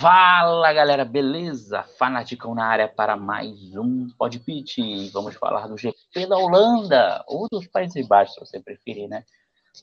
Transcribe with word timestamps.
Fala 0.00 0.72
galera, 0.72 1.04
beleza? 1.04 1.82
Fanaticão 1.98 2.54
na 2.54 2.64
área 2.64 2.88
para 2.88 3.18
mais 3.18 3.76
um 3.76 4.08
Podpit. 4.16 5.10
Vamos 5.10 5.34
falar 5.34 5.66
do 5.66 5.76
GP 5.76 6.26
da 6.26 6.38
Holanda, 6.38 7.22
ou 7.28 7.46
dos 7.52 7.66
Países 7.66 8.08
Baixos, 8.08 8.34
se 8.34 8.40
você 8.40 8.60
preferir, 8.60 9.10
né? 9.10 9.26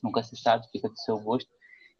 Nunca 0.02 0.20
se 0.24 0.36
sabe, 0.36 0.66
fica 0.72 0.88
do 0.88 0.98
seu 0.98 1.20
gosto. 1.20 1.48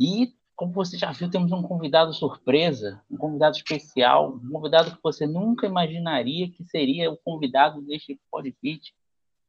E, 0.00 0.34
como 0.56 0.72
você 0.72 0.98
já 0.98 1.12
viu, 1.12 1.30
temos 1.30 1.52
um 1.52 1.62
convidado 1.62 2.12
surpresa, 2.12 3.00
um 3.08 3.16
convidado 3.16 3.56
especial, 3.56 4.34
um 4.34 4.50
convidado 4.50 4.96
que 4.96 5.00
você 5.00 5.24
nunca 5.24 5.68
imaginaria 5.68 6.50
que 6.50 6.64
seria 6.64 7.12
o 7.12 7.16
convidado 7.18 7.80
deste 7.82 8.20
Podpit. 8.32 8.96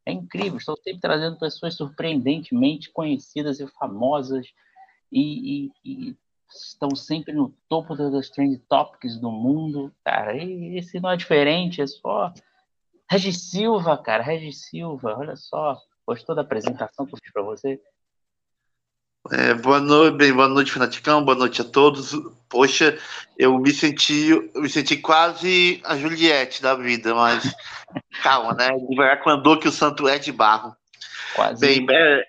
É 0.05 0.11
incrível, 0.11 0.59
estou 0.59 0.77
sempre 0.77 1.01
trazendo 1.01 1.39
pessoas 1.39 1.73
surpreendentemente 1.73 2.91
conhecidas 2.91 3.59
e 3.59 3.65
famosas 3.65 4.45
e, 5.11 5.71
e, 5.83 6.11
e 6.11 6.17
estão 6.49 6.95
sempre 6.95 7.33
no 7.33 7.53
topo 7.67 7.95
das 7.95 8.29
trend 8.29 8.57
topics 8.69 9.17
do 9.17 9.31
mundo, 9.31 9.93
cara. 10.03 10.35
E 10.35 10.77
esse 10.77 10.99
não 10.99 11.11
é 11.11 11.17
diferente, 11.17 11.81
é 11.81 11.87
só 11.87 12.33
Regis 13.09 13.49
Silva, 13.49 13.97
cara, 13.97 14.23
Regis 14.23 14.69
Silva, 14.69 15.15
olha 15.17 15.35
só. 15.35 15.77
Gostou 16.07 16.35
da 16.35 16.41
apresentação 16.41 17.05
que 17.05 17.13
eu 17.13 17.19
fiz 17.19 17.31
para 17.31 17.43
você? 17.43 17.79
É, 19.31 19.53
boa 19.53 19.79
noite, 19.79 20.15
bem, 20.15 20.33
boa 20.33 20.47
noite, 20.47 20.71
Fanaticão, 20.71 21.23
boa 21.23 21.37
noite 21.37 21.61
a 21.61 21.65
todos. 21.65 22.13
Poxa, 22.47 22.97
eu 23.37 23.57
me 23.59 23.71
senti, 23.71 24.29
eu 24.29 24.61
me 24.61 24.69
senti 24.69 24.97
quase 24.97 25.81
a 25.85 25.97
Juliette 25.97 26.61
da 26.61 26.73
vida, 26.73 27.13
mas 27.13 27.43
calma, 28.23 28.53
né? 28.53 28.69
Devagar 28.89 29.21
quando 29.21 29.59
que 29.59 29.67
o 29.67 29.71
santo 29.71 30.07
é 30.07 30.17
de 30.17 30.31
barro. 30.31 30.75
Quase. 31.35 31.59
Bem, 31.59 31.85
é... 31.89 32.23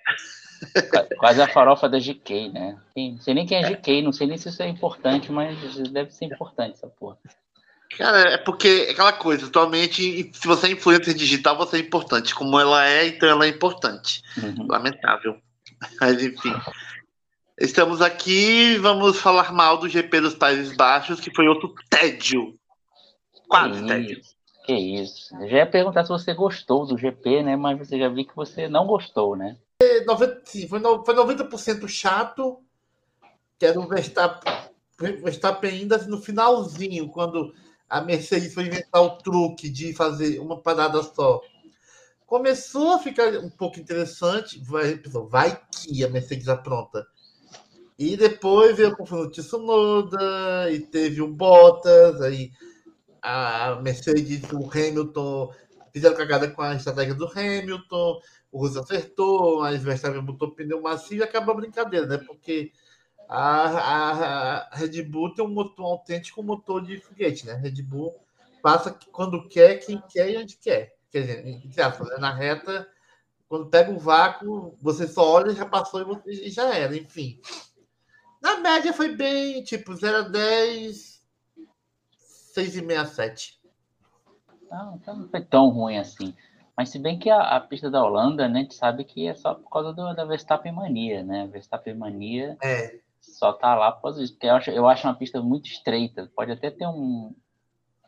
Quase 1.19 1.41
a 1.41 1.49
farofa 1.49 1.89
da 1.89 1.99
GK, 1.99 2.51
né? 2.51 2.79
Não 2.97 3.19
sei 3.19 3.35
nem 3.35 3.47
quem 3.47 3.59
é 3.59 3.71
GK, 3.71 4.03
não 4.03 4.13
sei 4.13 4.27
nem 4.27 4.37
se 4.37 4.49
isso 4.49 4.63
é 4.63 4.69
importante, 4.69 5.33
mas 5.33 5.57
deve 5.91 6.11
ser 6.11 6.27
importante 6.27 6.75
essa 6.75 6.87
porra. 6.87 7.19
Cara, 7.97 8.31
é 8.31 8.39
porque 8.39 8.87
é 8.89 8.93
aquela 8.93 9.13
coisa, 9.13 9.47
atualmente, 9.47 10.31
se 10.33 10.47
você 10.47 10.69
é 10.69 10.71
influencer 10.71 11.15
digital, 11.15 11.57
você 11.57 11.77
é 11.77 11.81
importante. 11.81 12.35
Como 12.35 12.59
ela 12.59 12.87
é, 12.87 13.09
então 13.09 13.29
ela 13.29 13.47
é 13.47 13.49
importante. 13.49 14.23
Uhum. 14.39 14.67
Lamentável. 14.69 15.37
Mas 16.01 16.23
enfim. 16.23 16.55
Estamos 17.59 18.01
aqui, 18.01 18.79
vamos 18.79 19.21
falar 19.21 19.53
mal 19.53 19.77
do 19.77 19.89
GP 19.89 20.21
dos 20.21 20.35
Países 20.35 20.75
Baixos, 20.75 21.21
que 21.21 21.35
foi 21.35 21.47
outro 21.47 21.75
tédio. 21.91 22.55
Quase 23.49 23.83
que 23.83 23.87
tédio. 23.87 24.19
Isso, 24.19 24.37
que 24.65 24.73
isso. 24.73 25.37
Eu 25.37 25.49
já 25.49 25.57
ia 25.59 25.67
perguntar 25.67 26.05
se 26.05 26.09
você 26.09 26.33
gostou 26.33 26.87
do 26.87 26.97
GP, 26.97 27.43
né? 27.43 27.57
Mas 27.57 27.79
você 27.79 27.99
já 27.99 28.09
viu 28.09 28.25
que 28.25 28.37
você 28.37 28.69
não 28.69 28.87
gostou, 28.87 29.37
né? 29.37 29.57
90, 30.07 30.43
sim, 30.45 30.69
foi, 30.69 30.79
no, 30.79 31.05
foi 31.05 31.15
90% 31.15 31.89
chato, 31.89 32.63
que 33.59 33.65
era 33.65 33.81
o 33.81 33.89
Verstappen, 33.89 34.53
Verstappen 34.99 35.71
ainda 35.71 35.99
no 36.07 36.21
finalzinho, 36.21 37.09
quando 37.09 37.55
a 37.89 38.01
Mercedes 38.01 38.53
foi 38.53 38.67
inventar 38.67 39.03
o 39.03 39.17
truque 39.19 39.69
de 39.69 39.95
fazer 39.95 40.39
uma 40.39 40.61
parada 40.61 41.03
só. 41.03 41.41
Começou 42.27 42.93
a 42.93 42.99
ficar 42.99 43.33
um 43.39 43.51
pouco 43.51 43.81
interessante, 43.81 44.63
vai, 44.63 45.01
vai 45.29 45.61
que 45.71 46.05
a 46.05 46.09
Mercedes 46.09 46.49
apronta. 46.49 47.07
E 47.99 48.17
depois 48.17 48.77
veio 48.77 48.97
o 48.99 49.31
Tsunoda, 49.31 50.71
e 50.71 50.81
teve 50.81 51.21
o 51.21 51.29
Bottas, 51.29 52.21
aí 52.21 52.51
a 53.21 53.79
Mercedes, 53.83 54.43
o 54.53 54.71
Hamilton, 54.71 55.53
fizeram 55.93 56.17
cagada 56.17 56.49
com 56.51 56.63
a 56.63 56.75
estratégia 56.75 57.15
do 57.15 57.27
Hamilton, 57.27 58.21
o 58.53 58.59
Russo 58.59 58.81
acertou, 58.81 59.61
mas 59.61 59.83
Verstappen 59.83 60.23
botou 60.23 60.51
pneu 60.51 60.83
macio 60.83 61.19
e 61.19 61.23
acabou 61.23 61.55
a 61.55 61.59
brincadeira, 61.59 62.07
né? 62.07 62.19
Porque 62.19 62.73
a, 63.29 64.69
a, 64.69 64.77
Red 64.77 65.03
Bull 65.05 65.35
tem 65.35 65.45
um 65.45 65.49
motor 65.49 65.87
autêntico, 65.87 66.43
motor 66.43 66.83
de 66.83 66.99
foguete, 66.99 67.47
né? 67.47 67.53
A 67.53 67.57
Red 67.57 67.83
Bull 67.83 68.15
passa 68.61 68.97
quando 69.13 69.49
quer, 69.49 69.77
quem 69.77 70.03
quer 70.09 70.31
e 70.31 70.37
onde 70.37 70.57
quer. 70.57 70.97
Quer 71.11 71.21
dizer, 71.21 71.45
né? 71.45 72.19
na 72.19 72.33
reta, 72.35 72.89
quando 73.49 73.67
pega 73.67 73.91
um 73.91 73.99
vácuo, 73.99 74.77
você 74.81 75.07
só 75.07 75.29
olha, 75.29 75.55
já 75.55 75.67
passou 75.67 76.01
e, 76.01 76.05
você, 76.05 76.31
e 76.31 76.51
já 76.51 76.75
era, 76.75 76.97
enfim. 76.97 77.41
Na 78.41 78.59
média 78.59 78.93
foi 78.93 79.15
bem, 79.15 79.63
tipo, 79.63 79.95
0 79.95 80.19
a 80.19 80.23
10, 80.23 81.23
6,5 82.57 82.97
a 82.97 83.07
7. 83.07 83.61
Não, 84.71 85.01
não 85.07 85.29
foi 85.29 85.41
tão 85.45 85.69
ruim 85.69 85.99
assim. 85.99 86.35
Mas 86.77 86.91
se 86.91 86.99
bem 86.99 87.19
que 87.19 87.29
a, 87.29 87.57
a, 87.57 87.61
pista 87.61 87.91
da 87.91 88.03
Holanda, 88.03 88.49
né, 88.49 88.61
a 88.61 88.63
gente 88.63 88.75
sabe 88.75 89.05
que 89.05 89.27
é 89.27 89.35
só 89.35 89.55
por 89.55 89.69
causa 89.71 89.93
do, 89.93 90.15
da 90.15 90.25
Verstappen 90.25 90.73
mania, 90.73 91.23
né? 91.23 91.47
Verstappen 91.47 91.95
mania 91.95 92.57
é. 92.63 92.99
só 93.21 93.53
tá 93.53 93.75
lá 93.75 93.93
por 93.93 94.03
causa 94.03 94.21
disso. 94.21 94.35
Porque 94.35 94.47
eu 94.47 94.55
acho, 94.55 94.71
eu 94.71 94.89
acho 94.89 95.07
uma 95.07 95.15
pista 95.15 95.41
muito 95.43 95.67
estreita. 95.67 96.31
Pode 96.35 96.53
até 96.53 96.71
ter 96.71 96.87
um. 96.87 97.35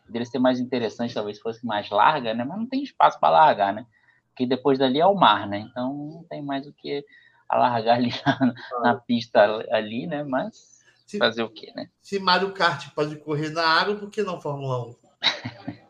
Poderia 0.06 0.26
ser 0.26 0.38
mais 0.38 0.60
interessante, 0.60 1.14
talvez 1.14 1.38
fosse 1.38 1.64
mais 1.64 1.88
larga, 1.90 2.34
né? 2.34 2.44
Mas 2.44 2.58
não 2.58 2.66
tem 2.66 2.82
espaço 2.82 3.18
para 3.18 3.30
largar, 3.30 3.72
né? 3.72 3.86
Porque 4.28 4.46
depois 4.46 4.78
dali 4.78 5.00
é 5.00 5.06
o 5.06 5.14
mar, 5.14 5.46
né? 5.46 5.60
Então 5.70 5.92
não 5.92 6.24
tem 6.24 6.42
mais 6.42 6.66
o 6.66 6.72
que 6.72 7.04
alargar 7.48 7.96
ali 7.98 8.12
na, 8.24 8.54
na 8.82 8.94
pista 8.94 9.40
ali, 9.70 10.06
né? 10.06 10.24
Mas 10.24 10.82
se, 11.06 11.18
fazer 11.18 11.42
o 11.42 11.50
quê, 11.50 11.72
né? 11.76 11.88
Se 12.00 12.18
Mario 12.18 12.52
Kart 12.52 12.88
pode 12.94 13.16
correr 13.16 13.50
na 13.50 13.66
água, 13.66 13.96
por 13.96 14.10
que 14.10 14.22
não 14.22 14.40
Fórmula 14.40 14.86
1? 14.86 14.96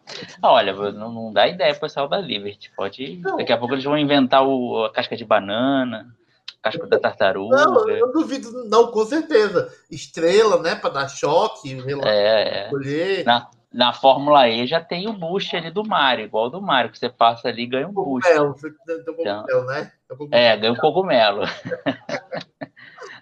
Olha, 0.43 0.73
não, 0.93 1.13
não 1.13 1.33
dá 1.33 1.47
ideia 1.47 1.73
pro 1.73 1.83
pessoal 1.83 2.09
da 2.09 2.19
Liberty. 2.19 2.73
Pode. 2.77 3.21
Não. 3.23 3.37
Daqui 3.37 3.53
a 3.53 3.59
pouco 3.59 3.75
eles 3.75 3.85
vão 3.85 3.97
inventar 3.97 4.45
o, 4.45 4.85
a 4.85 4.93
casca 4.93 5.17
de 5.17 5.25
banana, 5.25 6.13
casca 6.61 6.87
da 6.87 6.99
tartaruga. 6.99 7.57
Não, 7.65 7.89
eu 7.89 8.13
duvido, 8.13 8.69
não, 8.69 8.89
com 8.89 9.05
certeza. 9.05 9.73
Estrela, 9.91 10.61
né? 10.61 10.75
Para 10.75 10.91
dar 10.91 11.09
choque, 11.09 11.79
é, 12.05 12.71
é. 12.71 13.25
Na, 13.25 13.49
na 13.73 13.93
Fórmula 13.93 14.49
E 14.49 14.67
já 14.67 14.81
tem 14.81 15.09
o 15.09 15.13
boost 15.13 15.57
ali 15.57 15.71
do 15.71 15.85
Mario, 15.85 16.25
igual 16.25 16.51
do 16.51 16.61
Mario, 16.61 16.91
que 16.91 16.99
você 16.99 17.09
passa 17.09 17.49
ali 17.49 17.63
e 17.63 17.67
ganha 17.67 17.89
um 17.89 17.93
boost. 17.93 18.29
Cogumelo, 18.29 18.53
você 18.53 18.71
tem 18.87 18.97
um 19.01 19.05
cogumelo, 19.05 19.45
então, 19.45 19.65
né? 19.65 19.93
É, 20.31 20.57
ganha 20.57 20.73
um 20.73 20.77
cogumelo. 20.77 21.43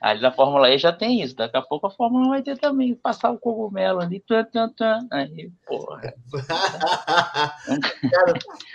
Ali 0.01 0.23
na 0.23 0.33
Fórmula 0.33 0.71
E 0.71 0.79
já 0.79 0.93
tem 0.93 1.21
isso. 1.21 1.37
Daqui 1.37 1.57
a 1.57 1.63
pouco 1.63 1.87
a 1.87 1.91
Fórmula 1.91 2.31
vai 2.31 2.43
ter 2.43 2.59
também, 2.59 2.95
passar 2.95 3.31
o 3.31 3.39
cogumelo 3.39 4.01
ali. 4.01 4.21
Tum, 4.21 4.43
tum, 4.45 4.69
tum. 4.71 5.09
Aí, 5.11 5.53
porra. 5.67 6.15
Cara, 8.11 8.33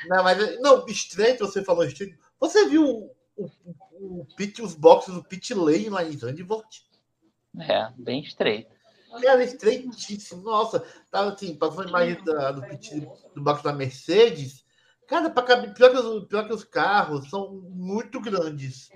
não, 0.07 0.23
mas 0.23 0.59
não, 0.61 0.85
estreito, 0.85 1.47
você 1.47 1.63
falou 1.63 1.83
estreito. 1.83 2.17
Você 2.39 2.69
viu 2.69 2.85
o, 2.85 3.11
o, 3.37 4.21
o 4.21 4.27
pit, 4.35 4.61
os 4.61 4.75
boxes 4.75 5.15
do 5.15 5.23
pit 5.23 5.53
lane 5.53 5.89
lá 5.89 6.03
em 6.03 6.15
Zandvoort? 6.15 6.83
É, 7.59 7.89
bem 7.97 8.21
estreito. 8.21 8.75
Cara, 9.21 9.43
estreitíssimo. 9.43 10.43
Nossa, 10.43 10.85
tava 11.09 11.33
assim, 11.33 11.55
passando 11.55 11.85
a 11.85 11.89
imagem 11.89 12.23
da, 12.23 12.51
do 12.51 12.61
pit 12.61 12.99
do 13.33 13.41
box 13.41 13.63
da 13.63 13.73
Mercedes. 13.73 14.63
Cara, 15.07 15.29
para 15.29 15.43
caber, 15.43 15.73
pior 15.73 15.89
que, 15.91 15.97
os, 15.97 16.25
pior 16.25 16.45
que 16.45 16.53
os 16.53 16.63
carros 16.63 17.29
são 17.29 17.53
muito 17.69 18.19
grandes. 18.19 18.89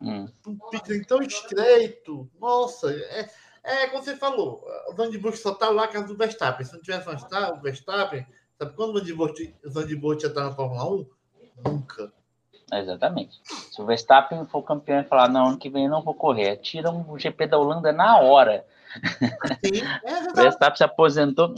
Hum. 0.00 0.28
Um 0.46 0.58
pitch 0.70 1.06
tão 1.06 1.22
estreito. 1.22 2.28
Nossa, 2.40 2.90
é, 2.90 3.28
é 3.62 3.86
como 3.88 4.02
você 4.02 4.16
falou. 4.16 4.64
O 4.88 4.94
Zandvoort 4.94 5.36
só 5.36 5.54
tá 5.54 5.68
lá 5.68 5.86
caso 5.88 6.08
do 6.08 6.16
Verstappen. 6.16 6.64
Se 6.64 6.72
não 6.72 6.80
tivesse 6.80 7.08
o 7.08 7.60
Verstappen, 7.60 8.26
sabe 8.58 8.74
quando 8.74 8.96
o 8.96 9.70
Zandvoort 9.70 10.22
já 10.22 10.32
tá 10.32 10.44
na 10.44 10.52
Fórmula 10.52 10.90
1? 10.90 11.06
Nunca. 11.66 12.12
Exatamente. 12.72 13.40
Se 13.44 13.82
o 13.82 13.86
Verstappen 13.86 14.46
for 14.46 14.62
campeão 14.62 15.00
e 15.00 15.04
falar, 15.04 15.28
não, 15.28 15.48
ano 15.48 15.58
que 15.58 15.68
vem 15.68 15.84
eu 15.84 15.90
não 15.90 16.02
vou 16.02 16.14
correr, 16.14 16.56
tira 16.58 16.90
um 16.90 17.18
GP 17.18 17.48
da 17.48 17.58
Holanda 17.58 17.92
na 17.92 18.18
hora. 18.20 18.64
Sim, 19.64 19.82
é 20.04 20.30
o 20.30 20.34
Verstappen 20.34 20.76
se 20.76 20.84
aposentou. 20.84 21.54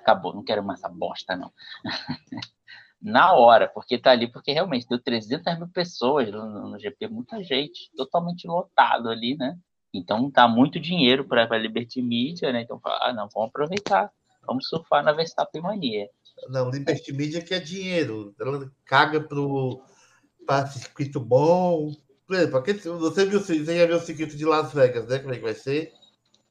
Acabou, 0.00 0.34
não 0.34 0.44
quero 0.44 0.62
mais 0.62 0.80
essa 0.80 0.88
bosta, 0.88 1.34
não. 1.34 1.52
na 3.04 3.34
hora, 3.34 3.68
porque 3.68 3.98
tá 3.98 4.12
ali, 4.12 4.26
porque 4.26 4.50
realmente 4.50 4.88
deu 4.88 4.98
300 4.98 5.58
mil 5.58 5.68
pessoas 5.68 6.32
no, 6.32 6.70
no 6.70 6.78
GP, 6.78 7.06
muita 7.08 7.44
gente, 7.44 7.90
totalmente 7.94 8.48
lotado 8.48 9.10
ali, 9.10 9.36
né? 9.36 9.58
Então 9.92 10.30
tá 10.30 10.48
muito 10.48 10.80
dinheiro 10.80 11.22
para 11.28 11.44
a 11.44 11.58
Liberty 11.58 12.00
Media, 12.00 12.50
né? 12.50 12.62
Então, 12.62 12.80
ah, 12.82 13.12
não, 13.12 13.28
vamos 13.28 13.50
aproveitar, 13.50 14.10
vamos 14.46 14.66
surfar 14.66 15.04
na 15.04 15.12
Verstappen 15.12 15.60
mania. 15.60 16.08
Não, 16.48 16.70
Liberty 16.70 17.12
Media 17.12 17.42
que 17.42 17.52
é 17.52 17.60
dinheiro, 17.60 18.34
ela 18.40 18.72
caga 18.86 19.20
pro 19.20 19.82
para 20.46 20.66
circuito 20.66 21.20
bom. 21.20 21.92
Porque 22.50 22.72
você 22.72 23.26
viu, 23.26 23.38
você 23.38 23.62
já 23.62 23.86
viu 23.86 23.96
o 23.96 24.00
circuito 24.00 24.34
de 24.34 24.46
Las 24.46 24.72
Vegas, 24.72 25.06
né? 25.06 25.18
Como 25.18 25.34
é 25.34 25.36
que 25.36 25.42
vai 25.42 25.54
ser? 25.54 25.92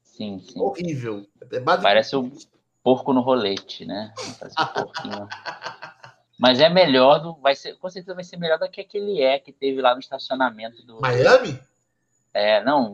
Sim, 0.04 0.38
sim. 0.38 0.60
Horrível. 0.60 1.26
É 1.50 1.58
Parece 1.58 2.14
o 2.14 2.30
porco 2.80 3.12
no 3.12 3.22
rolete, 3.22 3.84
né? 3.84 4.14
Parece 4.38 4.54
um 4.60 4.66
porquinho. 4.66 5.28
Mas 6.38 6.60
é 6.60 6.68
melhor, 6.68 7.18
do, 7.20 7.34
vai 7.36 7.54
ser, 7.54 7.76
com 7.78 7.88
certeza 7.88 8.14
vai 8.14 8.24
ser 8.24 8.36
melhor 8.36 8.58
do 8.58 8.68
que 8.68 8.80
aquele 8.80 9.22
é 9.22 9.38
que 9.38 9.52
teve 9.52 9.80
lá 9.80 9.94
no 9.94 10.00
estacionamento 10.00 10.84
do. 10.84 11.00
Miami? 11.00 11.60
É, 12.32 12.62
não, 12.64 12.92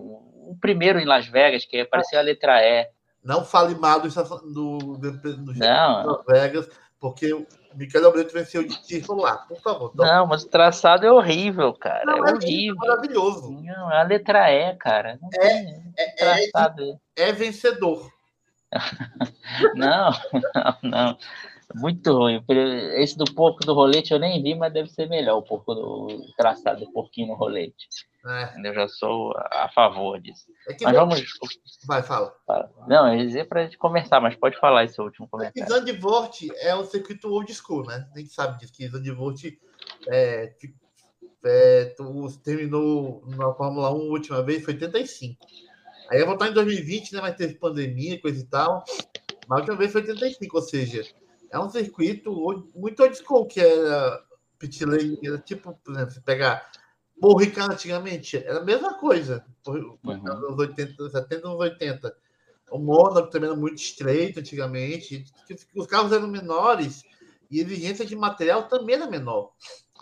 o 0.50 0.56
primeiro 0.60 0.98
em 0.98 1.06
Las 1.06 1.26
Vegas, 1.26 1.64
que 1.64 1.81
apareceu 1.81 2.19
a 2.19 2.22
letra 2.22 2.62
E. 2.62 2.88
Não 3.25 3.44
fale 3.44 3.75
mal 3.75 4.00
do, 4.00 4.08
do, 4.08 4.78
do, 4.98 5.37
do 5.37 5.54
não. 5.54 6.06
Las 6.06 6.25
Vegas, 6.26 6.69
porque 6.98 7.32
o 7.32 7.46
Michele 7.75 8.04
Alberto 8.04 8.32
venceu 8.34 8.62
de 8.66 8.81
título 8.82 9.22
lá, 9.22 9.38
por 9.38 9.58
favor. 9.60 9.93
Não. 9.94 10.04
não, 10.04 10.26
mas 10.26 10.43
o 10.43 10.48
traçado 10.48 11.06
é 11.06 11.12
horrível, 11.12 11.72
cara. 11.72 12.04
Não, 12.04 12.26
é, 12.26 12.31
é 12.31 12.34
horrível. 12.34 12.76
maravilhoso. 12.76 13.52
Não, 13.62 13.90
é 13.90 14.00
a 14.00 14.02
letra 14.02 14.50
E, 14.52 14.75
cara. 14.76 15.19
Não 15.20 15.31
é, 15.40 15.48
é, 15.48 15.82
é, 15.96 16.10
traçado. 16.50 17.00
é, 17.16 17.28
é 17.28 17.32
vencedor. 17.32 18.10
não, 19.75 20.10
não, 20.54 20.78
não. 20.82 21.19
Muito 21.75 22.12
ruim. 22.12 22.43
Esse 22.96 23.17
do 23.17 23.25
porco 23.25 23.64
do 23.64 23.75
rolete 23.75 24.12
eu 24.12 24.19
nem 24.19 24.43
vi, 24.43 24.55
mas 24.55 24.72
deve 24.72 24.88
ser 24.88 25.08
melhor 25.08 25.38
o 25.38 25.43
porco 25.43 25.75
do 25.75 26.32
traçado 26.37 26.84
do 26.84 26.93
porquinho 26.93 27.28
no 27.28 27.34
rolete. 27.34 27.87
É. 28.26 28.69
Eu 28.69 28.75
já 28.75 28.88
sou 28.88 29.32
a 29.37 29.69
favor 29.75 30.20
disso. 30.20 30.46
É 30.69 30.76
mas 30.82 30.94
vamos. 30.94 31.22
Vai, 31.87 32.02
fala. 32.02 32.34
Não, 32.87 33.08
eu 33.08 33.20
ia 33.20 33.26
dizer 33.26 33.49
para 33.49 33.62
a 33.62 33.64
gente 33.64 33.78
conversar, 33.78 34.20
mas 34.20 34.37
pode 34.37 34.58
falar 34.58 34.84
esse 34.84 35.00
último 35.00 35.26
comentário. 35.28 35.62
É 35.62 35.67
Zandvoort 35.67 36.49
é 36.56 36.75
o 36.75 36.84
circuito 36.84 37.32
old 37.32 37.52
school, 37.55 37.87
né? 37.87 38.06
A 38.14 38.19
gente 38.19 38.31
sabe 38.31 38.58
disso, 38.58 38.72
que 38.75 38.88
Zandvoort 38.88 39.58
é, 40.08 40.52
é, 41.44 41.94
terminou 42.44 43.22
na 43.26 43.55
Fórmula 43.55 43.90
1 43.90 43.94
a 43.94 44.02
última 44.02 44.43
vez, 44.43 44.64
foi 44.64 44.75
85. 44.75 45.46
Aí 46.11 46.19
ia 46.19 46.26
voltar 46.26 46.49
em 46.49 46.52
2020, 46.52 47.14
né? 47.14 47.20
Mas 47.22 47.37
teve 47.37 47.55
pandemia, 47.55 48.20
coisa 48.20 48.43
e 48.43 48.46
tal. 48.46 48.84
Mas 49.49 49.58
a 49.58 49.61
última 49.61 49.76
vez 49.76 49.93
foi 49.93 50.02
85, 50.02 50.56
ou 50.56 50.62
seja, 50.62 51.05
é 51.50 51.58
um 51.58 51.69
circuito 51.69 52.32
muito 52.75 53.02
old 53.02 53.17
school, 53.17 53.47
que 53.47 53.61
era 53.61 54.25
pit 54.58 54.85
lane, 54.85 55.19
tipo, 55.44 55.75
por 55.85 55.94
exemplo, 55.94 56.12
você 56.12 56.20
pegar 56.20 56.70
Ricard 57.38 57.75
antigamente, 57.75 58.38
era 58.38 58.61
a 58.61 58.64
mesma 58.64 58.94
coisa. 58.94 59.44
Uhum. 59.67 60.20
Nos 60.23 60.58
80, 60.58 61.11
70, 61.11 61.49
anos 61.49 61.61
80. 61.61 62.17
O 62.70 62.79
Mônaco 62.79 63.31
também 63.31 63.50
era 63.50 63.58
muito 63.58 63.79
estreito 63.79 64.41
antigamente. 64.41 65.25
Os 65.75 65.87
carros 65.87 66.12
eram 66.12 66.29
menores 66.29 67.02
e 67.50 67.61
a 67.61 67.64
exigência 67.64 68.06
de 68.06 68.17
material 68.17 68.69
também 68.69 68.94
era 68.94 69.11
menor. 69.11 69.53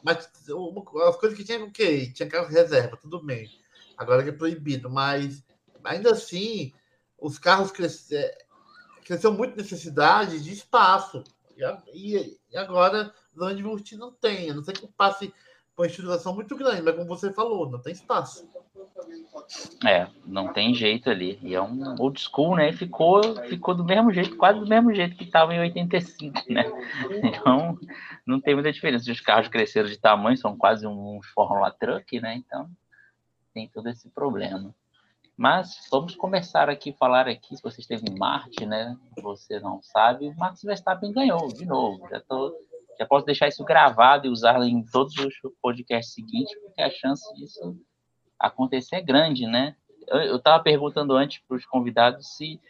Mas 0.05 0.29
as 0.29 1.17
coisas 1.17 1.37
que 1.37 1.45
tinha, 1.45 1.65
ok, 1.65 2.13
tinha 2.13 2.29
carro 2.29 2.47
reserva, 2.47 2.97
tudo 2.97 3.21
bem. 3.25 3.49
Agora 3.97 4.23
que 4.23 4.29
é 4.29 4.33
proibido, 4.33 4.89
mas 4.89 5.43
ainda 5.83 6.13
assim, 6.13 6.73
os 7.19 7.37
carros 7.39 7.73
cresceram, 7.73 8.33
cresceu 9.05 9.33
muito 9.33 9.57
necessidade 9.57 10.41
de 10.41 10.53
espaço. 10.53 11.25
E, 11.93 12.37
e 12.51 12.57
agora, 12.57 13.13
Zandvoort 13.37 13.97
não 13.97 14.13
tem, 14.13 14.51
a 14.51 14.55
não 14.55 14.63
ser 14.63 14.73
que 14.73 14.87
passe 14.87 15.33
uma 15.77 15.87
estruturação 15.87 16.35
muito 16.35 16.57
grande, 16.57 16.83
mas 16.83 16.95
como 16.97 17.07
você 17.07 17.33
falou, 17.33 17.71
não 17.71 17.81
tem 17.81 17.93
espaço. 17.93 18.49
É, 19.87 20.09
não 20.27 20.53
tem 20.53 20.75
jeito 20.75 21.09
ali. 21.09 21.39
E 21.43 21.55
é 21.55 21.63
um 21.63 21.95
old 22.01 22.21
school, 22.21 22.57
né? 22.57 22.73
Ficou, 22.73 23.23
ficou 23.45 23.75
do 23.75 23.85
mesmo 23.85 24.13
jeito, 24.13 24.37
quase 24.37 24.59
do 24.59 24.67
mesmo 24.67 24.93
jeito 24.93 25.17
que 25.17 25.25
estava 25.25 25.55
em 25.55 25.61
85, 25.61 26.53
né? 26.53 26.65
Então, 27.23 27.79
não 28.27 28.41
tem 28.41 28.55
muita 28.55 28.73
diferença. 28.73 29.11
Os 29.11 29.21
carros 29.21 29.49
cresceram 29.49 29.89
de 29.89 29.97
tamanho, 29.97 30.37
são 30.37 30.57
quase 30.57 30.87
um 30.87 31.21
Fórmula 31.35 31.71
Truck, 31.71 32.21
né? 32.21 32.35
Então, 32.35 32.69
tem 33.55 33.69
todo 33.69 33.89
esse 33.89 34.09
problema. 34.11 34.75
Mas 35.39 35.87
vamos 35.89 36.17
começar 36.17 36.69
aqui 36.69 36.93
falar 36.93 37.29
aqui, 37.29 37.57
se 37.57 37.63
você 37.63 37.81
esteve 37.81 38.11
em 38.11 38.19
Marte, 38.19 38.67
né? 38.67 38.99
Você 39.23 39.61
não 39.61 39.81
sabe, 39.81 40.35
Max 40.37 40.63
Verstappen 40.65 41.13
ganhou 41.13 41.47
de 41.47 41.65
novo. 41.65 42.09
Já 42.09 42.21
tô 42.21 42.61
já 42.99 43.07
posso 43.07 43.25
deixar 43.25 43.47
isso 43.47 43.65
gravado 43.65 44.27
e 44.27 44.31
usar 44.31 44.61
em 44.63 44.85
todos 44.85 45.17
os 45.17 45.33
podcasts 45.63 46.13
seguintes, 46.13 46.53
porque 46.61 46.83
a 46.83 46.91
chance 46.91 47.33
disso 47.35 47.79
acontecer 48.37 48.97
é 48.97 49.01
grande, 49.01 49.47
né? 49.47 49.77
Eu 50.09 50.39
estava 50.39 50.61
perguntando 50.61 51.15
antes 51.15 51.41
para 51.47 51.57
os 51.57 51.65
convidados 51.65 52.37
se 52.37 52.61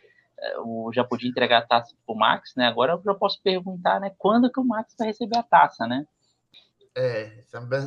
uh, 0.58 0.92
já 0.92 1.02
podia 1.02 1.30
entregar 1.30 1.60
a 1.60 1.66
taça 1.66 1.96
para 2.04 2.14
o 2.14 2.18
Max, 2.18 2.52
né? 2.54 2.66
Agora 2.66 2.92
eu 2.92 3.02
já 3.02 3.14
posso 3.14 3.40
perguntar, 3.42 3.98
né? 3.98 4.12
Quando 4.18 4.52
que 4.52 4.60
o 4.60 4.64
Max 4.64 4.94
vai 4.98 5.08
receber 5.08 5.38
a 5.38 5.42
taça, 5.42 5.86
né? 5.86 6.06
É, 6.94 7.44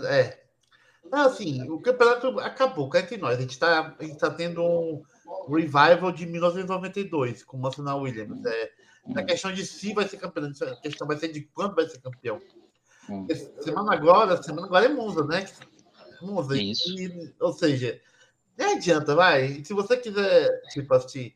é. 0.10 0.42
Assim, 1.12 1.70
o 1.70 1.80
campeonato 1.80 2.40
acabou, 2.40 2.90
cá 2.90 3.00
entre 3.00 3.18
nós. 3.18 3.38
A 3.38 3.42
gente 3.42 3.52
está 3.52 3.96
tá 4.20 4.30
tendo 4.30 4.64
um 4.64 5.04
revival 5.54 6.12
de 6.12 6.26
1992 6.26 7.44
com 7.44 7.58
o 7.58 7.62
National 7.62 8.02
Williams. 8.02 8.46
É, 8.46 8.72
na 9.08 9.24
questão 9.24 9.52
de 9.52 9.66
se 9.66 9.94
vai 9.94 10.08
ser 10.08 10.18
campeão, 10.18 10.50
a 10.50 10.76
questão 10.78 11.08
vai 11.08 11.18
ser 11.18 11.30
de 11.30 11.42
quando 11.42 11.76
vai 11.76 11.88
ser 11.88 12.00
campeão. 12.00 12.40
Hum. 13.10 13.28
Semana 13.60 13.94
agora, 13.94 14.42
semana 14.42 14.68
agora 14.68 14.86
é 14.86 14.90
Monza, 14.90 15.26
né? 15.26 15.46
Monza. 16.22 16.56
Isso. 16.58 16.98
E, 16.98 17.34
ou 17.40 17.52
seja, 17.52 18.00
nem 18.58 18.76
adianta, 18.76 19.16
vai. 19.16 19.64
Se 19.66 19.74
você 19.74 19.98
quiser 19.98 20.50
tipo, 20.70 20.94
assistir 20.94 21.34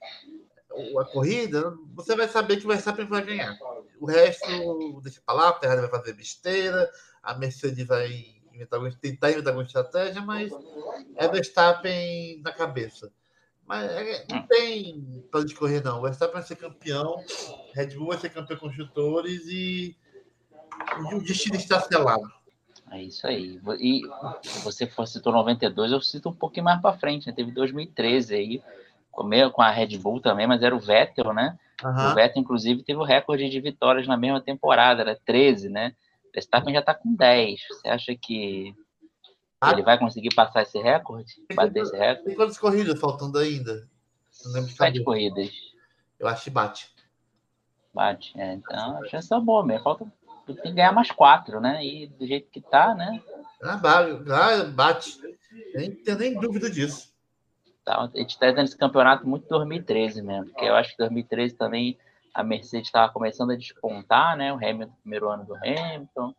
a 1.00 1.06
corrida, 1.06 1.74
você 1.94 2.16
vai 2.16 2.28
saber 2.28 2.58
que 2.58 2.66
o 2.66 2.68
Verstappen 2.68 3.08
vai 3.08 3.26
ganhar. 3.26 3.58
O 4.00 4.06
resto, 4.06 5.02
deixa 5.02 5.22
pra 5.26 5.36
lá, 5.36 5.50
a 5.50 5.60
Ferrari 5.60 5.82
vai 5.82 5.90
fazer 5.90 6.14
besteira, 6.14 6.90
a 7.24 7.34
Mercedes 7.34 7.88
vai 7.88 8.35
inventar, 8.56 8.80
tentar 9.02 9.32
inventar 9.32 9.50
alguma 9.50 9.66
estratégia, 9.66 10.22
mas 10.22 10.52
é 11.16 11.28
Verstappen 11.28 12.42
na 12.44 12.52
cabeça. 12.52 13.12
Mas 13.66 13.92
é, 13.92 14.26
não 14.32 14.46
tem 14.46 15.24
para 15.32 15.44
discorrer, 15.44 15.84
não. 15.84 16.00
O 16.00 16.02
Verstappen 16.04 16.36
vai 16.36 16.44
ser 16.44 16.56
campeão, 16.56 17.24
Red 17.74 17.96
Bull 17.96 18.08
vai 18.08 18.18
ser 18.18 18.30
campeão 18.30 18.58
construtores 18.58 19.46
e, 19.48 19.96
e 21.12 21.16
o 21.16 21.22
destino 21.22 21.56
está 21.56 21.80
selado. 21.82 22.32
É 22.92 23.02
isso 23.02 23.26
aí. 23.26 23.60
E 23.80 24.02
se 24.44 24.64
você 24.64 24.86
for 24.86 25.08
citou 25.08 25.34
92, 25.34 25.92
eu 25.92 26.02
cito 26.02 26.30
um 26.30 26.34
pouquinho 26.34 26.66
mais 26.66 26.80
para 26.80 26.98
frente, 26.98 27.28
né? 27.28 27.34
Teve 27.34 27.52
2013 27.52 28.36
aí, 28.36 28.62
com 29.12 29.62
a 29.62 29.72
Red 29.72 29.98
Bull 29.98 30.22
também, 30.22 30.46
mas 30.46 30.62
era 30.62 30.76
o 30.76 30.80
Vettel, 30.80 31.34
né? 31.34 31.58
Uhum. 31.84 32.12
O 32.12 32.16
Vettel, 32.16 32.42
inclusive, 32.42 32.84
teve 32.84 33.00
o 33.00 33.04
recorde 33.04 33.50
de 33.50 33.60
vitórias 33.60 34.08
na 34.08 34.16
mesma 34.16 34.40
temporada, 34.40 35.02
era 35.02 35.20
13, 35.26 35.70
né? 35.70 35.96
Verstappen 36.36 36.74
já 36.74 36.82
está 36.82 36.94
com 36.94 37.16
10. 37.16 37.60
Você 37.70 37.88
acha 37.88 38.16
que 38.16 38.76
ah. 39.66 39.72
Ele 39.72 39.82
vai 39.82 39.98
conseguir 39.98 40.34
passar 40.36 40.62
esse 40.62 40.80
recorde? 40.80 41.34
Bater 41.56 41.82
esse 41.82 41.98
recorde? 41.98 42.26
Tem 42.26 42.36
quantas 42.36 42.58
corridas 42.58 43.00
faltando 43.00 43.40
ainda? 43.40 43.88
Sete 44.30 45.04
corridas. 45.04 45.50
Eu 46.20 46.28
acho 46.28 46.44
que 46.44 46.50
bate. 46.50 46.94
Bate, 47.94 48.40
é, 48.40 48.54
então 48.54 48.98
a 48.98 49.08
chance 49.08 49.34
é 49.34 49.40
boa 49.40 49.66
mesmo. 49.66 49.84
Falta, 49.84 50.06
tem 50.46 50.56
que 50.56 50.72
ganhar 50.72 50.92
mais 50.92 51.10
quatro, 51.10 51.62
né? 51.62 51.84
E 51.84 52.08
do 52.08 52.28
jeito 52.28 52.52
que 52.52 52.62
tá, 52.62 52.94
né? 52.94 53.22
Ah, 53.64 53.78
bate. 54.74 55.18
Nem 55.74 55.92
tenho 55.96 56.18
nem 56.18 56.40
dúvida 56.40 56.70
disso. 56.70 57.16
Tá, 57.86 58.02
a 58.02 58.18
gente 58.18 58.38
tá 58.38 58.48
dando 58.48 58.66
esse 58.66 58.78
campeonato 58.78 59.28
muito 59.28 59.48
2013 59.48 60.22
mesmo, 60.22 60.52
porque 60.52 60.66
eu 60.66 60.76
acho 60.76 60.92
que 60.92 60.98
2013 60.98 61.56
também 61.56 61.98
a 62.36 62.44
Mercedes 62.44 62.90
estava 62.90 63.12
começando 63.14 63.52
a 63.52 63.56
despontar, 63.56 64.36
né? 64.36 64.52
O 64.52 64.58
Hamilton, 64.58 64.94
primeiro 65.02 65.30
ano 65.30 65.46
do 65.46 65.56
Hamilton. 65.56 66.36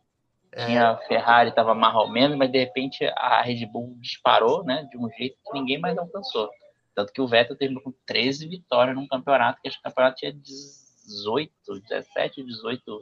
Tinha 0.55 0.91
a 0.91 0.97
Ferrari, 0.97 1.49
estava 1.49 1.73
mais 1.73 1.95
ou 1.95 2.07
menos, 2.07 2.37
mas 2.37 2.51
de 2.51 2.59
repente 2.59 3.03
a 3.15 3.41
Red 3.41 3.65
Bull 3.65 3.95
disparou, 3.99 4.63
né? 4.63 4.87
De 4.91 4.97
um 4.97 5.09
jeito 5.09 5.37
que 5.43 5.53
ninguém 5.53 5.79
mais 5.79 5.97
alcançou. 5.97 6.51
Tanto 6.95 7.11
que 7.11 7.19
o 7.19 7.27
Vettel 7.27 7.55
terminou 7.55 7.81
com 7.81 7.93
13 8.05 8.47
vitórias 8.47 8.95
num 8.95 9.07
campeonato, 9.07 9.59
que 9.61 9.67
esse 9.67 9.81
campeonato 9.81 10.17
tinha 10.17 10.31
18, 10.31 11.51
17, 11.81 12.43
18 12.43 13.01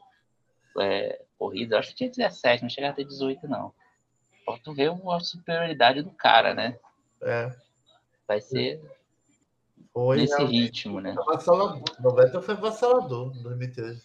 é, 0.80 1.22
corridas. 1.38 1.80
Acho 1.80 1.90
que 1.90 1.96
tinha 1.96 2.10
17, 2.10 2.64
não 2.64 2.70
chegava 2.70 2.94
a 2.94 2.96
ter 2.96 3.06
18, 3.06 3.46
não. 3.48 3.74
Pra 4.46 4.58
tu 4.58 4.74
ver 4.74 4.90
a 4.90 5.20
superioridade 5.20 6.02
do 6.02 6.12
cara, 6.12 6.54
né? 6.54 6.80
É. 7.22 7.54
Vai 8.28 8.40
ser 8.40 8.82
foi 9.96 10.18
nesse 10.18 10.44
ritmo, 10.44 11.00
né? 11.00 11.16
O 11.18 12.12
Vettel 12.14 12.42
foi 12.42 12.56
vassalador 12.56 13.34
em 13.34 13.42
2013. 13.42 14.04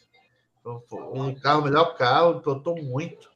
Um 1.12 1.35
carro, 1.35 1.62
melhor 1.62 1.97
carro, 1.97 2.40
pilotou 2.40 2.80
muito 2.80 3.28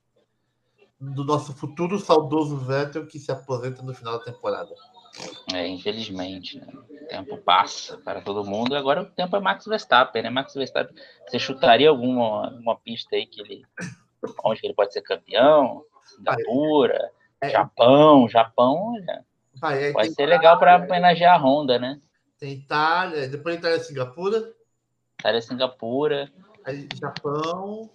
do 1.00 1.24
nosso 1.24 1.52
futuro 1.52 1.98
saudoso 1.98 2.56
Vettel 2.56 3.08
que 3.08 3.18
se 3.18 3.32
aposenta 3.32 3.82
no 3.82 3.92
final 3.92 4.18
da 4.20 4.24
temporada. 4.24 4.72
É, 5.52 5.66
infelizmente, 5.66 6.60
né? 6.60 6.66
o 6.72 7.06
tempo 7.08 7.38
passa 7.38 7.98
para 7.98 8.20
todo 8.20 8.44
mundo. 8.44 8.76
Agora 8.76 9.02
o 9.02 9.06
tempo 9.06 9.34
é 9.34 9.40
Max 9.40 9.64
Verstappen, 9.64 10.22
né? 10.22 10.30
Max 10.30 10.54
Verstappen, 10.54 10.94
você 11.26 11.40
chutaria 11.40 11.90
alguma, 11.90 12.46
alguma 12.46 12.76
pista 12.76 13.16
aí 13.16 13.26
que 13.26 13.40
ele, 13.40 13.64
onde 14.44 14.60
ele 14.62 14.74
pode 14.74 14.92
ser 14.92 15.02
campeão? 15.02 15.84
Singapura, 16.04 17.10
é, 17.40 17.48
Japão, 17.48 18.28
Japão, 18.28 18.92
olha, 18.94 19.24
vai, 19.56 19.88
é, 19.88 19.92
pode 19.92 20.14
ser 20.14 20.26
legal 20.26 20.56
para 20.56 20.76
homenagear 20.76 21.34
a 21.34 21.42
Honda, 21.42 21.80
né? 21.80 21.98
Tem 22.44 22.52
Itália, 22.52 23.26
depois 23.26 23.56
Itália, 23.56 23.80
Singapura. 23.80 24.52
Itália, 25.18 25.40
Singapura. 25.40 26.30
Aí, 26.62 26.86
Japão. 27.00 27.90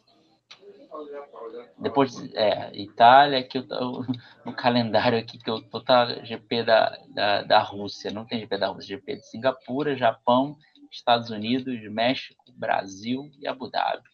Depois, 1.77 2.15
é, 2.33 2.75
Itália, 2.75 3.43
que 3.43 3.59
eu, 3.59 3.63
no 4.43 4.51
calendário 4.51 5.19
aqui 5.19 5.37
que 5.37 5.47
eu 5.47 5.61
tô 5.61 5.79
tá 5.79 6.25
GP 6.25 6.63
da, 6.63 6.97
da, 7.09 7.43
da 7.43 7.59
Rússia, 7.59 8.09
não 8.09 8.25
tem 8.25 8.39
GP 8.39 8.57
da 8.57 8.69
Rússia, 8.69 8.97
GP 8.97 9.17
de 9.17 9.27
Singapura, 9.27 9.95
Japão, 9.95 10.57
Estados 10.91 11.29
Unidos, 11.29 11.79
México, 11.91 12.43
Brasil 12.51 13.29
e 13.37 13.47
Abu 13.47 13.69
Dhabi. 13.69 14.09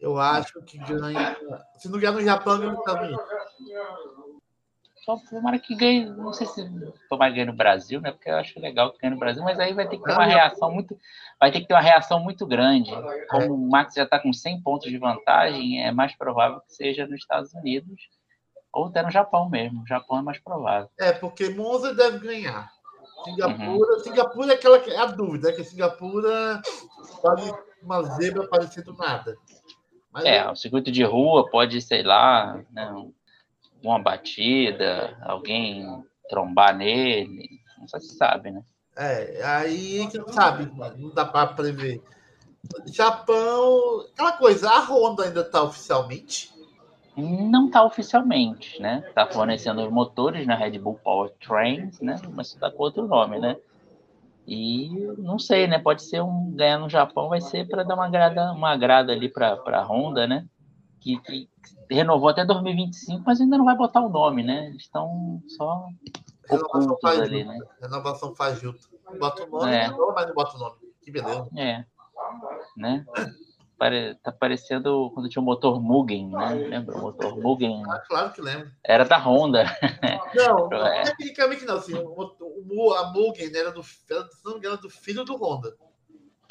Eu 0.00 0.16
acho 0.16 0.58
que 0.62 0.78
ganha. 0.78 1.36
Se 1.76 1.90
não 1.90 1.98
ganhar 1.98 2.12
no 2.12 2.22
Japão, 2.22 2.58
ganha 2.58 2.70
nos 2.70 2.78
Estados 2.78 3.02
Unidos. 3.02 3.24
Só 5.04 5.16
tomara 5.30 5.58
que 5.58 5.74
ganhe, 5.74 6.04
não 6.04 6.32
sei 6.32 6.46
se 6.46 6.62
tomara 7.08 7.30
que 7.30 7.36
ganhe 7.36 7.50
no 7.50 7.56
Brasil, 7.56 8.00
né? 8.00 8.12
Porque 8.12 8.28
eu 8.28 8.36
acho 8.36 8.60
legal 8.60 8.92
que 8.92 8.98
ganhe 8.98 9.14
no 9.14 9.18
Brasil, 9.18 9.42
mas 9.42 9.58
aí 9.58 9.72
vai 9.72 9.88
ter 9.88 9.96
que 9.96 10.04
ter 10.04 10.12
uma 10.12 10.26
reação 10.26 10.70
muito, 10.70 10.98
vai 11.38 11.50
ter 11.50 11.60
que 11.60 11.66
ter 11.66 11.74
uma 11.74 11.80
reação 11.80 12.20
muito 12.20 12.46
grande. 12.46 12.90
Como 13.30 13.54
o 13.54 13.70
Max 13.70 13.94
já 13.94 14.04
está 14.04 14.18
com 14.18 14.32
100 14.32 14.62
pontos 14.62 14.90
de 14.90 14.98
vantagem, 14.98 15.82
é 15.82 15.90
mais 15.90 16.14
provável 16.14 16.60
que 16.60 16.72
seja 16.74 17.06
nos 17.06 17.20
Estados 17.20 17.54
Unidos 17.54 18.08
ou 18.72 18.86
até 18.86 19.02
no 19.02 19.10
Japão 19.10 19.48
mesmo. 19.48 19.82
O 19.82 19.86
Japão 19.86 20.18
é 20.18 20.22
mais 20.22 20.38
provável. 20.38 20.88
É, 20.98 21.12
porque 21.12 21.50
Monza 21.50 21.94
deve 21.94 22.18
ganhar. 22.18 22.70
Singapura, 23.24 23.94
uhum. 23.94 23.98
Singapura 24.00 24.52
é 24.52 24.54
aquela 24.54 24.78
é 24.78 24.96
a 24.96 25.06
dúvida, 25.06 25.50
é 25.50 25.52
que 25.52 25.64
Singapura 25.64 26.62
pode 27.20 27.52
uma 27.82 28.02
zebra 28.02 28.46
parecendo 28.48 28.94
nada. 28.94 29.36
Mas 30.12 30.24
é, 30.24 30.48
o 30.50 30.56
circuito 30.56 30.90
de 30.90 31.04
rua 31.04 31.48
pode, 31.50 31.80
sei 31.80 32.02
lá, 32.02 32.62
né, 32.70 32.92
uma 33.82 33.98
batida, 33.98 35.16
alguém 35.22 35.86
trombar 36.28 36.76
nele, 36.76 37.48
não 37.78 37.86
se 37.88 38.14
sabe, 38.14 38.50
né? 38.50 38.62
É, 38.96 39.42
aí 39.44 40.06
que 40.08 40.18
não 40.18 40.28
sabe, 40.28 40.70
não 40.98 41.10
dá 41.14 41.24
para 41.24 41.54
prever. 41.54 42.02
Japão, 42.86 44.04
aquela 44.12 44.32
coisa, 44.32 44.68
a 44.70 44.80
Honda 44.80 45.24
ainda 45.24 45.40
está 45.40 45.62
oficialmente? 45.62 46.50
Não 47.16 47.66
está 47.66 47.84
oficialmente, 47.84 48.80
né? 48.80 49.02
Está 49.08 49.26
fornecendo 49.26 49.82
os 49.82 49.90
motores 49.90 50.46
na 50.46 50.54
Red 50.54 50.78
Bull 50.78 51.00
Powertrains, 51.02 52.00
né? 52.00 52.16
Mas 52.32 52.48
está 52.48 52.70
com 52.70 52.82
outro 52.82 53.06
nome, 53.06 53.38
né? 53.38 53.56
E 54.46 54.88
não 55.18 55.38
sei, 55.38 55.66
né? 55.66 55.78
Pode 55.78 56.02
ser 56.02 56.22
um 56.22 56.50
ganhar 56.52 56.78
no 56.78 56.88
Japão, 56.88 57.28
vai 57.28 57.40
ser 57.40 57.68
para 57.68 57.82
dar 57.82 57.94
uma 57.94 58.08
grada, 58.08 58.52
uma 58.52 58.76
grada 58.76 59.12
ali 59.12 59.28
para 59.28 59.58
a 59.66 59.84
Honda, 59.84 60.26
né? 60.26 60.46
Que, 61.00 61.18
que, 61.20 61.48
renovou 61.90 62.28
até 62.28 62.44
2025, 62.44 63.22
mas 63.26 63.40
ainda 63.40 63.58
não 63.58 63.64
vai 63.64 63.76
botar 63.76 64.00
o 64.00 64.08
nome, 64.08 64.42
né? 64.42 64.66
Eles 64.68 64.82
estão 64.82 65.42
só 65.48 65.86
Renovação 66.48 66.98
faz 67.00 67.20
ali, 67.20 67.44
né? 67.44 67.58
Renovação 67.80 68.34
faz 68.34 68.60
junto. 68.60 68.88
Bota 69.18 69.44
o 69.44 69.50
nome, 69.50 69.72
é. 69.72 69.88
mas 69.88 70.26
não 70.26 70.34
bota 70.34 70.56
o 70.56 70.58
nome. 70.58 70.76
Que 71.02 71.10
beleza. 71.10 71.48
É. 71.56 71.84
Né? 72.76 73.04
Pare... 73.78 74.14
Tá 74.16 74.30
parecendo 74.30 75.10
quando 75.14 75.28
tinha 75.28 75.42
o 75.42 75.44
motor 75.44 75.80
Mugen, 75.80 76.30
né? 76.30 76.54
Lembra? 76.54 76.96
O 76.96 77.00
motor 77.00 77.36
Mugen. 77.36 77.82
Ah, 77.88 77.98
claro 78.06 78.32
que 78.32 78.40
lembro. 78.40 78.70
Era 78.84 79.04
da 79.04 79.18
Honda. 79.18 79.64
Não, 80.34 80.68
não 80.70 80.86
é. 80.86 81.02
tecnicamente 81.04 81.64
não. 81.64 81.76
Assim, 81.76 81.94
o, 81.94 82.92
a 82.94 83.12
Mugen 83.12 83.50
era 83.54 83.72
do, 83.72 83.82
era 84.62 84.76
do 84.76 84.90
filho 84.90 85.24
do 85.24 85.36
Honda. 85.36 85.76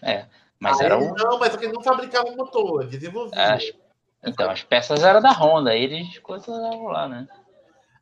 É. 0.02 0.28
Mas 0.60 0.80
era 0.82 0.98
um... 0.98 1.14
Não, 1.14 1.40
mas 1.40 1.56
ele 1.56 1.72
não 1.72 1.82
fabricava 1.82 2.28
o 2.28 2.36
motor, 2.36 2.86
desenvolvia. 2.86 3.54
As... 3.54 3.64
Então, 4.24 4.50
as 4.50 4.64
peças 4.64 5.02
eram 5.02 5.22
da 5.22 5.32
Honda, 5.32 5.76
eles 5.76 6.20
coisavam 6.20 6.88
lá, 6.88 7.08
né? 7.08 7.28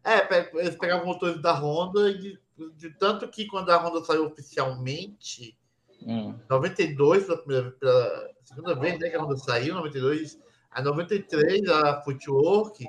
É, 0.03 0.49
eles 0.55 0.75
pegavam 0.75 1.05
motores 1.05 1.41
da 1.41 1.53
Honda, 1.53 2.13
de, 2.13 2.39
de, 2.75 2.89
tanto 2.91 3.27
que 3.27 3.45
quando 3.45 3.69
a 3.69 3.77
Honda 3.77 4.03
saiu 4.03 4.25
oficialmente, 4.25 5.57
hum. 6.01 6.33
92, 6.49 7.25
pela, 7.25 7.37
primeira, 7.37 7.71
pela 7.71 8.29
segunda 8.43 8.75
vez 8.75 8.99
né, 8.99 9.09
que 9.09 9.15
a 9.15 9.21
Honda 9.21 9.37
saiu, 9.37 9.75
92, 9.75 10.39
a 10.71 10.81
93, 10.81 11.69
a 11.69 12.01
Footwork, 12.01 12.87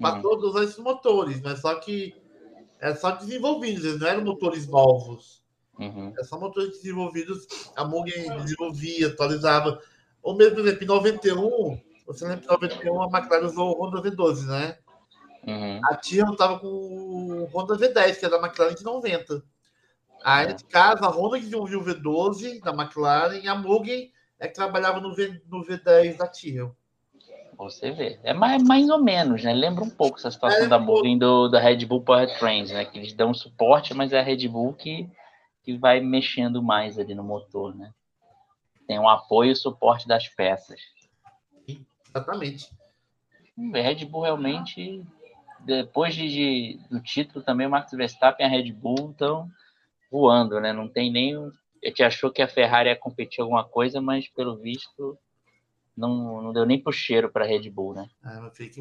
passou 0.00 0.38
hum. 0.38 0.42
a 0.42 0.48
usar 0.48 0.64
esses 0.64 0.78
motores, 0.78 1.40
mas 1.40 1.60
só 1.60 1.74
que 1.76 2.14
é 2.80 2.94
só 2.94 3.10
desenvolvidos, 3.12 3.84
eles 3.84 4.00
não 4.00 4.08
eram 4.08 4.24
motores 4.24 4.66
novos. 4.68 5.42
Uhum. 5.78 6.12
É 6.18 6.24
só 6.24 6.38
motores 6.38 6.70
desenvolvidos, 6.70 7.46
a 7.76 7.84
Mugen 7.84 8.36
desenvolvia, 8.38 9.08
atualizava. 9.08 9.80
Ou 10.22 10.36
mesmo, 10.36 10.56
por 10.56 10.66
exemplo, 10.66 10.84
em 10.84 10.86
91, 10.86 11.80
você 12.08 12.26
lembra 12.26 12.40
que 12.40 12.46
em 12.46 12.86
91 12.88 13.02
a 13.02 13.18
McLaren 13.18 13.46
usou 13.46 13.76
o 13.76 13.84
Honda 13.84 14.00
V12, 14.00 14.46
né? 14.46 14.78
Uhum. 15.46 15.80
A 15.84 15.94
Tyrrell 15.94 16.32
estava 16.32 16.58
com 16.58 16.66
o 16.66 17.44
Honda 17.52 17.76
V10, 17.76 18.18
que 18.18 18.24
é 18.24 18.28
da 18.30 18.38
McLaren 18.38 18.74
de 18.74 18.82
90. 18.82 19.42
Aí, 20.24 20.54
de 20.54 20.64
casa, 20.64 21.04
a 21.04 21.10
Honda 21.10 21.36
que 21.36 21.44
desenvolveu 21.44 21.80
o 21.80 21.84
V12 21.84 22.62
da 22.62 22.72
McLaren 22.72 23.38
e 23.38 23.46
a 23.46 23.54
Mugen 23.54 24.10
é 24.40 24.48
que 24.48 24.54
trabalhava 24.54 25.00
no, 25.00 25.14
v, 25.14 25.40
no 25.46 25.62
V10 25.62 26.16
da 26.16 26.26
Tyrrell. 26.26 26.74
Você 27.58 27.90
vê. 27.90 28.18
É 28.22 28.32
mais, 28.32 28.62
mais 28.62 28.88
ou 28.88 29.02
menos, 29.02 29.44
né? 29.44 29.52
Lembra 29.52 29.84
um 29.84 29.90
pouco 29.90 30.16
essa 30.16 30.30
situação 30.30 30.64
é, 30.64 30.68
da 30.68 30.78
Mugen 30.78 31.18
do, 31.18 31.48
da 31.48 31.60
Red 31.60 31.84
Bull 31.84 32.02
Powertrains, 32.02 32.70
né? 32.70 32.86
Que 32.86 32.98
eles 32.98 33.12
dão 33.12 33.34
suporte, 33.34 33.92
mas 33.92 34.14
é 34.14 34.20
a 34.20 34.22
Red 34.22 34.48
Bull 34.48 34.72
que, 34.72 35.06
que 35.62 35.76
vai 35.76 36.00
mexendo 36.00 36.62
mais 36.62 36.98
ali 36.98 37.14
no 37.14 37.22
motor, 37.22 37.76
né? 37.76 37.92
Tem 38.86 38.98
um 38.98 39.08
apoio 39.08 39.52
e 39.52 39.56
suporte 39.56 40.08
das 40.08 40.26
peças. 40.28 40.80
Exatamente. 42.08 42.70
Red 43.56 44.04
Bull 44.04 44.22
realmente 44.22 45.04
depois 45.60 46.14
de, 46.14 46.28
de, 46.28 46.80
do 46.90 47.00
título 47.00 47.44
também 47.44 47.66
o 47.66 47.70
Max 47.70 47.90
Verstappen 47.92 48.46
e 48.46 48.48
a 48.48 48.50
Red 48.50 48.72
Bull 48.72 49.10
estão 49.10 49.50
voando, 50.10 50.60
né? 50.60 50.72
Não 50.72 50.88
tem 50.88 51.10
nem. 51.10 51.36
A 51.36 51.88
gente 51.88 52.02
achou 52.02 52.30
que 52.30 52.42
a 52.42 52.48
Ferrari 52.48 52.88
ia 52.88 52.96
competir 52.96 53.40
alguma 53.42 53.64
coisa, 53.64 54.00
mas 54.00 54.28
pelo 54.28 54.56
visto 54.56 55.18
não, 55.96 56.40
não 56.40 56.52
deu 56.52 56.64
nem 56.64 56.80
pro 56.80 56.92
cheiro 56.92 57.30
para 57.30 57.44
a 57.44 57.48
Red 57.48 57.68
Bull, 57.70 57.94
né? 57.94 58.08
É, 58.24 58.50
fica 58.52 58.80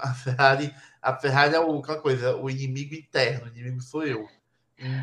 a 0.00 0.14
Ferrari, 0.14 0.74
a 1.00 1.14
Ferrari 1.16 1.54
é 1.54 1.60
o, 1.60 1.78
aquela 1.78 2.00
coisa, 2.00 2.36
o 2.36 2.48
inimigo 2.48 2.94
interno, 2.94 3.44
o 3.44 3.48
inimigo 3.48 3.80
sou 3.80 4.04
eu. 4.04 4.26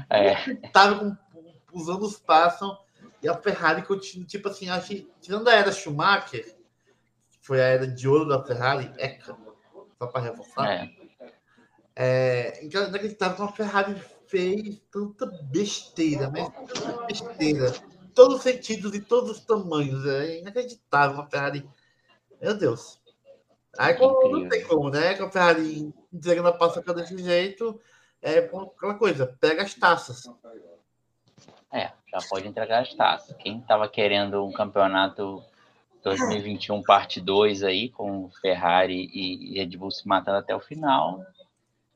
É. 0.10 0.56
Tava 0.74 1.00
com, 1.00 1.18
os 1.72 1.88
anos 1.88 2.18
passam 2.18 2.78
e 3.22 3.30
a 3.30 3.36
Ferrari 3.36 3.84
continua, 3.84 4.26
tipo 4.26 4.48
assim, 4.50 4.70
acho 4.70 4.88
que, 4.88 5.12
tirando 5.22 5.48
a 5.48 5.54
era 5.54 5.72
Schumacher, 5.72 6.57
foi 7.48 7.62
a 7.62 7.66
era 7.66 7.88
de 7.88 8.10
ouro 8.10 8.28
da 8.28 8.44
Ferrari, 8.44 8.92
é 8.98 9.18
só 9.98 10.06
para 10.08 10.22
reforçar. 10.22 10.70
É. 10.70 10.92
É, 11.96 12.66
inacreditável 12.66 13.38
como 13.38 13.50
a 13.50 13.54
Ferrari 13.54 13.96
fez 14.28 14.82
tanta 14.92 15.26
besteira, 15.44 16.30
mas 16.30 16.50
tanta 16.50 17.06
besteira. 17.06 17.74
Todos 18.14 18.38
os 18.38 18.44
sentidos 18.44 18.94
e 18.94 19.00
todos 19.00 19.32
os 19.32 19.40
tamanhos. 19.40 20.06
É 20.06 20.40
inacreditável 20.40 21.16
uma 21.16 21.30
Ferrari. 21.30 21.68
Meu 22.42 22.54
Deus. 22.54 23.00
Aí 23.78 23.98
não 23.98 24.50
tem 24.50 24.66
como, 24.66 24.90
né? 24.90 25.16
Com 25.16 25.24
a 25.24 25.32
Ferrari 25.32 25.94
entregando 26.12 26.50
a 26.50 26.54
paçoca 26.54 26.94
desse 26.94 27.18
jeito, 27.18 27.80
é 28.22 28.40
aquela 28.40 28.96
coisa, 28.96 29.38
pega 29.40 29.64
as 29.64 29.74
taças. 29.74 30.30
É, 31.72 31.92
já 32.12 32.20
pode 32.30 32.46
entregar 32.46 32.82
as 32.82 32.94
taças. 32.94 33.36
Quem 33.38 33.60
estava 33.60 33.88
querendo 33.88 34.46
um 34.46 34.52
campeonato 34.52 35.42
2021 36.04 36.82
parte 36.84 37.20
2 37.20 37.64
aí, 37.64 37.90
com 37.90 38.30
Ferrari 38.42 39.10
e 39.14 39.58
Red 39.58 39.78
Bull 39.78 39.92
se 39.92 40.08
matando 40.08 40.38
até 40.38 40.56
o 40.56 40.60
final, 40.60 41.22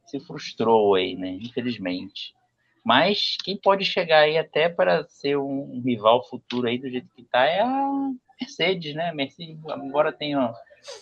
se 0.06 0.20
frustrou 0.20 0.96
aí, 0.96 1.16
né? 1.16 1.38
Infelizmente. 1.42 2.34
Mas 2.84 3.38
quem 3.44 3.56
pode 3.56 3.86
chegar 3.86 4.20
aí 4.20 4.38
até 4.38 4.68
para 4.68 5.04
ser 5.04 5.38
um, 5.38 5.76
um 5.76 5.82
rival 5.82 6.28
futuro 6.28 6.68
aí 6.68 6.78
do 6.78 6.90
jeito 6.90 7.08
que 7.16 7.24
tá 7.24 7.46
é 7.46 7.62
a 7.62 8.12
Mercedes, 8.40 8.96
né? 8.96 9.12
Mercedes 9.14 9.58
agora 9.68 10.12
tem 10.12 10.36
ó, 10.36 10.54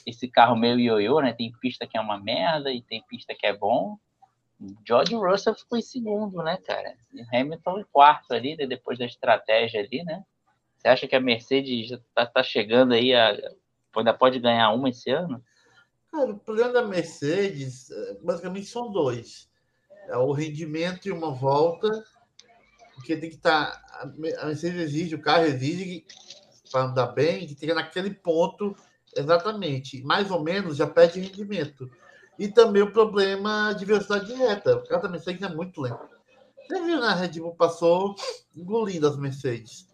esse 0.06 0.28
carro 0.28 0.56
meio 0.56 0.80
ioiô, 0.80 1.22
né? 1.22 1.34
Tem 1.34 1.52
pista 1.62 1.88
que 1.88 1.98
é 1.98 2.02
uma 2.02 2.20
merda 2.20 2.72
e 2.72 2.82
tem 2.82 3.02
pista 3.08 3.34
que 3.34 3.46
é 3.46 3.56
bom. 3.56 3.98
George 4.86 5.16
Russell 5.16 5.56
ficou 5.56 5.78
em 5.78 5.82
segundo, 5.82 6.44
né, 6.44 6.58
cara? 6.58 6.96
Hamilton 7.34 7.80
em 7.80 7.86
quarto 7.86 8.34
ali, 8.34 8.58
né? 8.58 8.68
depois 8.68 9.00
da 9.00 9.06
estratégia 9.06 9.80
ali, 9.80 10.04
né? 10.04 10.24
Você 10.80 10.88
acha 10.88 11.08
que 11.08 11.16
a 11.16 11.20
Mercedes 11.20 11.92
está 11.92 12.26
tá 12.26 12.42
chegando 12.42 12.94
aí 12.94 13.14
a 13.14 13.38
ainda 13.98 14.14
pode 14.14 14.40
ganhar 14.40 14.72
uma 14.72 14.90
esse 14.90 15.10
ano? 15.10 15.44
Cara, 16.10 16.32
o 16.32 16.40
problema 16.40 16.72
da 16.72 16.86
Mercedes 16.86 17.92
é, 17.92 18.18
basicamente 18.24 18.66
são 18.66 18.90
dois. 18.90 19.50
É 20.08 20.18
o 20.18 20.32
rendimento 20.32 21.08
e 21.08 21.12
uma 21.12 21.32
volta, 21.32 22.04
porque 22.96 23.18
tem 23.18 23.30
que 23.30 23.36
estar. 23.36 23.72
Tá, 23.72 24.12
a 24.40 24.46
Mercedes 24.46 24.82
exige, 24.82 25.16
o 25.16 25.22
carro 25.22 25.46
exige 25.46 26.06
para 26.72 26.86
andar 26.86 27.08
bem, 27.08 27.46
que 27.46 27.56
tenha 27.56 27.76
naquele 27.76 28.12
ponto 28.12 28.74
exatamente. 29.16 30.02
Mais 30.04 30.32
ou 30.32 30.42
menos 30.42 30.78
já 30.78 30.88
perde 30.88 31.20
rendimento. 31.20 31.92
E 32.38 32.48
também 32.48 32.82
o 32.82 32.94
problema 32.94 33.74
de 33.74 33.84
velocidade 33.84 34.28
de 34.28 34.34
reta. 34.34 34.78
O 34.78 34.88
carro 34.88 35.04
da 35.04 35.10
Mercedes 35.10 35.42
é 35.42 35.50
muito 35.54 35.82
lento. 35.82 36.18
Você 36.66 36.82
viu, 36.82 37.02
né? 37.02 37.08
A 37.08 37.16
Red 37.16 37.40
Bull 37.40 37.56
passou 37.56 38.16
engolindo 38.56 39.08
as 39.08 39.18
Mercedes. 39.18 39.89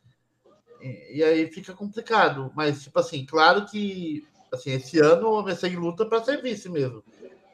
E, 0.85 1.23
aí 1.23 1.51
fica 1.51 1.73
complicado. 1.73 2.51
Mas, 2.55 2.83
tipo 2.83 2.99
assim, 2.99 3.25
claro 3.25 3.65
que 3.65 4.27
assim, 4.51 4.71
esse 4.71 4.99
ano 4.99 5.37
a 5.37 5.43
Mercedes 5.43 5.77
luta 5.77 6.05
para 6.05 6.23
ser 6.23 6.41
vice 6.41 6.69
mesmo. 6.69 7.03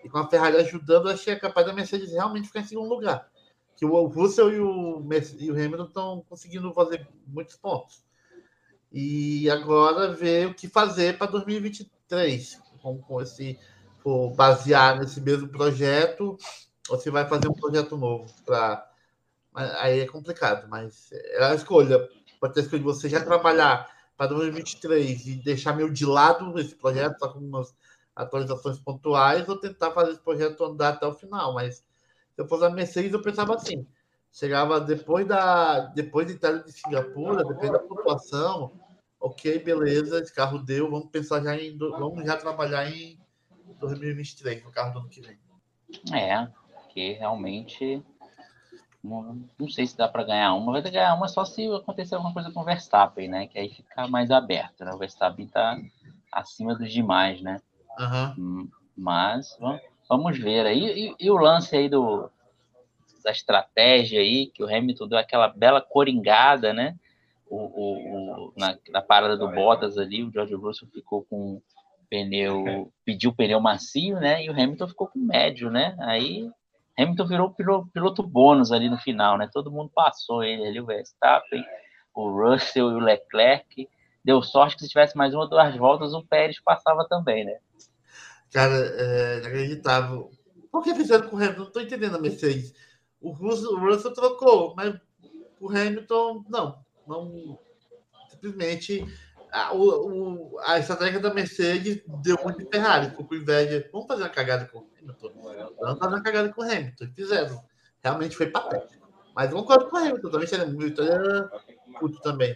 E 0.04 0.10
com 0.10 0.18
a 0.18 0.28
Ferrari 0.28 0.58
ajudando, 0.58 1.10
é 1.10 1.36
capaz 1.36 1.66
da 1.66 1.74
Mercedes 1.74 2.12
realmente 2.12 2.48
ficar 2.48 2.62
em 2.62 2.66
segundo 2.66 2.90
lugar. 2.90 3.30
Que 3.76 3.86
o 3.86 4.06
Russell 4.08 4.54
e 4.54 4.60
o, 4.60 5.02
e 5.40 5.52
o 5.52 5.54
Hamilton 5.54 5.86
estão 5.86 6.26
conseguindo 6.28 6.74
fazer 6.74 7.08
muitos 7.26 7.56
pontos. 7.56 8.04
E 8.92 9.50
agora 9.50 10.14
ver 10.14 10.48
o 10.48 10.54
que 10.54 10.68
fazer 10.68 11.18
para 11.18 11.32
2023. 11.32 12.60
Com, 12.82 13.00
com 13.00 13.22
esse, 13.22 13.58
for 14.00 14.34
basear 14.34 15.00
nesse 15.00 15.22
mesmo 15.22 15.48
projeto, 15.48 16.38
ou 16.90 17.00
se 17.00 17.10
vai 17.10 17.28
fazer 17.28 17.48
um 17.48 17.54
projeto 17.54 17.96
novo. 17.96 18.26
Pra, 18.46 18.86
aí 19.54 20.00
é 20.00 20.08
complicado, 20.08 20.68
mas 20.68 21.12
é 21.12 21.44
a 21.44 21.56
escolha 21.56 22.00
pode 22.42 22.56
ter 22.56 22.62
escolhido 22.62 22.92
você 22.92 23.08
já 23.08 23.24
trabalhar 23.24 23.88
para 24.18 24.28
2023 24.28 25.28
e 25.28 25.36
deixar 25.36 25.74
meio 25.74 25.94
de 25.94 26.06
lado 26.06 26.60
esse 26.60 26.76
projeto, 26.76 27.20
só 27.20 27.30
com 27.30 27.40
umas 27.40 27.74
atualizações 28.16 28.80
pontuais, 28.80 29.48
ou 29.48 29.58
tentar 29.58 29.92
fazer 29.92 30.14
esse 30.14 30.22
projeto 30.22 30.66
andar 30.66 30.94
até 30.94 31.06
o 31.06 31.14
final. 31.14 31.54
Mas 31.54 31.76
se 31.76 31.84
eu 32.38 32.48
fosse 32.48 32.66
a 32.66 32.70
Mercedes, 32.70 33.14
eu 33.14 33.22
pensava 33.22 33.56
assim: 33.56 33.86
chegava 34.32 34.82
depois 34.82 35.28
da 35.28 35.82
depois 35.82 36.28
de 36.28 36.34
Itália 36.34 36.64
de 36.64 36.72
Singapura, 36.72 37.46
depois 37.46 37.72
da 37.72 37.80
pontuação, 37.80 38.74
ok, 39.20 39.60
beleza, 39.60 40.20
esse 40.20 40.34
carro 40.34 40.58
deu, 40.58 40.90
vamos 40.90 41.10
pensar 41.10 41.44
já 41.44 41.56
em 41.56 41.78
vamos 41.78 42.26
já 42.26 42.36
trabalhar 42.36 42.92
em 42.92 43.20
2023, 43.80 44.64
no 44.64 44.72
carro 44.72 44.94
do 44.94 45.00
ano 45.00 45.10
que 45.10 45.22
vem. 45.22 45.38
É, 46.12 46.48
que 46.90 47.14
realmente 47.14 48.04
Não, 49.04 49.44
não 49.60 49.68
sei 49.68 49.88
se 49.88 49.98
dá 49.98 50.08
para 50.08 50.24
ganhar 50.24 50.54
uma. 50.54 50.72
Vai 50.72 50.82
ganhar 50.84 51.16
uma 51.16 51.28
só 51.28 51.44
se 51.44 51.68
acontecer 51.74 52.16
alguma 52.16 52.34
coisa 52.34 52.52
com 52.52 52.62
o 52.62 52.64
Verstappen, 52.64 53.28
né? 53.28 53.48
Que 53.48 53.58
aí 53.58 53.70
fica 53.70 54.08
mais 54.08 54.30
aberto, 54.30 54.86
né? 54.86 54.92
O 54.94 54.98
Verstappen 54.98 55.48
tá 55.48 55.78
acima 56.32 56.76
dos 56.76 56.92
demais, 56.92 57.42
né? 57.42 57.60
Uhum. 58.00 58.70
Mas 58.96 59.58
vamos, 59.60 59.82
vamos 60.08 60.38
ver 60.38 60.66
aí. 60.68 61.10
E, 61.10 61.16
e, 61.20 61.32
o 61.32 61.38
lance 61.38 61.76
aí 61.76 61.90
do, 61.90 62.30
da 63.24 63.32
estratégia 63.32 64.20
aí, 64.20 64.48
que 64.48 64.64
o 64.64 64.68
Hamilton 64.68 65.08
deu 65.08 65.18
aquela 65.18 65.48
bela 65.48 65.82
coringada, 65.82 66.72
né? 66.72 66.96
O, 67.50 67.58
o, 67.58 68.48
o 68.48 68.54
na, 68.56 68.78
na, 68.90 69.02
parada 69.02 69.36
do 69.36 69.50
Bottas 69.50 69.98
ali, 69.98 70.24
o 70.24 70.32
George 70.32 70.54
Russell 70.54 70.88
ficou 70.88 71.24
com 71.24 71.60
pneu, 72.10 72.92
pediu 73.04 73.34
pneu 73.34 73.60
macio, 73.60 74.20
né? 74.20 74.44
E 74.44 74.50
o 74.50 74.54
Hamilton 74.54 74.88
ficou 74.88 75.08
com 75.08 75.20
médio, 75.20 75.72
né? 75.72 75.96
Aí 76.00 76.50
Hamilton 77.02 77.54
virou 77.58 77.86
piloto, 77.94 78.24
bônus 78.24 78.72
ali 78.72 78.90
no 78.90 78.98
final, 78.98 79.38
né? 79.38 79.50
Todo 79.52 79.72
mundo 79.72 79.92
passou 79.94 80.44
ele 80.44 80.66
ali, 80.66 80.80
o 80.80 80.86
Verstappen, 80.86 81.64
o 82.14 82.30
Russell 82.30 82.92
e 82.92 82.96
o 82.96 83.00
Leclerc. 83.00 83.90
Deu 84.24 84.42
sorte 84.42 84.76
que 84.76 84.84
se 84.84 84.90
tivesse 84.90 85.18
mais 85.18 85.34
uma 85.34 85.44
ou 85.44 85.50
duas 85.50 85.76
voltas, 85.76 86.14
o 86.14 86.24
Pérez 86.24 86.60
passava 86.60 87.08
também, 87.08 87.46
né? 87.46 87.58
Cara, 88.52 88.76
é 88.76 89.40
inacreditável. 89.40 90.32
Por 90.72 90.84
que 90.84 90.94
fizeram 90.94 91.28
com 91.28 91.36
o 91.36 91.40
Hamilton? 91.40 91.64
Não 91.64 91.72
tô 91.72 91.80
entendendo 91.80 92.16
a 92.16 92.20
Mercedes. 92.20 92.74
O 93.20 93.32
Russell, 93.32 93.72
o 93.72 93.80
Russell 93.80 94.14
trocou, 94.14 94.76
mas 94.76 94.96
o 95.60 95.70
Hamilton, 95.70 96.46
não. 96.50 96.84
não 97.08 97.60
simplesmente 98.30 99.06
a, 99.52 99.76
o, 99.76 100.58
a 100.66 100.80
estratégia 100.80 101.20
da 101.20 101.34
Mercedes 101.34 102.02
deu 102.24 102.38
muito 102.42 102.60
de 102.60 102.66
Ferrari, 102.66 103.10
ficou 103.10 103.26
com 103.26 103.36
inveja. 103.36 103.88
Vamos 103.92 104.08
fazer 104.08 104.24
uma 104.24 104.30
cagada 104.30 104.66
com 104.66 104.80
o 104.80 104.88
Hamilton. 104.98 105.32
Vamos 105.80 106.00
fazer 106.00 106.16
uma 106.16 106.24
cagada 106.24 106.54
com 106.54 106.62
o 106.62 106.64
Hamilton. 106.64 107.08
Fizeram. 107.14 107.64
Realmente 108.02 108.38
foi 108.38 108.48
patético. 108.48 109.08
Mas 109.36 109.52
concordo 109.52 109.90
com 109.90 109.98
o 109.98 110.00
Hamilton 110.00 110.30
também. 110.30 110.48
Seria 110.48 110.66
muito 110.66 111.04
puto 112.00 112.20
também. 112.22 112.56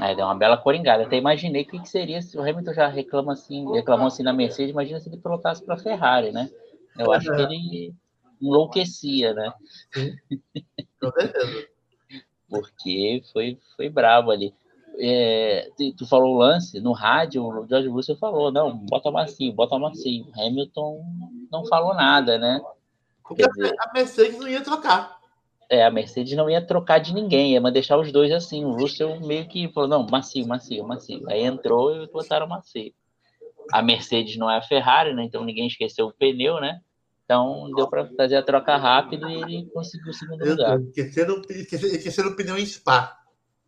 É, 0.00 0.14
deu 0.14 0.24
uma 0.24 0.34
bela 0.34 0.56
coringada. 0.56 1.04
Até 1.04 1.16
imaginei 1.16 1.62
o 1.62 1.66
que, 1.66 1.86
seria 1.86 2.22
se 2.22 2.38
o 2.38 2.40
Hamilton 2.40 2.72
já 2.72 2.88
reclama 2.88 3.34
assim, 3.34 3.70
reclamou 3.70 4.06
assim 4.06 4.22
na 4.22 4.32
Mercedes. 4.32 4.72
Imagina 4.72 4.98
se 4.98 5.10
ele 5.10 5.18
pilotasse 5.18 5.62
para 5.62 5.74
a 5.74 5.78
Ferrari, 5.78 6.32
né? 6.32 6.50
Eu 6.98 7.12
acho 7.12 7.30
que 7.30 7.40
ele 7.40 7.94
enlouquecia, 8.40 9.34
né? 9.34 9.52
Porque 12.48 13.22
foi, 13.32 13.58
foi 13.76 13.88
bravo 13.90 14.30
ali 14.30 14.54
é, 15.02 15.70
tu 15.96 16.06
falou 16.06 16.34
o 16.34 16.38
lance, 16.38 16.78
no 16.80 16.92
rádio, 16.92 17.42
o 17.42 17.66
George 17.66 17.88
Russell 17.88 18.16
falou, 18.16 18.52
não, 18.52 18.76
bota 18.76 19.10
macio, 19.10 19.52
bota 19.52 19.78
macio. 19.78 20.26
Hamilton 20.36 21.02
não 21.50 21.64
falou 21.64 21.94
nada, 21.94 22.38
né? 22.38 22.60
Porque 23.24 23.46
dizer, 23.48 23.74
a 23.78 23.92
Mercedes 23.94 24.38
não 24.38 24.48
ia 24.48 24.60
trocar. 24.60 25.18
É, 25.70 25.84
a 25.84 25.90
Mercedes 25.90 26.36
não 26.36 26.50
ia 26.50 26.60
trocar 26.60 26.98
de 26.98 27.14
ninguém, 27.14 27.52
ia 27.52 27.60
deixar 27.70 27.96
os 27.96 28.12
dois 28.12 28.30
assim. 28.32 28.64
O 28.64 28.72
Russell 28.72 29.20
meio 29.20 29.46
que 29.46 29.72
falou, 29.72 29.88
não, 29.88 30.06
macio, 30.06 30.46
macio, 30.46 30.86
macio. 30.86 31.22
Aí 31.28 31.44
entrou 31.44 31.94
e 31.94 32.06
botaram 32.08 32.46
macio. 32.46 32.92
A 33.72 33.80
Mercedes 33.80 34.36
não 34.36 34.50
é 34.50 34.58
a 34.58 34.62
Ferrari, 34.62 35.14
né? 35.14 35.24
Então 35.24 35.44
ninguém 35.44 35.66
esqueceu 35.66 36.06
o 36.06 36.12
pneu, 36.12 36.60
né? 36.60 36.80
Então 37.24 37.70
deu 37.76 37.88
para 37.88 38.08
fazer 38.16 38.36
a 38.36 38.42
troca 38.42 38.76
rápido 38.76 39.30
e 39.30 39.34
ele 39.34 39.70
conseguiu 39.72 40.10
o 40.10 40.12
segundo 40.12 40.44
lugar. 40.44 40.80
Esqueceram, 40.80 41.40
esqueceram 41.48 42.30
o 42.30 42.36
pneu 42.36 42.58
em 42.58 42.66
Spa. 42.66 43.19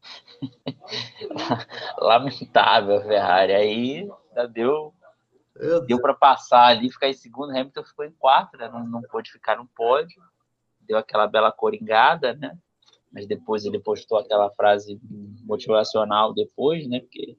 Lamentável 1.99 2.97
a 2.97 3.03
Ferrari. 3.03 3.53
Aí 3.53 4.09
já 4.35 4.47
deu, 4.47 4.95
deu 5.87 6.01
para 6.01 6.15
passar 6.15 6.67
ali, 6.67 6.91
ficar 6.91 7.09
em 7.09 7.15
segundo. 7.15 7.51
Hamilton 7.51 7.85
ficou 7.85 8.05
em 8.05 8.13
quarto, 8.13 8.57
né? 8.57 8.69
não, 8.69 8.87
não 8.87 9.03
pôde 9.03 9.31
ficar 9.31 9.57
no 9.57 9.67
pódio. 9.67 10.23
Deu 10.81 10.99
aquela 10.99 11.27
bela 11.27 11.53
coringada, 11.53 12.35
né? 12.35 12.57
Mas 13.13 13.27
depois 13.27 13.65
ele 13.65 13.79
postou 13.79 14.19
aquela 14.19 14.51
frase 14.51 15.01
motivacional 15.45 16.33
depois, 16.35 16.89
né? 16.89 17.01
Porque 17.01 17.37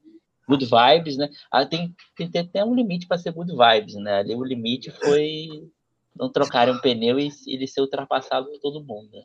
good 0.48 0.66
vibes, 0.66 1.18
né? 1.18 1.30
Ah, 1.52 1.66
tem, 1.66 1.96
tem, 2.16 2.30
tem 2.30 2.42
até 2.42 2.64
um 2.64 2.76
limite 2.76 3.08
para 3.08 3.18
ser 3.18 3.32
good 3.32 3.52
vibes, 3.52 3.96
né? 3.96 4.20
Ali 4.20 4.36
o 4.36 4.44
limite 4.44 4.92
foi 4.92 5.70
não 6.16 6.32
trocarem 6.32 6.74
um 6.74 6.80
pneu 6.80 7.20
e 7.20 7.30
ele 7.48 7.68
ser 7.68 7.82
ultrapassado 7.82 8.48
por 8.48 8.60
todo 8.60 8.84
mundo. 8.84 9.10
Né? 9.12 9.24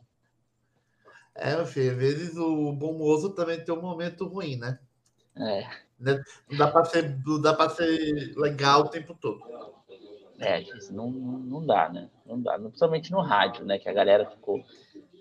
É, 1.41 1.55
meu 1.55 1.65
filho, 1.65 1.91
às 1.91 1.97
vezes 1.97 2.37
o 2.37 2.73
bom 2.73 2.93
moço 2.93 3.29
também 3.29 3.63
tem 3.63 3.73
um 3.73 3.81
momento 3.81 4.27
ruim, 4.27 4.57
né? 4.57 4.79
É. 5.37 5.67
Né? 5.99 6.21
Não 6.49 6.57
dá 6.57 6.67
para 6.69 6.85
ser, 6.85 7.19
não 7.25 7.41
dá 7.41 7.53
para 7.53 7.69
ser 7.69 8.33
legal 8.37 8.81
o 8.81 8.89
tempo 8.89 9.15
todo. 9.15 9.41
É, 10.39 10.61
isso 10.61 10.93
não, 10.93 11.09
não 11.09 11.65
dá, 11.65 11.89
né? 11.89 12.09
Não 12.25 12.41
dá. 12.41 12.57
Principalmente 12.57 13.11
no 13.11 13.21
rádio, 13.21 13.65
né? 13.65 13.77
Que 13.77 13.89
a 13.89 13.93
galera 13.93 14.29
ficou 14.29 14.63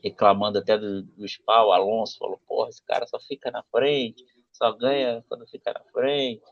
reclamando 0.02 0.58
até 0.58 0.78
do, 0.78 1.02
do 1.02 1.28
Spa, 1.28 1.64
o 1.64 1.72
Alonso 1.72 2.18
falou, 2.18 2.40
porra, 2.46 2.68
esse 2.68 2.82
cara 2.84 3.06
só 3.06 3.18
fica 3.18 3.50
na 3.50 3.62
frente, 3.64 4.24
só 4.52 4.72
ganha 4.72 5.24
quando 5.28 5.46
fica 5.46 5.72
na 5.72 5.80
frente. 5.92 6.42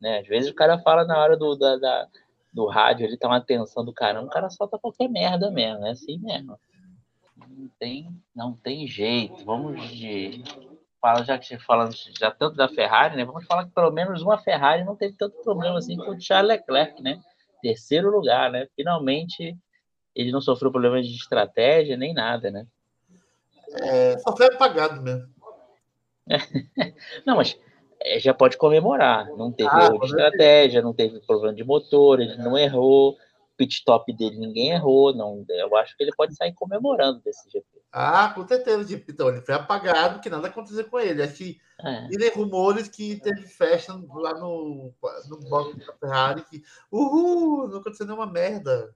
Né? 0.00 0.20
Às 0.20 0.26
vezes 0.26 0.50
o 0.50 0.54
cara 0.54 0.78
fala 0.78 1.04
na 1.04 1.18
hora 1.18 1.36
do, 1.36 1.56
da, 1.56 1.76
da 1.76 2.08
do 2.52 2.66
rádio, 2.66 3.04
ele 3.04 3.18
tá 3.18 3.28
uma 3.28 3.36
atenção 3.36 3.84
do 3.84 3.92
caramba, 3.92 4.28
o 4.28 4.30
cara 4.30 4.48
solta 4.48 4.78
qualquer 4.78 5.08
merda 5.10 5.50
mesmo, 5.50 5.86
é 5.86 5.90
assim 5.90 6.18
mesmo. 6.18 6.58
Não 7.48 7.68
tem, 7.78 8.08
não 8.34 8.52
tem 8.52 8.86
jeito. 8.86 9.44
Vamos 9.44 9.88
de. 9.88 10.42
Fala, 11.00 11.22
já 11.22 11.38
que 11.38 11.58
falando 11.58 11.94
já 12.18 12.30
tanto 12.30 12.56
da 12.56 12.68
Ferrari, 12.68 13.16
né? 13.16 13.24
Vamos 13.24 13.46
falar 13.46 13.64
que 13.64 13.70
pelo 13.70 13.90
menos 13.90 14.22
uma 14.22 14.38
Ferrari 14.38 14.84
não 14.84 14.96
teve 14.96 15.14
tanto 15.16 15.42
problema 15.42 15.78
assim 15.78 15.96
com 15.96 16.10
o 16.10 16.20
Charles 16.20 16.48
Leclerc, 16.48 17.02
né? 17.02 17.20
Terceiro 17.62 18.10
lugar, 18.10 18.50
né? 18.50 18.66
Finalmente 18.74 19.56
ele 20.14 20.32
não 20.32 20.40
sofreu 20.40 20.72
problemas 20.72 21.06
de 21.06 21.14
estratégia 21.14 21.96
nem 21.96 22.14
nada, 22.14 22.50
né? 22.50 22.66
É, 23.82 24.18
só 24.18 24.34
foi 24.34 24.46
apagado 24.46 25.02
mesmo. 25.02 25.28
não, 27.26 27.36
mas 27.36 27.58
é, 28.00 28.18
já 28.18 28.32
pode 28.32 28.56
comemorar. 28.56 29.26
Não 29.36 29.52
teve 29.52 29.68
ah, 29.70 29.84
erro 29.84 29.98
de 29.98 30.06
estratégia, 30.06 30.82
não 30.82 30.94
teve 30.94 31.20
problema 31.20 31.54
de 31.54 31.62
motor, 31.62 32.20
ele 32.20 32.36
não 32.36 32.56
errou 32.56 33.16
pit 33.56 33.74
stop 33.74 34.12
dele 34.12 34.38
ninguém 34.38 34.70
errou, 34.70 35.14
não. 35.14 35.44
Eu 35.48 35.76
acho 35.76 35.96
que 35.96 36.02
ele 36.02 36.14
pode 36.16 36.34
sair 36.34 36.52
comemorando 36.52 37.20
desse 37.20 37.48
GP. 37.50 37.66
Ah, 37.92 38.30
com 38.34 38.46
certeza, 38.46 39.02
então 39.08 39.28
ele 39.28 39.40
foi 39.40 39.54
apagado, 39.54 40.20
que 40.20 40.28
nada 40.28 40.48
aconteceu 40.48 40.84
com 40.84 41.00
ele. 41.00 41.22
Acho 41.22 41.34
que 41.34 41.58
é. 41.82 42.06
ele 42.10 42.28
rumores 42.30 42.88
que 42.88 43.16
teve 43.16 43.42
festa 43.42 43.94
lá 44.14 44.34
no, 44.34 44.92
no 45.28 45.40
box 45.48 45.86
da 45.86 45.92
Ferrari, 45.94 46.44
que 46.44 46.62
uhul, 46.92 47.68
não 47.68 47.78
aconteceu 47.78 48.06
nenhuma 48.06 48.26
merda. 48.26 48.94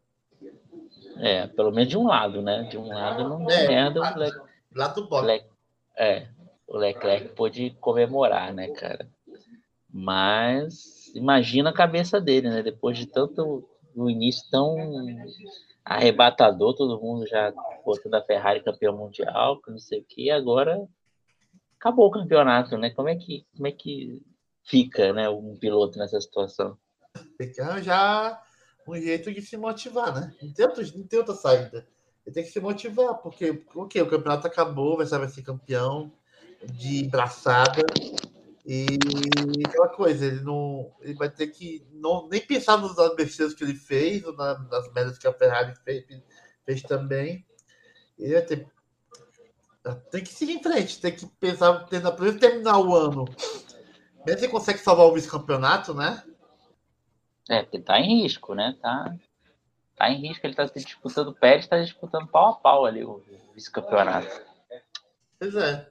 É, 1.16 1.46
pelo 1.46 1.72
menos 1.72 1.88
de 1.88 1.96
um 1.96 2.06
lado, 2.06 2.42
né? 2.42 2.64
De 2.64 2.76
um 2.76 2.88
lado 2.88 3.28
não 3.28 3.44
deu 3.44 3.56
é, 3.56 3.68
merda. 3.68 4.00
Lá, 4.00 4.14
o 4.14 4.18
Le... 4.18 4.30
lá 4.74 4.88
do 4.88 5.08
box. 5.08 5.26
Le... 5.26 5.44
É, 5.96 6.28
o 6.66 6.76
Leclerc 6.76 7.30
pôde 7.30 7.70
comemorar, 7.80 8.52
né, 8.52 8.68
cara? 8.68 9.08
Mas 9.92 11.10
imagina 11.14 11.70
a 11.70 11.74
cabeça 11.74 12.20
dele, 12.20 12.48
né? 12.48 12.62
Depois 12.62 12.96
de 12.96 13.06
tanto 13.06 13.68
no 13.94 14.08
início 14.10 14.48
tão 14.50 14.76
arrebatador, 15.84 16.74
todo 16.74 17.00
mundo 17.00 17.26
já 17.26 17.52
botando 17.84 18.14
a 18.14 18.22
Ferrari 18.22 18.62
campeão 18.62 18.96
mundial, 18.96 19.60
não 19.66 19.78
sei 19.78 20.00
o 20.00 20.04
que, 20.04 20.30
agora 20.30 20.86
acabou 21.78 22.06
o 22.06 22.10
campeonato, 22.10 22.76
né? 22.76 22.90
Como 22.90 23.08
é 23.08 23.16
que, 23.16 23.46
como 23.56 23.66
é 23.66 23.72
que 23.72 24.22
fica, 24.64 25.12
né, 25.12 25.28
um 25.28 25.56
piloto 25.56 25.98
nessa 25.98 26.20
situação? 26.20 26.76
Tem 27.38 27.50
que 27.50 27.60
arranjar 27.60 28.40
um 28.86 28.94
jeito 28.96 29.32
de 29.32 29.40
se 29.40 29.56
motivar, 29.56 30.14
né? 30.14 30.34
Não 30.42 30.52
tem, 30.52 30.66
outro, 30.66 30.98
não 30.98 31.06
tem 31.06 31.18
outra 31.18 31.34
saída. 31.34 31.86
Ele 32.26 32.34
tem 32.34 32.44
que 32.44 32.50
se 32.50 32.60
motivar, 32.60 33.14
porque 33.14 33.64
okay, 33.74 34.02
o 34.02 34.08
campeonato 34.08 34.46
acabou, 34.46 34.96
vai 34.96 35.06
ser 35.06 35.42
campeão 35.42 36.12
de 36.64 37.08
braçada, 37.08 37.82
e 38.64 38.86
aquela 39.66 39.88
coisa, 39.88 40.26
ele 40.26 40.40
não. 40.42 40.94
Ele 41.00 41.14
vai 41.14 41.30
ter 41.30 41.46
que 41.48 41.86
não, 41.92 42.28
nem 42.28 42.40
pensar 42.40 42.76
nos 42.76 42.94
besteiras 43.14 43.54
que 43.54 43.64
ele 43.64 43.74
fez, 43.74 44.24
ou 44.24 44.34
na, 44.34 44.58
nas 44.58 44.92
merdas 44.92 45.18
que 45.18 45.26
a 45.26 45.32
Ferrari 45.32 45.74
fez, 45.84 46.04
fez 46.64 46.82
também. 46.82 47.46
Ele 48.18 48.34
vai 48.34 48.42
ter. 48.42 48.68
Tem 50.10 50.22
que 50.22 50.28
seguir 50.28 50.52
em 50.52 50.62
frente, 50.62 51.00
tem 51.00 51.16
que 51.16 51.26
pensar, 51.26 51.86
tentar 51.86 52.12
primeiro 52.12 52.38
terminar 52.38 52.78
o 52.78 52.94
ano. 52.94 53.24
Mesmo 54.26 54.40
se 54.40 54.48
consegue 54.48 54.78
salvar 54.78 55.06
o 55.06 55.14
vice-campeonato, 55.14 55.94
né? 55.94 56.22
É, 57.48 57.62
porque 57.62 57.80
tá 57.80 57.98
em 57.98 58.22
risco, 58.22 58.54
né? 58.54 58.76
Tá, 58.80 59.16
tá 59.96 60.10
em 60.10 60.20
risco, 60.20 60.46
ele 60.46 60.54
tá 60.54 60.64
disputando 60.66 61.28
o 61.28 61.34
Pérez, 61.34 61.66
tá 61.66 61.80
disputando 61.80 62.28
pau 62.28 62.50
a 62.50 62.54
pau 62.56 62.84
ali 62.84 63.02
o 63.02 63.24
vice-campeonato. 63.54 64.28
Pois 65.38 65.54
é. 65.56 65.89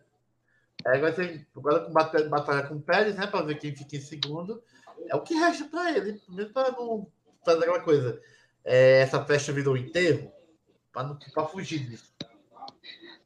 Aí 0.85 0.99
vai 0.99 1.13
ser 1.13 1.47
agora 1.55 1.81
com 1.81 1.91
batalha, 1.91 2.29
batalha 2.29 2.67
com 2.67 2.75
o 2.75 2.81
Pérez, 2.81 3.15
né? 3.15 3.27
Para 3.27 3.45
ver 3.45 3.59
quem 3.59 3.75
fica 3.75 3.95
em 3.95 4.01
segundo. 4.01 4.61
É 5.07 5.15
o 5.15 5.21
que 5.21 5.33
resta 5.33 5.65
para 5.65 5.95
ele, 5.95 6.21
mesmo 6.29 6.53
para 6.53 6.71
não 6.71 7.07
fazer 7.43 7.63
aquela 7.63 7.81
coisa. 7.81 8.21
É, 8.63 9.01
essa 9.01 9.23
festa 9.23 9.51
virou 9.51 9.77
enterro, 9.77 10.31
para 10.91 11.45
fugir 11.47 11.79
disso. 11.87 12.13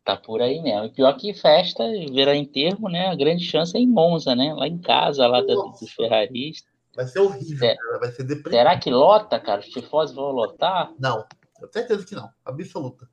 Tá 0.04 0.18
por 0.18 0.42
aí 0.42 0.62
mesmo. 0.62 0.86
E 0.86 0.92
pior 0.92 1.13
que 1.13 1.34
festa 1.34 1.84
virar 2.12 2.36
enterro, 2.36 2.89
né? 2.89 3.08
A 3.08 3.16
grande 3.16 3.44
chance 3.44 3.76
é 3.76 3.80
em 3.80 3.88
Monza, 3.88 4.36
né? 4.36 4.54
Lá 4.54 4.68
em 4.68 4.78
casa, 4.78 5.26
lá 5.28 5.42
Nossa. 5.42 5.86
dos 5.86 5.94
ferraristas. 5.94 6.72
Vai 6.96 7.08
ser 7.08 7.20
horrível, 7.20 7.70
é. 7.70 7.76
cara. 7.76 8.00
Vai 8.00 8.12
ser 8.12 8.24
deprimido. 8.24 8.52
Será 8.52 8.78
que 8.78 8.92
lota, 8.92 9.39
cara? 9.39 9.62
Os 9.62 9.68
tifosi 9.68 10.13
vão 10.13 10.32
lotar? 10.32 10.94
Não, 11.00 11.26
eu 11.62 11.68
tenho 11.68 11.88
certeza 11.88 12.06
que 12.06 12.16
não. 12.16 12.30
Absoluta. 12.46 13.10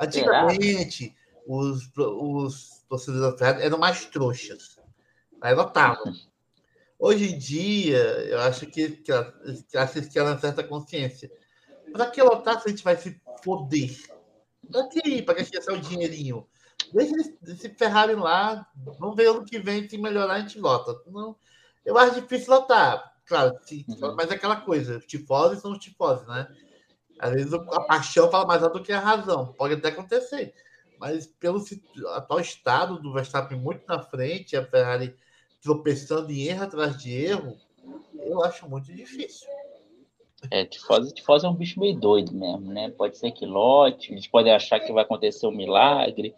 Antigamente, 0.00 1.14
os, 1.46 1.90
os 1.96 2.77
torcedores 2.88 3.32
da 3.32 3.38
Ferrari 3.38 3.62
eram 3.62 3.78
mais 3.78 4.06
trouxas. 4.06 4.78
Aí 5.40 5.54
lotavam. 5.54 6.12
Hoje 6.98 7.32
em 7.32 7.38
dia, 7.38 7.98
eu 8.24 8.40
acho 8.40 8.66
que, 8.66 8.90
que, 8.90 9.12
que, 9.68 9.78
acho 9.78 10.02
que 10.10 10.18
ela 10.18 10.38
certa 10.38 10.64
consciência. 10.64 11.30
Para 11.92 12.10
que 12.10 12.22
lotar 12.22 12.60
se 12.60 12.68
a 12.68 12.70
gente 12.70 12.82
vai 12.82 12.96
se 12.96 13.20
foder? 13.44 13.96
Para 14.70 14.88
que 14.88 15.22
Para 15.22 15.34
gastar 15.34 15.74
o 15.74 15.80
dinheirinho? 15.80 16.46
Deixa 16.92 17.14
esse 17.46 17.68
Ferrari 17.70 18.14
lá, 18.14 18.66
vamos 18.98 19.16
ver 19.16 19.28
ano 19.28 19.44
que 19.44 19.58
vem, 19.58 19.88
se 19.88 19.98
melhorar, 19.98 20.34
a 20.34 20.40
gente 20.40 20.58
lota. 20.58 20.98
Não, 21.06 21.36
eu 21.84 21.96
acho 21.98 22.20
difícil 22.20 22.52
lotar. 22.52 23.14
Claro, 23.26 23.58
uhum. 23.70 24.14
mas 24.16 24.30
é 24.30 24.34
aquela 24.34 24.56
coisa, 24.56 24.98
tifose 25.00 25.60
são 25.60 25.72
os 25.72 25.78
tifoses, 25.78 26.26
né? 26.26 26.48
Às 27.18 27.32
vezes 27.32 27.52
a 27.52 27.80
paixão 27.82 28.30
fala 28.30 28.46
mais 28.46 28.62
alto 28.62 28.78
do 28.78 28.84
que 28.84 28.92
a 28.92 29.00
razão. 29.00 29.52
Pode 29.52 29.74
até 29.74 29.88
acontecer. 29.88 30.54
Mas 30.98 31.26
pelo 31.26 31.62
atual 32.14 32.40
estado 32.40 33.00
do 33.00 33.12
Verstappen 33.12 33.58
muito 33.58 33.86
na 33.86 34.02
frente, 34.02 34.56
a 34.56 34.64
Ferrari 34.64 35.14
tropeçando 35.62 36.30
em 36.30 36.46
erro 36.46 36.64
atrás 36.64 36.96
de 36.96 37.12
erro, 37.12 37.56
eu 38.14 38.42
acho 38.42 38.68
muito 38.68 38.92
difícil. 38.92 39.48
É, 40.50 40.64
tifose, 40.64 41.12
tifose 41.12 41.44
é 41.44 41.48
um 41.48 41.54
bicho 41.54 41.80
meio 41.80 41.98
doido 41.98 42.32
mesmo, 42.32 42.72
né? 42.72 42.90
Pode 42.90 43.18
ser 43.18 43.32
que 43.32 43.44
lote, 43.44 44.12
eles 44.12 44.26
podem 44.26 44.52
achar 44.52 44.78
que 44.78 44.92
vai 44.92 45.02
acontecer 45.02 45.46
um 45.46 45.52
milagre, 45.52 46.34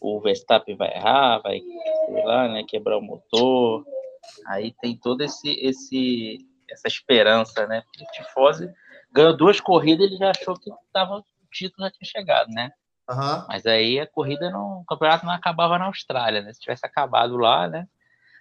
o 0.00 0.20
Verstappen 0.20 0.76
vai 0.76 0.94
errar, 0.94 1.40
vai, 1.40 1.60
sei 1.60 2.24
lá, 2.24 2.48
né, 2.48 2.64
quebrar 2.66 2.96
o 2.96 3.02
motor. 3.02 3.84
Aí 4.46 4.72
tem 4.80 4.96
todo 4.96 5.20
esse, 5.22 5.50
esse 5.60 6.38
essa 6.70 6.88
esperança, 6.88 7.66
né? 7.66 7.82
Porque 7.82 8.04
tifose 8.12 8.72
ganhou 9.12 9.36
duas 9.36 9.60
corridas, 9.60 10.06
ele 10.06 10.16
já 10.16 10.30
achou 10.30 10.54
que 10.58 10.70
tava, 10.92 11.18
o 11.18 11.24
título 11.50 11.86
já 11.86 11.92
tinha 11.92 12.08
chegado, 12.08 12.48
né? 12.50 12.70
Uhum. 13.08 13.44
Mas 13.48 13.64
aí 13.66 14.00
a 14.00 14.06
corrida, 14.06 14.50
não, 14.50 14.80
o 14.80 14.84
campeonato 14.84 15.24
não 15.24 15.32
acabava 15.32 15.78
na 15.78 15.86
Austrália, 15.86 16.42
né? 16.42 16.52
Se 16.52 16.60
tivesse 16.60 16.84
acabado 16.84 17.36
lá, 17.36 17.68
né? 17.68 17.86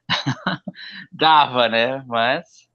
Dava, 1.12 1.68
né? 1.70 2.04
Mas, 2.08 2.68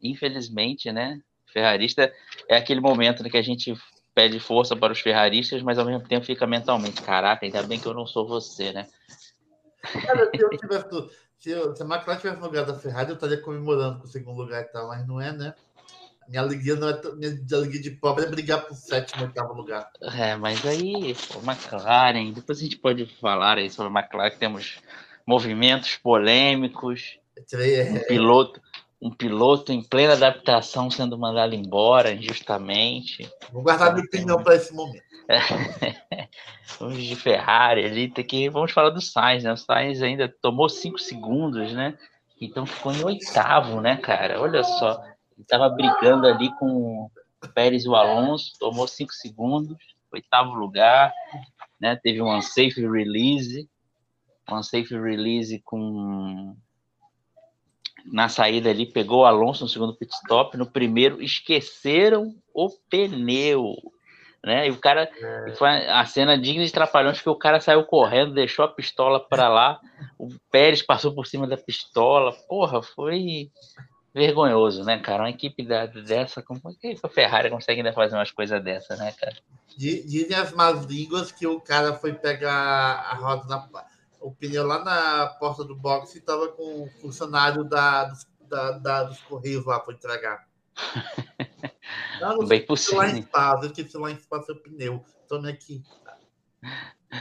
infelizmente, 0.00 0.92
né? 0.92 1.20
Ferrarista 1.52 2.12
é 2.48 2.56
aquele 2.56 2.80
momento 2.80 3.22
né, 3.22 3.30
que 3.30 3.36
a 3.36 3.42
gente 3.42 3.76
pede 4.14 4.38
força 4.38 4.76
para 4.76 4.92
os 4.92 5.00
ferraristas, 5.00 5.62
mas 5.62 5.78
ao 5.78 5.84
mesmo 5.84 6.06
tempo 6.06 6.24
fica 6.24 6.46
mentalmente, 6.46 7.02
caraca, 7.02 7.44
ainda 7.44 7.62
bem 7.62 7.80
que 7.80 7.86
eu 7.86 7.94
não 7.94 8.06
sou 8.06 8.26
você, 8.26 8.72
né? 8.72 8.86
Cara, 9.82 10.30
se 10.30 10.40
eu 10.40 10.50
tivesse, 10.56 11.10
se, 11.38 11.50
eu, 11.50 11.74
se 11.74 11.82
a 11.82 11.86
McLaren 11.86 12.18
tivesse 12.18 12.40
no 12.40 12.46
lugar 12.46 12.64
da 12.64 12.78
Ferrari, 12.78 13.10
eu 13.10 13.14
estaria 13.14 13.40
comemorando 13.40 13.98
com 13.98 14.04
o 14.04 14.08
segundo 14.08 14.36
lugar 14.40 14.62
e 14.62 14.66
tal, 14.66 14.88
mas 14.88 15.06
não 15.06 15.20
é, 15.20 15.32
né? 15.32 15.54
Minha 16.28 16.42
alegria 16.42 16.76
não 16.76 16.88
é 16.88 17.00
minha 17.14 17.36
alegria 17.52 17.80
de 17.80 17.90
pobre 17.90 18.24
é 18.24 18.28
brigar 18.28 18.66
por 18.66 18.74
sétimo, 18.74 19.24
oitavo 19.24 19.54
lugar. 19.54 19.90
É, 20.00 20.36
mas 20.36 20.64
aí, 20.64 21.14
pô, 21.32 21.40
McLaren, 21.40 22.32
depois 22.32 22.58
a 22.58 22.62
gente 22.62 22.78
pode 22.78 23.06
falar 23.20 23.58
aí 23.58 23.70
sobre 23.70 23.92
a 23.92 24.00
McLaren, 24.00 24.36
temos 24.38 24.78
movimentos 25.26 25.96
polêmicos, 25.96 27.18
é. 27.52 27.92
um 27.92 28.00
piloto, 28.06 28.60
um 29.00 29.10
piloto 29.10 29.72
em 29.72 29.82
plena 29.82 30.14
adaptação 30.14 30.90
sendo 30.90 31.18
mandado 31.18 31.54
embora 31.54 32.12
injustamente. 32.12 33.30
Vou 33.52 33.62
guardar 33.62 33.92
minha 33.92 34.04
opinião 34.04 34.42
para 34.42 34.54
esse 34.54 34.72
momento. 34.72 35.04
vamos 36.78 36.98
de 37.02 37.16
Ferrari 37.16 37.84
ali, 37.84 38.08
tem 38.08 38.24
que 38.24 38.48
vamos 38.48 38.72
falar 38.72 38.90
do 38.90 39.00
Sainz, 39.00 39.44
né? 39.44 39.52
O 39.52 39.56
Sainz 39.56 40.02
ainda 40.02 40.28
tomou 40.40 40.68
cinco 40.68 40.98
segundos, 40.98 41.72
né? 41.72 41.96
Então 42.40 42.66
ficou 42.66 42.92
em 42.92 43.04
oitavo, 43.04 43.80
né, 43.80 43.96
cara? 43.96 44.40
Olha 44.40 44.62
só. 44.62 45.02
Estava 45.38 45.68
brigando 45.68 46.26
ali 46.26 46.52
com 46.56 46.66
o 47.44 47.48
Pérez 47.54 47.84
e 47.84 47.88
o 47.88 47.94
Alonso, 47.94 48.52
tomou 48.58 48.86
cinco 48.88 49.12
segundos, 49.12 49.76
oitavo 50.12 50.54
lugar, 50.54 51.12
né? 51.80 51.98
Teve 52.02 52.22
um 52.22 52.34
unsafe 52.34 52.80
release, 52.80 53.68
um 54.50 54.56
unsafe 54.56 54.94
release 54.94 55.60
com 55.64 56.56
na 58.04 58.28
saída 58.28 58.68
ali, 58.68 58.84
pegou 58.84 59.22
o 59.22 59.24
Alonso 59.24 59.64
no 59.64 59.68
segundo 59.68 59.96
pit 59.96 60.12
stop, 60.14 60.56
no 60.56 60.66
primeiro 60.66 61.22
esqueceram 61.22 62.34
o 62.52 62.68
pneu, 62.90 63.74
né? 64.44 64.68
E 64.68 64.70
o 64.70 64.78
cara, 64.78 65.10
é. 65.10 65.54
foi 65.54 65.68
a 65.88 66.04
cena 66.04 66.38
digna 66.38 66.64
de 66.64 66.72
trapalhões 66.72 67.22
que 67.22 67.28
o 67.28 67.34
cara 67.34 67.60
saiu 67.60 67.82
correndo, 67.84 68.34
deixou 68.34 68.64
a 68.64 68.68
pistola 68.68 69.18
para 69.18 69.48
lá, 69.48 69.80
o 70.18 70.28
Pérez 70.50 70.82
passou 70.82 71.14
por 71.14 71.26
cima 71.26 71.46
da 71.46 71.56
pistola, 71.56 72.32
porra, 72.46 72.82
foi 72.82 73.50
vergonhoso, 74.14 74.84
né, 74.84 74.98
cara? 75.00 75.24
Uma 75.24 75.30
equipe 75.30 75.66
dessa, 76.06 76.40
como 76.40 76.60
é 76.66 76.72
que 76.74 77.00
a 77.02 77.08
Ferrari 77.08 77.50
consegue 77.50 77.80
ainda 77.80 77.92
fazer 77.92 78.14
umas 78.14 78.30
coisas 78.30 78.62
dessa, 78.62 78.96
né, 78.96 79.10
cara? 79.12 79.36
Dizem 79.76 80.36
as 80.36 80.52
más 80.52 80.84
línguas 80.84 81.32
que 81.32 81.46
o 81.46 81.60
cara 81.60 81.94
foi 81.94 82.14
pegar 82.14 82.52
a 82.52 83.14
roda 83.14 83.44
na. 83.48 83.68
O 84.20 84.32
pneu 84.32 84.66
lá 84.66 84.82
na 84.82 85.26
porta 85.26 85.62
do 85.64 85.76
box 85.76 86.14
e 86.14 86.20
tava 86.20 86.48
com 86.48 86.84
o 86.84 86.90
funcionário 87.02 87.62
da, 87.62 88.04
dos, 88.04 88.26
da, 88.48 88.70
da, 88.78 89.02
dos 89.02 89.20
Correios 89.20 89.66
lá 89.66 89.78
para 89.80 89.92
entregar. 89.92 90.48
Não, 92.20 92.38
não 92.38 92.46
bem 92.46 92.64
possível. 92.64 93.00
lá 93.00 93.08
em 93.10 93.18
espaço, 93.18 93.66
esqueci 93.66 93.98
lá 93.98 94.10
em 94.10 94.14
espaço 94.14 94.52
o 94.52 94.56
pneu. 94.56 95.04
Tome 95.28 95.50
aqui. 95.50 95.82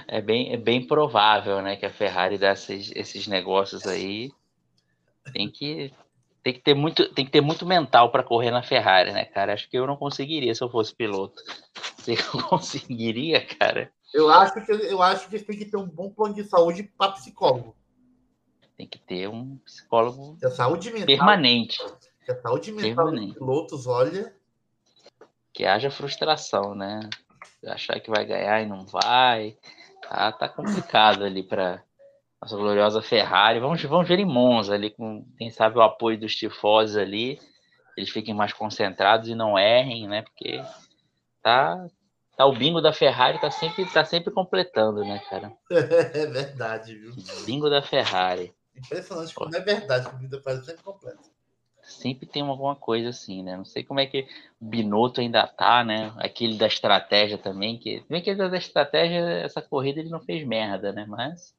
É 0.07 0.21
bem, 0.21 0.53
é 0.53 0.57
bem 0.57 0.87
provável, 0.87 1.61
né, 1.61 1.75
que 1.75 1.85
a 1.85 1.91
Ferrari 1.91 2.37
dá 2.37 2.53
esses, 2.53 2.91
esses 2.95 3.27
negócios 3.27 3.85
aí. 3.85 4.31
Tem 5.33 5.49
que 5.49 5.91
tem 6.43 6.53
que 6.53 6.59
ter 6.59 6.73
muito, 6.73 7.07
tem 7.13 7.25
que 7.25 7.31
ter 7.31 7.41
muito 7.41 7.65
mental 7.65 8.11
para 8.11 8.23
correr 8.23 8.51
na 8.51 8.61
Ferrari, 8.61 9.13
né, 9.13 9.23
cara? 9.23 9.53
Acho 9.53 9.69
que 9.69 9.77
eu 9.77 9.87
não 9.87 9.95
conseguiria 9.95 10.53
se 10.53 10.61
eu 10.61 10.69
fosse 10.69 10.93
piloto. 10.93 11.41
Você 11.97 12.17
conseguiria, 12.49 13.45
cara? 13.45 13.91
Eu 14.13 14.29
acho 14.29 14.53
que 14.53 14.71
eu 14.71 15.01
acho 15.01 15.29
que 15.29 15.39
tem 15.39 15.57
que 15.57 15.65
ter 15.65 15.77
um 15.77 15.87
bom 15.87 16.09
plano 16.09 16.35
de 16.35 16.43
saúde 16.43 16.83
para 16.83 17.13
psicólogo. 17.13 17.75
Tem 18.75 18.85
que 18.85 18.99
ter 18.99 19.29
um 19.29 19.57
psicólogo 19.59 20.37
a 20.43 20.49
saúde 20.49 20.91
mental, 20.91 21.07
permanente. 21.07 21.81
a 22.29 22.35
saúde 22.35 22.71
mental 22.73 23.05
permanente. 23.05 23.27
dos 23.27 23.37
pilotos, 23.37 23.87
olha. 23.87 24.35
Que 25.53 25.65
haja 25.65 25.89
frustração, 25.89 26.75
né? 26.75 27.09
Achar 27.65 27.99
que 27.99 28.09
vai 28.09 28.25
ganhar 28.25 28.61
e 28.61 28.65
não 28.65 28.85
vai. 28.85 29.57
Tá, 30.01 30.31
tá 30.33 30.49
complicado 30.49 31.23
ali 31.23 31.41
para 31.41 31.81
nossa 32.43 32.57
gloriosa 32.57 33.01
Ferrari. 33.01 33.59
Vamos, 33.59 33.81
vamos 33.83 34.07
ver 34.07 34.19
em 34.19 34.25
Monza 34.25 34.73
ali, 34.73 34.89
com 34.89 35.25
quem 35.37 35.49
sabe 35.49 35.77
o 35.77 35.81
apoio 35.81 36.19
dos 36.19 36.35
tifoses 36.35 36.97
ali, 36.97 37.39
eles 37.95 38.09
fiquem 38.09 38.33
mais 38.33 38.51
concentrados 38.51 39.29
e 39.29 39.35
não 39.35 39.57
errem, 39.57 40.07
né? 40.07 40.23
Porque 40.23 40.61
tá, 41.41 41.87
tá 42.35 42.45
o 42.45 42.53
bingo 42.53 42.81
da 42.81 42.91
Ferrari 42.91 43.39
tá 43.39 43.49
sempre, 43.49 43.85
tá 43.85 44.03
sempre 44.03 44.31
completando, 44.31 45.05
né, 45.05 45.19
cara? 45.29 45.53
É 45.71 46.25
verdade, 46.25 46.95
viu? 46.95 47.13
Bingo 47.45 47.69
da 47.69 47.81
Ferrari. 47.81 48.53
Impressionante 48.75 49.33
como 49.33 49.55
é 49.55 49.61
verdade 49.61 50.09
que 50.09 50.15
o 50.15 50.17
bingo 50.17 50.31
da 50.31 50.41
Ferrari 50.41 50.65
sempre 50.65 50.83
completa. 50.83 51.33
Sempre 51.81 52.25
tem 52.25 52.41
alguma 52.41 52.75
coisa 52.75 53.09
assim, 53.09 53.43
né? 53.43 53.55
Não 53.57 53.65
sei 53.65 53.83
como 53.83 53.99
é 53.99 54.05
que 54.05 54.27
o 54.59 54.65
Binotto 54.65 55.19
ainda 55.19 55.45
tá, 55.45 55.83
né? 55.83 56.13
Aquele 56.17 56.57
da 56.57 56.65
estratégia 56.65 57.37
também, 57.37 57.77
que. 57.77 58.03
Bem 58.09 58.21
que 58.21 58.29
ele 58.29 58.49
da 58.49 58.57
estratégia, 58.57 59.19
essa 59.43 59.61
corrida 59.61 59.99
ele 59.99 60.09
não 60.09 60.21
fez 60.21 60.47
merda, 60.47 60.93
né? 60.93 61.05
Mas 61.05 61.53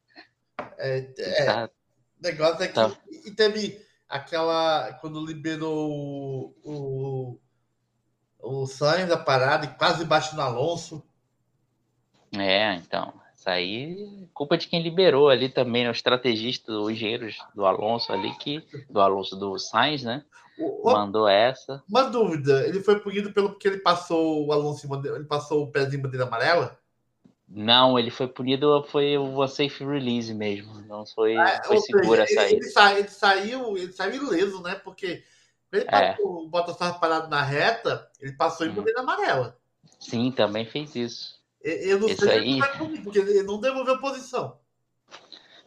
é, 0.79 1.13
é 1.19 1.45
tá. 1.45 1.71
negócio 2.21 2.63
é 2.63 2.69
que 2.69 2.75
tá. 2.75 2.91
e 3.25 3.31
teve 3.31 3.81
aquela 4.09 4.93
quando 5.01 5.25
liberou 5.25 5.91
o, 5.91 7.41
o, 8.41 8.61
o 8.63 8.67
Sainz 8.67 9.09
da 9.09 9.17
parada 9.17 9.67
e 9.67 9.75
quase 9.75 10.05
bate 10.05 10.35
no 10.35 10.43
Alonso. 10.43 11.03
É, 12.33 12.75
então. 12.75 13.13
Isso 13.37 13.51
aí 13.51 14.29
culpa 14.33 14.57
de 14.57 14.69
quem 14.69 14.83
liberou 14.83 15.29
ali 15.29 15.49
também, 15.49 15.85
né, 15.85 15.91
o 15.91 15.93
estrategista, 15.93 16.73
os 16.73 16.91
engenheiros 16.91 17.37
do 17.55 17.65
Alonso 17.67 18.13
ali, 18.13 18.35
que, 18.39 18.63
do 18.89 19.01
Alonso 19.01 19.37
do 19.37 19.59
Sainz, 19.59 20.03
né? 20.03 20.25
O, 20.59 20.91
mandou 20.93 21.29
essa. 21.29 21.83
Uma 21.89 22.05
dúvida, 22.05 22.67
ele 22.67 22.81
foi 22.81 23.01
punido 23.01 23.33
pelo 23.33 23.51
porque 23.51 23.69
ele 23.69 23.79
passou 23.79 24.47
o 24.47 24.53
Alonso, 24.53 24.89
ele 25.15 25.25
passou 25.25 25.65
o 25.65 25.71
pezinho 25.71 26.03
bandeira 26.03 26.27
amarela? 26.27 26.79
Não, 27.57 27.97
ele 27.97 28.11
foi 28.11 28.27
punido, 28.27 28.85
foi 28.91 29.17
o 29.17 29.47
safe 29.47 29.85
release 29.85 30.35
mesmo. 30.35 30.75
Não 30.89 31.07
foi, 31.07 31.37
ah, 31.37 31.63
foi 31.65 31.79
segura 31.79 32.27
seja. 32.27 32.43
Ele, 32.43 32.57
ele, 32.57 32.99
ele, 32.99 33.09
saiu, 33.09 33.79
ele 33.79 33.93
saiu 33.93 34.25
ileso, 34.25 34.61
né? 34.61 34.75
Porque 34.75 35.23
ele 35.73 35.85
é. 35.89 36.17
o 36.21 36.49
Bottas 36.49 36.75
estava 36.75 36.99
parado 36.99 37.29
na 37.29 37.43
reta, 37.43 38.09
ele 38.21 38.33
passou 38.33 38.67
em 38.67 38.71
hum. 38.71 38.75
bandeira 38.75 39.01
amarela. 39.01 39.57
Sim, 40.01 40.33
também 40.33 40.67
fez 40.67 40.97
isso. 40.97 41.41
Eu 41.63 42.01
não 42.01 42.09
Esse 42.09 42.27
sei 42.27 42.39
aí... 42.39 42.61
Punir, 42.77 43.03
porque 43.03 43.21
ele 43.21 43.43
não 43.45 43.61
devolveu 43.61 43.95
a 43.95 43.99
posição. 43.99 44.59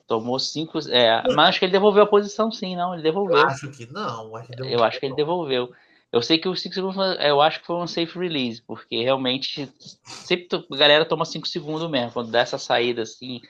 Tomou 0.05 0.39
cinco. 0.39 0.79
É, 0.89 1.23
mas 1.33 1.49
acho 1.49 1.59
que 1.59 1.65
ele 1.65 1.71
devolveu 1.71 2.03
a 2.03 2.07
posição, 2.07 2.51
sim, 2.51 2.75
não. 2.75 2.93
Ele 2.93 3.03
devolveu. 3.03 3.37
Eu 3.37 3.47
acho 3.47 3.71
que 3.71 3.91
não. 3.91 4.35
Acho 4.35 4.51
que 4.51 4.61
eu 4.61 4.83
acho 4.83 4.99
que 4.99 5.05
ele 5.05 5.15
devolveu. 5.15 5.73
Eu 6.11 6.21
sei 6.21 6.37
que 6.37 6.47
os 6.47 6.61
5 6.61 6.73
segundos, 6.73 6.97
eu 7.19 7.41
acho 7.41 7.59
que 7.59 7.67
foi 7.67 7.75
um 7.75 7.87
safe 7.87 8.17
release, 8.17 8.61
porque 8.61 9.03
realmente 9.03 9.69
sempre 10.03 10.47
a 10.71 10.77
galera 10.77 11.05
toma 11.05 11.25
5 11.25 11.47
segundos 11.47 11.89
mesmo. 11.89 12.11
Quando 12.11 12.31
dá 12.31 12.39
essa 12.39 12.57
saída 12.57 13.01
assim, 13.01 13.41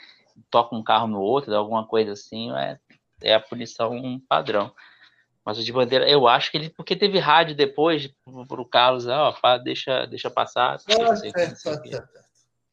toca 0.50 0.76
um 0.76 0.84
carro 0.84 1.08
no 1.08 1.20
outro, 1.20 1.52
dá 1.52 1.58
alguma 1.58 1.86
coisa 1.86 2.14
assim, 2.14 2.52
é, 2.54 2.80
é 3.22 3.34
a 3.36 3.40
punição 3.40 4.20
padrão. 4.28 4.74
Mas 5.46 5.58
o 5.58 5.64
de 5.64 5.72
bandeira, 5.72 6.10
eu 6.10 6.28
acho 6.28 6.52
que 6.52 6.58
ele, 6.58 6.70
porque 6.70 6.96
teve 6.96 7.20
rádio 7.20 7.56
depois 7.56 8.12
para 8.50 8.62
o 8.62 8.66
Carlos, 8.66 9.08
ó, 9.08 9.34
oh, 9.42 9.58
deixa, 9.60 10.06
deixa 10.06 10.30
passar. 10.30 10.78
É, 10.90 10.94
é, 10.94 11.44
é, 11.44 11.54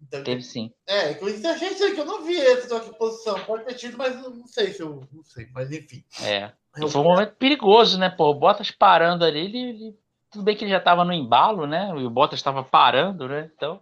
Então, 0.02 0.24
Teve 0.24 0.42
sim. 0.42 0.72
É, 0.86 1.12
inclusive 1.12 1.46
a 1.46 1.56
gente 1.56 1.76
que 1.76 2.00
eu 2.00 2.04
não 2.04 2.24
vi 2.24 2.36
essa 2.36 2.80
de 2.80 2.98
posição. 2.98 3.38
Pode 3.44 3.64
ter 3.64 3.74
tido, 3.74 3.96
mas 3.96 4.16
não 4.20 4.46
sei 4.48 4.72
se 4.72 4.82
eu 4.82 5.06
não 5.12 5.22
sei. 5.22 5.48
Mas 5.54 5.70
enfim. 5.70 6.04
É. 6.24 6.50
Foi 6.88 7.00
um 7.00 7.04
momento 7.04 7.34
perigoso, 7.36 7.98
né? 7.98 8.08
Pô, 8.10 8.30
o 8.30 8.34
Bottas 8.34 8.70
parando 8.70 9.24
ali, 9.24 9.40
ele, 9.40 9.58
ele- 9.58 9.98
tudo 10.30 10.42
bem 10.44 10.56
que 10.56 10.64
ele 10.64 10.70
já 10.72 10.80
tava 10.80 11.04
no 11.04 11.12
embalo, 11.12 11.66
né? 11.66 11.88
E 11.96 12.04
o 12.04 12.10
Bottas 12.10 12.38
estava 12.40 12.62
parando, 12.64 13.28
né? 13.28 13.50
Então, 13.54 13.80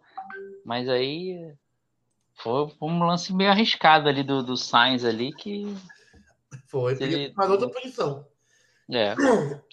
mas 0.64 0.88
aí 0.88 1.54
foi 2.34 2.70
um 2.80 3.04
lance 3.04 3.32
meio 3.32 3.50
arriscado 3.50 4.08
ali 4.08 4.22
do, 4.22 4.42
do 4.42 4.56
Sainz 4.56 5.04
ali 5.04 5.32
que 5.32 5.74
Foi, 6.66 6.92
ele- 7.00 7.32
mas 7.36 7.50
outra 7.50 7.68
posição. 7.70 8.26
é. 8.90 9.14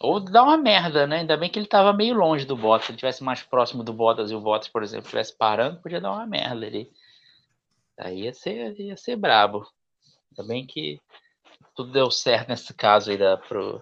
Ou 0.01 0.19
dá 0.21 0.43
uma 0.43 0.58
merda, 0.58 1.05
né? 1.05 1.17
Ainda 1.17 1.36
bem 1.36 1.49
que 1.49 1.60
ele 1.60 1.67
tava 1.67 1.91
meio 1.91 2.15
longe 2.15 2.45
do 2.45 2.55
Bottas. 2.55 2.86
Se 2.86 2.91
ele 2.91 2.97
tivesse 2.99 3.21
mais 3.23 3.43
próximo 3.43 3.84
do 3.84 3.91
Bottas 3.91 4.32
e 4.32 4.36
o 4.36 4.39
Bottas, 4.39 4.69
por 4.69 4.82
exemplo, 4.82 5.05
estivesse 5.08 5.36
parando, 5.36 5.82
podia 5.82 5.99
dar 5.99 6.13
uma 6.13 6.25
merda 6.25 6.65
ali. 6.65 6.89
Aí 7.97 8.21
ia 8.23 8.34
ser, 8.34 8.79
ia 8.79 8.95
ser 8.95 9.17
brabo. 9.17 9.67
Ainda 10.32 10.47
bem 10.47 10.65
que 10.65 11.01
tudo 11.79 11.93
deu 11.93 12.11
certo 12.11 12.49
nesse 12.49 12.73
caso 12.73 13.09
aí 13.09 13.17
da, 13.17 13.37
pro 13.37 13.81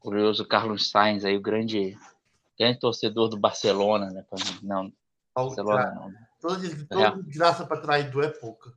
curioso 0.00 0.44
Carlos 0.44 0.90
Sainz 0.90 1.24
aí, 1.24 1.36
o 1.36 1.40
grande, 1.40 1.96
grande 2.58 2.80
torcedor 2.80 3.28
do 3.28 3.36
Barcelona, 3.36 4.10
né? 4.10 4.24
Pra- 4.28 4.38
Não, 4.60 4.92
Ao- 5.36 5.46
Barcelona 5.46 5.92
não. 5.94 6.08
né? 6.08 6.26
Toda, 6.40 6.56
des- 6.58 6.88
toda 6.88 7.22
desgraça 7.22 7.64
para 7.64 7.80
traidor 7.80 8.24
é 8.24 8.28
pouca. 8.30 8.72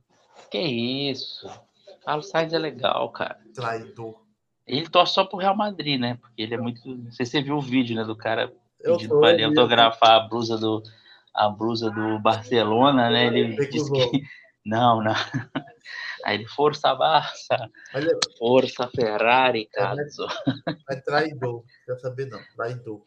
Que 0.48 0.60
isso? 0.60 1.50
Carlos 2.04 2.28
Sainz 2.28 2.52
é 2.52 2.58
legal, 2.58 3.10
cara. 3.10 3.36
Traidor. 3.52 4.22
Ele 4.64 4.88
torce 4.88 5.14
só 5.14 5.24
pro 5.24 5.38
Real 5.38 5.56
Madrid, 5.56 6.00
né? 6.00 6.16
Porque 6.20 6.40
ele 6.42 6.54
é 6.54 6.58
muito. 6.58 6.86
Não 6.88 7.10
sei 7.10 7.26
se 7.26 7.32
você 7.32 7.42
viu 7.42 7.56
o 7.56 7.60
vídeo, 7.60 7.96
né? 7.96 8.04
Do 8.04 8.14
cara 8.14 8.52
pedindo 8.80 9.18
pra 9.18 9.30
ele 9.32 9.42
autografar 9.42 10.10
a 10.12 10.20
blusa 10.28 10.56
do 10.56 10.80
a 11.34 11.48
blusa 11.48 11.90
do 11.90 12.20
Barcelona, 12.20 13.10
né? 13.10 13.26
Ele 13.26 13.56
disse 13.66 13.90
que 13.90 14.22
não, 14.64 15.02
não. 15.02 15.14
Aí 16.24 16.36
ele 16.36 16.46
força 16.48 16.94
Barça, 16.94 17.70
Mas 17.92 18.06
é, 18.06 18.10
força 18.38 18.88
Ferrari, 18.88 19.68
É, 19.74 19.80
né? 19.94 20.04
caso. 20.04 20.26
é 20.90 20.96
traidor. 20.96 21.64
Quer 21.86 21.96
saber, 21.98 22.26
não. 22.26 22.40
Traidor. 22.56 23.02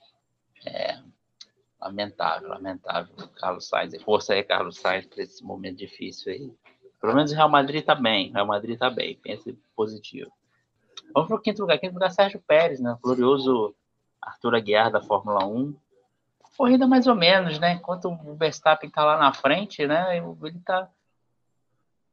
Lamentável, 1.80 2.50
lamentável. 2.50 3.16
Carlos 3.36 3.68
Sainz, 3.68 4.02
força 4.02 4.34
aí, 4.34 4.44
Carlos 4.44 4.78
Sainz, 4.78 5.06
para 5.06 5.22
esse 5.22 5.44
momento 5.44 5.78
difícil 5.78 6.32
aí. 6.34 6.54
Pelo 7.00 7.14
menos 7.14 7.32
o 7.32 7.36
Real 7.36 7.50
Madrid 7.50 7.86
tá 7.86 7.94
bem, 7.94 8.32
o 8.32 8.34
Real 8.34 8.48
Madrid 8.48 8.78
tá 8.78 8.90
bem, 8.90 9.16
pense 9.22 9.54
positivo. 9.76 10.32
Vamos 11.14 11.28
para 11.28 11.38
o 11.38 11.42
quinto 11.42 11.62
lugar, 11.62 11.78
quinto 11.78 11.94
lugar 11.94 12.10
Sérgio 12.10 12.42
Pérez, 12.48 12.80
né? 12.80 12.98
Glorioso 13.02 13.76
Arthur 14.20 14.56
Aguiar 14.56 14.92
da 14.92 15.02
Fórmula 15.02 15.46
1. 15.46 15.76
Corrida 16.58 16.88
mais 16.88 17.06
ou 17.06 17.14
menos, 17.14 17.60
né? 17.60 17.74
Enquanto 17.74 18.06
o 18.10 18.36
Verstappen 18.36 18.90
tá 18.90 19.04
lá 19.04 19.18
na 19.20 19.34
frente, 19.34 19.86
né? 19.86 20.18
Ele 20.18 20.60
tá 20.66 20.90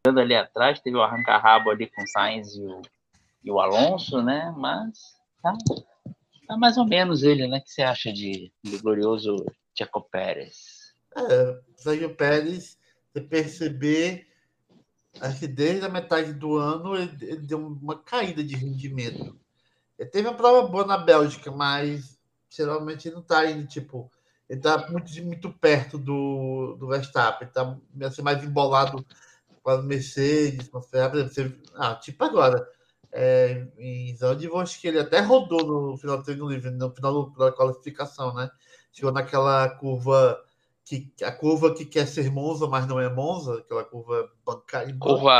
ali 0.04 0.34
atrás, 0.34 0.80
teve 0.80 0.96
o 0.96 1.02
arranca-rabo 1.02 1.70
ali 1.70 1.86
com 1.86 2.02
o 2.02 2.08
Sainz 2.08 2.56
e 2.56 2.60
o, 2.60 2.82
e 3.44 3.50
o 3.50 3.60
Alonso, 3.60 4.20
né? 4.20 4.52
Mas 4.56 5.16
tá, 5.40 5.52
tá 6.48 6.56
mais 6.56 6.76
ou 6.76 6.84
menos 6.84 7.22
ele, 7.22 7.46
né? 7.46 7.58
O 7.58 7.62
que 7.62 7.70
você 7.70 7.82
acha 7.82 8.12
de, 8.12 8.52
glorioso 8.82 9.36
Checo 9.76 10.02
Pérez? 10.02 10.92
É, 11.16 11.60
Sérgio 11.76 12.14
Pérez, 12.16 12.76
você 13.12 13.20
perceber, 13.20 14.26
acho 15.20 15.40
que 15.40 15.46
desde 15.46 15.86
a 15.86 15.88
metade 15.88 16.32
do 16.32 16.56
ano 16.56 16.96
ele, 16.96 17.16
ele 17.22 17.46
deu 17.46 17.58
uma 17.58 17.96
caída 17.96 18.42
de 18.42 18.56
rendimento. 18.56 19.38
Ele 19.96 20.10
teve 20.10 20.26
uma 20.26 20.36
prova 20.36 20.66
boa 20.66 20.84
na 20.84 20.98
Bélgica, 20.98 21.50
mas 21.52 22.18
geralmente 22.50 23.06
ele 23.06 23.14
não 23.14 23.22
tá 23.22 23.48
indo, 23.48 23.66
tipo, 23.68 24.10
ele 24.48 24.60
tá 24.60 24.88
muito, 24.90 25.10
muito 25.22 25.52
perto 25.52 25.96
do, 25.96 26.76
do 26.76 26.88
Verstappen, 26.88 27.48
tá 27.48 27.78
assim, 28.04 28.20
mais 28.20 28.42
embolado 28.42 29.06
com 29.62 29.70
as 29.70 29.84
Mercedes, 29.84 30.68
com 30.68 30.78
as 30.78 30.88
Ferrari, 30.88 31.22
você, 31.22 31.54
ah, 31.74 31.94
tipo 31.94 32.24
agora. 32.24 32.66
É, 33.14 33.66
em 33.78 34.16
Zandvoort, 34.16 34.80
que 34.80 34.88
ele 34.88 34.98
até 34.98 35.20
rodou 35.20 35.66
no 35.66 35.98
final 35.98 36.16
do 36.16 36.24
treino 36.24 36.48
livre, 36.48 36.70
no 36.70 36.90
final 36.94 37.30
da 37.32 37.52
qualificação, 37.52 38.32
né? 38.32 38.50
Chegou 38.90 39.12
naquela 39.12 39.68
curva 39.68 40.42
que 40.84 41.12
a 41.22 41.30
curva 41.30 41.74
que 41.74 41.84
quer 41.84 42.06
ser 42.06 42.30
Monza, 42.30 42.66
mas 42.66 42.86
não 42.86 42.98
é 42.98 43.08
Monza, 43.08 43.58
aquela 43.58 43.84
curva 43.84 44.28
bancária. 44.44 44.94
Curva 44.98 45.32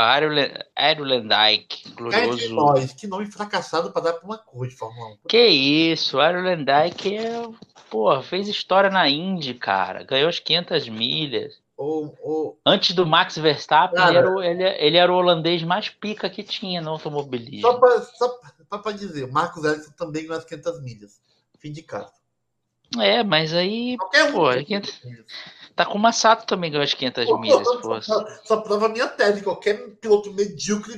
entre 2.23 2.47
glorioso. 2.47 2.53
nós, 2.53 2.93
que 2.93 3.07
nome 3.07 3.25
fracassado 3.25 3.91
para 3.91 4.03
dar 4.03 4.13
para 4.13 4.25
uma 4.25 4.37
curva 4.37 4.67
de 4.67 4.75
Fórmula 4.75 5.09
1. 5.09 5.17
Que 5.27 5.45
isso, 5.47 6.19
Aerolandike 6.19 7.17
é, 7.17 7.43
pô, 7.89 8.21
fez 8.21 8.47
história 8.47 8.89
na 8.89 9.09
Indy, 9.09 9.53
cara. 9.53 10.03
Ganhou 10.03 10.29
as 10.29 10.39
500 10.39 10.89
milhas. 10.89 11.62
Ou, 11.83 12.17
ou, 12.21 12.59
Antes 12.65 12.95
do 12.95 13.05
Max 13.05 13.37
Verstappen, 13.37 13.97
Cara. 13.97 14.09
ele, 14.09 14.17
era 14.17 14.31
o, 14.31 14.41
ele, 14.41 14.63
ele 14.63 14.97
era 14.97 15.11
o 15.11 15.17
holandês 15.17 15.61
mais 15.63 15.89
pica 15.89 16.29
que 16.29 16.41
tinha 16.41 16.81
no 16.81 16.91
automobilismo. 16.91 17.61
só 17.61 17.77
para 17.77 18.01
só 18.01 18.91
dizer, 18.91 19.25
o 19.25 19.31
Marcos 19.33 19.65
Ericsson 19.65 19.91
também 19.91 20.23
ganhou 20.23 20.37
as 20.37 20.45
500 20.45 20.81
milhas. 20.81 21.19
Fim 21.59 21.73
de 21.73 21.81
casa. 21.81 22.13
É, 22.97 23.21
mas 23.21 23.53
aí 23.53 23.97
Qualquer 23.97 24.23
um. 24.29 24.31
Pô, 24.31 24.51
é 24.51 24.59
que- 24.59 24.65
500 24.65 25.01
milhas. 25.03 25.25
tá 25.75 25.85
com 25.85 25.97
o 25.97 26.01
Massato 26.01 26.45
também 26.45 26.71
ganhou 26.71 26.85
as 26.85 26.93
500 26.93 27.39
milhas, 27.41 27.67
pô. 27.81 28.01
Só, 28.01 28.25
só 28.45 28.57
prova 28.61 28.85
a 28.85 28.89
minha 28.89 29.07
tese. 29.09 29.43
Qualquer 29.43 29.89
piloto 29.99 30.31
medíocre 30.31 30.95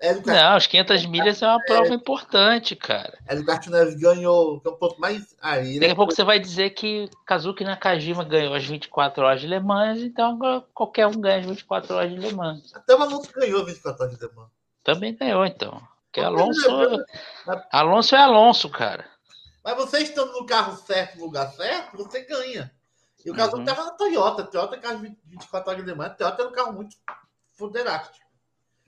vence 0.00 0.08
as 0.08 0.16
500. 0.16 0.16
Hélio 0.18 0.22
Castro- 0.22 0.34
Não, 0.34 0.56
as 0.56 0.66
500 0.66 1.06
milhas 1.06 1.42
é 1.42 1.46
uma 1.46 1.64
prova 1.64 1.94
importante, 1.94 2.76
cara. 2.76 3.18
Castro 3.46 3.72
Neves 3.72 3.94
ganhou, 3.96 4.60
que 4.60 4.68
é 4.68 4.70
um 4.70 4.76
ponto 4.76 5.00
mais. 5.00 5.36
Aí, 5.42 5.74
né? 5.74 5.80
Daqui 5.80 5.92
a 5.92 5.96
pouco 5.96 6.14
você 6.14 6.24
vai 6.24 6.38
dizer 6.38 6.70
que 6.70 7.10
Kazuki 7.26 7.64
Nakajima 7.64 8.24
ganhou 8.24 8.54
as 8.54 8.64
24 8.64 9.24
horas 9.24 9.40
de 9.40 9.46
Le 9.46 9.60
Mans, 9.60 10.00
então 10.00 10.32
agora 10.32 10.64
qualquer 10.74 11.06
um 11.06 11.20
ganha 11.20 11.38
as 11.40 11.46
24 11.46 11.94
horas 11.94 12.10
de 12.10 12.16
Le 12.18 12.32
Mans. 12.32 12.74
Até 12.74 12.94
o 12.94 13.02
Alonso 13.02 13.32
ganhou 13.32 13.64
24 13.64 14.04
horas 14.04 14.18
de 14.18 14.24
Le 14.26 14.32
Mans. 14.34 14.50
Também 14.84 15.14
ganhou, 15.14 15.44
então. 15.44 15.80
Porque 16.06 16.20
Alonso, 16.20 16.66
é- 16.70 17.66
Alonso 17.70 18.14
é 18.16 18.18
Alonso, 18.18 18.70
cara. 18.70 19.04
Mas 19.62 19.76
você 19.76 19.98
estando 19.98 20.32
no 20.32 20.46
carro 20.46 20.74
certo, 20.76 21.18
no 21.18 21.24
lugar 21.26 21.52
certo, 21.52 21.96
você 21.98 22.22
ganha. 22.24 22.72
E 23.26 23.30
o 23.30 23.34
caso 23.34 23.56
Uhum. 23.56 23.60
estava 23.62 23.84
na 23.84 23.90
Toyota. 23.90 24.44
Toyota 24.44 24.76
é 24.76 24.78
carro 24.78 25.00
de 25.00 25.14
24 25.26 25.70
horas 25.70 25.84
de 25.84 25.90
demanda. 25.90 26.14
Toyota 26.14 26.40
era 26.40 26.48
um 26.48 26.52
carro 26.52 26.72
muito 26.72 26.96
foderástico. 27.52 28.24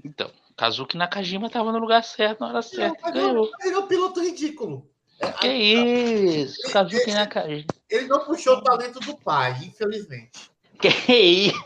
Então, 0.02 0.30
Kazuki 0.60 0.94
Nakajima 0.98 1.48
tava 1.48 1.72
no 1.72 1.78
lugar 1.78 2.04
certo, 2.04 2.40
na 2.40 2.48
hora 2.48 2.60
certa, 2.60 2.98
Mas 3.02 3.14
ganhou. 3.14 3.48
Ele 3.64 3.74
é 3.74 3.78
um 3.78 3.86
piloto 3.86 4.20
ridículo. 4.20 4.86
É, 5.18 5.32
Que 5.32 5.48
isso, 5.48 6.70
Kazuki 6.70 7.10
Nakajima. 7.14 7.64
Ele 7.88 8.06
não 8.06 8.20
puxou 8.26 8.58
o 8.58 8.62
talento 8.62 9.00
do 9.00 9.16
pai, 9.16 9.52
infelizmente. 9.64 10.50
Que 10.78 10.88
isso, 10.88 11.58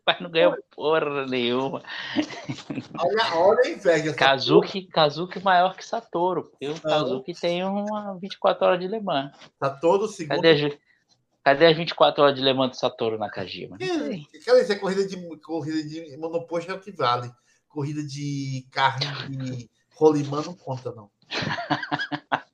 o 0.00 0.04
pai 0.04 0.16
não 0.20 0.30
ganhou 0.30 0.56
porra 0.74 1.26
nenhuma. 1.26 1.80
Olha, 2.98 3.36
olha 3.36 3.60
a 3.64 3.68
inveja. 3.70 4.12
Kazuki, 4.14 4.82
Kazuki 4.88 5.40
maior 5.40 5.76
que 5.76 5.84
Satoru, 5.84 6.46
porque 6.50 6.68
o 6.70 6.80
Kazuki 6.80 7.32
tem 7.34 7.62
uma 7.62 8.18
24 8.20 8.66
horas 8.66 8.80
de 8.80 8.88
Le 8.88 8.98
Mans. 9.00 9.30
Tá 9.60 9.70
todo 9.70 10.08
segundo. 10.08 10.36
Cadê 10.42 10.66
as, 10.66 10.78
cadê 11.44 11.66
as 11.66 11.76
24 11.76 12.20
horas 12.24 12.34
de 12.34 12.42
Le 12.42 12.52
Mans 12.52 12.70
do 12.70 12.76
Satoru 12.76 13.16
Nakajima? 13.16 13.78
Que- 13.78 14.26
Quer 14.44 14.54
dizer, 14.56 14.80
corrida 14.80 15.06
de, 15.06 15.16
corrida 15.38 15.82
de 15.84 16.16
monoposto 16.16 16.72
é 16.72 16.74
o 16.74 16.80
que 16.80 16.90
vale. 16.90 17.30
Corrida 17.68 18.02
de 18.02 18.66
carne 18.70 19.06
de 19.36 19.70
rolimã 19.94 20.42
não 20.42 20.54
conta, 20.54 20.92
não. 20.92 21.10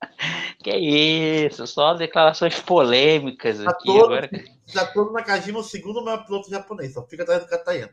Que 0.63 0.75
isso, 0.77 1.67
só 1.67 1.93
declarações 1.93 2.59
polêmicas 2.61 3.63
Tá 3.63 3.71
aqui 3.71 3.85
todo, 3.87 4.05
agora. 4.15 4.31
já 4.67 4.87
todo 4.87 5.13
Nakajima, 5.13 5.59
o 5.59 5.63
segundo 5.63 6.03
maior 6.03 6.25
piloto 6.25 6.49
japonês. 6.49 6.95
Só 6.95 7.03
fica 7.07 7.23
atrás 7.23 7.43
do 7.43 7.49
Katayama. 7.51 7.93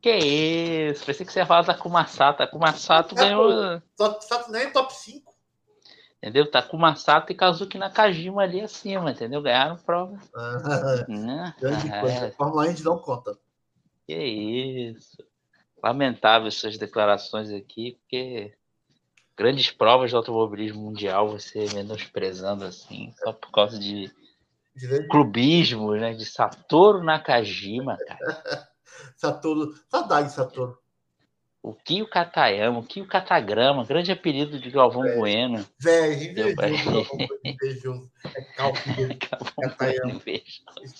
Que 0.00 0.16
isso, 0.16 1.04
pensei 1.04 1.26
que 1.26 1.32
você 1.32 1.40
ia 1.40 1.46
falar 1.46 1.62
da 1.62 1.74
Kumasato. 1.74 2.38
Takuma 2.38 2.72
Sato 2.74 3.14
ganhou, 3.16 3.82
só 3.98 4.48
nem 4.50 4.70
top 4.72 4.94
5. 4.94 5.34
entendeu? 6.22 6.48
Takuma 6.48 6.94
Sato 6.94 7.32
e 7.32 7.34
Kazuki 7.34 7.76
Nakajima 7.76 8.42
ali 8.42 8.60
acima, 8.60 9.10
entendeu? 9.10 9.42
Ganharam 9.42 9.76
prova. 9.76 10.16
Ah, 10.34 11.04
Né? 11.08 11.54
grande 11.60 11.90
Ah, 11.92 12.00
coisa. 12.02 12.26
é, 12.26 12.30
Fórmula 12.30 12.70
Indy 12.70 12.84
não 12.84 12.98
conta. 12.98 13.36
que 14.06 14.14
isso. 14.16 15.18
Lamentável 15.82 16.48
essas 16.48 16.76
declarações 16.76 17.50
aqui, 17.50 17.98
porque 18.00 18.54
grandes 19.36 19.70
provas 19.70 20.10
de 20.10 20.16
automobilismo 20.16 20.82
mundial 20.82 21.30
você 21.30 21.66
menosprezando 21.72 22.64
assim, 22.64 23.12
só 23.18 23.32
por 23.32 23.50
causa 23.50 23.78
de 23.78 24.12
clubismo, 25.10 25.92
né? 25.92 26.12
De 26.14 26.24
Satoru 26.24 27.02
Nakajima, 27.02 27.96
cara. 27.96 28.68
Satoru. 29.16 29.74
Saudade, 29.88 30.32
Satoru. 30.32 30.78
O 31.62 31.74
Kio 31.74 32.08
Katayama, 32.08 32.78
o 32.78 32.82
Kio 32.82 33.06
Katagrama, 33.06 33.84
grande 33.84 34.10
apelido 34.10 34.58
de 34.58 34.70
Galvão 34.70 35.04
É. 35.04 35.16
Bueno. 35.16 35.66
Velho, 35.78 36.22
invejoso. 36.22 37.10
invejoso. 37.44 38.10
É. 38.24 38.30
Inveja. 40.08 40.42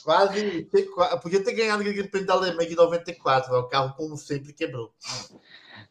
Quase. 0.04 0.68
Podia 1.22 1.42
ter 1.42 1.54
ganhado 1.54 1.80
aquele 1.80 2.08
prêmio 2.08 2.26
da 2.26 2.34
Alemanha 2.34 2.68
de 2.68 2.76
94. 2.76 3.50
mas 3.50 3.60
O 3.64 3.68
carro, 3.68 3.94
como 3.96 4.18
sempre, 4.18 4.52
quebrou. 4.52 4.92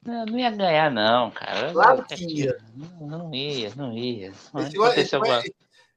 Não, 0.05 0.25
não 0.27 0.37
ia 0.37 0.51
ganhar, 0.51 0.91
não, 0.91 1.31
cara. 1.31 1.73
Claro 1.73 2.05
que 2.05 2.23
ia. 2.23 2.57
Não, 2.75 3.07
não 3.07 3.33
ia, 3.33 3.73
não 3.75 3.91
ia. 3.91 4.31
Não 4.53 4.61
Ele 4.61 4.69
chegou, 4.71 4.85
ele, 4.85 4.93
aconteceu 4.93 5.19
chegou, 5.19 5.31
agora. 5.31 5.47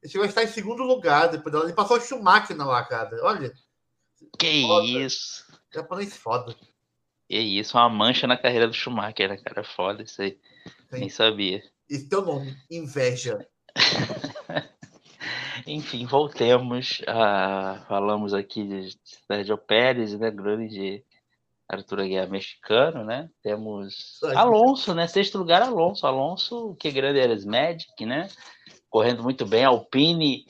ele 0.03 0.11
chegou 0.13 0.25
a 0.25 0.29
estar 0.29 0.45
em 0.45 0.49
segundo 0.49 0.83
lugar. 0.83 1.29
Depois 1.29 1.53
dela. 1.53 1.65
Ele 1.67 1.75
passou 1.75 1.99
o 1.99 2.01
Schumacher 2.01 2.57
na 2.57 2.65
largada. 2.65 3.19
Olha. 3.23 3.53
Que 4.39 4.63
foda. 4.63 4.87
isso? 4.87 5.45
Japonês 5.73 6.17
foda. 6.17 6.57
Que 7.33 7.39
isso, 7.39 7.79
uma 7.79 7.89
mancha 7.89 8.27
na 8.27 8.37
carreira 8.37 8.69
do 8.69 8.75
Schumacher, 8.75 9.31
né, 9.31 9.39
cara? 9.39 9.65
Foda 9.65 10.03
isso 10.03 10.21
aí. 10.21 10.39
Sim. 10.91 10.99
Nem 10.99 11.09
sabia. 11.09 11.63
E 11.89 11.99
teu 12.01 12.21
nome, 12.21 12.55
inveja. 12.71 13.39
Enfim, 15.67 16.05
voltemos. 16.05 17.01
A... 17.07 17.87
Falamos 17.89 18.35
aqui 18.35 18.65
de 18.65 18.95
Sérgio 19.27 19.57
Pérez, 19.57 20.13
né? 20.19 20.31
Grande 20.31 21.03
Arthur 21.67 22.07
Guerra 22.07 22.27
mexicano, 22.27 23.03
né? 23.03 23.31
Temos 23.43 24.21
Alonso, 24.37 24.93
né? 24.93 25.07
Sexto 25.07 25.39
lugar, 25.39 25.63
Alonso. 25.63 26.07
Alonso, 26.07 26.77
que 26.79 26.91
grande 26.91 27.19
eres 27.19 27.47
Magic, 27.47 28.05
né? 28.05 28.29
Correndo 28.91 29.23
muito 29.23 29.47
bem. 29.47 29.65
Alpine 29.65 30.45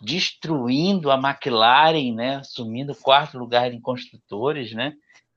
destruindo 0.00 1.10
a 1.10 1.16
McLaren, 1.16 2.14
né? 2.14 2.36
Assumindo 2.36 2.94
quarto 2.94 3.36
lugar 3.36 3.74
em 3.74 3.80
construtores, 3.80 4.72
né? 4.72 4.92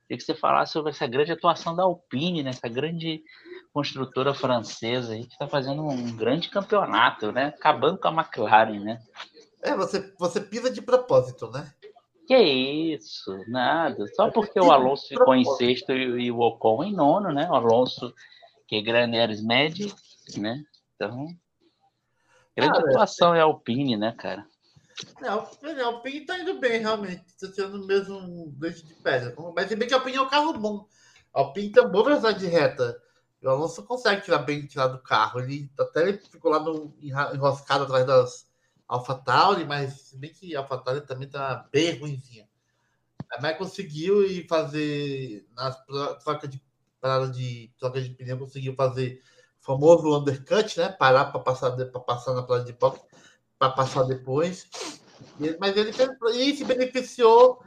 Queria 0.09 0.17
que 0.17 0.23
você 0.23 0.33
falasse 0.33 0.73
sobre 0.73 0.89
essa 0.89 1.05
grande 1.05 1.31
atuação 1.31 1.75
da 1.75 1.83
Alpine, 1.83 2.41
né? 2.41 2.49
Essa 2.49 2.67
grande 2.67 3.23
construtora 3.71 4.33
francesa 4.33 5.13
aí 5.13 5.23
que 5.23 5.33
está 5.33 5.47
fazendo 5.47 5.83
um 5.83 6.17
grande 6.17 6.49
campeonato, 6.49 7.31
né? 7.31 7.53
Acabando 7.55 7.99
com 7.99 8.07
a 8.07 8.13
McLaren, 8.13 8.79
né? 8.79 8.99
É, 9.61 9.75
você, 9.75 10.11
você 10.17 10.41
pisa 10.41 10.71
de 10.71 10.81
propósito, 10.81 11.51
né? 11.51 11.71
Que 12.25 12.35
isso, 12.39 13.37
nada. 13.49 14.03
Só 14.15 14.31
porque 14.31 14.59
o 14.59 14.71
Alonso 14.71 15.07
ficou 15.07 15.35
em 15.35 15.45
sexto 15.45 15.91
e, 15.91 16.23
e 16.23 16.31
o 16.31 16.39
Ocon 16.39 16.83
em 16.83 16.91
nono, 16.91 17.31
né? 17.31 17.47
O 17.47 17.53
Alonso, 17.53 18.11
que 18.67 18.77
é 18.77 18.81
Graneres 18.81 19.43
Med, 19.43 19.93
né? 20.39 20.63
Então, 20.95 21.27
grande 22.57 22.79
atuação 22.79 23.35
é 23.35 23.41
a 23.41 23.43
Alpine, 23.43 23.95
né, 23.95 24.11
cara? 24.17 24.43
Não, 25.21 25.29
a 25.29 25.85
Alpine 25.85 26.25
tá 26.25 26.39
indo 26.39 26.59
bem, 26.59 26.79
realmente. 26.79 27.25
Tá 27.39 27.47
sendo 27.47 27.85
mesmo 27.85 28.55
leite 28.59 28.85
de 28.85 28.93
pedra. 28.95 29.33
Mas 29.55 29.67
se 29.67 29.75
bem 29.75 29.87
que 29.87 29.93
a 29.93 29.97
Alpine 29.97 30.17
é 30.17 30.21
um 30.21 30.29
carro 30.29 30.53
bom. 30.53 30.87
A 31.33 31.39
Alpine 31.39 31.71
tem 31.71 31.83
uma 31.83 31.89
boa 31.89 32.05
velocidade 32.05 32.39
de 32.39 32.47
reta. 32.47 33.01
O 33.41 33.49
Alonso 33.49 33.83
consegue 33.83 34.21
tirar 34.21 34.39
bem 34.39 34.65
tirar 34.65 34.87
do 34.87 34.99
carro. 34.99 35.39
Ele 35.39 35.71
até 35.79 36.01
ele 36.01 36.17
ficou 36.17 36.51
lá 36.51 36.59
no, 36.59 36.93
enroscado 37.01 37.83
atrás 37.83 38.05
das 38.05 38.49
AlphaTauri, 38.87 39.65
mas 39.65 39.93
se 39.93 40.17
bem 40.17 40.31
que 40.31 40.55
a 40.55 40.59
AlphaTauri 40.59 41.01
também 41.01 41.29
tá 41.29 41.67
bem 41.71 41.97
ruimzinha. 41.97 42.49
Mas 43.41 43.57
conseguiu 43.57 44.25
e 44.25 44.47
fazer 44.47 45.47
na 45.55 45.71
troca 45.71 46.47
de 46.47 46.61
parada 46.99 47.29
de 47.29 47.71
troca 47.77 48.01
de 48.01 48.09
pneu 48.09 48.37
conseguiu 48.37 48.75
fazer 48.75 49.21
o 49.61 49.65
famoso 49.65 50.17
undercut, 50.17 50.77
né? 50.77 50.89
Parar 50.89 51.25
para 51.25 51.39
passar 51.39 51.71
para 51.71 51.99
passar 52.01 52.33
na 52.33 52.43
parada 52.43 52.65
de 52.65 52.73
para 53.59 53.73
passar 53.73 54.03
depois. 54.03 54.67
Mas 55.59 55.77
ele 55.77 55.91
e 56.33 56.55
se 56.55 56.63
beneficiou 56.63 57.61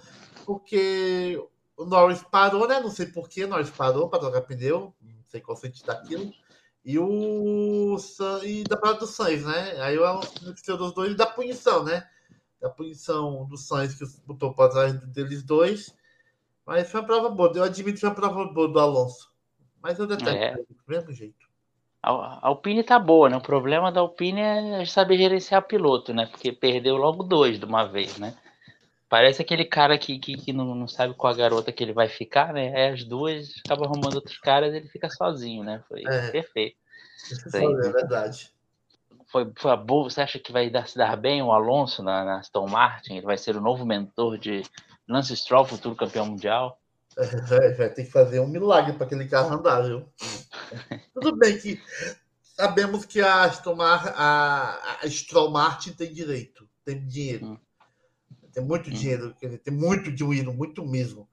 porque 0.45 1.41
o 1.77 1.85
Norris 1.85 2.25
parou, 2.25 2.67
né? 2.67 2.81
Não 2.81 2.91
sei 2.91 3.07
por 3.07 3.29
que 3.29 3.45
o 3.45 3.49
Norris 3.49 3.71
parou 3.71 4.09
para 4.09 4.19
trocar 4.19 4.41
pneu 4.43 4.93
sei 5.33 5.41
qual 5.41 5.57
sentido 5.57 5.87
daquilo. 5.87 6.31
E 6.85 6.99
o 6.99 7.97
e 8.43 8.65
da 8.65 8.77
parte 8.77 9.01
do 9.01 9.07
Sainz, 9.07 9.45
né? 9.45 9.81
Aí 9.81 9.97
o 9.97 10.05
Alonso 10.05 10.35
dos 10.77 10.93
dois 10.93 11.17
da 11.17 11.27
punição, 11.27 11.83
né? 11.85 12.07
Da 12.61 12.69
punição 12.69 13.47
do 13.47 13.57
Sainz 13.57 13.95
que 13.95 14.05
botou 14.27 14.53
para 14.55 14.71
trás 14.71 15.01
deles 15.07 15.43
dois. 15.43 15.95
Mas 16.67 16.91
foi 16.91 17.01
uma 17.01 17.07
prova 17.07 17.31
boa. 17.31 17.53
Eu 17.55 17.65
admito 17.65 17.95
que 17.95 18.01
foi 18.01 18.09
uma 18.11 18.15
prova 18.15 18.45
boa 18.53 18.69
do 18.69 18.79
Alonso. 18.79 19.33
Mas 19.81 19.99
eu 19.99 20.07
detesto 20.07 20.31
é. 20.31 20.55
do 20.55 20.67
mesmo 20.87 21.13
jeito. 21.13 21.49
A 22.03 22.49
Alpine 22.49 22.83
tá 22.83 22.99
boa, 22.99 23.31
né? 23.31 23.37
O 23.37 23.41
problema 23.41 23.93
da 23.93 24.01
Alpine 24.01 24.41
é 24.41 24.85
saber 24.85 25.19
gerenciar 25.19 25.63
piloto, 25.63 26.13
né? 26.13 26.27
Porque 26.27 26.51
perdeu 26.51 26.97
logo 26.97 27.23
dois 27.23 27.61
de 27.61 27.65
uma 27.65 27.85
vez, 27.85 28.19
né? 28.19 28.35
Parece 29.09 29.41
aquele 29.41 29.65
cara 29.65 29.97
que, 29.97 30.19
que, 30.19 30.37
que 30.37 30.53
não, 30.53 30.75
não, 30.75 30.89
sabe 30.89 31.15
qual 31.15 31.33
a 31.33 31.37
garota 31.37 31.71
que 31.71 31.85
ele 31.85 31.93
vai 31.93 32.09
ficar, 32.09 32.53
né? 32.53 32.75
Aí 32.75 32.93
as 32.93 33.05
duas 33.05 33.53
acabam 33.65 33.87
arrumando 33.87 34.17
outros 34.17 34.39
caras 34.39 34.75
e 34.75 34.79
ele 34.79 34.89
fica 34.89 35.09
sozinho, 35.11 35.63
né? 35.63 35.81
Foi 35.89 36.03
é. 36.05 36.31
perfeito. 36.31 36.77
Isso 37.31 37.57
aí, 37.57 37.65
é 37.65 37.93
verdade. 37.93 38.51
Foi, 39.29 39.53
foi 39.55 39.71
a 39.71 39.77
boa. 39.77 40.11
Você 40.11 40.23
acha 40.23 40.41
que 40.41 40.51
vai 40.51 40.69
dar, 40.71 40.89
se 40.89 40.99
dar 40.99 41.17
bem 41.17 41.41
o 41.41 41.53
Alonso 41.53 42.03
na, 42.03 42.25
na 42.25 42.39
Aston 42.39 42.67
Martin? 42.67 43.15
Ele 43.15 43.27
vai 43.27 43.39
ser 43.39 43.57
o 43.57 43.61
novo 43.61 43.87
mentor 43.87 44.39
de 44.39 44.63
Lance 45.09 45.37
Stroll, 45.37 45.65
futuro 45.67 45.95
campeão 45.95 46.27
mundial? 46.27 46.82
Vai 47.77 47.91
ter 47.91 48.05
que 48.05 48.11
fazer 48.11 48.41
um 48.41 48.49
milagre 48.49 48.95
para 48.95 49.07
aquele 49.07 49.29
carro 49.29 49.55
andar, 49.55 49.83
viu? 49.83 50.09
Tudo 51.15 51.37
bem 51.37 51.59
que 51.59 51.81
sabemos 52.43 53.05
que 53.05 53.21
a 53.21 53.45
Aston 53.45 53.75
Martin, 53.75 54.13
a, 54.15 54.99
a 55.03 55.11
Stroll 55.11 55.51
Martin 55.51 55.93
tem 55.93 56.13
direito, 56.13 56.69
tem 56.85 57.07
dinheiro. 57.07 57.47
Hum 57.47 57.59
tem 58.53 58.63
muito 58.63 58.91
uhum. 58.91 58.97
dinheiro, 58.97 59.35
quer 59.41 59.47
dizer, 59.47 59.59
tem 59.59 59.75
muito 59.75 60.13
dinheiro, 60.13 60.53
muito 60.53 60.87
mesmo. 60.87 61.29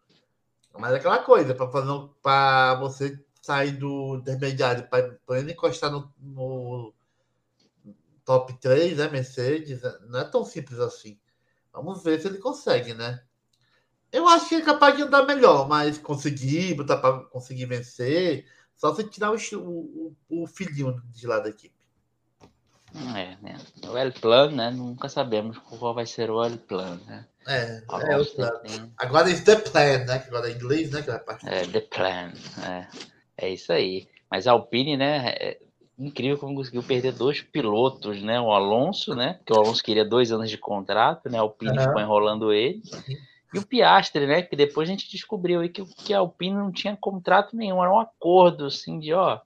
Mas 0.78 0.94
é 0.94 0.96
aquela 0.96 1.20
coisa, 1.20 1.54
para 1.54 1.70
fazer 1.70 2.10
para 2.22 2.76
você 2.76 3.20
sair 3.42 3.72
do 3.72 4.18
intermediário 4.18 4.88
para 4.88 5.40
ele 5.40 5.52
encostar 5.52 5.92
no, 5.92 6.12
no, 6.18 6.94
top 8.24 8.54
3, 8.60 8.98
né, 8.98 9.10
Mercedes, 9.10 9.82
não 10.08 10.20
é 10.20 10.24
tão 10.24 10.46
simples 10.46 10.80
assim. 10.80 11.20
Vamos 11.74 12.02
ver 12.04 12.22
se 12.22 12.28
ele 12.28 12.38
consegue, 12.38 12.94
né? 12.94 13.22
Eu 14.12 14.28
acho 14.28 14.50
que 14.50 14.56
é 14.56 14.62
capaz 14.62 14.96
de 14.96 15.04
andar 15.04 15.26
melhor, 15.26 15.68
mas 15.68 15.98
conseguir, 15.98 16.74
botar 16.74 16.98
para 16.98 17.20
conseguir 17.26 17.66
vencer, 17.66 18.46
só 18.76 18.94
se 18.94 19.04
tirar 19.04 19.32
o, 19.32 19.38
o, 19.58 20.16
o 20.30 20.48
filhinho 20.48 21.02
de 21.12 21.28
lá 21.28 21.40
da 21.40 21.50
equipe. 21.50 21.78
É, 23.16 23.38
né? 23.42 23.58
O 23.88 23.96
L-Plan, 23.96 24.52
né? 24.52 24.72
Nunca 24.72 25.08
sabemos 25.10 25.58
qual 25.60 25.94
vai 25.94 26.08
ser 26.08 26.32
o 26.32 26.44
L-Plan, 26.44 27.00
né? 27.06 27.26
É, 27.48 27.84
é 28.12 28.18
o 28.18 28.26
plano. 28.26 28.60
Tem... 28.60 28.94
Agora 28.98 29.32
é 29.32 29.42
The 29.42 29.56
Plan, 29.56 30.06
né? 30.06 30.20
Que 30.20 30.28
agora 30.28 30.50
é 30.50 30.54
inglês, 30.54 30.92
né? 30.92 31.02
Que 31.02 31.08
vai 31.08 31.38
é, 31.46 31.68
The 31.68 31.82
Plan, 31.82 32.34
é. 32.64 32.88
É 33.38 33.50
isso 33.50 33.72
aí. 33.72 34.08
Mas 34.30 34.48
a 34.48 34.52
Alpine, 34.52 34.98
né? 34.98 35.30
É 35.30 35.60
incrível 35.98 36.38
como 36.38 36.56
conseguiu 36.56 36.84
perder 36.84 37.14
dois 37.14 37.42
pilotos, 37.42 38.22
né? 38.22 38.40
O 38.40 38.52
Alonso, 38.52 39.16
né? 39.16 39.40
Que 39.46 39.54
o 39.54 39.58
Alonso 39.58 39.84
queria 39.84 40.06
dois 40.06 40.32
anos 40.32 40.50
de 40.50 40.58
contrato, 40.58 41.30
né? 41.30 41.38
A 41.38 41.42
Alpine 41.42 41.78
uhum. 41.78 41.84
ficou 41.84 42.02
enrolando 42.02 42.54
ele. 42.54 42.82
E 43.54 43.60
o 43.60 43.66
Piastre, 43.66 44.28
né? 44.28 44.42
Que 44.42 44.56
depois 44.56 44.88
a 44.88 44.92
gente 44.92 45.10
descobriu 45.10 45.62
aí 45.62 45.70
que, 45.70 45.84
que 45.84 46.14
a 46.14 46.20
Alpine 46.20 46.56
não 46.56 46.72
tinha 46.72 46.96
contrato 46.96 47.56
nenhum, 47.56 47.82
era 47.82 47.92
um 47.92 48.00
acordo, 48.00 48.66
assim, 48.66 49.00
de 49.00 49.14
ó 49.14 49.42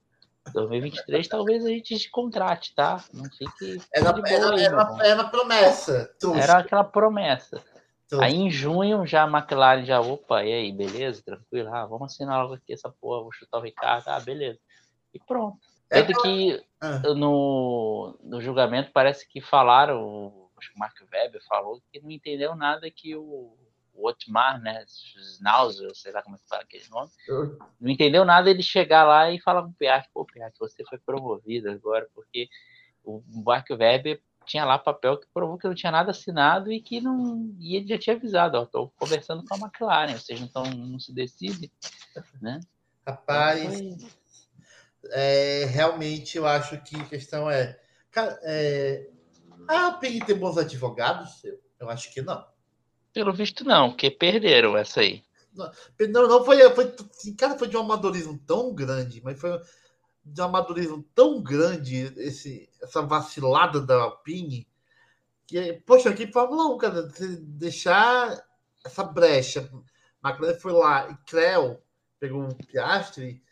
2023 0.52 1.26
talvez 1.26 1.64
a 1.64 1.68
gente 1.68 2.10
contrate, 2.10 2.74
tá? 2.74 3.02
Não 3.12 3.24
fique. 3.24 3.80
Era, 3.92 4.10
era, 4.10 4.54
aí, 4.54 4.64
era, 4.64 5.06
era 5.06 5.24
promessa. 5.24 6.10
Era 6.36 6.58
aquela 6.58 6.84
promessa. 6.84 7.62
Aí 8.20 8.34
em 8.34 8.50
junho 8.50 9.06
já 9.06 9.24
a 9.24 9.28
McLaren 9.28 9.84
já, 9.84 10.00
opa, 10.00 10.44
e 10.44 10.52
aí, 10.52 10.72
beleza? 10.72 11.22
Tranquilo? 11.24 11.74
Ah, 11.74 11.86
vamos 11.86 12.12
assinar 12.12 12.42
logo 12.42 12.54
aqui 12.54 12.72
essa 12.72 12.88
porra, 13.00 13.22
vou 13.22 13.32
chutar 13.32 13.58
o 13.58 13.62
Ricardo, 13.62 14.08
ah, 14.08 14.20
beleza. 14.20 14.58
E 15.12 15.18
pronto. 15.18 15.58
É 15.90 16.02
Tanto 16.02 16.22
que 16.22 16.62
ah. 16.80 17.00
no, 17.14 18.16
no 18.22 18.40
julgamento 18.40 18.90
parece 18.92 19.26
que 19.26 19.40
falaram, 19.40 20.48
acho 20.56 20.70
que 20.70 20.76
o 20.76 20.78
Mark 20.78 20.94
Webber 21.12 21.42
falou 21.48 21.80
que 21.90 22.00
não 22.00 22.10
entendeu 22.10 22.54
nada 22.54 22.88
que 22.90 23.16
o 23.16 23.56
o 23.94 24.08
Otmar, 24.08 24.60
né? 24.60 24.84
Schnauzer, 24.86 25.94
sei 25.94 26.12
lá 26.12 26.22
como 26.22 26.36
é 26.36 26.38
que 26.38 26.48
fala 26.48 26.62
aquele 26.62 26.88
nome. 26.88 27.10
Não 27.80 27.90
entendeu 27.90 28.24
nada 28.24 28.50
ele 28.50 28.62
chegar 28.62 29.04
lá 29.04 29.30
e 29.30 29.40
falar 29.40 29.62
com 29.62 29.70
o 29.70 29.74
Piastri, 29.74 30.10
pô, 30.12 30.24
Piastri, 30.24 30.58
você 30.58 30.84
foi 30.84 30.98
promovido 30.98 31.70
agora, 31.70 32.08
porque 32.14 32.48
o 33.04 33.22
Mark 33.44 33.68
Webber 33.70 34.20
tinha 34.44 34.64
lá 34.64 34.78
papel 34.78 35.18
que 35.18 35.26
provou 35.32 35.56
que 35.56 35.66
não 35.66 35.74
tinha 35.74 35.92
nada 35.92 36.10
assinado 36.10 36.70
e 36.70 36.80
que 36.80 37.00
não. 37.00 37.54
E 37.58 37.76
ele 37.76 37.86
já 37.86 37.98
tinha 37.98 38.16
avisado, 38.16 38.58
ó, 38.58 38.66
tô 38.66 38.88
conversando 38.98 39.44
com 39.44 39.54
a 39.54 39.58
McLaren, 39.58 40.18
vocês 40.18 40.40
não, 40.40 40.48
tão, 40.48 40.64
não 40.64 40.98
se 40.98 41.12
decidem, 41.12 41.70
né? 42.40 42.60
Rapaz, 43.06 43.80
então, 43.80 44.08
é, 45.10 45.66
realmente 45.66 46.36
eu 46.36 46.46
acho 46.46 46.80
que 46.82 46.96
a 46.96 47.04
questão 47.04 47.50
é. 47.50 47.78
Cara, 48.10 48.38
é, 48.42 49.08
a 49.68 49.86
Alpine 49.86 50.24
tem 50.24 50.36
bons 50.36 50.56
advogados? 50.56 51.42
Eu 51.78 51.90
acho 51.90 52.12
que 52.12 52.22
não. 52.22 52.44
Pelo 53.14 53.32
visto, 53.32 53.64
não, 53.64 53.90
porque 53.90 54.10
perderam 54.10 54.76
essa 54.76 55.00
aí. 55.00 55.22
Não, 55.54 56.28
não 56.28 56.44
foi, 56.44 56.58
foi. 56.70 56.94
Cara, 57.38 57.56
foi 57.56 57.68
de 57.68 57.76
um 57.76 57.80
amadorismo 57.80 58.38
tão 58.46 58.74
grande, 58.74 59.22
mas 59.22 59.40
foi 59.40 59.58
de 60.24 60.40
um 60.40 60.44
amadorismo 60.44 61.02
tão 61.14 61.40
grande 61.40 62.12
esse, 62.16 62.68
essa 62.82 63.00
vacilada 63.00 63.80
da 63.80 63.94
Alpine 64.02 64.66
que, 65.46 65.74
poxa, 65.86 66.10
aqui 66.10 66.26
Fórmula 66.32 66.74
1, 66.74 66.78
cara, 66.78 67.08
deixar 67.40 68.42
essa 68.84 69.04
brecha. 69.04 69.70
McLaren 70.24 70.58
foi 70.58 70.72
lá 70.72 71.10
e 71.10 71.16
Creu 71.30 71.80
pegou 72.24 72.42
um 72.42 72.48
Piastre 72.48 73.42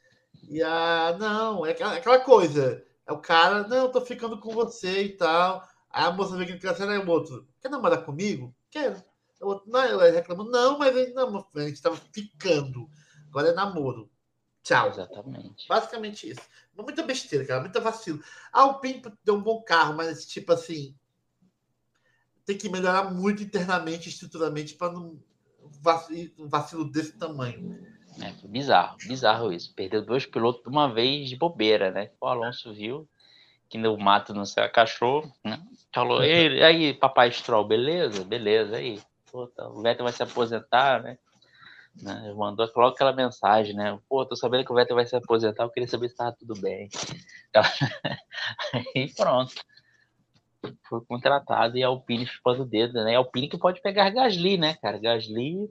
e 0.48 0.62
a. 0.62 1.14
Não, 1.18 1.66
é 1.66 1.72
aquela, 1.72 2.18
coisa. 2.20 2.82
É 3.06 3.12
o 3.12 3.18
cara, 3.18 3.66
não, 3.68 3.90
tô 3.90 4.00
ficando 4.00 4.40
com 4.40 4.52
você 4.52 5.02
e 5.02 5.08
tal. 5.10 5.62
Aí 5.90 6.04
a 6.04 6.10
moça 6.10 6.36
vê 6.36 6.46
que 6.46 6.52
ele 6.52 6.94
é 6.94 6.98
o 6.98 7.08
outro. 7.10 7.46
Quer 7.60 7.68
namorar 7.68 8.04
comigo? 8.04 8.54
Quero. 8.70 9.02
Outro, 9.42 9.70
não, 9.70 9.82
ela 9.82 10.10
reclamou, 10.10 10.46
não, 10.46 10.78
mas 10.78 10.96
ele, 10.96 11.12
não, 11.12 11.46
a 11.54 11.60
gente 11.60 11.74
estava 11.74 11.96
ficando. 11.96 12.88
Agora 13.28 13.48
é 13.48 13.52
namoro. 13.52 14.10
Tchau. 14.62 14.88
Exatamente. 14.88 15.66
Basicamente 15.68 16.30
isso. 16.30 16.40
Muita 16.76 17.02
besteira, 17.02 17.44
cara, 17.44 17.60
muita 17.60 17.80
vacilo. 17.80 18.22
Ah, 18.52 18.66
o 18.66 18.80
Pimp 18.80 19.06
deu 19.24 19.34
um 19.34 19.42
bom 19.42 19.60
carro, 19.62 19.94
mas 19.94 20.24
tipo 20.24 20.52
assim, 20.52 20.94
tem 22.46 22.56
que 22.56 22.68
melhorar 22.68 23.12
muito 23.12 23.42
internamente, 23.42 24.08
estruturalmente, 24.08 24.74
para 24.74 24.92
não 24.92 25.20
um 26.38 26.48
vacilo 26.48 26.90
desse 26.90 27.12
tamanho. 27.18 27.78
É, 28.20 28.30
bizarro, 28.46 28.96
bizarro 29.06 29.52
isso. 29.52 29.74
Perdeu 29.74 30.04
dois 30.04 30.26
pilotos 30.26 30.62
de 30.62 30.68
uma 30.68 30.92
vez 30.92 31.28
de 31.28 31.36
bobeira, 31.36 31.90
né? 31.90 32.10
O 32.20 32.26
Alonso 32.26 32.72
viu 32.72 33.08
que 33.68 33.78
no 33.78 33.96
mato 33.96 34.34
não 34.34 34.44
se 34.44 34.68
cachorro, 34.68 35.32
né? 35.42 35.58
Falou, 35.94 36.22
e 36.22 36.62
aí, 36.62 36.92
papai 36.92 37.32
Stroll, 37.32 37.66
beleza? 37.66 38.22
Beleza, 38.22 38.76
aí. 38.76 39.00
Pô, 39.32 39.46
tá, 39.46 39.66
o 39.66 39.80
Vettel 39.80 40.04
vai 40.04 40.12
se 40.12 40.22
aposentar, 40.22 41.02
né? 41.02 41.18
né? 42.02 42.34
Mandou 42.36 42.70
logo 42.76 42.94
aquela 42.94 43.14
mensagem, 43.14 43.74
né? 43.74 43.98
Pô, 44.06 44.26
tô 44.26 44.36
sabendo 44.36 44.64
que 44.64 44.70
o 44.70 44.74
Vettel 44.74 44.94
vai 44.94 45.06
se 45.06 45.16
aposentar, 45.16 45.64
eu 45.64 45.70
queria 45.70 45.88
saber 45.88 46.10
se 46.10 46.16
tava 46.16 46.36
tudo 46.38 46.54
bem. 46.60 46.90
Aí 48.94 49.10
pronto. 49.14 49.54
Foi 50.86 51.00
contratado 51.06 51.76
e 51.78 51.82
a 51.82 51.88
Alpine 51.88 52.26
chupando 52.26 52.62
o 52.62 52.66
dedo, 52.66 53.02
né? 53.02 53.16
A 53.16 53.18
Alpine 53.18 53.48
que 53.48 53.58
pode 53.58 53.80
pegar 53.80 54.10
Gasly, 54.10 54.58
né, 54.58 54.74
cara? 54.74 54.98
Gasly 54.98 55.68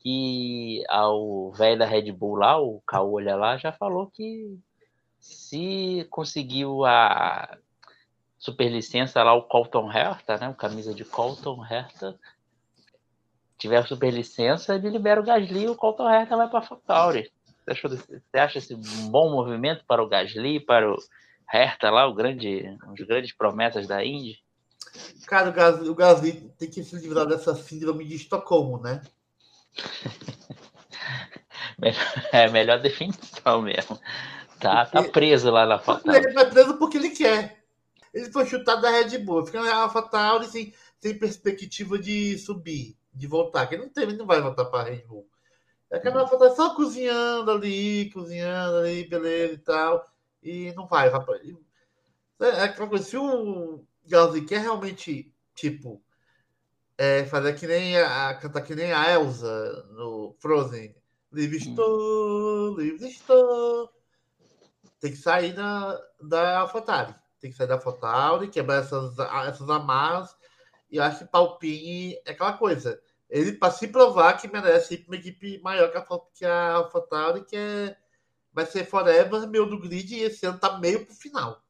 que 0.00 0.84
ao 0.88 1.52
velho 1.52 1.78
da 1.78 1.86
Red 1.86 2.12
Bull 2.12 2.36
lá, 2.36 2.60
o 2.60 2.80
Caolha 2.86 3.36
lá, 3.36 3.56
já 3.56 3.72
falou 3.72 4.08
que 4.08 4.58
se 5.20 6.06
conseguiu 6.10 6.84
a 6.84 7.56
superlicença 8.38 9.22
lá, 9.22 9.34
o 9.34 9.42
Colton 9.42 9.90
Herta, 9.92 10.36
né? 10.38 10.48
O 10.48 10.54
camisa 10.54 10.92
de 10.92 11.04
Colton 11.04 11.64
Herta, 11.64 12.18
tiver 13.58 13.86
superlicença, 13.86 14.74
ele 14.74 14.90
libera 14.90 15.20
o 15.20 15.24
Gasly 15.24 15.64
e 15.64 15.68
o 15.68 15.74
Colton 15.74 16.08
Herta 16.08 16.36
vai 16.36 16.48
para 16.48 16.60
a 16.60 16.62
AlphaTauri. 16.62 17.30
Você 17.66 18.38
acha 18.38 18.58
esse 18.58 18.74
um 18.74 19.10
bom 19.10 19.30
movimento 19.30 19.84
para 19.86 20.02
o 20.02 20.08
Gasly, 20.08 20.60
para 20.60 20.90
o 20.90 20.96
Herta 21.52 21.90
lá, 21.90 22.06
o 22.06 22.14
grande, 22.14 22.64
os 22.92 23.06
grandes 23.06 23.34
promessas 23.34 23.86
da 23.86 24.04
Indy? 24.04 24.38
Cara, 25.26 25.50
o 25.50 25.52
Gasly, 25.52 25.88
o 25.88 25.94
Gasly 25.94 26.32
tem 26.58 26.70
que 26.70 26.82
se 26.82 26.96
livrar 26.96 27.26
dessa 27.26 27.54
síndrome 27.54 28.06
de 28.06 28.16
Estocolmo, 28.16 28.80
né? 28.80 29.02
é 32.32 32.48
melhor 32.48 32.80
definição 32.80 33.62
mesmo. 33.62 33.98
Tá, 34.58 34.86
tá 34.86 35.02
preso 35.02 35.50
lá 35.50 35.66
na 35.66 35.78
Fatal. 35.78 36.14
Ele 36.14 36.32
tá 36.32 36.46
preso 36.46 36.78
porque 36.78 36.96
ele 36.96 37.10
quer. 37.10 37.58
Ele 38.12 38.32
foi 38.32 38.46
chutado 38.46 38.82
da 38.82 38.90
Red 38.90 39.18
Bull, 39.18 39.46
fica 39.46 39.62
na 39.62 39.76
AlphaTauri 39.76 40.46
sem, 40.46 40.74
sem 40.98 41.18
perspectiva 41.18 41.98
de 41.98 42.36
subir, 42.38 42.96
de 43.18 43.26
voltar. 43.26 43.66
Que 43.66 43.76
não 43.76 43.88
teve, 43.88 44.14
não 44.14 44.26
vai 44.26 44.40
voltar 44.40 44.64
para 44.66 44.80
a 44.80 44.84
Red 44.84 45.04
Bull. 45.06 45.28
É 45.90 45.98
que 45.98 46.08
a 46.08 46.14
AlphaTauri 46.14 46.54
só 46.54 46.74
cozinhando 46.74 47.50
ali, 47.50 48.10
cozinhando 48.12 48.78
ali, 48.78 49.08
beleza 49.08 49.54
e 49.54 49.58
tal. 49.58 50.06
E 50.42 50.72
não 50.74 50.86
vai. 50.86 51.10
vai 51.10 51.22
é 52.40 52.62
aquela 52.62 52.88
coisa, 52.88 53.04
se 53.04 53.16
o 53.16 53.84
Gasly 54.06 54.44
quer 54.44 54.60
realmente, 54.60 55.34
tipo, 55.54 56.00
é, 56.96 57.24
fazer 57.24 57.54
que 57.54 57.66
nem 57.66 57.96
a, 57.98 58.34
cantar 58.34 58.62
que 58.62 58.74
nem 58.74 58.92
a 58.92 59.10
Elsa 59.12 59.86
no 59.90 60.36
Frozen. 60.38 60.94
Livre 61.32 61.56
hum. 61.56 61.70
estou, 61.70 62.80
livre 62.80 63.08
estou. 63.08 63.90
Tem 65.00 65.10
que 65.10 65.18
sair 65.18 65.52
da, 65.52 66.00
da 66.20 66.60
AlphaTauri. 66.60 67.14
Tem 67.40 67.50
que 67.50 67.56
sair 67.56 67.66
da 67.66 67.74
AlphaTauri, 67.74 68.48
quebrar 68.48 68.82
essas, 68.82 69.18
essas 69.18 69.68
amarras. 69.70 70.36
E 70.90 70.96
eu 70.96 71.02
acho 71.02 71.20
que 71.20 71.30
Palpine 71.30 72.14
é 72.24 72.32
aquela 72.32 72.54
coisa. 72.54 73.00
Ele, 73.30 73.52
para 73.52 73.70
se 73.70 73.88
provar 73.88 74.34
que 74.34 74.48
merece 74.48 74.94
ir 74.94 74.98
para 74.98 75.12
uma 75.12 75.20
equipe 75.20 75.60
maior 75.62 75.90
que 75.90 75.98
a, 75.98 76.04
que 76.34 76.44
a 76.46 76.72
AlphaTauri, 76.74 77.44
que 77.44 77.56
é, 77.56 77.96
vai 78.52 78.64
ser 78.64 78.84
Forever, 78.84 79.46
meio 79.46 79.66
do 79.66 79.78
grid, 79.78 80.14
e 80.14 80.22
esse 80.22 80.46
ano 80.46 80.58
tá 80.58 80.78
meio 80.78 81.04
pro 81.04 81.14
final. 81.14 81.62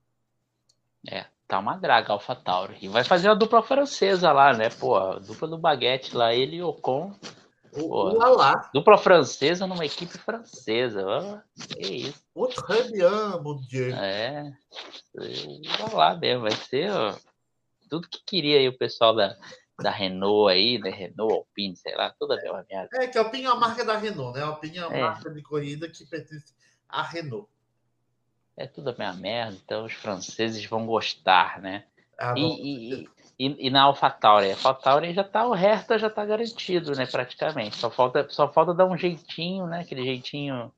É, 1.11 1.27
tá 1.49 1.59
uma 1.59 1.77
draga 1.77 2.13
AlphaTauri. 2.13 2.79
E 2.81 2.89
vai 2.89 3.03
fazer 3.03 3.29
a 3.29 3.35
dupla 3.35 3.63
francesa 3.63 4.31
lá, 4.31 4.53
né? 4.53 4.69
Pô, 4.71 4.97
a 4.97 5.19
dupla 5.19 5.49
do 5.49 5.59
Baguete 5.59 6.17
lá, 6.17 6.33
ele 6.33 6.57
e 6.57 6.63
o 6.63 6.69
Ocon. 6.69 7.13
Pô, 7.73 8.13
lá. 8.13 8.71
Dupla 8.73 8.97
francesa 8.97 9.67
numa 9.67 9.85
equipe 9.85 10.17
francesa. 10.19 11.05
Ó, 11.07 11.39
que 11.75 11.87
isso. 11.87 12.23
O 12.35 12.47
très 12.47 12.91
bien, 12.91 13.11
mon 13.43 13.61
Dieu. 13.69 13.95
É. 13.95 14.53
Vai 15.15 15.95
lá 15.95 16.17
mesmo, 16.17 16.43
vai 16.43 16.53
ser 16.53 16.91
ó, 16.91 17.15
tudo 17.89 18.09
que 18.09 18.23
queria 18.25 18.59
aí 18.59 18.69
o 18.69 18.79
pessoal 18.79 19.15
da, 19.15 19.37
da 19.81 19.91
Renault 19.91 20.51
aí, 20.51 20.79
né? 20.79 20.91
Renault, 20.91 21.33
Alpine, 21.33 21.77
sei 21.77 21.95
lá, 21.95 22.15
toda 22.19 22.35
a 22.35 22.43
mesma 22.43 22.67
merda. 22.69 22.89
É, 22.95 23.07
que 23.07 23.19
a 23.19 23.23
Alpine 23.23 23.45
é 23.45 23.49
a 23.49 23.55
marca 23.55 23.85
da 23.85 23.97
Renault, 23.97 24.37
né? 24.37 24.45
A 24.45 24.49
Alpine 24.49 24.79
é 24.79 24.83
a 24.83 24.87
é. 24.87 25.01
marca 25.03 25.31
de 25.31 25.43
corrida 25.43 25.89
que 25.89 26.05
pertence 26.05 26.55
à 26.89 27.03
Renault 27.03 27.49
é 28.59 28.67
tudo 28.67 28.91
a 28.91 28.95
mesma 28.99 29.15
merda, 29.15 29.57
então 29.65 29.85
os 29.85 29.93
franceses 29.93 30.65
vão 30.67 30.85
gostar, 30.85 31.61
né? 31.61 31.85
Ah, 32.19 32.35
e, 32.37 32.43
e, 32.43 33.09
e, 33.39 33.67
e, 33.69 33.71
na 33.71 33.83
AlphaTauri, 33.85 34.51
a 34.51 34.55
AlphaTauri 34.55 35.15
já 35.15 35.23
tá, 35.23 35.47
o 35.47 35.55
Hertha 35.55 35.97
já 35.97 36.11
tá 36.11 36.25
garantido, 36.25 36.93
né, 36.93 37.07
praticamente. 37.07 37.77
Só 37.77 37.89
falta, 37.89 38.27
só 38.29 38.53
falta 38.53 38.75
dar 38.75 38.87
um 38.87 38.99
jeitinho, 38.99 39.67
né, 39.69 39.81
aquele 39.81 40.03
jeitinho 40.03 40.73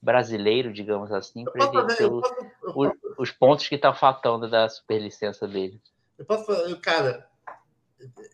brasileiro, 0.00 0.72
digamos 0.72 1.10
assim, 1.10 1.44
para 1.44 1.64
ele 1.64 1.96
ter 1.96 2.12
os, 2.12 2.28
os, 2.74 2.92
os, 3.16 3.30
pontos 3.30 3.66
que 3.66 3.78
tá 3.78 3.94
faltando 3.94 4.50
da 4.50 4.68
superlicença 4.68 5.48
dele. 5.48 5.80
Eu 6.18 6.26
posso 6.26 6.44
falar, 6.44 6.76
cara, 6.76 7.26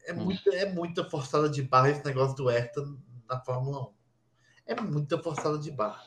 é, 0.07 0.13
hum. 0.13 0.25
muito, 0.25 0.51
é 0.51 0.67
muita 0.67 1.05
forçada 1.05 1.49
de 1.49 1.63
barra 1.63 1.91
esse 1.91 2.05
negócio 2.05 2.37
do 2.37 2.49
Hertha 2.49 2.83
na 3.29 3.41
Fórmula 3.41 3.83
1. 3.83 3.93
É 4.67 4.81
muita 4.81 5.19
forçada 5.19 5.59
de 5.59 5.71
barra. 5.71 6.03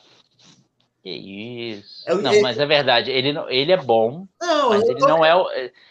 Que 1.02 1.10
isso. 1.10 2.08
É, 2.08 2.14
não, 2.14 2.40
mas 2.42 2.58
é 2.58 2.66
verdade, 2.66 3.10
ele, 3.10 3.32
não, 3.32 3.50
ele 3.50 3.72
é 3.72 3.76
bom, 3.76 4.24
não, 4.40 4.68
mas 4.68 4.84
ele, 4.84 5.00
tô... 5.00 5.08
não 5.08 5.24
é 5.24 5.34
o, 5.34 5.48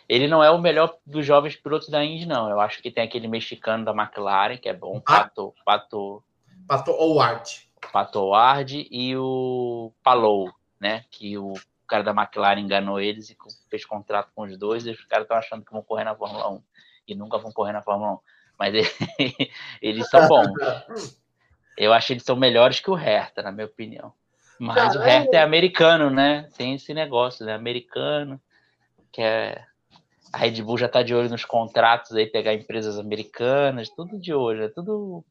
ele 0.08 0.26
não 0.26 0.42
é 0.42 0.50
o 0.50 0.58
melhor 0.58 0.98
dos 1.06 1.26
jovens 1.26 1.58
pilotos 1.58 1.90
da 1.90 2.04
Indy, 2.04 2.26
não. 2.26 2.50
Eu 2.50 2.62
acho 2.62 2.82
que 2.82 2.90
tem 2.90 3.04
aquele 3.04 3.28
mexicano 3.28 3.84
da 3.84 3.92
McLaren, 3.92 4.56
que 4.58 4.70
é 4.70 4.74
bom, 4.74 5.02
ah. 5.06 5.24
Pato, 5.24 5.54
Pato... 5.66 6.24
Pato 6.66 6.92
Howard. 6.92 7.70
Pato 7.92 8.20
Howard 8.20 8.88
e 8.90 9.18
o 9.18 9.92
Palou, 10.02 10.50
né? 10.80 11.04
Que 11.12 11.38
o 11.38 11.56
cara 11.86 12.04
da 12.04 12.12
McLaren 12.12 12.62
enganou 12.62 13.02
eles 13.02 13.30
e 13.30 13.38
fez 13.70 13.84
contrato 13.84 14.32
com 14.34 14.44
os 14.44 14.58
dois, 14.58 14.86
e 14.86 14.92
os 14.92 15.04
caras 15.04 15.26
estão 15.26 15.36
achando 15.36 15.66
que 15.66 15.74
vão 15.74 15.84
correr 15.84 16.06
na 16.06 16.16
Fórmula 16.16 16.50
1. 16.50 16.64
E 17.08 17.16
nunca 17.16 17.38
vão 17.38 17.52
correr 17.52 17.74
na 17.74 17.82
Fórmula 17.82 18.14
1. 18.14 18.20
Mas 18.60 18.74
ele, 18.76 18.90
eles 19.82 20.10
são 20.10 20.28
bons. 20.28 20.52
Eu 21.78 21.94
acho 21.94 22.08
que 22.08 22.14
eles 22.14 22.24
são 22.24 22.36
melhores 22.36 22.80
que 22.80 22.92
o 22.92 22.96
Hertha, 22.96 23.42
na 23.42 23.52
minha 23.52 23.66
opinião. 23.66 24.14
Mas 24.60 24.76
Caramba. 24.76 25.00
o 25.00 25.02
Hertha 25.02 25.38
é 25.38 25.42
americano, 25.42 26.10
né? 26.10 26.48
Tem 26.56 26.76
esse 26.76 26.94
negócio, 26.94 27.46
né? 27.46 27.56
Americano, 27.56 28.40
que 29.12 29.22
é. 29.22 29.66
A 30.32 30.38
Red 30.38 30.62
Bull 30.62 30.78
já 30.78 30.88
tá 30.88 31.02
de 31.04 31.14
olho 31.14 31.30
nos 31.30 31.44
contratos 31.44 32.16
aí, 32.16 32.26
pegar 32.26 32.54
empresas 32.54 32.98
americanas, 32.98 33.90
tudo 33.90 34.18
de 34.18 34.34
olho, 34.34 34.64
é 34.64 34.70
tudo 34.70 35.26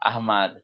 armado. 0.00 0.60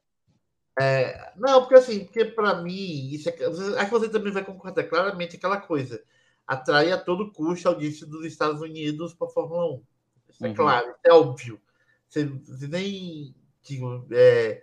É, 0.80 1.32
não, 1.36 1.60
porque 1.60 1.76
assim, 1.76 2.04
porque 2.04 2.24
para 2.24 2.60
mim, 2.62 3.10
isso 3.10 3.28
é, 3.28 3.32
acho 3.32 3.84
que 3.84 3.90
você 3.90 4.08
também 4.08 4.32
vai 4.32 4.44
concordar 4.44 4.84
claramente 4.84 5.36
aquela 5.36 5.58
coisa. 5.58 6.02
Atrai 6.46 6.90
a 6.92 6.98
todo 6.98 7.32
custo 7.32 7.68
a 7.68 7.72
audiência 7.72 8.06
dos 8.06 8.26
Estados 8.26 8.60
Unidos 8.60 9.14
para 9.14 9.28
a 9.28 9.30
Fórmula 9.30 9.76
1. 9.76 9.82
Isso 10.42 10.46
é 10.46 10.48
uhum. 10.48 10.54
claro, 10.54 10.90
isso 10.90 11.00
é 11.04 11.12
óbvio. 11.12 11.60
Você, 12.08 12.24
você 12.24 12.66
nem 12.66 13.34
digo, 13.62 14.06
é, 14.10 14.62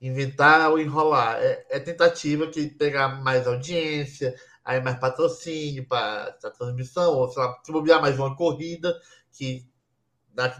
inventar 0.00 0.70
ou 0.70 0.78
enrolar. 0.78 1.36
É, 1.40 1.66
é 1.68 1.80
tentativa 1.80 2.46
que 2.46 2.68
pegar 2.68 3.20
mais 3.22 3.46
audiência, 3.46 4.34
aí 4.64 4.80
mais 4.80 4.98
patrocínio 4.98 5.86
para 5.86 6.36
a 6.42 6.50
transmissão, 6.50 7.14
ou 7.14 7.28
sei 7.28 7.42
lá, 7.42 7.60
se 7.62 7.72
bobear 7.72 8.00
mais 8.00 8.18
uma 8.18 8.36
corrida, 8.36 8.98
que 9.32 9.66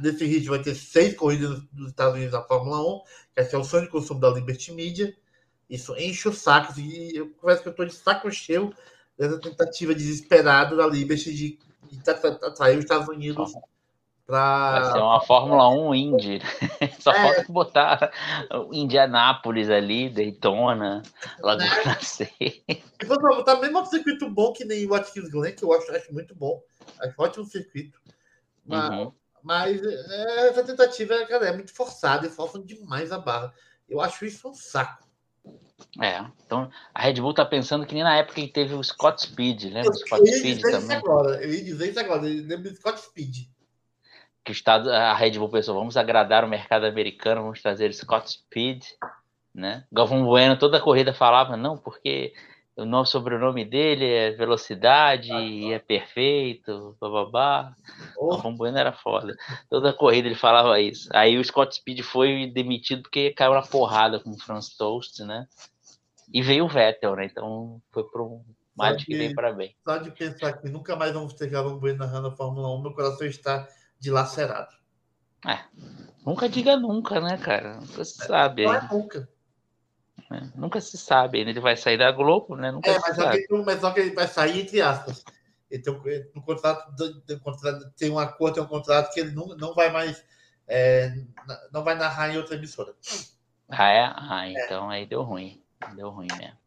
nesse 0.01 0.26
ritmo 0.26 0.51
vai 0.51 0.62
ter 0.62 0.74
seis 0.74 1.14
corridas 1.14 1.62
nos 1.72 1.88
Estados 1.88 2.14
Unidos 2.14 2.32
na 2.32 2.42
Fórmula 2.42 2.80
1, 2.80 3.03
que 3.34 3.40
esse 3.40 3.55
é 3.55 3.59
o 3.59 3.64
sonho 3.64 3.84
de 3.84 3.90
consumo 3.90 4.20
da 4.20 4.30
Liberty 4.30 4.72
Media. 4.72 5.16
Isso 5.68 5.96
enche 5.96 6.28
o 6.28 6.32
saco, 6.32 6.78
e 6.78 7.16
eu 7.16 7.30
confesso 7.30 7.62
que 7.62 7.68
eu 7.68 7.70
estou 7.70 7.86
de 7.86 7.94
saco 7.94 8.30
cheio 8.30 8.74
dessa 9.16 9.38
tentativa 9.38 9.94
desesperada 9.94 10.74
da 10.74 10.86
Liberty 10.86 11.32
de, 11.32 11.59
de 11.90 12.11
atrair 12.11 12.76
os 12.76 12.84
Estados 12.84 13.09
Unidos 13.09 13.53
Pra... 14.31 14.81
Vai 14.81 14.93
ser 14.93 14.99
uma 14.99 15.20
Fórmula 15.22 15.68
1 15.70 15.95
Indy. 15.95 16.41
Só 17.01 17.11
é. 17.11 17.20
falta 17.20 17.53
botar 17.53 18.12
Indianápolis 18.70 19.68
ali, 19.68 20.09
Daytona, 20.09 21.03
Laguna 21.41 21.99
é. 21.99 22.05
Seca. 22.05 22.33
E 22.39 23.05
vou 23.05 23.18
botar 23.18 23.57
mesmo 23.57 23.81
um 23.81 23.85
circuito 23.85 24.31
bom 24.31 24.53
que 24.53 24.64
nem 24.64 24.87
o 24.87 24.91
Watkins 24.91 25.28
Glen, 25.31 25.53
que 25.53 25.64
eu 25.64 25.72
acho, 25.72 25.91
acho 25.91 26.14
muito 26.14 26.33
bom. 26.37 26.62
Acho 27.01 27.14
ótimo 27.18 27.45
circuito. 27.45 28.01
Mas, 28.64 28.91
uhum. 28.91 29.12
mas 29.43 29.83
é, 29.83 30.49
essa 30.49 30.62
tentativa 30.62 31.26
cara, 31.26 31.49
é 31.49 31.53
muito 31.53 31.74
forçada 31.74 32.24
e 32.24 32.31
forçam 32.31 32.62
demais 32.62 33.11
a 33.11 33.18
barra. 33.18 33.53
Eu 33.89 34.01
acho 34.01 34.24
isso 34.24 34.49
um 34.49 34.55
saco. 34.55 35.11
É, 36.01 36.24
então 36.47 36.70
a 36.95 37.03
Red 37.03 37.14
Bull 37.14 37.35
tá 37.35 37.45
pensando 37.45 37.85
que 37.85 37.95
nem 37.95 38.05
na 38.05 38.16
época 38.16 38.37
que 38.37 38.47
teve 38.47 38.74
o 38.74 38.85
Scott 38.85 39.22
Speed, 39.22 39.64
lembra? 39.64 39.87
Eu, 39.87 39.95
Scott 39.95 40.22
eu 40.24 40.39
Speed 40.39 40.61
também. 40.61 40.97
Agora, 40.99 41.43
eu 41.43 41.53
ia 41.53 41.64
dizer 41.64 41.91
isso 41.91 41.99
agora, 41.99 42.22
lembra 42.22 42.70
do 42.70 42.76
Scott 42.76 43.01
Speed 43.01 43.49
que 44.45 44.51
o 44.51 44.53
Estado, 44.53 44.91
a 44.91 45.14
Red 45.14 45.32
Bull 45.32 45.51
pensou, 45.51 45.74
vamos 45.74 45.97
agradar 45.97 46.45
o 46.45 46.49
mercado 46.49 46.86
americano, 46.86 47.43
vamos 47.43 47.61
trazer 47.61 47.93
Scott 47.93 48.30
Speed, 48.30 48.84
né? 49.55 49.84
Galvão 49.93 50.24
Bueno 50.24 50.59
toda 50.59 50.78
a 50.78 50.80
corrida 50.80 51.12
falava, 51.12 51.57
não, 51.57 51.76
porque 51.76 52.32
o 52.76 52.84
nosso 52.84 53.12
sobrenome 53.12 53.64
dele 53.64 54.07
é 54.07 54.30
velocidade 54.30 55.32
e 55.32 55.72
é 55.72 55.78
perfeito, 55.78 56.97
bababá. 57.01 57.74
Oh. 58.16 58.30
Galvão 58.30 58.57
Bueno 58.57 58.78
era 58.78 58.93
foda. 58.93 59.36
Toda 59.68 59.93
corrida 59.93 60.28
ele 60.28 60.36
falava 60.36 60.80
isso. 60.80 61.09
Aí 61.12 61.36
o 61.36 61.45
Scott 61.45 61.76
Speed 61.76 62.01
foi 62.01 62.47
demitido 62.47 63.03
porque 63.03 63.32
caiu 63.32 63.53
na 63.53 63.62
porrada 63.62 64.18
com 64.18 64.30
o 64.30 64.38
Franz 64.38 64.76
Toast, 64.76 65.22
né? 65.24 65.47
E 66.32 66.41
veio 66.43 66.64
o 66.64 66.68
Vettel, 66.68 67.16
né? 67.16 67.26
Então 67.26 67.82
foi 67.91 68.05
para 68.05 68.22
um 68.22 68.43
Mate 68.76 69.05
que 69.05 69.16
veio 69.16 69.34
para 69.34 69.53
bem. 69.53 69.74
Só 69.86 69.99
de 69.99 70.11
pensar 70.11 70.55
que 70.55 70.68
nunca 70.70 70.97
mais 70.97 71.12
vamos 71.12 71.34
ter 71.34 71.51
Galvão 71.51 71.78
Bueno 71.78 71.99
narrando 71.99 72.28
a 72.28 72.36
Fórmula 72.36 72.72
1, 72.76 72.80
meu 72.80 72.95
coração 72.95 73.26
está 73.26 73.68
dilacerado. 74.01 74.74
É, 75.46 75.61
nunca 76.24 76.48
diga 76.48 76.76
nunca, 76.76 77.20
né, 77.20 77.36
cara? 77.38 77.74
Nunca 77.74 78.05
se 78.05 78.16
sabe. 78.26 78.64
Não 78.64 78.74
é 78.74 78.88
nunca. 78.90 79.28
É, 80.32 80.40
nunca 80.55 80.80
se 80.80 80.96
sabe. 80.98 81.38
Ele 81.40 81.61
vai 81.61 81.76
sair 81.76 81.98
da 81.98 82.11
Globo, 82.11 82.57
né? 82.57 82.70
Nunca 82.70 82.90
é, 82.90 82.98
mas, 82.98 83.16
só 83.16 83.30
que, 83.30 83.46
mas 83.64 83.80
só 83.80 83.90
que 83.92 84.01
ele 84.01 84.14
vai 84.14 84.26
sair 84.26 84.61
entre 84.62 84.80
aspas. 84.80 85.24
Ele 85.70 85.82
tem, 85.82 86.30
no 86.34 86.42
contrato, 86.42 86.92
tem 87.96 88.11
um 88.11 88.18
acordo, 88.18 88.55
tem 88.55 88.62
um 88.62 88.66
contrato 88.66 89.12
que 89.12 89.20
ele 89.20 89.32
não, 89.32 89.48
não 89.57 89.74
vai 89.74 89.90
mais. 89.90 90.24
É, 90.66 91.12
não 91.72 91.82
vai 91.84 91.94
narrar 91.94 92.30
em 92.30 92.36
outra 92.36 92.57
emissora. 92.57 92.94
Ah, 93.68 93.88
é? 93.88 94.12
Ah, 94.14 94.48
então 94.48 94.90
é. 94.90 94.96
aí 94.96 95.07
deu 95.07 95.22
ruim. 95.22 95.62
Deu 95.94 96.11
ruim 96.11 96.28
mesmo. 96.36 96.59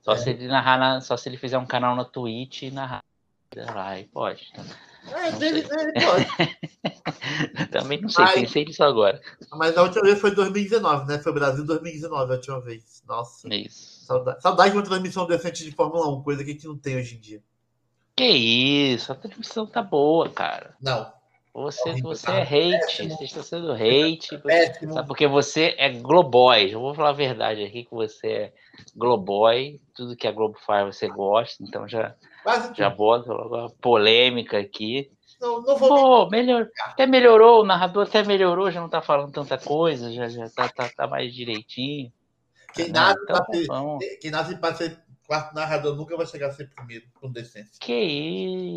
Só 0.00 0.12
é. 0.12 0.16
se 0.16 0.30
ele 0.30 0.48
narrar 0.48 0.78
na, 0.78 1.00
só 1.00 1.16
se 1.16 1.28
ele 1.28 1.36
fizer 1.36 1.58
um 1.58 1.66
canal 1.66 1.94
na 1.94 2.04
Twitch 2.04 2.62
e 2.62 2.70
narrar 2.70 3.04
lá, 3.56 3.90
aí 3.90 4.04
pode. 4.04 4.52
Tá? 4.52 4.62
É, 5.08 5.32
dele, 5.32 5.62
dele 5.62 5.92
pode. 5.92 7.70
Também 7.70 8.00
não 8.00 8.08
sei, 8.08 8.24
Ai, 8.24 8.34
pensei 8.40 8.64
nisso 8.64 8.84
agora. 8.84 9.20
Mas 9.52 9.76
a 9.76 9.82
última 9.82 10.02
vez 10.02 10.20
foi 10.20 10.34
2019, 10.34 11.06
né? 11.06 11.18
Foi 11.18 11.32
Brasil 11.32 11.64
2019 11.64 12.32
a 12.32 12.36
última 12.36 12.60
vez. 12.60 13.02
Nossa. 13.06 13.52
Isso. 13.54 14.04
Saudade, 14.04 14.42
saudade 14.42 14.70
de 14.70 14.76
uma 14.76 14.84
transmissão 14.84 15.26
decente 15.26 15.64
de 15.64 15.72
Fórmula 15.72 16.08
1, 16.08 16.22
coisa 16.22 16.44
que 16.44 16.50
a 16.50 16.52
gente 16.52 16.66
não 16.66 16.76
tem 16.76 16.96
hoje 16.96 17.16
em 17.16 17.20
dia. 17.20 17.42
Que 18.16 18.26
isso, 18.26 19.12
a 19.12 19.14
transmissão 19.14 19.66
tá 19.66 19.82
boa, 19.82 20.28
cara. 20.28 20.74
Não. 20.80 21.10
Você, 21.52 22.00
você 22.00 22.26
tá 22.26 22.38
é 22.38 22.42
hate, 22.42 23.08
você 23.08 23.24
está 23.24 23.42
sendo 23.42 23.72
hate. 23.72 24.38
Péssimo. 24.38 24.94
Sabe, 24.94 25.08
porque 25.08 25.26
você 25.26 25.74
é 25.78 25.90
Globoy. 25.90 26.72
Eu 26.72 26.80
vou 26.80 26.94
falar 26.94 27.10
a 27.10 27.12
verdade 27.12 27.64
aqui 27.64 27.84
que 27.84 27.90
você 27.90 28.26
é 28.28 28.52
Globoy. 28.94 29.80
Tudo 29.94 30.16
que 30.16 30.28
a 30.28 30.32
Globo 30.32 30.56
faz 30.64 30.94
você 30.94 31.08
gosta, 31.08 31.62
então 31.64 31.88
já 31.88 32.14
já 32.74 32.90
bota 32.90 33.32
logo 33.32 33.70
polêmica 33.80 34.58
aqui. 34.58 35.10
Não, 35.40 35.62
não 35.62 35.76
vou 35.76 35.88
Pô, 35.88 36.30
melhor, 36.30 36.68
até 36.84 37.06
melhorou, 37.06 37.62
o 37.62 37.66
narrador 37.66 38.06
até 38.06 38.22
melhorou, 38.22 38.70
já 38.70 38.80
não 38.80 38.90
tá 38.90 39.00
falando 39.00 39.32
tanta 39.32 39.56
coisa, 39.56 40.12
já, 40.12 40.28
já 40.28 40.50
tá, 40.50 40.68
tá, 40.68 40.88
tá 40.88 41.06
mais 41.06 41.34
direitinho. 41.34 42.12
Quem 42.74 42.86
né? 42.86 42.92
nasce 42.92 43.20
então, 43.22 43.36
para 43.36 43.98
ser, 43.98 44.16
quem 44.16 44.30
nasce 44.30 44.56
para 44.56 44.74
ser 44.74 45.02
quarto 45.30 45.54
narrador 45.54 45.94
nunca 45.94 46.16
vai 46.16 46.26
chegar 46.26 46.48
a 46.48 46.52
ser 46.52 46.68
primeiro, 46.74 47.06
com 47.14 47.30
decência. 47.30 47.70
Que 47.80 47.94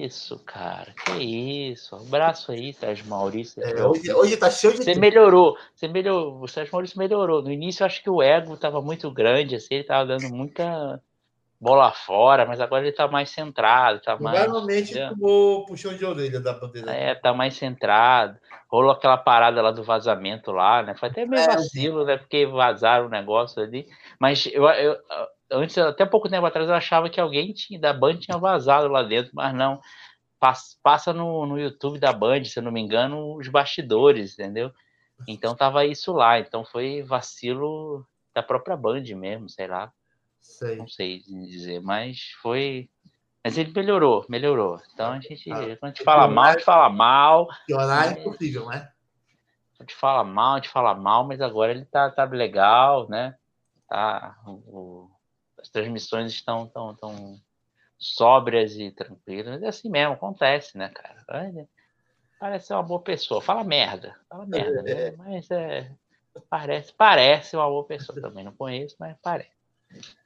isso, 0.06 0.38
cara, 0.46 0.94
que 0.94 1.72
isso. 1.72 1.96
Um 1.96 2.02
abraço 2.02 2.52
aí, 2.52 2.72
Sérgio 2.72 3.08
Maurício. 3.08 3.60
É, 3.64 3.84
hoje, 3.84 4.14
hoje 4.14 4.38
tá 4.38 4.52
cheio 4.52 4.74
de. 4.74 4.84
Você 4.84 4.94
melhorou, 4.94 5.58
você 5.74 5.88
melhorou, 5.88 6.44
o 6.44 6.48
Sérgio 6.48 6.72
Maurício 6.72 7.00
melhorou. 7.00 7.42
No 7.42 7.52
início 7.52 7.82
eu 7.82 7.88
acho 7.88 8.04
que 8.04 8.10
o 8.10 8.22
ego 8.22 8.56
tava 8.56 8.84
muito 8.84 9.12
grande, 9.12 9.56
assim, 9.56 9.70
ele 9.72 9.84
tava 9.84 10.06
dando 10.06 10.30
muita 10.30 11.02
bola 11.64 11.92
fora, 11.94 12.46
mas 12.46 12.60
agora 12.60 12.84
ele 12.84 12.92
tá 12.92 13.08
mais 13.08 13.30
centrado, 13.30 14.02
tá 14.02 14.18
mais. 14.20 14.44
Provavelmente 14.44 14.94
tomou 15.10 15.66
puxão 15.66 15.96
de 15.96 16.04
orelha 16.04 16.42
da 16.42 16.52
bandeira. 16.52 16.92
É, 16.92 17.16
tá 17.16 17.34
mais 17.34 17.56
centrado. 17.56 18.38
Rolou 18.70 18.92
aquela 18.92 19.18
parada 19.18 19.62
lá 19.62 19.72
do 19.72 19.82
vazamento 19.82 20.52
lá, 20.52 20.84
né? 20.84 20.94
Foi 20.96 21.08
até 21.08 21.26
meio 21.26 21.42
é. 21.42 21.48
vacilo, 21.48 22.04
né? 22.04 22.18
Porque 22.18 22.46
vazaram 22.46 23.06
o 23.06 23.10
negócio 23.10 23.64
ali. 23.64 23.88
Mas 24.20 24.46
eu, 24.48 24.66
eu 24.66 24.98
antes, 25.50 25.78
até 25.78 26.06
pouco 26.06 26.28
tempo 26.28 26.46
atrás, 26.46 26.68
eu 26.68 26.76
achava 26.76 27.10
que 27.10 27.20
alguém 27.20 27.54
tinha, 27.54 27.80
da 27.80 27.94
Band 27.94 28.18
tinha 28.18 28.38
vazado 28.38 28.90
lá 28.90 29.02
dentro, 29.02 29.32
mas 29.34 29.56
não. 29.56 29.80
Passa, 30.40 30.76
passa 30.84 31.14
no, 31.14 31.46
no 31.46 31.58
YouTube 31.58 31.98
da 31.98 32.12
Band, 32.12 32.44
se 32.44 32.60
eu 32.60 32.64
não 32.64 32.72
me 32.74 32.82
engano, 32.82 33.38
os 33.38 33.48
bastidores, 33.48 34.34
entendeu? 34.34 34.70
Então 35.26 35.56
tava 35.56 35.86
isso 35.86 36.12
lá. 36.12 36.38
Então 36.38 36.66
foi 36.66 37.02
vacilo 37.04 38.06
da 38.36 38.44
própria 38.44 38.76
Band 38.76 39.04
mesmo, 39.16 39.48
sei 39.48 39.68
lá. 39.68 39.94
Sei. 40.44 40.76
Não 40.76 40.88
sei 40.88 41.24
dizer, 41.24 41.82
mas 41.82 42.32
foi. 42.42 42.90
Mas 43.44 43.58
ele 43.58 43.74
melhorou, 43.74 44.26
melhorou. 44.30 44.80
Então 44.94 45.14
a 45.14 45.20
gente, 45.20 45.52
ah, 45.52 45.78
quando 45.78 45.84
a 45.84 45.88
gente 45.96 46.04
fala 46.04 46.28
mal, 46.28 46.46
a 46.46 46.52
gente 46.52 46.64
fala 46.64 46.90
mal. 46.90 47.48
Piorar 47.66 48.08
é 48.08 48.20
impossível, 48.20 48.68
né? 48.68 48.92
A 49.80 49.84
gente 49.84 49.96
fala 49.96 50.24
mal, 50.24 50.54
a 50.54 50.56
gente 50.58 50.70
fala 50.70 50.94
mal, 50.94 51.26
mas 51.26 51.42
agora 51.42 51.72
ele 51.72 51.86
tá, 51.86 52.10
tá 52.10 52.24
legal, 52.26 53.10
né? 53.10 53.36
Tá, 53.90 54.38
o, 54.46 55.10
as 55.60 55.70
transmissões 55.70 56.32
estão 56.32 56.68
tão, 56.68 56.96
tão 56.96 57.40
sóbrias 57.98 58.78
e 58.78 58.92
tranquilas. 58.92 59.62
É 59.62 59.68
assim 59.68 59.90
mesmo, 59.90 60.14
acontece, 60.14 60.78
né, 60.78 60.90
cara? 60.90 61.24
Parece 62.40 62.68
ser 62.68 62.74
uma 62.74 62.84
boa 62.84 63.02
pessoa. 63.02 63.42
Fala 63.42 63.64
merda, 63.64 64.16
fala 64.30 64.46
merda, 64.46 64.82
né? 64.82 65.12
Mas 65.12 65.50
é, 65.52 65.92
parece, 66.50 66.94
parece 66.94 67.56
uma 67.56 67.68
boa 67.68 67.86
pessoa 67.86 68.20
também. 68.22 68.44
Não 68.44 68.54
conheço, 68.54 68.96
mas 69.00 69.18
parece. 69.22 69.53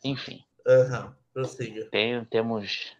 Enfim. 0.03 0.43
Uhum, 0.65 1.11
prossiga. 1.33 1.85
Tem, 1.91 2.23
temos 2.25 2.95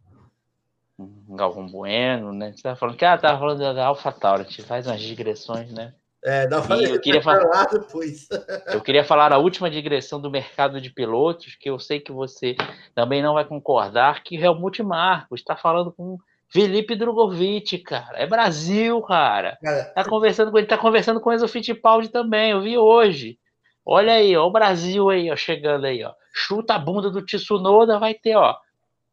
Galvão 1.30 1.68
Bueno, 1.68 2.34
né? 2.34 2.54
Você 2.54 2.64
tava 2.64 2.76
falando 2.76 2.98
que 2.98 3.06
ah, 3.06 3.18
tava 3.18 3.40
falando 3.40 3.60
da 3.60 3.86
AlphaTauri, 3.86 4.42
a 4.42 4.46
gente 4.46 4.64
faz 4.64 4.88
umas 4.88 5.02
digressões, 5.02 5.72
né? 5.72 5.94
É, 6.24 6.48
não 6.48 6.64
falei, 6.64 6.92
eu 6.92 7.00
queria 7.00 7.22
falar 7.22 7.66
depois. 7.66 8.28
eu 8.74 8.82
queria 8.82 9.04
falar 9.04 9.32
a 9.32 9.38
última 9.38 9.70
digressão 9.70 10.20
do 10.20 10.32
mercado 10.32 10.82
de 10.82 10.90
pilotos, 10.90 11.56
que 11.56 11.70
eu 11.70 11.80
sei 11.80 12.00
que 12.00 12.12
você 12.12 12.56
também 12.96 13.22
não 13.22 13.36
vai 13.36 13.46
concordar, 13.46 14.24
que 14.24 14.36
Helmut 14.36 14.82
Marcos 14.82 15.40
está 15.40 15.56
falando 15.56 15.92
com 15.92 16.18
Felipe 16.50 16.96
Drogovic, 16.96 17.78
cara. 17.80 18.18
É 18.18 18.26
Brasil, 18.26 19.00
cara. 19.04 19.58
cara. 19.62 19.86
Tá 19.86 20.04
conversando 20.04 20.52
com 20.52 20.58
ele, 20.58 20.68
tá 20.68 20.78
conversando 20.78 21.22
com 21.22 21.32
Enzo 21.32 21.48
Fittipaldi 21.48 22.10
também, 22.10 22.52
eu 22.52 22.62
vi 22.62 22.78
hoje. 22.78 23.38
Olha 23.86 24.14
aí, 24.14 24.36
ó, 24.36 24.46
o 24.46 24.52
Brasil 24.52 25.10
aí, 25.10 25.32
ó, 25.32 25.36
chegando 25.36 25.86
aí, 25.86 26.04
ó. 26.04 26.12
Chuta 26.40 26.76
a 26.76 26.80
bunda 26.80 27.10
do 27.10 27.26
Tsunoda, 27.26 27.98
vai 27.98 28.14
ter, 28.14 28.36
ó. 28.36 28.56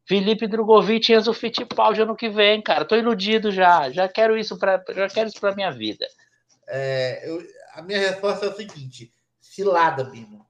Felipe 0.07 0.45
Drogovic 0.45 1.11
e 1.11 1.15
Enzo 1.15 1.33
Fittipaldi 1.33 2.03
ano 2.03 2.15
que 2.15 2.29
vem, 2.29 2.61
cara. 2.61 2.85
Tô 2.85 2.95
iludido 2.95 3.51
já. 3.51 3.89
Já 3.89 4.07
quero 4.07 4.37
isso 4.37 4.59
para, 4.59 4.83
já 4.89 5.07
quero 5.07 5.27
isso 5.27 5.41
para 5.41 5.55
minha 5.55 5.71
vida. 5.71 6.05
É, 6.67 7.27
eu, 7.27 7.41
a 7.73 7.81
minha 7.81 7.97
resposta 7.97 8.45
é 8.45 8.49
o 8.49 8.55
seguinte: 8.55 9.11
cilada, 9.41 10.03
Bino. 10.03 10.45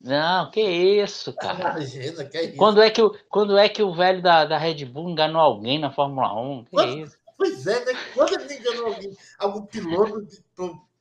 Não, 0.00 0.48
que 0.52 0.60
isso, 0.60 1.32
cara. 1.32 1.58
Imagina, 1.76 2.24
que 2.24 2.38
é 2.38 2.44
isso. 2.44 2.56
Quando 2.56 2.80
é 2.80 2.88
que 2.88 3.02
o, 3.02 3.10
quando 3.28 3.58
é 3.58 3.68
que 3.68 3.82
o 3.82 3.92
velho 3.92 4.22
da, 4.22 4.44
da 4.44 4.58
Red 4.58 4.84
Bull 4.84 5.10
enganou 5.10 5.42
alguém 5.42 5.80
na 5.80 5.90
Fórmula 5.90 6.32
1? 6.40 6.64
Que 6.64 6.70
quando, 6.70 6.98
isso? 6.98 7.16
Pois 7.36 7.66
é, 7.66 7.84
né? 7.84 7.98
Quando 8.14 8.40
ele 8.40 8.54
enganou 8.54 8.86
alguém, 8.86 9.16
algum 9.40 9.66
piloto 9.66 10.24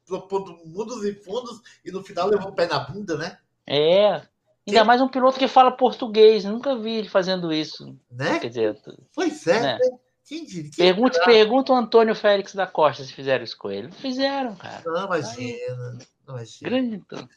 propondo 0.08 0.60
mundos 0.66 1.06
e 1.06 1.14
fundos 1.14 1.62
e 1.86 1.92
no 1.92 2.04
final 2.04 2.28
levou 2.28 2.50
o 2.50 2.56
pé 2.56 2.66
na 2.66 2.80
bunda, 2.80 3.16
né? 3.16 3.38
É. 3.68 4.24
Ainda 4.70 4.86
mais 4.86 5.02
um 5.02 5.08
piloto 5.08 5.40
que 5.40 5.48
fala 5.48 5.72
português. 5.72 6.46
Nunca 6.46 6.76
vi 6.76 6.92
ele 6.92 7.10
fazendo 7.10 7.52
isso. 7.52 7.96
Né? 8.12 8.40
Quer 8.40 8.48
dizer, 8.50 8.78
pois 9.14 9.46
é. 9.48 9.62
Né? 9.62 9.80
Quem 10.28 10.46
diria? 10.46 10.72
Pergunta, 10.78 11.24
pergunta 11.26 11.74
o 11.74 11.76
Antônio 11.76 12.14
Félix 12.14 12.54
da 12.54 12.68
Costa 12.68 13.04
se 13.04 13.14
fizeram 13.14 13.44
isso 13.44 13.58
com 13.58 13.72
ele. 13.72 13.88
Não 13.88 13.96
fizeram, 13.96 14.56
cara. 14.56 14.84
Não, 14.86 15.06
imagina. 15.06 15.98
Não 16.28 16.36
imagina. 16.36 16.70
Grande, 16.70 16.96
então. 16.96 17.30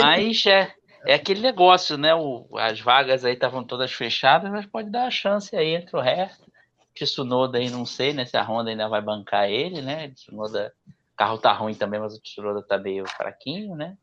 Mas 0.00 0.46
é, 0.46 0.72
é 1.04 1.14
aquele 1.14 1.40
negócio, 1.40 1.96
né? 1.96 2.14
O, 2.14 2.46
as 2.56 2.80
vagas 2.80 3.24
aí 3.24 3.34
estavam 3.34 3.64
todas 3.64 3.92
fechadas, 3.92 4.50
mas 4.50 4.64
pode 4.64 4.90
dar 4.90 5.06
a 5.06 5.10
chance 5.10 5.54
aí 5.56 5.74
entre 5.74 5.96
o 5.96 6.00
resto. 6.00 6.50
Tsunoda 6.94 7.58
aí, 7.58 7.70
não 7.70 7.86
sei, 7.86 8.12
né? 8.12 8.24
Se 8.24 8.36
a 8.36 8.42
Honda 8.42 8.70
ainda 8.70 8.88
vai 8.88 9.00
bancar 9.00 9.48
ele, 9.48 9.80
né? 9.80 10.10
Tsunoda 10.10 10.72
carro 11.16 11.36
tá 11.36 11.52
ruim 11.52 11.74
também, 11.74 12.00
mas 12.00 12.14
o 12.14 12.20
Tsunoda 12.20 12.62
tá 12.62 12.78
meio 12.78 13.06
fraquinho, 13.06 13.74
né? 13.74 13.96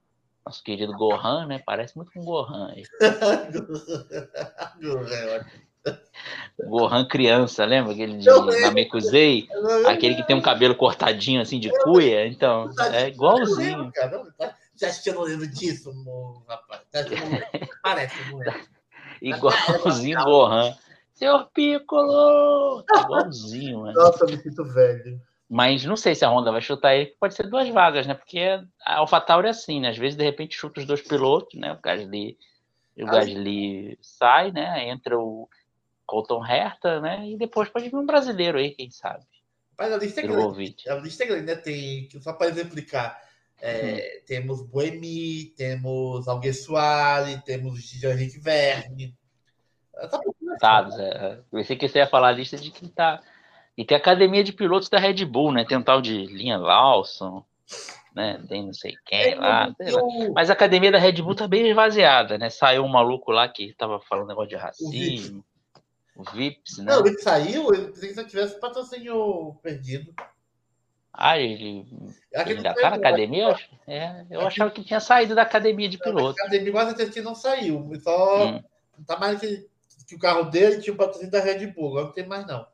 Nosso 0.48 0.64
querido 0.64 0.94
Gohan, 0.94 1.46
né? 1.46 1.62
Parece 1.66 1.98
muito 1.98 2.10
com 2.14 2.24
Gohan 2.24 2.72
aí. 2.72 2.84
Gohan 6.66 7.06
criança, 7.06 7.66
lembra 7.66 7.92
aquele 7.92 8.18
de 8.18 8.30
Namekusei? 8.62 9.50
Aquele 9.86 10.16
que 10.16 10.24
tem 10.24 10.38
um 10.38 10.42
cabelo 10.42 10.74
cortadinho 10.74 11.42
assim 11.42 11.60
de 11.60 11.70
cuia? 11.84 12.26
Então, 12.26 12.72
é 12.94 13.10
igualzinho. 13.10 13.92
Já 14.78 14.88
acho 14.88 15.04
que 15.04 15.10
eu 15.10 15.16
não 15.16 15.24
lembro 15.24 15.46
disso, 15.48 15.92
rapaz. 16.48 16.84
Parece, 17.84 18.16
não. 18.32 18.40
Igualzinho 19.22 20.24
Gohan. 20.24 20.74
Senhor 21.14 21.50
Piccolo! 21.54 22.86
Igualzinho, 23.04 23.82
mano. 23.82 23.94
Nossa, 23.94 24.24
eu 24.24 24.30
me 24.30 24.38
sinto 24.38 24.64
velho. 24.64 25.22
Mas 25.50 25.86
não 25.86 25.96
sei 25.96 26.14
se 26.14 26.26
a 26.26 26.30
Honda 26.30 26.52
vai 26.52 26.62
chutar 26.62 26.96
ele, 26.96 27.16
pode 27.20 27.34
ser 27.34 27.50
duas 27.50 27.70
vagas, 27.70 28.06
né? 28.06 28.14
Porque 28.14 28.40
a 28.84 28.98
AlphaTauri 28.98 29.48
é 29.48 29.52
assim, 29.52 29.80
né? 29.80 29.90
Às 29.90 29.98
vezes, 29.98 30.18
de 30.18 30.24
repente, 30.24 30.56
chuta 30.56 30.82
os 30.82 30.86
dois 30.86 31.02
pilotos, 31.02 31.58
né? 31.58 31.72
O 31.72 31.80
Gasly, 31.82 32.38
o 32.98 33.06
Gasly 33.06 33.98
sai, 34.02 34.52
né? 34.52 34.90
Entra 34.90 35.18
o 35.18 35.48
Colton 36.06 36.46
Herta, 36.46 37.00
né? 37.00 37.30
E 37.30 37.38
depois 37.38 37.70
pode 37.70 37.88
vir 37.88 37.96
um 37.96 38.06
brasileiro 38.06 38.58
aí, 38.58 38.72
quem 38.72 38.92
sabe. 38.92 39.24
Mas 39.78 39.94
a 39.94 39.98
lista 39.98 40.20
é 40.20 40.24
grande. 40.24 40.76
A 40.88 40.96
lista 40.96 41.24
é 41.24 41.28
grande, 41.28 41.46
né? 41.46 41.56
Tem, 41.56 42.10
só 42.20 42.34
para 42.34 42.48
exemplificar, 42.48 43.22
É, 43.60 44.20
hum. 44.20 44.26
Temos 44.28 44.62
Boemi, 44.62 45.54
temos 45.56 46.28
Alguersuari, 46.28 47.42
temos 47.44 47.80
Jean-Henrique 47.82 48.40
Verne. 48.40 49.16
Tá 50.60 50.88
é. 51.00 51.34
Eu 51.34 51.44
pensei 51.52 51.76
que 51.76 51.88
você 51.88 52.00
ia 52.00 52.08
falar 52.08 52.30
a 52.30 52.32
lista 52.32 52.58
de 52.58 52.70
quem 52.70 52.90
tá. 52.90 53.22
E 53.78 53.86
tem 53.86 53.96
a 53.96 54.00
academia 54.00 54.44
de 54.44 54.52
pilotos 54.52 54.90
da 54.90 54.98
Red 54.98 55.24
Bull, 55.26 55.52
né? 55.52 55.64
Tem 55.64 55.78
um 55.78 55.84
tal 55.84 56.02
de 56.02 56.26
Linha 56.26 56.58
Lawson, 56.58 57.46
né? 58.16 58.44
Tem 58.50 58.66
não 58.66 58.74
sei 58.74 58.96
quem 59.06 59.34
é, 59.34 59.36
lá, 59.36 59.72
eu... 59.80 60.34
Mas 60.34 60.50
a 60.50 60.54
academia 60.54 60.92
da 60.92 60.98
Red 60.98 61.22
Bull 61.22 61.36
tá 61.36 61.48
bem 61.48 61.70
esvaziada, 61.70 62.40
né? 62.40 62.50
Saiu 62.50 62.84
um 62.84 62.88
maluco 62.88 63.32
lá 63.32 63.48
que 63.48 63.76
tava 63.78 64.00
falando 64.00 64.30
negócio 64.30 64.50
de 64.50 64.56
racismo. 64.56 65.46
O 66.16 66.24
Vips, 66.24 66.80
né? 66.80 66.86
Não, 66.86 67.06
ele 67.06 67.20
saiu, 67.20 67.72
ele 67.72 67.90
pensei 67.90 68.10
que 68.10 68.16
se 68.16 68.26
tivesse 68.26 68.60
patrocínio 68.60 69.56
perdido. 69.62 70.12
Ah, 71.14 71.38
ele, 71.40 71.86
ele 72.32 72.54
ainda 72.54 72.74
tá 72.74 72.90
na 72.90 72.96
academia? 72.96 73.56
É, 73.88 74.26
eu 74.30 74.40
Aqui... 74.40 74.48
achava 74.48 74.72
que 74.72 74.84
tinha 74.84 75.00
saído 75.00 75.36
da 75.36 75.44
academia 75.44 75.88
de 75.88 76.00
piloto. 76.00 76.40
A 76.42 76.46
academia 76.46 76.72
quase 76.72 76.90
certeza 76.90 77.12
que 77.12 77.22
não 77.22 77.36
saiu. 77.36 77.92
Só 78.02 78.48
hum. 78.48 78.64
não 78.98 79.06
tá 79.06 79.20
mais 79.20 79.40
que, 79.40 79.68
que 80.08 80.16
o 80.16 80.20
carro 80.20 80.44
dele 80.46 80.82
tinha 80.82 80.94
o 80.94 80.98
patrocínio 80.98 81.32
da 81.32 81.40
Red 81.40 81.68
Bull. 81.68 81.90
Agora 81.90 82.06
não 82.06 82.14
tem 82.14 82.28
mais, 82.28 82.46
não. 82.48 82.66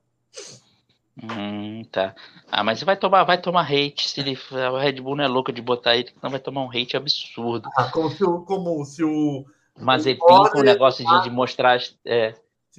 Hum, 1.22 1.84
tá. 1.92 2.16
Ah, 2.52 2.64
mas 2.64 2.82
vai 2.82 2.98
tomar, 2.98 3.24
vai 3.24 3.40
tomar 3.40 3.64
hate 3.64 4.10
se 4.10 4.20
ele, 4.20 4.38
a 4.52 4.80
Red 4.80 4.94
Bull 4.94 5.16
não 5.16 5.24
é 5.24 5.28
louca 5.28 5.54
de 5.54 5.62
botar 5.62 5.96
ele, 5.96 6.12
não 6.22 6.30
vai 6.30 6.40
tomar 6.40 6.64
um 6.64 6.70
hate 6.70 6.98
absurdo. 6.98 7.70
Ah, 7.78 7.90
como 7.92 8.10
se 8.10 8.24
o, 8.24 8.42
como 8.42 8.84
se 8.86 9.04
o 9.04 9.46
Mazepin 9.80 10.20
com 10.52 10.60
o 10.60 10.64
negócio 10.64 11.06
de, 11.06 11.24
de 11.24 11.30
mostrar 11.30 11.80
é, 12.06 12.36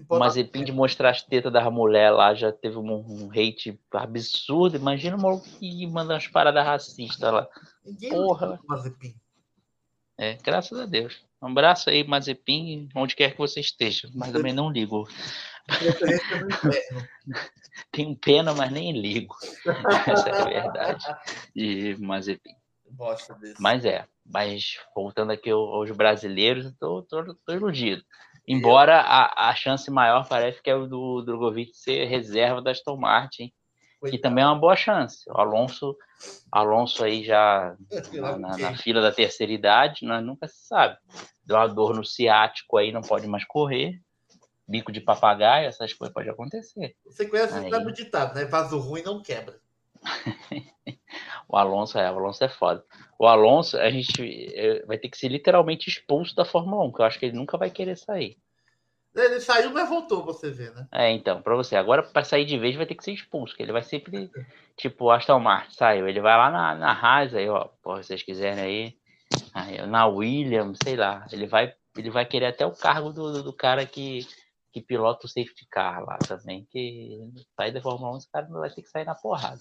o 0.08 0.18
Mazepin 0.18 0.64
de 0.64 0.72
mostrar 0.72 1.10
as 1.10 1.22
tetas 1.22 1.52
da 1.52 1.70
mulher 1.70 2.10
lá 2.10 2.34
já 2.34 2.50
teve 2.50 2.76
um, 2.76 2.92
um 2.92 3.30
hate 3.30 3.78
absurdo. 3.92 4.76
Imagina 4.76 5.16
o 5.16 5.20
maluco 5.20 5.46
que 5.58 5.86
manda 5.86 6.14
umas 6.14 6.26
paradas 6.26 6.64
racistas 6.64 7.32
lá. 7.32 7.48
Ninguém 7.84 8.10
Porra. 8.10 8.60
Mazepin. 8.66 9.14
É, 10.18 10.34
graças 10.42 10.78
a 10.78 10.86
Deus. 10.86 11.22
Um 11.40 11.48
abraço 11.48 11.90
aí, 11.90 12.04
Mazepin, 12.04 12.88
onde 12.94 13.14
quer 13.14 13.32
que 13.32 13.38
você 13.38 13.60
esteja. 13.60 14.08
Mas 14.14 14.32
também 14.32 14.52
não 14.52 14.70
ligo. 14.70 15.08
Tenho 17.90 18.16
pena, 18.16 18.54
mas 18.54 18.70
nem 18.70 18.92
ligo. 18.92 19.34
Essa 20.06 20.28
é 20.28 20.40
a 20.40 20.44
verdade 20.44 21.04
de 21.54 21.96
Mazepin. 21.98 22.54
Mas 23.58 23.84
é, 23.84 24.06
mas 24.24 24.78
voltando 24.94 25.32
aqui 25.32 25.50
aos 25.50 25.90
brasileiros, 25.90 26.72
tô, 26.78 27.02
tô, 27.02 27.34
tô 27.34 27.52
iludido. 27.52 28.02
Embora 28.46 29.00
a, 29.00 29.48
a 29.48 29.54
chance 29.54 29.90
maior 29.90 30.28
parece 30.28 30.62
que 30.62 30.70
é 30.70 30.74
o 30.74 30.86
do 30.86 31.22
Drogovic 31.22 31.74
ser 31.74 32.06
reserva 32.06 32.60
da 32.60 32.70
Aston 32.70 32.96
Martin, 32.96 33.52
que 34.10 34.18
também 34.18 34.44
é 34.44 34.46
uma 34.46 34.58
boa 34.58 34.76
chance. 34.76 35.24
O 35.30 35.40
Alonso, 35.40 35.96
Alonso 36.52 37.02
aí 37.02 37.24
já 37.24 37.74
na, 38.12 38.38
na, 38.38 38.58
na 38.58 38.76
fila 38.76 39.00
da 39.00 39.10
terceira 39.10 39.52
idade, 39.52 40.04
nós 40.04 40.22
nunca 40.22 40.46
se 40.46 40.66
sabe. 40.66 40.98
Deu 41.44 41.56
uma 41.56 41.66
dor 41.66 41.94
no 41.94 42.04
ciático 42.04 42.76
aí, 42.76 42.92
não 42.92 43.00
pode 43.00 43.26
mais 43.26 43.44
correr. 43.44 43.98
Bico 44.66 44.90
de 44.90 45.00
papagaio, 45.00 45.68
essas 45.68 45.92
coisas 45.92 46.12
podem 46.12 46.30
acontecer. 46.30 46.96
Você 47.04 47.26
conhece 47.26 47.54
aí... 47.58 47.72
o 47.72 47.92
ditado, 47.92 48.34
né? 48.34 48.44
Vaso 48.46 48.78
ruim 48.78 49.02
não 49.02 49.22
quebra. 49.22 49.60
o 51.48 51.56
Alonso 51.56 51.98
é, 51.98 52.10
o 52.10 52.16
Alonso 52.16 52.44
é 52.44 52.48
foda. 52.48 52.84
O 53.18 53.26
Alonso, 53.26 53.78
a 53.78 53.90
gente 53.90 54.22
é, 54.54 54.84
vai 54.86 54.98
ter 54.98 55.08
que 55.08 55.18
ser 55.18 55.28
literalmente 55.28 55.88
expulso 55.88 56.34
da 56.34 56.44
Fórmula 56.44 56.84
1, 56.84 56.92
que 56.92 57.00
eu 57.00 57.04
acho 57.04 57.18
que 57.18 57.26
ele 57.26 57.36
nunca 57.36 57.56
vai 57.56 57.70
querer 57.70 57.96
sair. 57.96 58.36
Ele 59.14 59.38
saiu, 59.38 59.70
mas 59.70 59.88
voltou, 59.88 60.24
você 60.24 60.50
vê, 60.50 60.70
né? 60.70 60.88
É, 60.90 61.10
então, 61.12 61.40
pra 61.40 61.54
você. 61.54 61.76
Agora, 61.76 62.02
para 62.02 62.24
sair 62.24 62.44
de 62.44 62.58
vez, 62.58 62.74
vai 62.74 62.84
ter 62.84 62.96
que 62.96 63.04
ser 63.04 63.12
expulso, 63.12 63.54
que 63.54 63.62
ele 63.62 63.70
vai 63.70 63.82
sempre, 63.82 64.28
tipo, 64.76 65.08
Aston 65.10 65.38
Martin 65.38 65.72
saiu. 65.72 66.08
Ele 66.08 66.20
vai 66.20 66.36
lá 66.36 66.50
na, 66.50 66.74
na 66.74 66.92
Haas, 66.92 67.32
aí, 67.32 67.48
ó, 67.48 67.68
pô, 67.80 67.96
se 68.02 68.08
vocês 68.08 68.22
quiserem 68.24 68.64
aí, 68.64 68.96
aí, 69.54 69.86
na 69.86 70.06
Williams, 70.06 70.78
sei 70.82 70.96
lá. 70.96 71.24
Ele 71.30 71.46
vai, 71.46 71.72
ele 71.96 72.10
vai 72.10 72.26
querer 72.26 72.46
até 72.46 72.66
o 72.66 72.72
cargo 72.72 73.12
do, 73.12 73.40
do 73.40 73.52
cara 73.52 73.86
que, 73.86 74.26
que 74.74 74.82
pilota 74.82 75.24
o 75.24 75.28
safety 75.28 75.68
car 75.70 76.04
lá 76.04 76.18
também, 76.18 76.66
que 76.68 77.20
sai 77.54 77.70
da 77.70 77.80
Fórmula 77.80 78.12
1, 78.14 78.18
esse 78.18 78.28
cara 78.28 78.46
vai 78.48 78.68
ter 78.68 78.82
que 78.82 78.90
sair 78.90 79.04
na 79.04 79.14
porrada. 79.14 79.60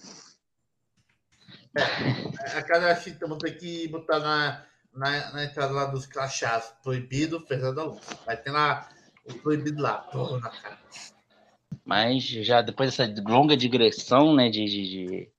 É, 1.76 2.58
a 2.58 2.62
cada 2.64 2.90
acho 2.90 3.12
que 3.12 3.20
vamos 3.20 3.38
ter 3.38 3.52
que 3.52 3.86
botar 3.86 4.18
na, 4.18 4.66
na, 4.92 5.32
na, 5.32 5.44
entrada 5.44 5.72
lá 5.72 5.84
dos 5.84 6.04
crachás. 6.04 6.74
Proibido, 6.82 7.38
Fernando 7.46 7.80
Alonso. 7.80 8.18
Vai 8.26 8.36
ter 8.36 8.50
lá 8.50 8.88
o 9.24 9.34
proibido 9.34 9.80
lá, 9.80 9.98
todo 9.98 10.40
na 10.40 10.50
cara. 10.50 10.78
Mas 11.84 12.24
já 12.24 12.60
depois 12.60 12.90
dessa 12.90 13.22
longa 13.24 13.56
digressão, 13.56 14.34
né, 14.34 14.50
de, 14.50 14.64
de, 14.64 14.88
de, 14.88 15.32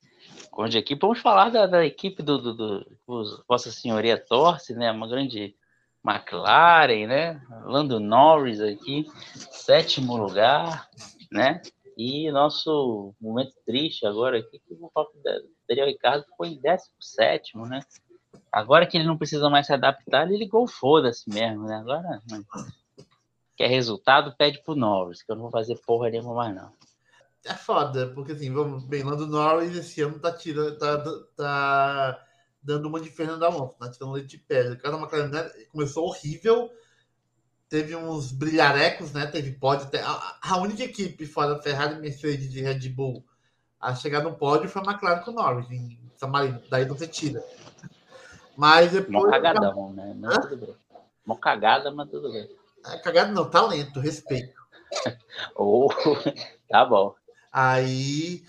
de 0.70 0.78
equipe, 0.78 1.02
vamos 1.02 1.20
falar 1.20 1.50
da, 1.50 1.68
da 1.68 1.86
equipe 1.86 2.24
do, 2.24 2.38
do, 2.38 2.54
do, 2.54 2.80
do, 3.06 3.44
Vossa 3.46 3.72
Senhoria 3.72 4.18
Torce, 4.18 4.74
né, 4.74 4.90
uma 4.90 5.08
grande 5.08 5.54
McLaren, 6.06 7.08
né, 7.08 7.42
Lando 7.64 8.00
Norris 8.00 8.62
aqui, 8.62 9.06
sétimo 9.52 10.16
lugar, 10.16 10.88
né, 11.32 11.62
e 11.98 12.30
nosso 12.32 13.16
momento 13.20 13.54
triste 13.66 14.06
agora 14.06 14.40
aqui, 14.40 14.60
que 14.60 14.74
o 14.74 14.92
Daniel 15.68 15.88
Ricardo 15.88 16.26
foi 16.38 16.50
em 16.50 16.62
17, 16.62 17.58
né? 17.58 17.80
Agora 18.52 18.86
que 18.86 18.98
ele 18.98 19.08
não 19.08 19.18
precisa 19.18 19.50
mais 19.50 19.66
se 19.66 19.74
adaptar, 19.74 20.28
ele 20.28 20.38
ligou 20.38 20.68
foda-se 20.68 21.30
mesmo, 21.30 21.64
né? 21.64 21.76
Agora, 21.76 22.22
quer 23.56 23.68
resultado, 23.68 24.36
pede 24.38 24.62
pro 24.62 24.76
Norris, 24.76 25.24
que 25.24 25.32
eu 25.32 25.36
não 25.36 25.44
vou 25.44 25.52
fazer 25.52 25.80
porra 25.86 26.10
nenhuma 26.10 26.34
mais, 26.34 26.56
não. 26.56 26.74
É 27.46 27.54
foda, 27.54 28.08
porque 28.14 28.34
assim, 28.34 28.52
vamos 28.52 28.84
bem, 28.84 29.04
Lando 29.04 29.28
Norris 29.28 29.76
esse 29.76 30.02
ano 30.02 30.20
tá 30.20 30.32
tirando, 30.32 30.78
tá, 30.78 31.04
tá 31.38 32.25
dando 32.66 32.88
uma 32.88 33.00
de 33.00 33.10
Fernando 33.10 33.44
Alonso, 33.44 33.76
tá 33.80 33.90
tirando 33.90 34.14
leite 34.14 34.38
de 34.38 34.38
pedra. 34.40 34.76
Cada 34.76 34.98
uma 34.98 35.08
né, 35.08 35.50
começou 35.72 36.08
horrível, 36.08 36.70
teve 37.70 37.96
uns 37.96 38.32
brilharecos, 38.32 39.14
né? 39.14 39.28
Teve 39.28 39.52
pódio. 39.52 39.88
A, 40.04 40.38
a 40.42 40.58
única 40.58 40.84
equipe 40.84 41.26
fora 41.26 41.62
Ferrari, 41.62 42.00
Mercedes 42.00 42.54
e 42.56 42.62
Red 42.62 42.90
Bull 42.90 43.24
a 43.80 43.94
chegar 43.94 44.24
no 44.24 44.36
pódio 44.36 44.68
foi 44.68 44.82
a 44.82 44.86
McLaren 44.86 45.22
com 45.22 45.32
o 45.32 45.36
Norris, 45.36 45.70
em 45.70 46.00
San 46.18 46.28
Marino. 46.28 46.62
Daí 46.70 46.86
você 46.86 47.08
tira. 47.08 47.44
Mas 48.58 48.92
depois. 48.92 49.12
Mó 49.12 49.30
cagadão, 49.30 49.94
né? 49.94 50.16
Mas 50.18 50.40
tudo 50.40 50.66
bem. 50.66 50.76
Mó 51.26 51.36
cagada, 51.36 51.92
mas 51.92 52.10
tudo 52.10 52.32
bem. 52.32 52.50
É, 52.88 52.98
cagada 52.98 53.32
não, 53.32 53.50
talento, 53.50 54.00
respeito. 54.00 54.60
oh, 55.56 55.90
tá 56.70 56.86
bom. 56.86 57.14
Aí 57.52 58.44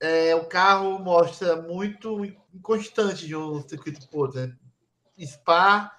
é, 0.00 0.34
o 0.34 0.44
carro 0.46 0.98
mostra 0.98 1.56
muito 1.56 2.24
inconstante 2.52 3.26
de 3.26 3.36
um 3.36 3.66
circuito 3.66 4.08
pro 4.08 4.20
outro. 4.20 4.40
Né? 4.40 4.56
Spa 5.26 5.96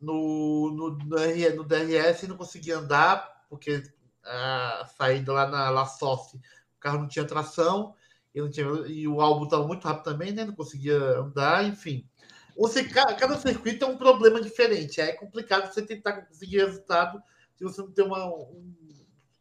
no, 0.00 0.70
no, 0.70 0.90
no, 0.90 1.64
DRS 1.64 2.26
não 2.28 2.36
conseguia 2.36 2.78
andar, 2.78 3.44
porque 3.48 3.82
a 4.24 4.88
saída 4.96 5.32
lá 5.32 5.46
na 5.46 5.70
La 5.70 5.86
Sosse, 5.86 6.36
o 6.36 6.80
carro 6.80 6.98
não 6.98 7.08
tinha 7.08 7.24
tração, 7.24 7.94
e, 8.34 8.40
não 8.40 8.50
tinha, 8.50 8.66
e 8.86 9.06
o 9.06 9.20
álbum 9.20 9.44
estava 9.44 9.66
muito 9.66 9.86
rápido 9.86 10.04
também, 10.04 10.32
né? 10.32 10.44
Não 10.44 10.54
conseguia 10.54 10.98
andar, 11.18 11.64
enfim. 11.64 12.08
Você, 12.56 12.84
cada 12.84 13.38
circuito 13.38 13.84
tem 13.84 13.94
um 13.94 13.98
problema 13.98 14.40
diferente. 14.40 15.00
É 15.00 15.12
complicado 15.12 15.72
você 15.72 15.82
tentar 15.82 16.22
conseguir 16.22 16.58
resultado 16.58 17.22
se 17.54 17.64
você 17.64 17.80
não 17.80 17.92
tem 17.92 18.04
uma, 18.04 18.26
um 18.26 18.74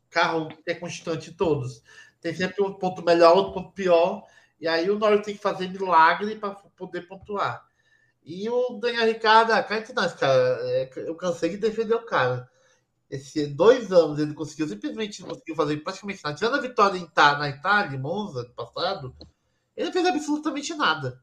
carro 0.09 0.49
que 0.49 0.71
é 0.71 0.75
constante 0.75 1.29
em 1.29 1.33
todos. 1.33 1.81
Tem 2.19 2.33
sempre 2.35 2.63
um 2.63 2.73
ponto 2.73 3.03
melhor, 3.03 3.35
outro 3.35 3.53
ponto 3.53 3.73
pior. 3.73 4.23
E 4.61 4.67
aí 4.67 4.89
o 4.91 4.99
Norris 4.99 5.25
tem 5.25 5.35
que 5.35 5.41
fazer 5.41 5.67
milagre 5.67 6.35
para 6.35 6.51
poder 6.51 7.01
pontuar. 7.07 7.65
E 8.23 8.47
o 8.47 8.77
Daniel 8.79 9.07
Ricardo, 9.07 9.51
ah, 9.51 9.63
cara, 9.63 9.83
nós, 9.95 10.13
cara, 10.13 10.59
é, 10.69 10.91
eu 10.97 11.15
cansei 11.15 11.49
de 11.49 11.57
defender 11.57 11.95
o 11.95 12.05
cara. 12.05 12.47
Esse 13.09 13.47
dois 13.47 13.91
anos 13.91 14.19
ele 14.19 14.35
conseguiu 14.35 14.67
simplesmente 14.67 15.23
conseguiu 15.23 15.55
fazer 15.55 15.77
praticamente 15.77 16.23
nada. 16.23 16.37
Tirando 16.37 16.55
a 16.57 16.61
vitória 16.61 16.97
em, 16.97 17.09
na 17.15 17.49
Itália, 17.49 17.97
em 17.97 17.99
Monza, 17.99 18.43
no 18.43 18.53
passado, 18.53 19.15
ele 19.75 19.87
não 19.87 19.93
fez 19.93 20.05
absolutamente 20.05 20.73
nada. 20.75 21.19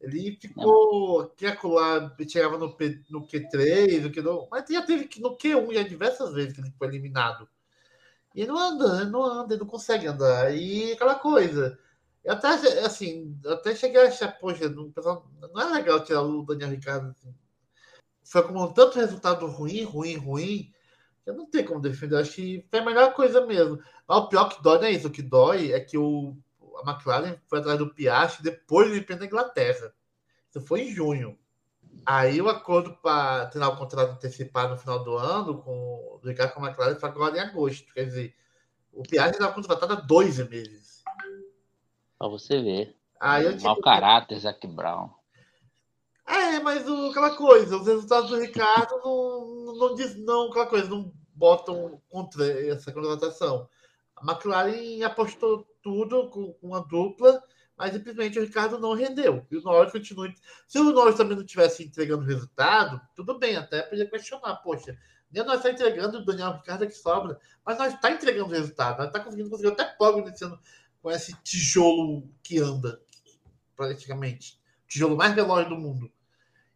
Ele 0.00 0.36
ficou. 0.40 1.28
Que 1.30 1.46
lá, 1.46 2.14
chegava 2.28 2.58
no, 2.58 2.76
P, 2.76 3.02
no 3.08 3.24
Q3, 3.24 4.02
no 4.02 4.10
Q2, 4.10 4.48
mas 4.50 4.64
já 4.68 4.82
teve 4.82 5.04
que 5.06 5.20
no 5.20 5.36
Q1 5.36 5.74
já 5.74 5.82
diversas 5.84 6.34
vezes 6.34 6.54
que 6.54 6.60
ele 6.60 6.74
foi 6.76 6.88
eliminado. 6.88 7.48
E 8.34 8.42
ele 8.42 8.50
não 8.50 8.58
anda, 8.58 9.02
ele 9.02 9.10
não 9.10 9.24
anda, 9.24 9.54
ele 9.54 9.60
não 9.60 9.68
consegue 9.68 10.06
andar. 10.08 10.54
E 10.54 10.92
aquela 10.92 11.14
coisa. 11.14 11.78
Eu 12.24 12.32
até, 12.32 12.48
assim, 12.80 13.38
até 13.46 13.74
cheguei 13.74 14.02
a 14.02 14.08
achar, 14.08 14.38
poxa, 14.38 14.68
não, 14.68 14.92
não 15.54 15.60
é 15.60 15.72
legal 15.72 16.04
tirar 16.04 16.22
o 16.22 16.42
Daniel 16.42 16.70
Ricardo. 16.70 17.10
Assim. 17.10 17.34
Foi 18.24 18.42
com 18.42 18.72
tanto 18.72 18.98
resultado 18.98 19.46
ruim, 19.46 19.84
ruim, 19.84 20.16
ruim. 20.16 20.72
Eu 21.24 21.34
não 21.34 21.46
tenho 21.46 21.66
como 21.66 21.80
defender. 21.80 22.16
Acho 22.16 22.32
que 22.32 22.66
foi 22.70 22.80
a 22.80 22.84
melhor 22.84 23.14
coisa 23.14 23.46
mesmo. 23.46 23.78
Mas 24.06 24.18
o 24.18 24.28
pior 24.28 24.48
que 24.48 24.62
dói 24.62 24.78
não 24.78 24.84
é 24.84 24.90
isso. 24.90 25.08
O 25.08 25.10
que 25.10 25.22
dói 25.22 25.72
é 25.72 25.80
que 25.80 25.96
o, 25.96 26.36
a 26.84 26.90
McLaren 26.90 27.36
foi 27.46 27.58
atrás 27.58 27.78
do 27.78 27.92
Piastri 27.94 28.42
depois 28.42 28.88
do 28.88 28.94
GP 28.94 29.14
da 29.16 29.26
Inglaterra. 29.26 29.92
Isso 30.48 30.60
foi 30.66 30.82
em 30.82 30.94
junho. 30.94 31.38
Aí 32.04 32.40
o 32.40 32.48
acordo 32.48 32.96
para 33.02 33.46
terminar 33.46 33.74
o 33.74 33.76
contrato 33.76 34.12
antecipado 34.12 34.70
no 34.70 34.78
final 34.78 35.02
do 35.04 35.16
ano 35.16 35.62
com 35.62 35.72
o 35.72 36.20
Ricardo 36.24 36.54
com 36.54 36.64
a 36.64 36.68
McLaren 36.68 36.98
foi 36.98 37.08
agora 37.08 37.36
em 37.36 37.40
agosto. 37.40 37.92
Quer 37.92 38.04
dizer, 38.04 38.34
o 38.92 39.02
Piastri 39.02 39.34
estava 39.36 39.52
contratado 39.52 39.92
há 39.92 39.96
dois 39.96 40.38
meses. 40.48 40.87
Pra 42.18 42.28
você 42.28 42.60
ver. 42.60 42.96
Aí 43.20 43.44
eu 43.44 43.60
Mau 43.60 43.80
caráter, 43.80 44.38
Zac 44.38 44.66
Brown. 44.66 45.10
É, 46.26 46.60
mas 46.60 46.86
o, 46.86 47.10
aquela 47.10 47.34
coisa, 47.34 47.76
os 47.76 47.86
resultados 47.86 48.28
do 48.28 48.38
Ricardo 48.38 49.00
não, 49.02 49.74
não, 49.76 49.94
diz, 49.94 50.14
não, 50.16 50.50
aquela 50.50 50.66
coisa, 50.66 50.88
não 50.88 51.12
botam 51.34 52.02
contra 52.08 52.44
essa 52.68 52.92
contratação. 52.92 53.68
A 54.16 54.30
McLaren 54.30 55.02
apostou 55.04 55.66
tudo 55.82 56.28
com 56.28 56.54
uma 56.60 56.80
dupla, 56.84 57.42
mas 57.76 57.92
simplesmente 57.92 58.38
o 58.38 58.42
Ricardo 58.42 58.78
não 58.78 58.92
rendeu. 58.92 59.46
E 59.50 59.56
o 59.56 59.62
Norris 59.62 59.92
continua. 59.92 60.28
Se 60.66 60.78
o 60.78 60.92
Norris 60.92 61.16
também 61.16 61.36
não 61.36 61.44
estivesse 61.44 61.84
entregando 61.84 62.24
resultado, 62.24 63.00
tudo 63.14 63.38
bem, 63.38 63.56
até 63.56 63.82
podia 63.82 64.10
questionar, 64.10 64.56
poxa, 64.56 64.98
nem 65.30 65.44
nós 65.44 65.58
está 65.58 65.70
entregando 65.70 66.18
o 66.18 66.24
Daniel 66.24 66.52
Ricardo 66.52 66.86
que 66.86 66.94
sobra, 66.94 67.38
mas 67.64 67.78
nós 67.78 67.94
está 67.94 68.10
entregando 68.10 68.50
resultado, 68.50 68.98
nós 68.98 69.06
está 69.06 69.20
conseguindo 69.20 69.48
conseguir 69.48 69.72
até 69.72 69.84
pódio 69.84 70.24
nesse 70.24 70.44
ano 70.44 70.58
com 71.02 71.10
esse 71.10 71.34
tijolo 71.42 72.28
que 72.42 72.58
anda, 72.58 73.00
praticamente. 73.76 74.58
O 74.84 74.88
tijolo 74.88 75.16
mais 75.16 75.34
veloz 75.34 75.68
do 75.68 75.76
mundo. 75.76 76.10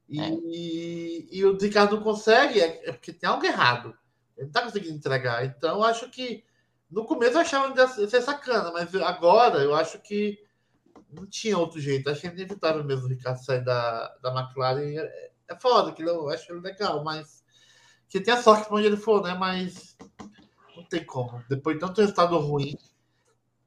E, 0.08 0.20
é. 0.20 0.30
e, 0.44 1.28
e, 1.30 1.44
o 1.44 1.56
Ricardo 1.56 1.96
não 1.96 2.02
consegue, 2.02 2.60
é, 2.60 2.88
é 2.88 2.92
porque 2.92 3.12
tem 3.12 3.28
algo 3.28 3.44
errado. 3.44 3.96
Ele 4.36 4.44
não 4.44 4.48
está 4.48 4.62
conseguindo 4.62 4.96
entregar. 4.96 5.44
Então, 5.44 5.82
acho 5.82 6.10
que 6.10 6.44
no 6.90 7.06
começo 7.06 7.36
eu 7.36 7.40
achava 7.40 7.72
de 7.72 8.10
ser 8.10 8.20
sacana, 8.20 8.70
mas 8.70 8.94
agora 8.96 9.60
eu 9.60 9.74
acho 9.74 9.98
que 10.00 10.38
não 11.10 11.26
tinha 11.26 11.56
outro 11.56 11.80
jeito. 11.80 12.10
Acho 12.10 12.20
que 12.20 12.26
é 12.26 12.30
inevitável 12.30 12.84
mesmo 12.84 13.06
o 13.06 13.08
Ricardo 13.08 13.42
sair 13.42 13.64
da, 13.64 14.08
da 14.22 14.38
McLaren. 14.38 14.98
É, 14.98 15.30
é 15.48 15.56
foda, 15.58 15.92
que 15.92 16.02
eu 16.02 16.28
acho 16.28 16.52
ele 16.52 16.60
legal, 16.60 17.02
mas 17.02 17.42
que 18.08 18.20
tem 18.20 18.34
a 18.34 18.42
sorte 18.42 18.68
onde 18.70 18.86
ele 18.86 18.96
for, 18.96 19.22
né? 19.22 19.34
Mas 19.34 19.96
não 20.76 20.84
tem 20.84 21.04
como. 21.04 21.42
Depois 21.48 21.76
de 21.76 21.80
tanto 21.80 22.00
resultado 22.00 22.38
ruim, 22.38 22.76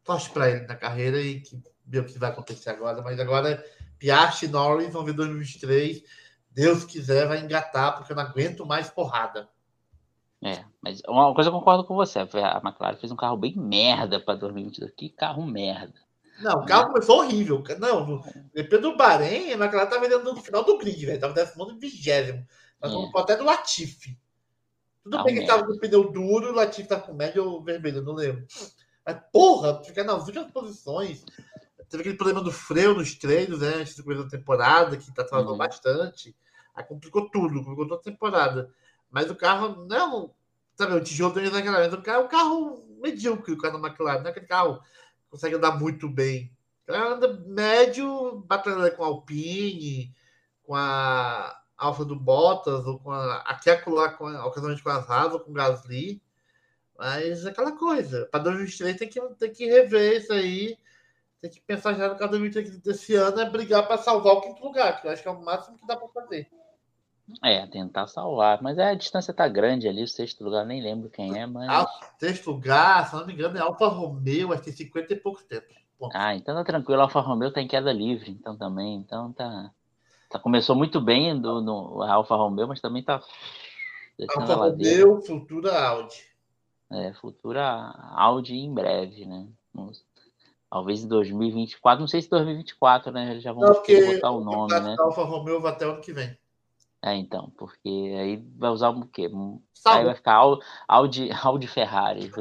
torce 0.05 0.29
para 0.29 0.49
ele 0.49 0.67
na 0.67 0.75
carreira 0.75 1.19
e 1.19 1.41
que 1.41 1.61
ver 1.85 1.99
o 1.99 2.05
que 2.05 2.17
vai 2.17 2.29
acontecer 2.29 2.69
agora. 2.69 3.01
Mas 3.01 3.19
agora, 3.19 3.63
Piastri 3.99 4.47
e 4.47 4.51
Norris 4.51 4.93
vão 4.93 5.03
ver 5.03 5.13
2023. 5.13 6.03
Deus 6.51 6.85
quiser, 6.85 7.27
vai 7.27 7.39
engatar, 7.39 7.97
porque 7.97 8.13
eu 8.13 8.15
não 8.15 8.23
aguento 8.23 8.65
mais 8.65 8.89
porrada. 8.89 9.49
É, 10.43 10.63
mas 10.81 11.01
uma 11.07 11.33
coisa 11.33 11.49
eu 11.49 11.53
concordo 11.53 11.83
com 11.83 11.95
você. 11.95 12.19
A 12.19 12.61
McLaren 12.63 12.97
fez 12.97 13.11
um 13.11 13.15
carro 13.15 13.35
bem 13.35 13.55
merda 13.57 14.19
para 14.19 14.35
2022. 14.35 14.93
Que 14.95 15.09
carro 15.09 15.45
merda. 15.45 15.95
Não, 16.39 16.61
o 16.61 16.65
carro 16.65 16.87
começou 16.87 17.19
horrível. 17.19 17.63
Não, 17.79 18.23
depois 18.53 18.81
do 18.81 18.95
Bahrein, 18.95 19.53
a 19.53 19.57
McLaren 19.57 19.89
tá 19.89 19.97
vendendo 19.97 20.23
no 20.23 20.41
final 20.41 20.63
do 20.63 20.77
grid, 20.77 21.05
velho. 21.05 21.19
Tava 21.19 21.33
décimo 21.33 21.65
vigésimo. 21.79 22.45
Nós 22.81 22.93
é. 22.93 23.19
até 23.19 23.35
do 23.35 23.43
Latifi. 23.43 24.17
Tudo 25.03 25.23
bem 25.23 25.35
que 25.35 25.39
ele 25.41 25.47
tava 25.47 25.65
com 25.65 25.77
pneu 25.77 26.11
duro, 26.11 26.51
o 26.51 26.55
Latifi 26.55 26.87
tá 26.87 26.99
com 26.99 27.13
médio 27.13 27.47
ou 27.47 27.63
vermelho, 27.63 28.01
não 28.01 28.13
lembro. 28.13 28.45
Mas, 29.05 29.17
porra, 29.31 29.83
ficar 29.83 30.03
nas 30.03 30.25
últimas 30.25 30.51
posições. 30.51 31.23
Teve 31.89 32.01
aquele 32.01 32.17
problema 32.17 32.41
do 32.41 32.51
freio 32.51 32.95
nos 32.95 33.13
treinos, 33.13 33.59
né? 33.59 33.75
Antes 33.75 33.95
do 33.95 34.03
começo 34.03 34.23
da 34.23 34.29
temporada, 34.29 34.97
que 34.97 35.13
tá 35.13 35.23
travando 35.23 35.51
uhum. 35.51 35.57
bastante. 35.57 36.35
Aí 36.73 36.83
complicou 36.83 37.29
tudo, 37.29 37.59
complicou 37.59 37.87
toda 37.87 38.01
a 38.01 38.03
temporada. 38.03 38.73
Mas 39.09 39.29
o 39.29 39.35
carro 39.35 39.85
não. 39.85 40.33
Sabe, 40.75 40.93
o 40.93 41.03
tijolo 41.03 41.33
tem 41.33 41.43
exageramento. 41.43 41.95
O 41.95 42.01
carro 42.01 42.23
é 42.23 42.25
um 42.25 42.27
carro 42.27 42.85
medíocre, 43.01 43.53
o 43.53 43.57
carro 43.57 43.79
da 43.79 43.87
McLaren. 43.87 44.19
Não 44.19 44.27
é 44.27 44.29
aquele 44.31 44.47
carro 44.47 44.79
que 44.79 45.29
consegue 45.29 45.55
andar 45.55 45.79
muito 45.79 46.09
bem. 46.09 46.51
Ela 46.87 47.13
anda 47.13 47.33
médio, 47.45 48.43
batalhando 48.45 48.91
com 48.91 49.03
a 49.03 49.07
Alpine, 49.07 50.13
com 50.63 50.75
a 50.75 51.55
Alfa 51.77 52.03
do 52.03 52.15
Bottas, 52.15 52.85
ou 52.85 52.99
com 52.99 53.11
a. 53.11 53.37
Aqui 53.37 53.69
acolá, 53.69 54.09
com, 54.09 54.25
ocasionalmente 54.25 54.83
com 54.83 54.89
as 54.89 55.09
Haas 55.09 55.33
ou 55.33 55.39
com 55.39 55.51
o 55.51 55.53
Gasly. 55.53 56.21
Mas 56.97 57.45
é 57.45 57.49
aquela 57.49 57.73
coisa. 57.73 58.27
Para 58.31 58.43
2023 58.43 58.97
tem 58.97 59.09
que, 59.09 59.21
tem 59.35 59.51
que 59.51 59.65
rever 59.65 60.21
isso 60.21 60.33
aí. 60.33 60.77
Tem 61.41 61.51
que 61.51 61.61
pensar 61.61 61.93
já 61.93 62.07
no 62.07 62.15
caso 62.15 62.31
2023 62.31 62.81
desse 62.81 63.15
ano 63.15 63.39
é 63.39 63.49
brigar 63.49 63.87
para 63.87 63.97
salvar 63.97 64.33
o 64.33 64.41
quinto 64.41 64.63
lugar, 64.63 64.99
que 64.99 65.07
eu 65.07 65.11
acho 65.11 65.21
que 65.21 65.27
é 65.27 65.31
o 65.31 65.43
máximo 65.43 65.77
que 65.77 65.85
dá 65.85 65.95
para 65.95 66.07
fazer. 66.07 66.49
É, 67.43 67.65
tentar 67.67 68.07
salvar. 68.07 68.61
Mas 68.61 68.77
a 68.77 68.93
distância 68.93 69.33
tá 69.33 69.47
grande 69.47 69.87
ali, 69.87 70.03
o 70.03 70.07
sexto 70.07 70.43
lugar, 70.43 70.65
nem 70.65 70.81
lembro 70.81 71.09
quem 71.09 71.39
é, 71.39 71.45
mas. 71.45 71.67
Ah, 71.69 71.87
sexto 72.19 72.51
lugar, 72.51 73.07
se 73.09 73.15
não 73.15 73.25
me 73.25 73.33
engano, 73.33 73.57
é 73.57 73.61
Alfa 73.61 73.87
Romeo, 73.87 74.53
acho 74.53 74.63
que 74.63 74.71
tem 74.71 74.85
50 74.85 75.13
e 75.13 75.15
poucos 75.17 75.43
tempos. 75.43 75.75
Ah, 76.13 76.35
então 76.35 76.55
tá 76.55 76.63
tranquilo, 76.63 77.01
Alfa 77.01 77.19
Romeo 77.19 77.51
tá 77.51 77.61
em 77.61 77.67
queda 77.67 77.91
livre, 77.91 78.31
então 78.31 78.55
também. 78.55 78.95
Então 78.95 79.31
tá. 79.33 79.71
tá 80.29 80.39
começou 80.39 80.75
muito 80.75 81.01
bem 81.01 81.39
do, 81.39 81.61
no 81.61 82.03
Alfa 82.03 82.35
Romeo, 82.35 82.67
mas 82.67 82.81
também 82.81 83.03
tá. 83.03 83.21
Alfa 84.35 84.55
Romeo, 84.55 85.21
futura 85.21 85.79
Audi. 85.87 86.34
É, 86.91 87.13
futura 87.13 87.63
Audi 88.15 88.55
em 88.55 88.73
breve, 88.73 89.25
né? 89.25 89.47
Talvez 90.69 91.03
em 91.03 91.07
2024, 91.07 91.99
não 91.99 92.07
sei 92.07 92.21
se 92.21 92.29
2024, 92.29 93.11
né? 93.11 93.31
Eles 93.31 93.43
já 93.43 93.51
vão 93.51 93.63
não, 93.63 93.73
botar 93.73 94.31
o 94.31 94.43
nome, 94.43 94.79
né? 94.79 94.95
Alfa 94.99 95.23
Romeo 95.23 95.61
vai 95.61 95.71
até 95.71 95.87
o 95.87 95.91
ano 95.91 96.01
que 96.01 96.13
vem. 96.13 96.37
É, 97.05 97.13
então, 97.15 97.51
porque 97.55 97.87
aí 98.19 98.43
vai 98.57 98.71
usar 98.71 98.89
o 98.89 99.05
quê? 99.05 99.29
Aí 99.85 100.03
vai 100.03 100.15
ficar 100.15 100.41
Audi, 100.87 101.29
Audi 101.43 101.67
Ferrari. 101.67 102.31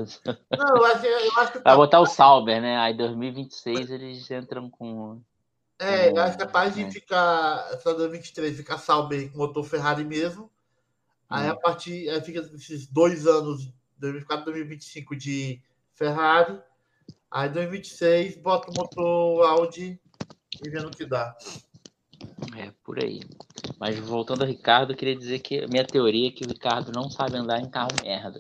Não, 0.57 0.77
eu 0.77 0.85
acho, 0.87 1.05
eu 1.05 1.33
acho 1.37 1.53
que 1.53 1.59
Vai 1.63 1.63
tá... 1.63 1.77
botar 1.77 2.01
o 2.01 2.07
Sauber, 2.07 2.63
né? 2.63 2.79
Aí 2.79 2.95
2026 2.95 3.91
eles 3.91 4.31
entram 4.31 4.71
com. 4.71 5.21
É, 5.79 6.11
com... 6.11 6.17
eu 6.17 6.23
acho 6.23 6.39
capaz 6.39 6.75
de 6.75 6.91
ficar, 6.91 7.79
só 7.83 7.93
2023, 7.93 8.57
ficar 8.57 8.79
Sauber 8.79 9.31
com 9.31 9.37
motor 9.37 9.65
Ferrari 9.65 10.03
mesmo. 10.03 10.51
Aí 11.29 11.47
hum. 11.47 11.53
a 11.53 11.57
partir. 11.57 12.09
Aí 12.09 12.23
fica 12.23 12.41
esses 12.41 12.87
dois 12.87 13.27
anos, 13.27 13.71
2024 14.05 14.45
2025 14.45 15.17
de 15.17 15.61
Ferrari. 15.95 16.59
Aí 17.31 17.49
2026 17.49 18.37
bota 18.37 18.71
o 18.71 18.75
motor 18.75 19.47
Audi 19.47 19.99
e 20.63 20.71
vendo 20.71 20.89
o 20.89 20.91
que 20.91 21.05
dá. 21.05 21.37
É, 22.57 22.71
por 22.85 23.03
aí. 23.03 23.21
Mas 23.79 23.99
voltando 23.99 24.43
ao 24.43 24.49
Ricardo, 24.49 24.93
eu 24.93 24.97
queria 24.97 25.17
dizer 25.17 25.41
que 25.41 25.65
a 25.65 25.69
minha 25.69 25.85
teoria 25.85 26.29
é 26.29 26.31
que 26.31 26.45
o 26.45 26.49
Ricardo 26.49 26.93
não 26.93 27.11
sabe 27.11 27.37
andar 27.37 27.61
em 27.61 27.69
carro 27.69 27.91
merda. 28.03 28.39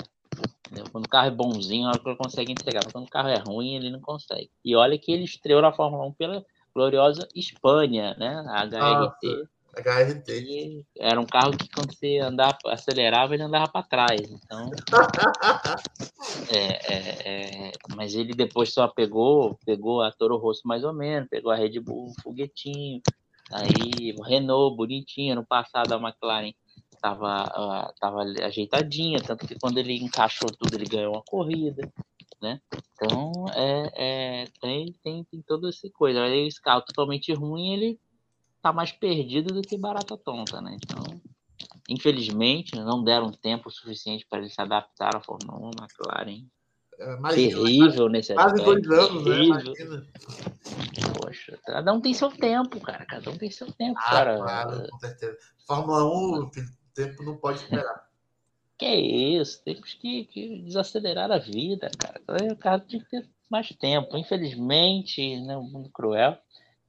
Entendeu? 0.66 0.84
Quando 0.92 1.06
o 1.06 1.08
carro 1.08 1.28
é 1.28 1.30
bonzinho, 1.30 1.90
ele 1.90 2.16
consegue 2.16 2.52
entregar. 2.52 2.82
Mas 2.84 2.92
quando 2.92 3.06
o 3.06 3.10
carro 3.10 3.28
é 3.28 3.38
ruim, 3.38 3.74
ele 3.74 3.90
não 3.90 4.00
consegue. 4.00 4.50
E 4.64 4.76
olha 4.76 4.98
que 4.98 5.12
ele 5.12 5.24
estreou 5.24 5.60
na 5.60 5.72
Fórmula 5.72 6.06
1 6.06 6.12
pela 6.12 6.46
gloriosa 6.74 7.28
Espanha, 7.34 8.14
né? 8.18 8.44
A 8.48 8.64
HRT. 8.64 9.42
Ah, 9.42 9.53
HRT. 9.74 10.84
era 10.98 11.20
um 11.20 11.26
carro 11.26 11.56
que 11.56 11.68
quando 11.68 11.94
você 11.94 12.18
andava, 12.18 12.58
acelerava, 12.66 13.34
ele 13.34 13.42
andava 13.42 13.68
para 13.68 13.86
trás. 13.86 14.20
Então. 14.30 14.70
é, 16.50 16.94
é, 16.94 17.68
é, 17.68 17.72
mas 17.96 18.14
ele 18.14 18.32
depois 18.32 18.72
só 18.72 18.88
pegou, 18.88 19.58
pegou 19.64 20.02
a 20.02 20.12
Toro 20.12 20.36
Rosso 20.36 20.62
mais 20.64 20.84
ou 20.84 20.92
menos, 20.92 21.28
pegou 21.28 21.52
a 21.52 21.56
Red 21.56 21.80
Bull 21.80 22.12
foguetinho, 22.22 23.00
Aí, 23.52 24.14
Renault, 24.24 24.76
bonitinho. 24.76 25.34
No 25.34 25.46
passado, 25.46 25.92
a 25.92 25.96
McLaren 25.96 26.52
estava 26.92 27.44
uh, 27.44 27.94
tava 28.00 28.22
ajeitadinha, 28.22 29.18
tanto 29.20 29.46
que 29.46 29.58
quando 29.58 29.78
ele 29.78 29.94
encaixou 29.96 30.50
tudo, 30.50 30.74
ele 30.74 30.86
ganhou 30.86 31.12
uma 31.14 31.22
corrida, 31.22 31.90
né? 32.40 32.60
Então, 32.92 33.46
é, 33.54 34.42
é, 34.42 34.44
tem, 34.60 34.92
tem, 35.02 35.24
tem 35.24 35.42
toda 35.42 35.68
essa 35.68 35.88
coisa. 35.90 36.22
Aí, 36.22 36.46
esse 36.46 36.60
carro 36.60 36.82
totalmente 36.82 37.32
ruim, 37.32 37.74
ele 37.74 38.00
tá 38.64 38.72
mais 38.72 38.90
perdido 38.90 39.52
do 39.52 39.60
que 39.60 39.76
barata 39.76 40.16
tonta, 40.16 40.58
né? 40.58 40.78
Então, 40.82 41.20
infelizmente, 41.86 42.74
não 42.76 43.04
deram 43.04 43.30
tempo 43.30 43.70
suficiente 43.70 44.26
para 44.26 44.38
ele 44.38 44.48
se 44.48 44.58
adaptar 44.58 45.14
à 45.14 45.20
Fórmula 45.20 45.68
1, 45.68 45.70
McLaren. 45.82 46.46
É, 46.98 47.34
terrível 47.34 48.08
nesse 48.08 48.32
aspecto. 48.32 48.64
Quase 48.64 48.80
dois 48.80 49.10
anos, 49.10 49.24
né? 49.26 49.34
terrível. 49.34 49.90
né? 49.90 50.06
Poxa, 51.20 51.58
cada 51.66 51.92
um 51.92 52.00
tem 52.00 52.14
seu 52.14 52.30
tempo, 52.30 52.80
cara. 52.80 53.04
Cada 53.04 53.30
um 53.30 53.36
tem 53.36 53.50
seu 53.50 53.70
tempo, 53.70 54.00
ah, 54.02 54.10
cara. 54.10 54.38
Claro, 54.38 54.88
com 54.88 54.98
certeza. 54.98 55.36
Fórmula 55.66 56.04
1, 56.04 56.08
o 56.08 56.50
tempo 56.94 57.22
não 57.22 57.36
pode 57.36 57.58
esperar. 57.58 58.08
Que 58.78 58.94
isso, 58.94 59.62
temos 59.62 59.92
que, 59.92 60.24
que 60.24 60.62
desacelerar 60.62 61.30
a 61.30 61.38
vida, 61.38 61.90
cara. 61.98 62.18
O 62.50 62.56
cara 62.56 62.80
tem 62.80 62.98
que 62.98 63.10
ter 63.10 63.28
mais 63.50 63.68
tempo. 63.68 64.16
Infelizmente, 64.16 65.38
né, 65.42 65.54
um 65.54 65.70
mundo 65.70 65.90
cruel. 65.90 66.38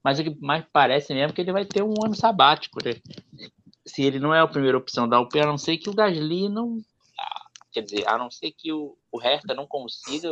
Mas 0.06 0.20
o 0.20 0.22
que 0.22 0.40
mais 0.40 0.64
parece 0.72 1.12
mesmo 1.12 1.32
é 1.32 1.34
que 1.34 1.40
ele 1.40 1.50
vai 1.50 1.64
ter 1.64 1.82
um 1.82 1.94
ano 2.04 2.14
sabático, 2.14 2.78
né? 2.84 2.92
Se 3.84 4.04
ele 4.04 4.20
não 4.20 4.32
é 4.32 4.38
a 4.38 4.46
primeira 4.46 4.78
opção 4.78 5.08
da 5.08 5.18
UP, 5.18 5.36
a 5.36 5.44
não 5.44 5.58
ser 5.58 5.78
que 5.78 5.90
o 5.90 5.92
Gasly 5.92 6.48
não. 6.48 6.78
Quer 7.72 7.82
dizer, 7.82 8.08
a 8.08 8.16
não 8.16 8.30
ser 8.30 8.52
que 8.52 8.72
o, 8.72 8.96
o 9.10 9.18
Hertha 9.18 9.52
não 9.52 9.66
consiga 9.66 10.28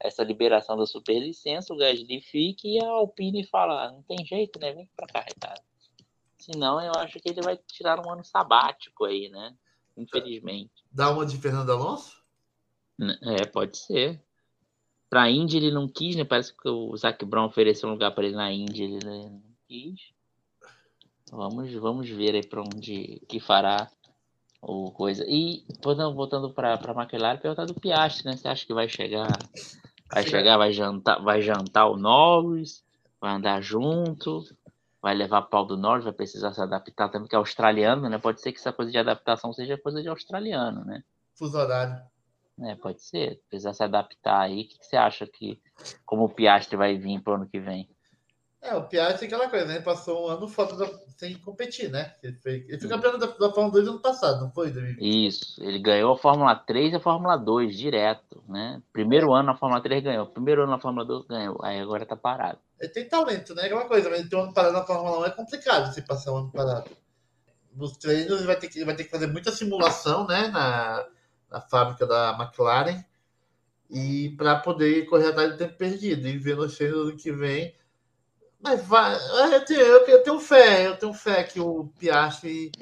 essa 0.00 0.24
liberação 0.24 0.76
da 0.76 0.86
superlicença, 0.86 1.72
o 1.72 1.76
Gasly 1.76 2.20
fique 2.20 2.74
e 2.74 2.84
a 2.84 2.88
Alpine 2.88 3.46
fala, 3.46 3.84
ah, 3.84 3.92
não 3.92 4.02
tem 4.02 4.26
jeito, 4.26 4.58
né? 4.58 4.72
Vem 4.72 4.90
pra 4.96 5.06
cá, 5.06 5.20
Ricardo. 5.20 5.62
Senão 6.36 6.80
eu 6.80 6.92
acho 6.96 7.20
que 7.20 7.28
ele 7.28 7.42
vai 7.42 7.56
tirar 7.56 8.04
um 8.04 8.10
ano 8.10 8.24
sabático 8.24 9.04
aí, 9.04 9.28
né? 9.28 9.54
Infelizmente. 9.96 10.84
Dá 10.90 11.12
uma 11.12 11.24
de 11.24 11.38
Fernando 11.38 11.70
Alonso? 11.70 12.20
É, 13.22 13.46
pode 13.46 13.78
ser. 13.78 14.20
Pra 15.08 15.30
Indy 15.30 15.56
ele 15.56 15.70
não 15.70 15.88
quis, 15.88 16.16
né? 16.16 16.24
Parece 16.24 16.52
que 16.52 16.68
o 16.68 16.96
Zac 16.96 17.24
Brown 17.24 17.46
ofereceu 17.46 17.88
um 17.88 17.92
lugar 17.92 18.12
para 18.12 18.24
ele 18.24 18.34
na 18.34 18.52
Indy, 18.52 18.82
ele 18.82 19.04
não 19.04 19.40
quis. 19.68 20.12
Vamos, 21.30 21.72
vamos 21.74 22.08
ver 22.08 22.34
aí 22.34 22.46
para 22.46 22.60
onde 22.60 23.20
que 23.28 23.40
fará 23.40 23.88
ou 24.60 24.90
coisa. 24.90 25.24
E 25.28 25.64
voltando, 25.82 26.14
voltando 26.14 26.50
para 26.50 26.74
a 26.74 27.02
McLaren, 27.02 27.38
perguntar 27.38 27.66
do 27.66 27.74
Piastri, 27.74 28.26
né? 28.26 28.36
Você 28.36 28.48
acha 28.48 28.66
que 28.66 28.74
vai 28.74 28.88
chegar, 28.88 29.28
vai 30.12 30.24
chegar, 30.24 30.56
vai 30.56 30.72
jantar, 30.72 31.22
vai 31.22 31.42
jantar 31.42 31.86
o 31.86 31.96
Norris, 31.96 32.84
vai 33.20 33.34
andar 33.34 33.60
junto, 33.60 34.44
vai 35.00 35.14
levar 35.14 35.42
pau 35.42 35.64
do 35.64 35.76
Norris, 35.76 36.04
vai 36.04 36.12
precisar 36.12 36.52
se 36.52 36.60
adaptar 36.60 37.08
também, 37.08 37.28
que 37.28 37.34
é 37.34 37.38
australiano, 37.38 38.08
né? 38.08 38.18
Pode 38.18 38.40
ser 38.40 38.52
que 38.52 38.58
essa 38.58 38.72
coisa 38.72 38.90
de 38.90 38.98
adaptação 38.98 39.52
seja 39.52 39.78
coisa 39.78 40.02
de 40.02 40.08
australiano, 40.08 40.84
né? 40.84 41.02
Fuso 41.34 41.58
horário. 41.58 42.00
É, 42.62 42.74
pode 42.74 43.02
ser, 43.02 43.40
precisar 43.48 43.74
se 43.74 43.82
adaptar 43.82 44.40
aí. 44.40 44.62
O 44.62 44.68
que, 44.68 44.78
que 44.78 44.86
você 44.86 44.96
acha 44.96 45.26
que, 45.26 45.60
como 46.04 46.24
o 46.24 46.28
Piastri 46.28 46.76
vai 46.76 46.96
vir 46.96 47.20
para 47.20 47.34
o 47.34 47.36
ano 47.36 47.48
que 47.48 47.60
vem? 47.60 47.88
É, 48.62 48.74
o 48.74 48.82
Piastri 48.82 49.26
é 49.26 49.28
aquela 49.28 49.48
coisa, 49.48 49.66
né? 49.66 49.80
Passou 49.80 50.26
um 50.26 50.30
ano 50.30 50.48
fora 50.48 50.74
da, 50.74 50.88
sem 51.16 51.36
competir, 51.38 51.90
né? 51.90 52.14
Ele 52.22 52.36
foi, 52.36 52.64
ele 52.66 52.78
foi 52.78 52.88
campeão 52.88 53.18
da, 53.18 53.26
da 53.26 53.52
Fórmula 53.52 53.70
2 53.70 53.88
ano 53.88 54.00
passado, 54.00 54.40
não 54.40 54.50
foi? 54.50 54.72
Isso, 54.98 55.62
ele 55.62 55.78
ganhou 55.78 56.14
a 56.14 56.18
Fórmula 56.18 56.54
3 56.56 56.92
e 56.92 56.96
a 56.96 57.00
Fórmula 57.00 57.36
2 57.36 57.76
direto, 57.76 58.42
né? 58.48 58.82
Primeiro 58.92 59.32
ano 59.32 59.46
na 59.46 59.56
Fórmula 59.56 59.80
3 59.80 60.02
ganhou, 60.02 60.26
primeiro 60.26 60.62
ano 60.62 60.72
na 60.72 60.80
Fórmula 60.80 61.04
2 61.04 61.26
ganhou, 61.26 61.58
aí 61.62 61.78
agora 61.78 62.04
tá 62.04 62.16
parado. 62.16 62.58
Ele 62.80 62.90
tem 62.90 63.08
talento, 63.08 63.54
né? 63.54 63.66
Aquela 63.66 63.84
coisa, 63.84 64.10
mas 64.10 64.28
ter 64.28 64.36
um 64.36 64.42
ano 64.42 64.54
parado 64.54 64.74
na 64.74 64.84
Fórmula 64.84 65.20
1 65.20 65.26
é 65.26 65.30
complicado 65.30 65.94
se 65.94 66.02
passar 66.02 66.32
um 66.32 66.38
ano 66.38 66.50
parado. 66.50 66.90
Nos 67.72 67.96
treinos 67.98 68.38
ele 68.38 68.46
vai 68.46 68.56
ter 68.56 68.68
que, 68.68 68.78
ele 68.78 68.86
vai 68.86 68.96
ter 68.96 69.04
que 69.04 69.10
fazer 69.10 69.26
muita 69.28 69.52
simulação, 69.52 70.26
né? 70.26 70.48
Na, 70.48 71.06
na 71.50 71.60
fábrica 71.60 72.06
da 72.06 72.36
McLaren 72.38 73.04
e 73.88 74.34
para 74.36 74.58
poder 74.58 75.06
correr 75.06 75.28
atrás 75.28 75.52
do 75.52 75.58
tempo 75.58 75.76
perdido 75.76 76.26
e 76.26 76.38
ver 76.38 76.56
nos 76.56 76.76
treinos 76.76 77.06
do 77.06 77.16
que 77.16 77.32
vem. 77.32 77.74
Mas 78.60 78.84
vai, 78.84 79.14
eu 79.54 79.64
tenho, 79.64 79.80
eu 79.80 80.22
tenho 80.22 80.40
fé, 80.40 80.86
eu 80.86 80.96
tenho 80.96 81.12
fé 81.12 81.44
que 81.44 81.60
o 81.60 81.86
Piastri 81.98 82.72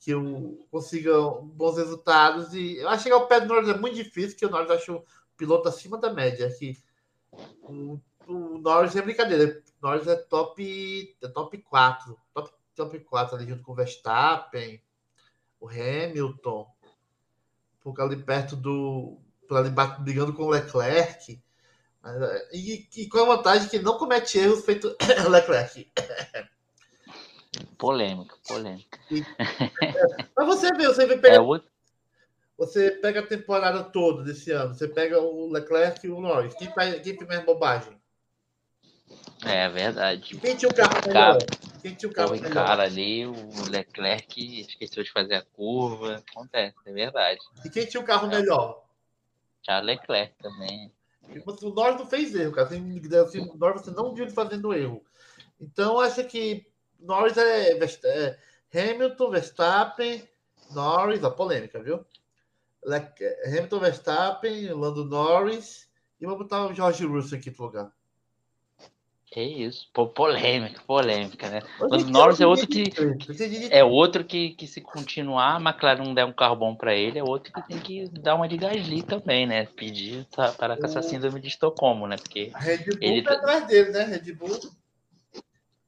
que 0.00 0.12
eu 0.12 0.66
consiga 0.70 1.12
bons 1.42 1.76
resultados 1.76 2.54
e 2.54 2.78
eu 2.78 2.88
acho 2.88 3.04
que 3.04 3.12
o 3.12 3.26
pé 3.26 3.40
do 3.40 3.48
Norris 3.48 3.68
é 3.68 3.76
muito 3.76 3.96
difícil, 3.96 4.36
que 4.36 4.46
o 4.46 4.50
Norris 4.50 4.70
acho 4.70 4.96
o 4.96 5.04
piloto 5.36 5.68
acima 5.68 5.98
da 5.98 6.10
média, 6.10 6.50
que 6.58 6.82
o, 7.62 8.00
o 8.26 8.58
Norris 8.58 8.96
é 8.96 9.02
brincadeira, 9.02 9.62
o 9.82 9.86
Norris 9.86 10.06
é 10.06 10.16
top 10.16 11.16
é 11.22 11.28
top 11.28 11.58
4, 11.58 12.18
top, 12.32 12.50
top 12.74 13.00
4 13.00 13.36
ali 13.36 13.46
junto 13.46 13.62
com 13.62 13.72
o 13.72 13.74
Verstappen, 13.74 14.82
o 15.60 15.68
Hamilton, 15.68 16.66
por 17.92 18.02
ali 18.02 18.16
perto 18.16 18.56
do 18.56 19.18
ali 19.50 19.70
brigando 20.00 20.32
com 20.32 20.44
o 20.44 20.50
Leclerc. 20.50 21.40
É, 22.02 22.48
e, 22.56 22.88
e, 22.96 23.08
com 23.08 23.18
a 23.18 23.36
vantagem 23.36 23.68
que 23.68 23.78
não 23.78 23.98
comete 23.98 24.38
erros 24.38 24.64
feito 24.64 24.96
Leclerc. 25.28 25.90
Polêmica, 27.76 28.36
polêmica. 28.46 28.98
Mas 30.36 30.46
você 30.46 30.72
vê, 30.72 30.86
você 30.86 31.04
vê 31.04 31.18
pegar, 31.18 31.36
é 31.36 31.40
outro... 31.40 31.68
você 32.56 32.92
pega 32.92 33.20
a 33.20 33.26
temporada 33.26 33.82
toda 33.82 34.22
desse 34.22 34.50
ano, 34.50 34.74
você 34.74 34.86
pega 34.86 35.20
o 35.20 35.50
Leclerc 35.50 36.06
e 36.06 36.10
o 36.10 36.20
Norris. 36.20 36.54
Quem, 36.54 36.72
faz, 36.72 36.94
quem 37.02 37.16
fez 37.16 37.28
mais 37.28 37.44
bobagem? 37.44 38.00
É 39.44 39.68
verdade. 39.68 40.38
Carro 41.80 41.96
tinha 41.96 42.10
o 42.10 42.14
carro 42.14 42.30
melhor? 42.32 42.52
cara 42.52 42.82
ali, 42.82 43.26
o 43.26 43.34
Leclerc 43.70 44.60
esqueceu 44.60 45.02
de 45.02 45.10
fazer 45.10 45.34
a 45.34 45.42
curva. 45.42 46.22
Acontece, 46.30 46.76
é 46.86 46.92
verdade. 46.92 47.40
E 47.64 47.70
quem 47.70 47.86
tinha 47.86 48.00
o 48.00 48.06
carro 48.06 48.26
é. 48.26 48.38
melhor? 48.38 48.84
Charles 49.62 49.86
Leclerc 49.86 50.34
também. 50.42 50.92
O 51.46 51.70
Norris 51.70 51.98
não 51.98 52.06
fez 52.06 52.34
erro, 52.34 52.52
cara. 52.52 52.66
Assim, 52.66 53.40
o 53.40 53.56
Norris 53.56 53.82
você 53.82 53.90
não 53.90 54.14
viu 54.14 54.24
ele 54.24 54.34
fazendo 54.34 54.74
erro. 54.74 55.04
Então, 55.60 56.00
acho 56.00 56.24
que 56.24 56.66
Norris 56.98 57.36
é, 57.36 57.78
é 57.78 58.38
Hamilton, 58.74 59.30
Verstappen, 59.30 60.28
Norris, 60.72 61.22
a 61.22 61.30
polêmica, 61.30 61.82
viu? 61.82 62.04
Hamilton, 63.46 63.78
Verstappen, 63.78 64.72
Lando 64.72 65.04
Norris. 65.04 65.88
E 66.20 66.24
vamos 66.24 66.40
botar 66.40 66.66
o 66.66 66.74
George 66.74 67.04
Russell 67.04 67.38
aqui 67.38 67.50
no 67.50 67.64
lugar. 67.64 67.92
Que 69.30 69.40
isso, 69.40 69.88
Pô, 69.94 70.08
polêmica, 70.08 70.82
polêmica, 70.84 71.48
né? 71.48 71.62
O 71.78 71.98
Norris 71.98 72.40
é 72.40 72.46
outro 72.48 72.66
que 72.66 72.82
é 73.70 73.84
outro 73.84 74.24
que, 74.24 74.50
que 74.54 74.66
se 74.66 74.80
continuar, 74.80 75.54
a 75.56 75.60
McLaren 75.60 76.02
não 76.02 76.12
der 76.12 76.24
um 76.24 76.32
carro 76.32 76.56
bom 76.56 76.74
para 76.74 76.96
ele, 76.96 77.20
é 77.20 77.22
outro 77.22 77.52
que 77.52 77.62
tem 77.68 77.78
que 77.78 78.08
dar 78.08 78.34
uma 78.34 78.48
de 78.48 78.56
Gasly 78.56 79.04
também, 79.04 79.46
né? 79.46 79.66
Pedir 79.66 80.26
para 80.34 80.76
com 80.76 80.84
essa 80.84 81.00
síndrome 81.00 81.40
de 81.40 81.46
Estocolmo, 81.46 82.08
né? 82.08 82.16
Porque 82.16 82.50
a 82.52 82.58
Red 82.58 82.78
Bull 82.78 82.98
ele 83.00 83.22
tá 83.22 83.34
atrás 83.34 83.68
dele, 83.68 83.90
né? 83.92 84.02
Red 84.02 84.32
Bull. 84.32 84.58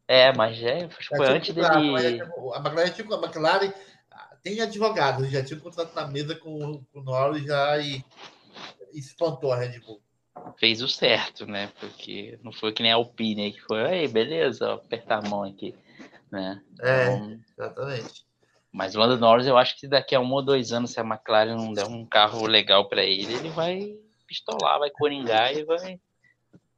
É, 0.07 0.33
mas 0.37 0.63
é, 0.63 0.89
foi 1.17 1.27
antes 1.27 1.53
dele. 1.53 1.67
A 1.67 2.61
McLaren, 2.61 2.91
a 2.93 3.27
McLaren 3.27 3.73
tem 4.41 4.61
advogados, 4.61 5.29
já 5.29 5.45
tinha 5.45 5.59
um 5.59 5.63
contrato 5.63 5.93
na 5.97 6.07
mesa 6.07 6.37
com, 6.37 6.81
com 6.93 7.01
o 7.01 7.03
Norris 7.03 7.45
já 7.45 7.77
e, 7.79 8.05
e 8.93 9.01
espantou 9.01 9.51
a 9.51 9.57
Red 9.57 9.81
Bull 9.81 10.01
fez 10.59 10.83
o 10.83 10.89
certo, 10.89 11.47
né? 11.47 11.71
Porque 11.81 12.39
não 12.43 12.53
foi 12.53 12.73
que 12.73 12.83
nem 12.83 12.93
a 12.93 12.97
Alpine 12.97 13.53
que 13.53 13.61
foi, 13.61 13.83
aí, 13.83 14.09
beleza, 14.09 14.75
apertar 14.75 15.25
a 15.25 15.29
mão 15.29 15.45
aqui, 15.45 15.75
né? 16.31 16.63
É, 16.81 17.15
então, 17.15 17.41
exatamente. 17.59 18.25
Mas 18.73 18.95
o 18.95 18.99
Lando 18.99 19.19
Norris, 19.19 19.47
eu 19.47 19.59
acho 19.59 19.79
que 19.79 19.87
daqui 19.87 20.15
a 20.15 20.21
um 20.21 20.33
ou 20.33 20.43
dois 20.43 20.73
anos, 20.73 20.93
se 20.93 20.99
a 21.01 21.05
McLaren 21.05 21.57
não 21.57 21.75
der 21.75 21.87
um 21.87 22.07
carro 22.07 22.47
legal 22.47 22.89
para 22.89 23.03
ele, 23.03 23.35
ele 23.35 23.51
vai 23.51 23.99
pistolar, 24.27 24.79
vai 24.79 24.91
coringar 24.91 25.55
e 25.55 25.63
vai 25.63 26.01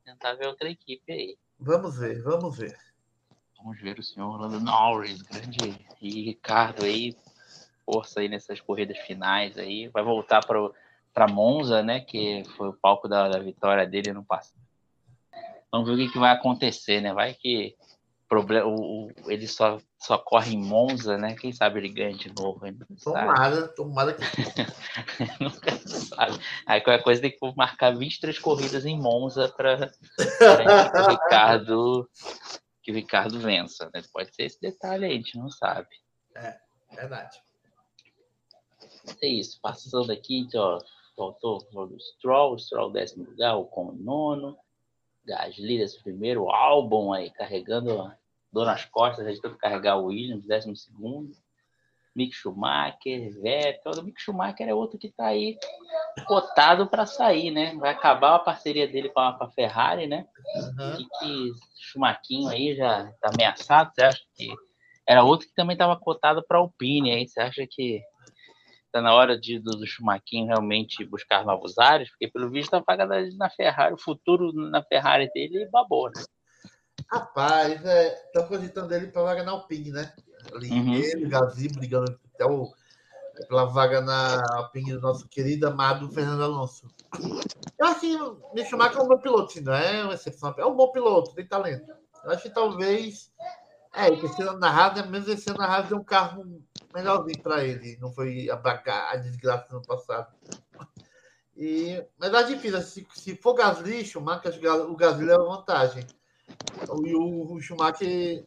tentar 0.04 0.34
ver 0.34 0.48
outra 0.48 0.68
equipe 0.68 1.12
aí. 1.12 1.38
Vamos 1.58 1.96
ver, 1.96 2.20
vamos 2.22 2.58
ver. 2.58 2.76
Vamos 3.56 3.80
ver 3.80 3.98
o 3.98 4.02
senhor 4.02 4.40
Lando 4.40 4.60
Norris, 4.60 5.22
grande 5.22 5.86
e 6.02 6.22
Ricardo 6.24 6.84
aí, 6.84 7.16
força 7.86 8.20
aí 8.20 8.28
nessas 8.28 8.60
corridas 8.60 8.98
finais 8.98 9.56
aí, 9.56 9.88
vai 9.88 10.02
voltar 10.02 10.44
para 10.44 10.58
para 11.14 11.28
Monza, 11.28 11.82
né, 11.82 12.00
que 12.00 12.42
foi 12.56 12.68
o 12.68 12.72
palco 12.72 13.08
da, 13.08 13.28
da, 13.28 13.38
vitória 13.38 13.86
dele 13.86 14.12
no 14.12 14.24
passado. 14.24 14.60
Vamos 15.70 15.88
ver 15.88 15.94
o 15.94 15.96
que, 15.98 16.12
que 16.12 16.18
vai 16.18 16.32
acontecer, 16.32 17.00
né? 17.00 17.12
Vai 17.12 17.34
que 17.34 17.76
problema, 18.28 18.66
o, 18.66 19.06
o, 19.06 19.30
ele 19.30 19.46
só, 19.46 19.80
só 19.98 20.18
corre 20.18 20.54
em 20.54 20.58
Monza, 20.58 21.16
né? 21.16 21.34
Quem 21.34 21.52
sabe 21.52 21.78
ele 21.78 21.88
ganha 21.88 22.14
de 22.14 22.32
novo. 22.34 22.60
Tomara, 23.02 23.68
tomara 23.68 24.14
que. 24.14 24.22
Nunca 25.40 25.76
sabe. 25.88 26.38
Aí 26.66 26.80
qualquer 26.80 27.02
coisa 27.02 27.20
tem 27.20 27.30
que 27.30 27.56
marcar 27.56 27.96
23 27.96 28.38
corridas 28.38 28.84
em 28.84 28.98
Monza 28.98 29.48
para 29.48 29.88
que 29.88 30.98
o 30.98 31.10
Ricardo 31.10 32.08
que 32.84 32.92
o 32.92 32.94
Ricardo 32.94 33.40
vença, 33.40 33.90
né? 33.94 34.02
Pode 34.12 34.34
ser 34.34 34.44
esse 34.44 34.60
detalhe 34.60 35.06
aí, 35.06 35.12
a 35.12 35.16
gente 35.16 35.38
não 35.38 35.48
sabe. 35.48 35.88
É, 36.36 36.58
verdade. 36.94 37.42
É 39.22 39.26
isso, 39.26 39.58
passando 39.62 40.12
aqui, 40.12 40.38
então, 40.38 40.60
ó, 40.60 40.78
faltou 41.16 41.58
o 41.72 42.00
Stroll, 42.00 42.54
o 42.54 42.58
Stroll 42.58 42.90
décimo 42.90 43.24
lugar, 43.24 43.56
o 43.56 43.64
com 43.64 43.92
nono, 43.92 44.56
Gasly 45.24 45.80
esse 45.80 46.02
primeiro, 46.02 46.50
álbum 46.50 47.12
aí 47.12 47.30
carregando 47.30 48.12
dor 48.52 48.66
nas 48.66 48.84
costas, 48.84 49.26
tentando 49.26 49.56
carregar 49.56 49.96
o 49.96 50.06
Williams, 50.06 50.46
décimo 50.46 50.76
segundo, 50.76 51.32
Mick 52.14 52.32
Schumacher, 52.32 53.32
Vettel, 53.40 53.92
o 53.98 54.02
Mick 54.02 54.20
Schumacher 54.20 54.68
é 54.68 54.74
outro 54.74 54.98
que 54.98 55.08
está 55.08 55.26
aí 55.26 55.58
cotado 56.26 56.86
para 56.86 57.06
sair, 57.06 57.50
né? 57.50 57.74
Vai 57.74 57.90
acabar 57.90 58.36
a 58.36 58.38
parceria 58.38 58.86
dele 58.86 59.08
com 59.08 59.18
a, 59.18 59.32
com 59.32 59.44
a 59.44 59.50
Ferrari, 59.50 60.06
né? 60.06 60.26
Uhum. 60.56 61.00
E 61.00 61.04
que 61.18 61.52
Schumacher 61.76 62.48
aí 62.48 62.76
já 62.76 63.10
está 63.10 63.30
ameaçado, 63.34 63.90
você 63.92 64.02
acha 64.02 64.22
que 64.36 64.48
era 65.06 65.24
outro 65.24 65.48
que 65.48 65.54
também 65.54 65.74
estava 65.74 65.98
cotado 65.98 66.44
para 66.46 66.58
Alpine 66.58 67.10
aí, 67.10 67.28
você 67.28 67.40
acha 67.40 67.66
que 67.68 68.00
Está 68.94 69.02
na 69.02 69.12
hora 69.12 69.36
de, 69.36 69.58
do, 69.58 69.72
do 69.72 69.84
Schumacher 69.84 70.46
realmente 70.46 71.04
buscar 71.04 71.44
novos 71.44 71.78
ares, 71.78 72.08
porque 72.10 72.28
pelo 72.28 72.48
visto 72.48 72.74
a 72.74 72.78
vaga 72.78 73.04
na 73.36 73.50
Ferrari, 73.50 73.92
o 73.92 73.98
futuro 73.98 74.52
na 74.52 74.84
Ferrari 74.84 75.28
dele 75.34 75.68
babou, 75.68 76.08
né? 76.14 76.22
Rapaz, 77.10 77.84
estão 77.84 78.44
é, 78.44 78.46
cogitando 78.46 78.94
ele 78.94 79.08
para 79.08 79.24
vaga 79.24 79.42
na 79.42 79.50
Alpine, 79.50 79.90
né? 79.90 80.14
Ali, 80.54 80.70
uhum. 80.70 80.94
Ele, 80.94 81.26
Gazi, 81.26 81.66
brigando 81.70 82.16
até 82.34 82.46
o, 82.46 82.72
pela 83.48 83.64
vaga 83.64 84.00
na 84.00 84.44
Alpine 84.58 84.92
do 84.92 85.00
nosso 85.00 85.26
querido 85.26 85.66
amado 85.66 86.08
Fernando 86.12 86.44
Alonso. 86.44 86.86
Eu 87.76 87.86
acho 87.88 88.00
que 88.00 88.16
me 88.54 88.64
Schumacher 88.64 88.98
é 88.98 89.02
um 89.02 89.08
bom 89.08 89.18
piloto, 89.18 89.60
não 89.60 89.74
é 89.74 90.04
uma 90.04 90.14
exceção, 90.14 90.54
é 90.56 90.64
um 90.64 90.76
bom 90.76 90.92
piloto, 90.92 91.34
tem 91.34 91.44
talento. 91.44 91.92
Eu 92.24 92.30
acho 92.30 92.44
que 92.44 92.50
talvez 92.50 93.32
é, 93.92 94.06
ele 94.06 94.28
sendo 94.28 94.56
narrado, 94.56 95.02
né? 95.02 95.08
mesmo 95.08 95.32
ele 95.32 95.40
sendo 95.40 95.58
narrado, 95.58 95.92
é 95.92 95.98
um 95.98 96.04
carro 96.04 96.62
melhorzinho 96.94 97.42
para 97.42 97.64
ele. 97.64 97.98
Não 98.00 98.12
foi 98.12 98.48
a, 98.48 99.10
a 99.10 99.16
desgraça 99.16 99.74
no 99.74 99.82
passado. 99.82 100.32
E, 101.56 102.04
mas 102.18 102.32
é 102.32 102.42
difícil. 102.44 102.80
Se, 102.82 103.06
se 103.14 103.36
for 103.36 103.54
Gasly, 103.54 104.04
Schumacher, 104.04 104.54
o 104.88 104.96
Gasly 104.96 105.26
leva 105.26 105.44
vantagem. 105.44 106.06
E 107.04 107.14
o, 107.14 107.52
o 107.52 107.60
Schumacher, 107.60 108.46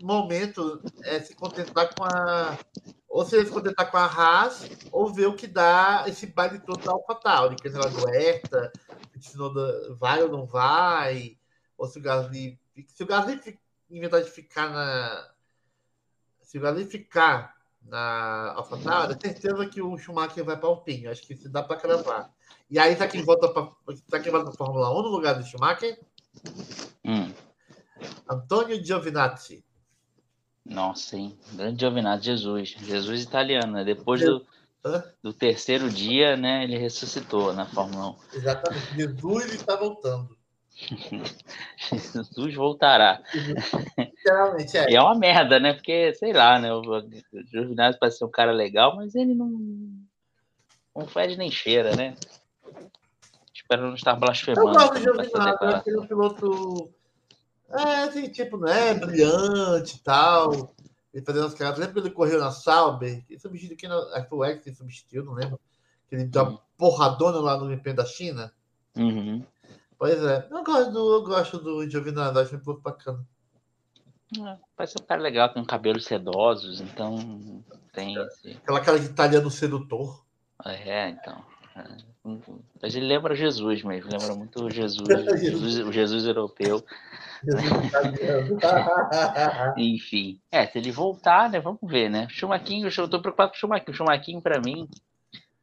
no 0.00 0.06
momento, 0.06 0.82
é 1.04 1.20
se 1.20 1.34
contentar 1.34 1.94
com 1.94 2.04
a. 2.04 2.58
Ou 3.08 3.24
se 3.24 3.46
contentar 3.46 3.90
com 3.90 3.96
a 3.96 4.04
Haas, 4.04 4.68
ou 4.92 5.10
ver 5.10 5.26
o 5.26 5.34
que 5.34 5.46
dá 5.46 6.04
esse 6.06 6.26
baile 6.26 6.58
todo 6.58 6.84
da 6.84 6.92
AlphaTauri, 6.92 7.56
que 7.56 7.68
é 7.68 7.70
do 7.70 8.08
Herta, 8.10 8.70
se 9.18 9.38
não 9.38 9.50
vai 9.96 10.22
ou 10.22 10.28
não 10.28 10.44
vai, 10.44 11.38
ou 11.78 11.86
se 11.86 11.98
o 11.98 12.02
Gasly. 12.02 12.60
Se 12.88 13.02
o 13.02 13.06
Gasly 13.06 13.58
inventar 13.90 14.22
de 14.22 14.30
ficar 14.30 14.68
na. 14.68 15.30
Se 16.42 16.58
o 16.58 16.60
Gasly 16.60 16.84
ficar 16.84 17.55
na 17.88 18.52
AlphaTauri, 18.56 19.14
é 19.14 19.18
certeza 19.20 19.66
que 19.66 19.80
o 19.80 19.96
Schumacher 19.96 20.44
vai 20.44 20.56
para 20.56 20.68
o 20.68 20.72
Alpine. 20.72 21.08
Acho 21.08 21.22
que 21.22 21.36
se 21.36 21.48
dá 21.48 21.62
para 21.62 21.76
cravar. 21.76 22.30
E 22.70 22.78
aí, 22.78 22.96
tá 22.96 23.06
quem 23.06 23.22
volta 23.22 23.48
para 23.48 23.70
tá 24.10 24.20
quem 24.20 24.32
Fórmula 24.52 24.90
1 24.98 25.02
no 25.02 25.08
lugar 25.08 25.34
do 25.34 25.44
Schumacher? 25.44 25.98
Hum. 27.04 27.32
Antônio 28.28 28.84
Giovinazzi. 28.84 29.64
Nossa, 30.64 31.16
hein? 31.16 31.38
Grande 31.52 31.80
Giovinazzi, 31.80 32.24
Jesus. 32.24 32.70
Jesus 32.70 33.22
italiano, 33.22 33.72
né? 33.72 33.84
Depois 33.84 34.20
do, 34.20 34.44
do 35.22 35.32
terceiro 35.32 35.88
dia, 35.88 36.36
né, 36.36 36.64
ele 36.64 36.76
ressuscitou 36.76 37.52
na 37.52 37.66
Fórmula 37.66 38.10
1. 38.10 38.16
Exatamente. 38.34 38.94
Jesus 38.96 39.54
está 39.54 39.76
voltando. 39.76 40.35
Jesus 41.90 42.54
voltará. 42.54 43.22
Literalmente, 43.98 44.76
é. 44.76 44.90
E 44.90 44.96
é 44.96 45.00
uma 45.00 45.14
merda, 45.14 45.58
né? 45.58 45.72
Porque, 45.72 46.14
sei 46.14 46.32
lá, 46.32 46.58
né? 46.58 46.72
O 46.72 46.82
Giovinazzi 47.50 47.98
parece 47.98 48.18
ser 48.18 48.24
um 48.24 48.30
cara 48.30 48.52
legal, 48.52 48.96
mas 48.96 49.14
ele 49.14 49.34
não. 49.34 49.48
Não 50.94 51.06
fede 51.06 51.36
nem 51.36 51.50
cheira, 51.50 51.94
né? 51.96 52.14
Espero 53.54 53.82
não 53.82 53.94
estar 53.94 54.14
blasfemando. 54.16 54.68
Eu 54.68 54.74
gosto 54.74 54.94
de 54.94 55.02
Giovinazzi, 55.02 55.56
eu 55.62 55.68
acho 55.68 55.84
que 55.84 55.90
ele 55.90 55.98
é 55.98 56.00
um 56.00 56.06
piloto 56.06 56.94
é, 57.70 58.04
assim, 58.04 58.28
tipo, 58.28 58.56
não 58.56 58.68
é 58.68 58.94
brilhante 58.94 59.96
e 59.96 60.00
tal. 60.00 60.74
Ele 61.12 61.24
fazendo 61.24 61.46
as 61.46 61.54
cagadas. 61.54 61.78
Lembra 61.78 61.94
que 61.94 62.08
ele 62.08 62.14
correu 62.14 62.38
na 62.38 62.50
Sauber? 62.50 63.24
Ele 63.28 63.40
substituiu 63.40 63.76
quem? 63.76 63.90
Acho 63.90 64.22
que 64.22 64.28
foi 64.28 64.38
o 64.38 64.44
X 64.44 64.62
que 64.62 64.74
substituiu, 64.74 65.24
não 65.24 65.32
lembro. 65.32 65.58
Que 66.08 66.14
ele 66.14 66.24
deu 66.24 66.42
uma 66.42 66.60
porradona 66.76 67.38
lá 67.38 67.56
no 67.58 67.68
GP 67.68 67.92
da 67.92 68.04
China. 68.04 68.52
Uhum. 68.96 69.44
Pois 69.98 70.22
é. 70.22 70.46
Eu 70.50 70.62
gosto 70.62 70.92
do, 70.92 71.14
eu 71.14 71.22
gosto 71.22 71.58
do 71.58 71.88
Giovinazzi, 71.88 72.38
acho 72.38 72.56
um 72.56 72.60
pouco 72.60 72.80
bacana. 72.80 73.26
É, 74.38 74.56
parece 74.76 74.96
um 75.00 75.06
cara 75.06 75.20
legal, 75.20 75.52
tem 75.52 75.64
cabelos 75.64 76.04
sedosos, 76.04 76.80
então 76.80 77.62
tem 77.92 78.14
esse... 78.14 78.52
Aquela 78.52 78.80
cara 78.80 78.98
de 78.98 79.06
italiano 79.06 79.50
sedutor. 79.50 80.24
É, 80.64 81.10
então. 81.10 81.44
É. 81.76 81.84
Mas 82.82 82.94
ele 82.94 83.06
lembra 83.06 83.36
Jesus 83.36 83.84
mesmo, 83.84 84.10
lembra 84.10 84.34
muito 84.34 84.68
Jesus, 84.68 85.06
Jesus 85.40 85.86
o 85.86 85.92
Jesus 85.92 86.26
europeu. 86.26 86.84
Enfim. 89.76 90.40
É, 90.50 90.66
se 90.66 90.78
ele 90.78 90.90
voltar, 90.90 91.48
né? 91.48 91.60
Vamos 91.60 91.80
ver, 91.84 92.10
né? 92.10 92.26
Chumaquinho, 92.28 92.88
eu 92.88 93.08
tô 93.08 93.20
preocupado 93.20 93.50
com 93.50 93.56
o 93.56 93.60
Chumaquinho. 93.60 93.94
O 93.94 93.96
Chumaquinho, 93.96 94.40
pra 94.40 94.60
mim, 94.60 94.88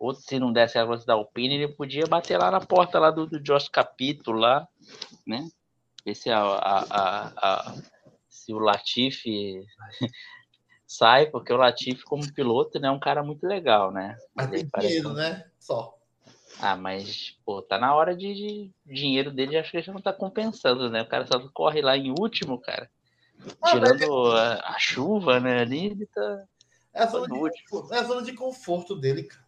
ou 0.04 0.14
se 0.14 0.38
não 0.38 0.52
desse 0.52 0.78
a 0.78 0.84
velocidade 0.84 1.08
da 1.08 1.14
Alpine, 1.14 1.56
ele 1.56 1.68
podia 1.70 2.06
bater 2.06 2.38
lá 2.38 2.52
na 2.52 2.60
porta 2.60 3.00
lá 3.00 3.10
do, 3.10 3.26
do 3.26 3.40
Josh 3.40 3.70
Capito 3.70 4.34
lá, 4.34 4.68
né? 5.26 5.48
Ver 6.06 6.14
se, 6.14 6.30
a, 6.30 6.42
a, 6.42 6.80
a, 6.90 7.32
a 7.38 7.76
se 8.30 8.54
o 8.54 8.60
Latifi 8.60 9.66
sai, 10.86 11.28
porque 11.28 11.54
o 11.54 11.56
Latifi, 11.56 12.04
como 12.04 12.34
piloto, 12.34 12.82
né, 12.82 12.90
é 12.90 12.92
um 12.92 13.00
cara 13.00 13.24
muito 13.24 13.48
legal, 13.48 13.94
né? 13.94 14.18
Mas 14.36 14.50
tem 14.50 14.70
dinheiro, 14.78 15.14
né? 15.14 15.46
Só. 15.58 15.98
Ah, 16.60 16.76
mas, 16.76 17.38
pô, 17.46 17.62
tá 17.62 17.78
na 17.78 17.96
hora 17.96 18.14
de, 18.14 18.34
de 18.34 18.72
dinheiro 18.86 19.32
dele, 19.32 19.58
acho 19.58 19.72
que 19.72 19.82
já 19.82 19.94
não 19.94 20.02
tá 20.02 20.12
compensando, 20.12 20.90
né? 20.90 21.02
O 21.02 21.08
cara 21.08 21.26
só 21.26 21.40
corre 21.54 21.82
lá 21.82 21.96
em 21.96 22.12
último, 22.12 22.60
cara. 22.60 22.92
Ah, 23.62 23.72
Tirando 23.72 24.32
a, 24.34 24.76
a, 24.76 24.78
chuva, 24.78 25.40
né? 25.40 25.62
Ali 25.62 25.86
ele 25.86 26.06
tá. 26.08 26.44
É 26.94 27.04
a, 27.04 27.08
zona 27.08 27.26
de, 27.28 27.96
é 27.96 27.98
a 28.00 28.04
zona 28.04 28.22
de 28.22 28.34
conforto 28.34 28.98
dele, 28.98 29.24
cara. 29.24 29.43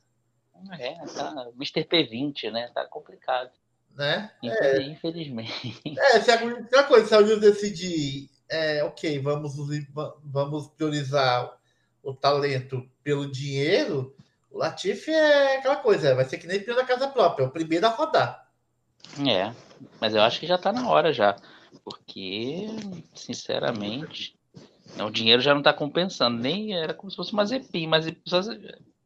É, 0.73 0.93
tá. 1.05 1.47
Mr. 1.55 1.83
P20, 1.83 2.51
né? 2.51 2.69
Tá 2.73 2.85
complicado. 2.85 3.51
Né? 3.95 4.29
É. 4.43 4.81
Infelizmente. 4.81 5.81
É, 5.97 6.19
se 6.19 6.31
a, 6.31 6.83
coisa, 6.83 7.07
se 7.07 7.15
a 7.15 7.17
Williams 7.19 7.41
decidir, 7.41 8.29
é, 8.49 8.83
ok, 8.83 9.19
vamos, 9.19 9.53
vamos 10.23 10.67
priorizar 10.67 11.57
o 12.03 12.13
talento 12.13 12.87
pelo 13.03 13.31
dinheiro, 13.31 14.15
o 14.51 14.57
Latifi 14.57 15.11
é 15.11 15.57
aquela 15.57 15.77
coisa, 15.77 16.13
vai 16.13 16.25
ser 16.25 16.37
que 16.37 16.47
nem 16.47 16.59
pelo 16.59 16.77
da 16.77 16.85
casa 16.85 17.07
própria, 17.07 17.43
é 17.43 17.47
o 17.47 17.51
primeiro 17.51 17.85
a 17.87 17.89
rodar. 17.89 18.49
É, 19.27 19.53
mas 19.99 20.13
eu 20.13 20.21
acho 20.21 20.39
que 20.39 20.47
já 20.47 20.57
tá 20.57 20.71
na 20.71 20.89
hora 20.89 21.13
já. 21.13 21.35
Porque, 21.83 22.67
sinceramente, 23.13 24.35
o 24.99 25.09
dinheiro 25.09 25.41
já 25.41 25.53
não 25.53 25.61
tá 25.61 25.73
compensando. 25.73 26.41
Nem 26.41 26.75
era 26.75 26.93
como 26.93 27.11
se 27.11 27.17
fosse 27.17 27.33
uma 27.33 27.45
Zepin, 27.45 27.87
mas 27.87 28.07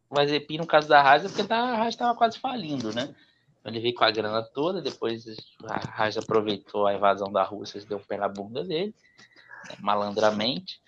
uma 0.10 0.26
Zepin 0.26 0.58
no 0.58 0.66
caso 0.66 0.88
da 0.88 1.02
Haas 1.02 1.26
é 1.26 1.30
porque 1.30 1.54
a 1.54 1.76
Haas 1.76 1.90
estava 1.90 2.18
quase 2.18 2.40
falindo, 2.40 2.94
né? 2.94 3.14
Ele 3.64 3.80
veio 3.80 3.94
com 3.94 4.04
a 4.04 4.12
grana 4.12 4.42
toda, 4.42 4.82
depois 4.82 5.26
a 5.66 6.04
Haas 6.04 6.18
aproveitou 6.18 6.88
a 6.88 6.94
invasão 6.94 7.32
da 7.32 7.44
Rússia 7.44 7.78
e 7.78 7.86
deu 7.86 7.98
um 7.98 8.04
pé 8.04 8.18
na 8.18 8.28
bunda 8.28 8.64
dele, 8.64 8.96
né, 9.70 9.76
malandramente. 9.80 10.82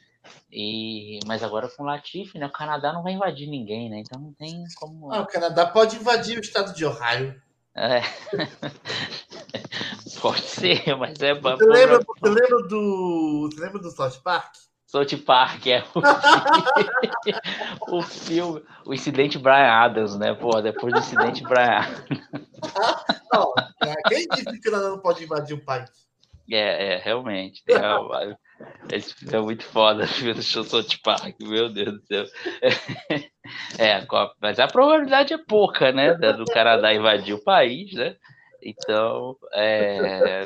E, 0.51 1.19
mas 1.25 1.43
agora 1.43 1.67
com 1.69 1.83
o 1.83 1.85
Latifi, 1.85 2.37
né? 2.37 2.45
O 2.45 2.51
Canadá 2.51 2.93
não 2.93 3.03
vai 3.03 3.13
invadir 3.13 3.47
ninguém, 3.47 3.89
né? 3.89 3.99
Então 3.99 4.19
não 4.19 4.33
tem 4.33 4.63
como. 4.75 5.11
Ah, 5.11 5.21
o 5.21 5.27
Canadá 5.27 5.65
pode 5.65 5.95
invadir 5.97 6.37
o 6.37 6.41
estado 6.41 6.73
de 6.73 6.85
Ohio. 6.85 7.41
É. 7.75 8.01
pode 10.21 10.41
ser, 10.41 10.95
mas 10.95 11.19
é. 11.21 11.33
Você 11.33 11.65
lembra, 11.65 11.99
você 11.99 12.29
lembra 12.29 12.67
do. 12.67 13.49
Você 13.51 13.61
lembra 13.61 13.81
do 13.81 13.91
South 13.91 14.21
Park? 14.23 14.53
South 14.91 15.17
Park 15.25 15.67
é 15.67 15.81
o 15.95 16.01
filme, 16.01 17.39
o 17.87 18.01
filme, 18.01 18.63
o 18.85 18.93
incidente 18.93 19.39
Brian 19.39 19.71
Adams, 19.71 20.19
né? 20.19 20.33
Pô, 20.33 20.61
depois 20.61 20.93
do 20.93 20.99
incidente 20.99 21.41
Brian 21.43 21.77
Adams. 21.77 22.09
Não, 23.31 23.53
quem 24.09 24.27
disse 24.27 24.43
que 24.43 24.57
o 24.57 24.61
Canadá 24.61 24.89
não 24.89 24.99
pode 24.99 25.23
invadir 25.23 25.55
o 25.55 25.63
país? 25.63 25.89
É, 26.51 26.95
é 26.95 26.97
realmente. 26.97 27.63
Tem 27.63 27.77
uma, 27.77 28.37
esse 28.91 29.13
filme 29.15 29.33
é 29.33 29.39
muito 29.39 29.63
foda, 29.63 30.05
filme 30.07 30.33
do 30.33 30.43
South 30.43 30.83
Park, 31.01 31.35
meu 31.39 31.69
Deus 31.71 31.93
do 31.93 32.05
céu. 32.05 32.25
É, 33.79 34.05
mas 34.41 34.59
a 34.59 34.67
probabilidade 34.67 35.33
é 35.33 35.37
pouca, 35.37 35.93
né? 35.93 36.13
Do 36.13 36.43
Canadá 36.45 36.93
invadir 36.93 37.33
o 37.33 37.43
país, 37.43 37.93
né? 37.93 38.17
Então, 38.61 39.37
é. 39.53 40.43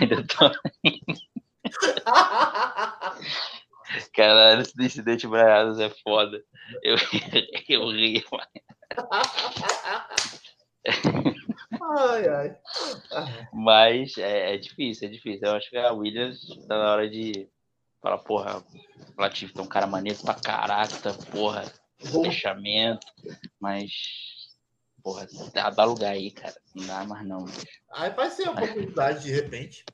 Ainda 0.00 0.24
tô. 0.28 0.50
Caralho, 4.14 4.62
esse 4.62 4.82
incidente 4.82 5.26
Braiadas 5.26 5.78
é 5.78 5.90
foda. 5.90 6.42
Eu, 6.82 6.96
eu 7.68 7.90
ri, 7.90 8.24
mano. 8.30 8.46
Ai, 11.98 12.28
ai. 12.28 12.56
Mas 13.52 14.16
é, 14.18 14.54
é, 14.54 14.58
difícil, 14.58 15.08
é 15.08 15.10
difícil. 15.10 15.46
Eu 15.46 15.56
acho 15.56 15.70
que 15.70 15.76
a 15.76 15.92
Williams 15.92 16.40
tá 16.66 16.78
na 16.78 16.92
hora 16.92 17.08
de 17.08 17.48
falar, 18.00 18.18
porra, 18.18 18.64
o 19.16 19.20
Latifi 19.20 19.52
tá 19.52 19.62
um 19.62 19.66
cara 19.66 19.86
maneiro 19.86 20.18
pra 20.22 20.34
caraca, 20.34 21.12
porra, 21.30 21.64
fechamento, 21.98 23.06
mas 23.60 23.92
porra, 25.02 25.26
dá, 25.52 25.84
lugar 25.84 26.12
aí, 26.12 26.30
cara. 26.30 26.54
Não 26.74 26.86
dá 26.86 27.04
mais 27.04 27.26
não. 27.26 27.44
Aí 27.92 28.10
vai 28.10 28.30
ser 28.30 28.44
uma 28.44 28.52
oportunidade 28.52 29.24
de 29.24 29.32
repente. 29.32 29.84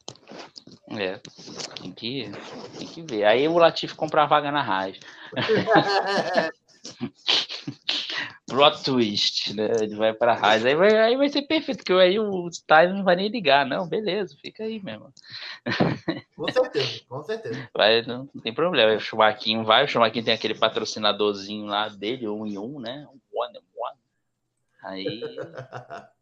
É, 0.91 1.21
tem 1.81 1.93
que, 1.93 2.31
tem 2.79 2.87
que 2.87 3.03
ver. 3.03 3.25
Aí 3.25 3.49
o 3.49 3.59
Latifi 3.59 3.95
comprar 3.95 4.27
vaga 4.27 4.51
na 4.51 4.63
Raiz. 4.63 4.99
plot 8.49 8.83
twist, 8.83 9.55
né? 9.55 9.69
Ele 9.83 9.95
vai 9.95 10.13
para 10.13 10.33
a 10.33 10.37
Haas, 10.37 10.65
aí 10.65 10.75
vai, 10.75 10.97
aí 10.97 11.17
vai 11.17 11.29
ser 11.29 11.43
perfeito, 11.43 11.79
porque 11.79 11.93
aí 11.93 12.19
o 12.19 12.51
Stein 12.51 12.95
não 12.95 13.05
vai 13.05 13.15
nem 13.15 13.29
ligar, 13.29 13.67
não, 13.67 13.87
beleza, 13.87 14.35
fica 14.41 14.65
aí 14.65 14.83
mesmo. 14.83 15.13
Com 16.35 16.51
certeza, 16.51 17.01
com 17.09 17.23
certeza. 17.23 17.69
Vai, 17.77 18.03
não, 18.03 18.29
não 18.35 18.43
tem 18.43 18.53
problema, 18.53 18.97
o 18.97 19.01
Schumacher 19.01 19.63
vai, 19.63 19.85
o 19.85 19.89
Schumacher 19.89 20.25
tem 20.25 20.35
aquele 20.35 20.55
patrocinadorzinho 20.55 21.67
lá 21.67 21.89
dele, 21.89 22.27
um 22.27 22.47
em 22.47 22.59
um, 22.59 22.81
né? 22.81 23.07
One 23.33 23.59
one. 23.77 23.99
Aí. 24.83 25.21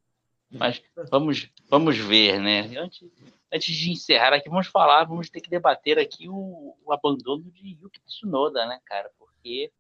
Mas 0.51 0.83
vamos, 1.11 1.51
vamos 1.69 1.99
ver, 1.99 2.41
né? 2.41 2.79
Antes, 2.79 3.11
antes 3.53 3.75
de 3.75 3.91
encerrar 3.91 4.33
aqui, 4.33 4.49
vamos 4.49 4.69
falar, 4.69 5.05
vamos 5.05 5.29
ter 5.29 5.41
que 5.41 5.51
debater 5.51 5.99
aqui 5.99 6.29
o, 6.29 6.77
o 6.85 6.93
abandono 6.93 7.51
de 7.51 7.79
Yuki 7.81 8.01
Tsunoda, 8.03 8.65
né, 8.67 8.81
cara? 8.85 9.11
Porque 9.19 9.73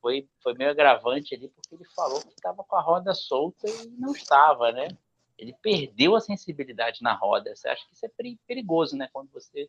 foi, 0.00 0.28
foi 0.42 0.54
meio 0.54 0.70
agravante 0.70 1.34
ali, 1.34 1.48
porque 1.48 1.74
ele 1.74 1.84
falou 1.94 2.20
que 2.20 2.30
estava 2.30 2.64
com 2.64 2.76
a 2.76 2.82
roda 2.82 3.14
solta 3.14 3.68
e 3.68 3.88
não 3.96 4.12
estava, 4.12 4.72
né? 4.72 4.88
Ele 5.38 5.54
perdeu 5.62 6.14
a 6.16 6.20
sensibilidade 6.20 7.02
na 7.02 7.14
roda. 7.14 7.54
Você 7.54 7.68
acha 7.68 7.86
que 7.86 7.94
isso 7.94 8.04
é 8.04 8.10
perigoso, 8.46 8.96
né? 8.96 9.08
Quando 9.12 9.30
você 9.30 9.68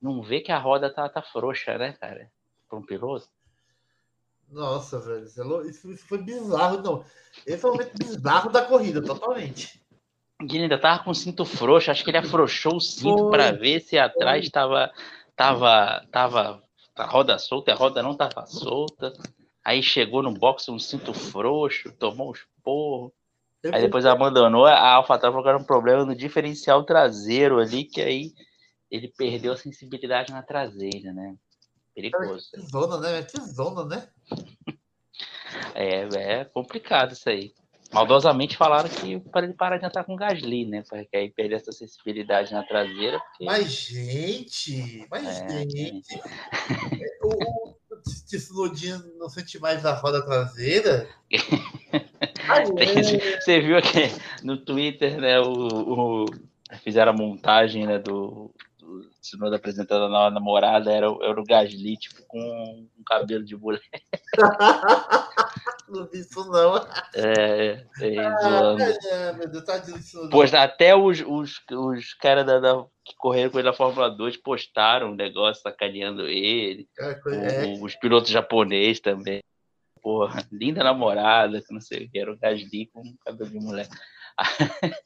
não 0.00 0.20
vê 0.20 0.40
que 0.40 0.52
a 0.52 0.58
roda 0.58 0.92
tá, 0.92 1.08
tá 1.08 1.22
frouxa, 1.22 1.78
né, 1.78 1.92
cara? 1.92 2.30
Para 2.68 2.78
um 2.78 2.82
piloto. 2.82 3.28
Nossa, 4.54 5.00
velho, 5.00 5.26
é 5.26 5.68
isso, 5.68 5.90
isso 5.90 6.06
foi 6.06 6.18
bizarro, 6.18 6.80
não. 6.80 7.04
Esse 7.44 7.58
foi 7.58 7.70
o 7.70 7.74
momento 7.74 7.98
bizarro 7.98 8.50
da 8.50 8.62
corrida, 8.62 9.02
totalmente. 9.02 9.80
Ele 10.40 10.62
ainda 10.62 10.80
tava 10.80 11.02
com 11.02 11.10
o 11.10 11.14
cinto 11.14 11.44
frouxo, 11.44 11.90
acho 11.90 12.04
que 12.04 12.10
ele 12.10 12.18
afrouxou 12.18 12.76
o 12.76 12.80
cinto 12.80 13.30
para 13.30 13.52
ver 13.52 13.80
se 13.80 13.98
atrás 13.98 14.44
estava 14.44 14.92
tava, 15.36 16.06
tava, 16.10 16.62
a 16.94 17.06
roda 17.06 17.38
solta, 17.38 17.72
a 17.72 17.74
roda 17.74 18.02
não 18.02 18.12
estava 18.12 18.46
solta. 18.46 19.12
Aí 19.64 19.82
chegou 19.82 20.22
no 20.22 20.32
box 20.32 20.68
um 20.68 20.78
cinto 20.78 21.12
frouxo, 21.12 21.92
tomou 21.92 22.30
os 22.30 22.40
porros. 22.62 23.12
Aí 23.64 23.80
depois 23.80 24.04
abandonou. 24.04 24.66
A 24.66 24.94
AlphaTauri 24.94 25.32
falou 25.32 25.42
que 25.42 25.48
era 25.48 25.58
um 25.58 25.64
problema 25.64 26.04
no 26.04 26.14
diferencial 26.14 26.84
traseiro 26.84 27.58
ali, 27.58 27.84
que 27.84 28.00
aí 28.00 28.34
ele 28.90 29.08
perdeu 29.08 29.52
a 29.52 29.56
sensibilidade 29.56 30.32
na 30.32 30.42
traseira, 30.42 31.12
né? 31.12 31.34
Perigoso. 31.94 32.50
Que 32.52 32.60
zona, 32.60 32.98
né? 32.98 33.22
Que 33.22 33.40
zona, 33.40 33.84
né? 33.86 34.08
É, 35.74 36.40
é 36.40 36.44
complicado 36.44 37.12
isso 37.12 37.28
aí. 37.28 37.52
Maldosamente 37.92 38.56
falaram 38.56 38.88
que 38.88 39.20
para 39.20 39.46
ele 39.46 39.54
parar 39.54 39.78
de 39.78 39.86
entrar 39.86 40.02
com 40.02 40.16
Gasly, 40.16 40.66
né? 40.66 40.82
Porque 40.88 41.16
aí 41.16 41.30
perder 41.30 41.56
essa 41.56 41.70
sensibilidade 41.70 42.52
na 42.52 42.64
traseira. 42.64 43.20
Porque... 43.20 43.44
Mas, 43.44 43.70
gente, 43.70 45.06
mas, 45.08 45.42
é, 45.42 45.60
gente. 45.60 46.14
É, 46.14 47.18
o, 47.22 47.68
o 47.68 48.02
Tsunodinho 48.02 49.00
não 49.16 49.28
sente 49.28 49.60
mais 49.60 49.86
a 49.86 49.94
roda 49.94 50.24
traseira? 50.24 51.08
Você 53.40 53.60
viu 53.60 53.76
aqui 53.76 54.10
no 54.42 54.56
Twitter, 54.56 55.20
né? 55.20 55.38
O, 55.38 56.24
o, 56.24 56.26
fizeram 56.82 57.12
a 57.12 57.16
montagem 57.16 57.86
né, 57.86 58.00
do, 58.00 58.52
do 59.02 59.10
Tsunoda 59.20 59.56
apresentando 59.56 60.04
a 60.04 60.08
nova 60.08 60.30
namorada, 60.30 60.92
era, 60.92 61.06
era 61.06 61.40
o 61.40 61.44
Gasly, 61.44 61.96
tipo, 61.96 62.22
com 62.26 62.38
um 62.40 63.02
cabelo 63.04 63.44
de 63.44 63.56
mulher. 63.56 63.80
não 65.88 66.06
vi 66.06 66.20
isso, 66.20 66.44
não. 66.50 66.76
É, 67.14 67.84
é, 68.00 68.18
ah, 68.18 68.76
é 69.10 69.32
meu 69.32 69.48
Deus, 69.48 69.64
tá. 69.64 69.82
Pois 70.30 70.52
até 70.54 70.94
os, 70.94 71.20
os, 71.20 71.60
os 71.70 72.14
caras 72.14 72.46
da, 72.46 72.58
da, 72.60 72.84
que 73.04 73.14
correram 73.16 73.50
com 73.50 73.58
ele 73.58 73.68
na 73.68 73.74
Fórmula 73.74 74.10
2 74.10 74.36
postaram 74.38 75.12
um 75.12 75.14
negócio 75.14 75.62
sacaneando 75.62 76.26
ele. 76.26 76.88
É, 76.98 77.66
é. 77.66 77.78
os 77.80 77.94
pilotos 77.94 78.30
japoneses 78.30 79.00
também. 79.00 79.42
Porra, 80.02 80.46
linda 80.52 80.84
namorada, 80.84 81.62
que 81.62 81.72
não 81.72 81.80
sei 81.80 82.04
o 82.04 82.10
que, 82.10 82.18
era 82.18 82.30
o 82.30 82.38
Gasly 82.38 82.90
com 82.92 83.02
cabelo 83.24 83.50
de 83.50 83.58
mulher. 83.58 83.88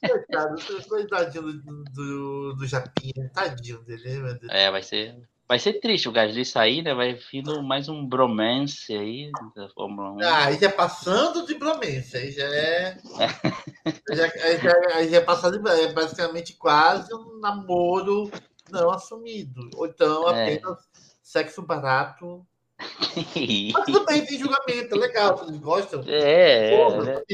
Coitado, 0.08 0.56
coitadinho 0.88 1.52
do, 1.52 1.84
do, 1.84 2.52
do 2.54 2.66
Japinha, 2.66 3.30
tadinho 3.34 3.82
dele, 3.82 4.18
meu 4.18 4.38
Deus. 4.38 4.52
É, 4.52 4.70
vai 4.70 4.82
ser 4.82 5.16
Vai 5.48 5.58
ser 5.58 5.80
triste 5.80 6.06
o 6.06 6.12
Gasly 6.12 6.44
sair, 6.44 6.82
né? 6.82 6.92
Vai 6.92 7.18
vindo 7.32 7.62
mais 7.62 7.88
um 7.88 8.06
bromance 8.06 8.94
aí 8.94 9.32
da 9.56 9.66
Fórmula 9.70 10.12
1. 10.12 10.20
Ah, 10.20 10.44
aí 10.44 10.58
já 10.60 10.66
é 10.66 10.70
passando 10.70 11.46
de 11.46 11.54
bromance, 11.54 12.14
aí 12.14 12.30
já 12.30 12.44
é. 12.44 12.98
já, 14.12 14.24
aí 14.44 14.58
já, 14.58 14.96
aí 14.96 15.08
já 15.08 15.16
é 15.16 15.20
passando 15.22 15.58
de, 15.58 15.70
é 15.70 15.90
basicamente 15.90 16.52
quase 16.52 17.14
um 17.14 17.40
namoro 17.40 18.30
não 18.70 18.90
assumido. 18.90 19.70
Ou 19.76 19.86
então 19.86 20.28
é. 20.28 20.52
apenas 20.52 20.78
é. 20.80 20.84
sexo 21.22 21.62
barato. 21.62 22.46
Mas 23.72 23.86
tudo 23.86 24.04
bem, 24.04 24.26
tem 24.26 24.38
julgamento, 24.38 24.94
é 24.94 24.98
legal, 24.98 25.38
vocês 25.38 25.58
gostam? 25.58 26.04
É, 26.06 26.76
Pô, 26.76 27.04
é. 27.04 27.24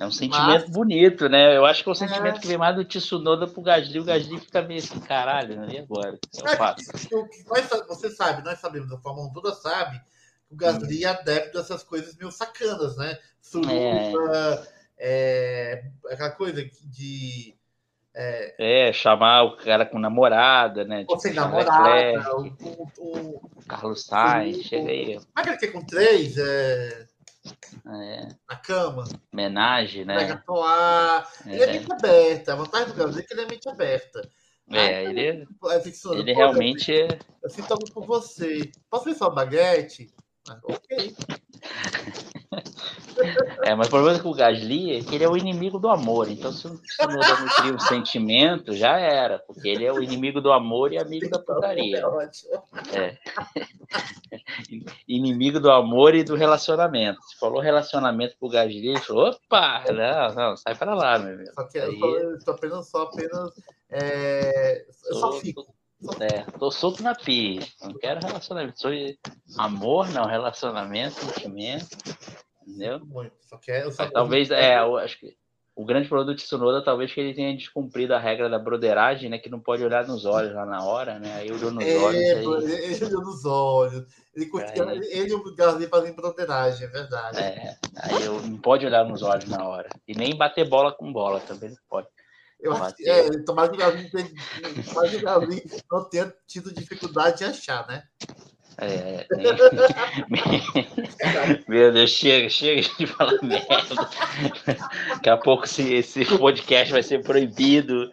É 0.00 0.06
um 0.06 0.10
sentimento 0.10 0.64
Mas... 0.64 0.70
bonito, 0.70 1.28
né? 1.28 1.54
Eu 1.54 1.66
acho 1.66 1.82
que 1.82 1.90
é 1.90 1.92
um 1.92 1.94
sentimento 1.94 2.38
é... 2.38 2.40
que 2.40 2.48
vem 2.48 2.56
mais 2.56 2.74
do 2.74 2.86
Tsunoda 2.86 3.46
pro 3.46 3.60
Gasly. 3.60 4.00
O 4.00 4.04
Gasly 4.04 4.40
fica 4.40 4.62
meio 4.62 4.80
assim, 4.80 4.98
caralho, 4.98 5.60
né? 5.60 5.74
E 5.74 5.78
agora? 5.78 6.18
É, 6.42 6.56
nós, 7.46 7.86
você 7.86 8.08
sabe, 8.08 8.42
nós 8.42 8.58
sabemos, 8.58 8.90
a 8.90 8.96
Fórmula 8.96 9.28
1 9.28 9.32
toda 9.34 9.52
sabe, 9.52 10.00
que 10.48 10.54
o 10.54 10.56
Gasly 10.56 11.04
hum. 11.04 11.08
é 11.08 11.10
adepto 11.10 11.58
dessas 11.58 11.82
coisas 11.82 12.16
meio 12.16 12.30
sacanas, 12.32 12.96
né? 12.96 13.18
Suruba, 13.42 14.66
é... 14.98 15.82
é... 15.82 15.84
aquela 16.10 16.30
coisa 16.30 16.64
de... 16.64 17.54
É... 18.14 18.88
é, 18.88 18.92
chamar 18.94 19.42
o 19.42 19.56
cara 19.58 19.84
com 19.84 19.98
namorada, 19.98 20.82
né? 20.82 21.00
Tipo, 21.00 21.18
sem 21.18 21.34
namorada, 21.34 22.36
o, 22.36 22.46
o, 22.98 23.50
o, 23.54 23.64
Carlos 23.68 24.02
Sainz, 24.06 24.64
chega 24.64 24.90
aí. 24.90 25.20
Mas 25.36 25.46
ele 25.46 25.56
quer 25.58 25.72
com 25.72 25.84
três, 25.84 26.38
é... 26.38 27.06
É. 27.86 28.28
Na 28.48 28.56
cama. 28.56 29.04
Homenagem, 29.32 30.04
né? 30.04 30.16
Megatoar. 30.16 31.30
É. 31.46 31.54
Ele 31.54 31.62
é 31.62 31.72
mente 31.72 31.92
aberta. 31.92 32.52
A 32.52 32.56
vantagem 32.56 32.88
do 32.88 32.94
Gabriel 32.94 33.20
é 33.20 33.22
que 33.22 33.34
ele 33.34 33.42
é 33.42 33.46
mente 33.46 33.68
aberta. 33.68 34.30
É, 34.72 35.04
ele, 35.04 35.20
é, 35.20 35.46
ele 36.12 36.32
realmente 36.32 36.92
é. 36.92 37.18
Eu 37.42 37.50
sinto 37.50 37.72
algo 37.72 37.90
por 37.92 38.06
você. 38.06 38.70
Posso 38.88 39.04
ver 39.04 39.14
sua 39.14 39.28
baguete? 39.28 40.14
Ah, 40.48 40.60
ok. 40.62 41.16
É, 43.62 43.74
mas 43.74 43.88
o 43.88 43.90
problema 43.90 44.18
com 44.18 44.30
o 44.30 44.34
Gasly 44.34 44.96
é 44.96 45.02
que 45.02 45.14
ele 45.14 45.24
é 45.24 45.28
o 45.28 45.36
inimigo 45.36 45.78
do 45.78 45.90
amor. 45.90 46.30
Então, 46.30 46.50
se 46.50 46.66
o 46.66 46.78
Tsunoda 46.78 47.40
não 47.40 47.48
cria 47.48 47.74
um 47.74 47.78
sentimento, 47.78 48.72
já 48.72 48.98
era. 48.98 49.38
Porque 49.38 49.68
ele 49.68 49.84
é 49.84 49.92
o 49.92 50.02
inimigo 50.02 50.40
do 50.40 50.50
amor 50.50 50.92
e 50.92 50.98
amigo 50.98 51.28
da 51.28 51.38
putaria. 51.38 52.02
É. 52.94 53.18
inimigo 55.06 55.60
do 55.60 55.70
amor 55.70 56.14
e 56.14 56.24
do 56.24 56.34
relacionamento. 56.34 57.20
Se 57.22 57.38
falou 57.38 57.60
relacionamento 57.60 58.36
com 58.38 58.46
o 58.46 58.50
Gasly, 58.50 58.88
ele 58.88 59.00
falou: 59.00 59.28
opa, 59.28 59.84
não, 59.92 60.34
não, 60.34 60.56
sai 60.56 60.74
para 60.74 60.94
lá, 60.94 61.18
meu 61.18 61.34
amigo. 61.34 61.52
Só 61.52 61.64
que 61.64 61.78
Aí... 61.78 62.00
eu 62.00 62.36
estou 62.36 62.54
apenas, 62.54 62.88
só 62.88 63.02
apenas. 63.02 63.52
É... 63.90 64.86
Eu 65.10 65.14
só 65.16 65.32
fico. 65.32 65.66
É, 66.20 66.42
tô 66.58 66.70
solto 66.70 67.02
na 67.02 67.14
pista, 67.14 67.86
não 67.86 67.98
quero 67.98 68.26
relacionamento. 68.26 68.80
Sou 68.80 68.90
amor, 69.58 70.08
não, 70.10 70.24
relacionamento, 70.24 71.16
sentimento. 71.16 71.88
Entendeu? 72.66 73.00
Muito. 73.04 73.34
Só 73.42 73.58
quero, 73.58 73.92
só 73.92 74.08
talvez, 74.10 74.50
é, 74.50 74.78
eu 74.78 74.96
acho 74.96 75.18
que 75.18 75.36
o 75.80 75.84
grande 75.84 76.08
problema 76.08 76.32
do 76.32 76.36
Tsunoda 76.36 76.84
talvez 76.84 77.12
que 77.12 77.20
ele 77.20 77.34
tenha 77.34 77.56
descumprido 77.56 78.14
a 78.14 78.18
regra 78.18 78.50
da 78.50 78.58
broderagem, 78.58 79.30
né? 79.30 79.38
Que 79.38 79.48
não 79.48 79.60
pode 79.60 79.82
olhar 79.82 80.06
nos 80.06 80.26
olhos 80.26 80.54
lá 80.54 80.66
na 80.66 80.84
hora, 80.84 81.18
né? 81.18 81.36
Aí 81.36 81.50
olhou 81.50 81.70
nos 81.70 81.84
é, 81.84 81.96
olhos. 81.96 82.20
Aí... 82.20 82.92
Ele 82.92 83.04
olhou 83.06 83.22
nos 83.22 83.44
olhos. 83.46 84.06
Ele, 84.34 84.46
curtiu, 84.46 84.88
aí... 84.88 84.98
ele 84.98 85.30
e 85.30 85.34
o 85.34 85.54
Gasly 85.54 85.86
fazem 85.86 86.14
broderagem, 86.14 86.86
é 86.86 86.90
verdade. 86.90 87.38
É, 87.38 87.76
aí 87.96 88.24
eu, 88.24 88.42
não 88.42 88.58
pode 88.58 88.84
olhar 88.84 89.04
nos 89.04 89.22
olhos 89.22 89.46
na 89.46 89.66
hora. 89.66 89.88
E 90.06 90.14
nem 90.14 90.36
bater 90.36 90.68
bola 90.68 90.92
com 90.92 91.10
bola 91.12 91.40
também 91.40 91.70
não 91.70 91.78
pode. 91.88 92.08
Eu 92.62 92.72
acho 92.72 92.96
que, 92.96 93.08
é, 93.08 93.30
tomara 93.42 93.70
que 93.70 93.76
o 93.76 93.78
Gavi, 93.78 94.10
não 95.90 96.04
tenha 96.08 96.34
tido 96.46 96.74
dificuldade 96.74 97.38
de 97.38 97.44
achar, 97.44 97.86
né? 97.88 98.04
É, 98.78 98.86
é. 98.86 99.26
Meu 101.68 101.92
Deus, 101.92 102.10
chega, 102.10 102.48
chega 102.48 102.82
de 102.82 103.06
falar 103.06 103.40
merda. 103.42 104.08
Daqui 105.08 105.28
a 105.28 105.36
pouco 105.36 105.64
esse, 105.64 105.94
esse 105.94 106.24
podcast 106.38 106.92
vai 106.92 107.02
ser 107.02 107.22
proibido 107.22 108.10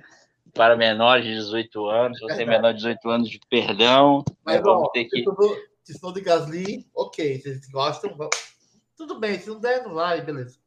para 0.53 0.75
menores 0.75 1.25
de 1.25 1.35
18 1.35 1.87
anos. 1.87 2.19
Você 2.19 2.43
é 2.43 2.45
menor 2.45 2.71
de 2.71 2.77
18 2.77 3.09
anos 3.09 3.29
de 3.29 3.39
perdão. 3.49 4.23
Mas 4.43 4.61
vamos 4.61 4.89
ter 4.91 5.05
que. 5.05 5.23
Se 5.83 5.93
estou 5.93 6.11
de 6.11 6.19
Gasly, 6.19 6.85
ok. 6.93 7.39
Se 7.39 7.43
vocês 7.43 7.69
gostam, 7.69 8.17
tudo 8.97 9.19
bem. 9.19 9.39
Se 9.39 9.47
não 9.47 9.59
der, 9.59 9.83
não 9.83 9.93
vai, 9.93 10.21
beleza. 10.21 10.57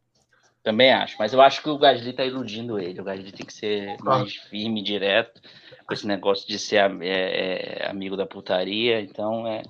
Também 0.63 0.93
acho, 0.93 1.17
mas 1.19 1.33
eu 1.33 1.41
acho 1.41 1.63
que 1.63 1.71
o 1.71 1.79
Gasly 1.79 2.13
tá 2.13 2.25
iludindo 2.25 2.79
ele. 2.79 3.01
O 3.01 3.05
Gasly 3.05 3.33
tem 3.33 3.47
que 3.47 3.53
ser 3.53 3.97
mais 4.03 4.35
firme, 4.35 4.83
direto, 4.83 5.41
com 5.87 5.95
esse 5.95 6.07
negócio 6.07 6.47
de 6.47 6.59
ser 6.59 6.77
é, 7.03 7.85
é, 7.85 7.91
amigo 7.91 8.15
da 8.15 8.27
putaria. 8.27 9.01
Então, 9.01 9.47
é, 9.47 9.63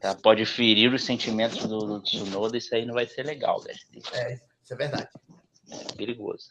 tá, 0.00 0.14
pode 0.14 0.46
ferir 0.46 0.94
os 0.94 1.04
sentimentos 1.04 1.66
do, 1.66 1.78
do 1.80 2.00
Tsunoda. 2.00 2.56
Isso 2.56 2.74
aí 2.74 2.86
não 2.86 2.94
vai 2.94 3.06
ser 3.06 3.24
legal, 3.24 3.60
Gasly. 3.60 4.02
É, 4.14 4.34
isso 4.62 4.72
é 4.72 4.76
verdade. 4.76 5.08
É 5.70 5.92
perigoso. 5.94 6.50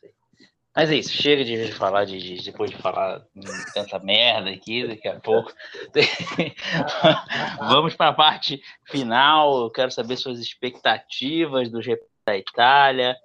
Mas 0.75 0.91
é 0.91 0.95
isso, 0.95 1.11
chega 1.11 1.43
de 1.43 1.71
falar 1.73 2.05
de, 2.05 2.19
de 2.19 2.43
depois 2.43 2.69
de 2.69 2.77
falar 2.77 3.25
tanta 3.73 3.97
merda 3.97 4.51
aqui, 4.51 4.87
daqui 4.87 5.07
a 5.07 5.19
pouco. 5.19 5.51
Vamos 7.57 7.95
para 7.95 8.11
a 8.11 8.13
parte 8.13 8.61
final. 8.85 9.63
Eu 9.63 9.71
quero 9.71 9.89
saber 9.89 10.15
suas 10.15 10.39
expectativas 10.39 11.71
do 11.71 11.81
GP 11.81 12.05
da 12.23 12.37
Itália 12.37 13.17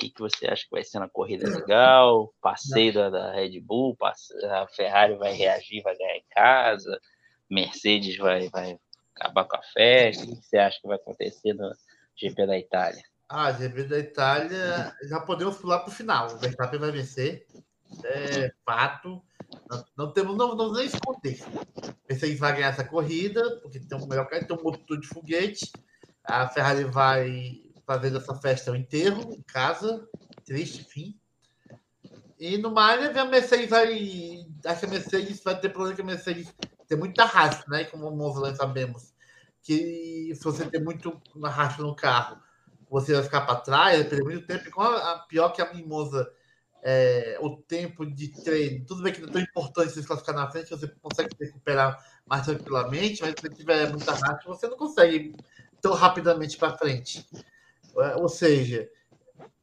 que, 0.00 0.08
que 0.08 0.20
você 0.20 0.46
acha 0.46 0.64
que 0.64 0.70
vai 0.70 0.82
ser 0.82 0.98
na 0.98 1.08
corrida 1.08 1.48
legal? 1.48 2.32
Passeio 2.40 2.94
da, 2.94 3.10
da 3.10 3.32
Red 3.32 3.60
Bull, 3.60 3.96
a 4.02 4.66
Ferrari 4.68 5.14
vai 5.16 5.34
reagir, 5.34 5.82
vai 5.82 5.96
ganhar 5.96 6.16
em 6.16 6.24
casa, 6.30 7.00
Mercedes 7.48 8.16
vai, 8.16 8.48
vai 8.48 8.78
acabar 9.14 9.44
com 9.44 9.56
a 9.56 9.62
festa. 9.62 10.24
O 10.24 10.28
que 10.28 10.42
você 10.42 10.56
acha 10.56 10.80
que 10.80 10.88
vai 10.88 10.96
acontecer 10.96 11.52
no 11.52 11.70
GP 12.16 12.46
da 12.46 12.58
Itália? 12.58 13.02
Ah, 13.28 13.52
GP 13.52 13.84
da 13.84 13.98
Itália, 13.98 14.96
já 15.02 15.20
podemos 15.20 15.56
pular 15.58 15.80
para 15.80 15.90
o 15.90 15.94
final. 15.94 16.32
O 16.32 16.38
Verstappen 16.38 16.80
vai 16.80 16.90
vencer, 16.90 17.46
é 18.04 18.50
fato. 18.64 19.22
Não, 19.68 19.84
não 19.96 20.12
temos, 20.12 20.36
não, 20.36 20.54
não 20.54 20.72
nem 20.72 20.86
esconder. 20.86 21.38
Mercedes 22.08 22.38
vai 22.38 22.54
ganhar 22.54 22.68
essa 22.68 22.84
corrida, 22.84 23.60
porque 23.60 23.78
tem 23.78 23.98
um 23.98 24.06
melhor 24.06 24.26
carro, 24.28 24.46
tem 24.46 24.56
um 24.56 24.62
motor 24.62 24.98
de 24.98 25.06
foguete. 25.06 25.70
A 26.24 26.48
Ferrari 26.48 26.84
vai 26.84 27.69
fazer 27.90 28.10
dessa 28.10 28.36
festa 28.36 28.70
o 28.70 28.76
enterro 28.76 29.32
em 29.32 29.42
casa, 29.42 30.08
triste 30.44 30.84
fim. 30.84 31.18
E 32.38 32.56
no 32.56 32.70
mais, 32.70 33.16
a 33.16 33.24
Mercedes 33.24 33.68
vai. 33.68 34.46
Acho 34.64 34.80
que 34.80 34.86
a 34.86 34.90
Mercedes 34.90 35.42
vai 35.42 35.58
ter 35.58 35.70
problema 35.70 35.96
que 35.96 36.02
a 36.02 36.04
Mercedes 36.04 36.54
tem 36.86 36.96
muita 36.96 37.24
racha, 37.24 37.64
né? 37.66 37.84
Como 37.84 38.08
nós 38.12 38.56
sabemos. 38.56 39.12
Que 39.60 40.32
se 40.34 40.44
você 40.44 40.64
tem 40.66 40.80
muito 40.80 41.20
racha 41.44 41.82
no 41.82 41.94
carro, 41.96 42.40
você 42.88 43.12
vai 43.12 43.24
ficar 43.24 43.40
para 43.40 43.60
trás, 43.60 43.98
vai 43.98 44.08
perder 44.08 44.24
muito 44.24 44.46
tempo. 44.46 44.68
E 44.68 44.70
com 44.70 44.82
a, 44.82 45.12
a 45.12 45.18
pior 45.18 45.50
que 45.50 45.60
a 45.60 45.74
Mimosa, 45.74 46.30
é, 46.84 47.38
o 47.40 47.56
tempo 47.56 48.06
de 48.06 48.28
treino, 48.28 48.86
tudo 48.86 49.02
bem 49.02 49.12
que 49.12 49.20
não 49.20 49.28
é 49.28 49.32
tão 49.32 49.42
importante 49.42 49.90
você 49.90 50.02
classificar 50.04 50.36
na 50.36 50.50
frente, 50.50 50.70
você 50.70 50.86
consegue 51.02 51.36
se 51.36 51.44
recuperar 51.44 51.98
mais 52.24 52.46
tranquilamente, 52.46 53.20
mas 53.20 53.32
se 53.32 53.42
você 53.42 53.48
tiver 53.52 53.90
muita 53.90 54.12
racha, 54.12 54.46
você 54.46 54.68
não 54.68 54.76
consegue 54.76 55.34
tão 55.82 55.92
rapidamente 55.92 56.56
para 56.56 56.78
frente. 56.78 57.26
É, 57.98 58.16
ou 58.16 58.28
seja, 58.28 58.88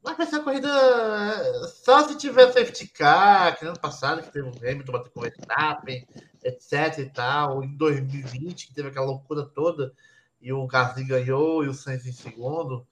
vai 0.01 0.25
ser 0.25 0.35
uma 0.35 0.43
corrida 0.43 1.67
só 1.67 2.07
se 2.07 2.17
tiver 2.17 2.51
safety 2.51 2.87
car, 2.87 3.57
que 3.57 3.65
ano 3.65 3.79
passado 3.79 4.21
que 4.21 4.31
teve 4.31 4.47
o 4.47 4.57
Hamilton 4.57 4.91
bateu 4.91 5.11
com 5.11 5.19
o 5.19 5.23
Verstappen, 5.23 6.07
etc 6.43 6.97
e 6.99 7.09
tal, 7.09 7.63
em 7.63 7.75
2020 7.75 8.67
que 8.67 8.73
teve 8.73 8.89
aquela 8.89 9.05
loucura 9.05 9.45
toda 9.45 9.93
e 10.41 10.53
o 10.53 10.65
Gasly 10.67 11.03
ganhou 11.03 11.63
e 11.63 11.67
o 11.67 11.73
Sainz 11.73 12.05
em 12.05 12.11
segundo. 12.11 12.87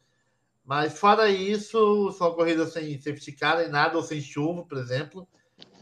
Mas 0.63 0.97
fora 0.97 1.29
isso, 1.29 2.11
são 2.13 2.33
corridas 2.33 2.73
sem 2.73 2.99
safety 2.99 3.31
car 3.33 3.57
nem 3.59 3.69
nada, 3.69 3.97
ou 3.97 4.03
sem 4.03 4.19
chuva, 4.19 4.63
por 4.63 4.77
exemplo. 4.77 5.27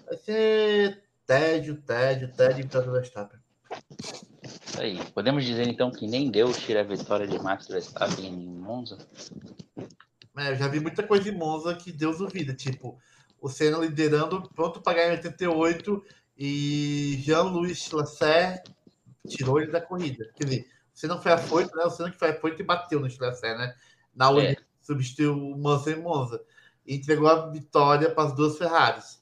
Vai 0.06 0.18
ser 0.18 1.04
tédio, 1.26 1.82
tédio, 1.82 2.34
tédio 2.34 2.68
para 2.68 2.90
o 2.90 2.92
Verstappen. 2.92 3.40
Isso 4.44 4.82
aí. 4.82 5.00
Podemos 5.12 5.46
dizer 5.46 5.68
então 5.68 5.92
que 5.92 6.08
nem 6.08 6.30
Deus 6.30 6.58
tira 6.58 6.82
a 6.82 6.84
vitória 6.84 7.28
de 7.28 7.40
Max 7.40 7.68
Verstappen 7.68 8.26
em 8.26 8.48
Monza? 8.48 8.98
É, 10.38 10.52
eu 10.52 10.56
já 10.56 10.68
vi 10.68 10.80
muita 10.80 11.04
coisa 11.04 11.30
em 11.30 11.38
Monza 11.38 11.76
que 11.76 11.92
Deus 11.92 12.18
duvida, 12.18 12.54
tipo, 12.54 13.00
o 13.40 13.48
Senna 13.48 13.78
liderando, 13.78 14.50
pronto 14.56 14.82
para 14.82 14.98
ganhar 14.98 15.10
em 15.10 15.18
88 15.18 16.04
e 16.38 17.20
Jean-Louis 17.22 17.92
Lasser 17.92 18.64
tirou 19.28 19.62
ele 19.62 19.72
da 19.72 19.82
corrida. 19.82 20.30
Quer 20.36 20.46
dizer, 20.46 20.68
você 20.94 21.08
não 21.08 21.22
foi 21.22 21.32
afoito, 21.32 21.76
né? 21.76 21.84
O 21.86 21.90
Senna 21.90 22.12
que 22.12 22.18
foi 22.18 22.30
afoito 22.30 22.62
e 22.62 22.66
bateu 22.66 23.00
no 23.00 23.08
Lasser, 23.20 23.58
né? 23.58 23.74
Na 24.16 24.30
hora 24.30 24.52
é. 24.52 24.56
substituiu 24.82 25.36
o 25.36 25.58
Manso 25.58 25.90
em 25.90 26.02
Monza. 26.02 26.42
E 26.86 26.96
entregou 26.96 27.28
a 27.28 27.50
vitória 27.50 28.10
para 28.10 28.30
as 28.30 28.36
duas 28.36 28.58
Ferraris. 28.58 29.22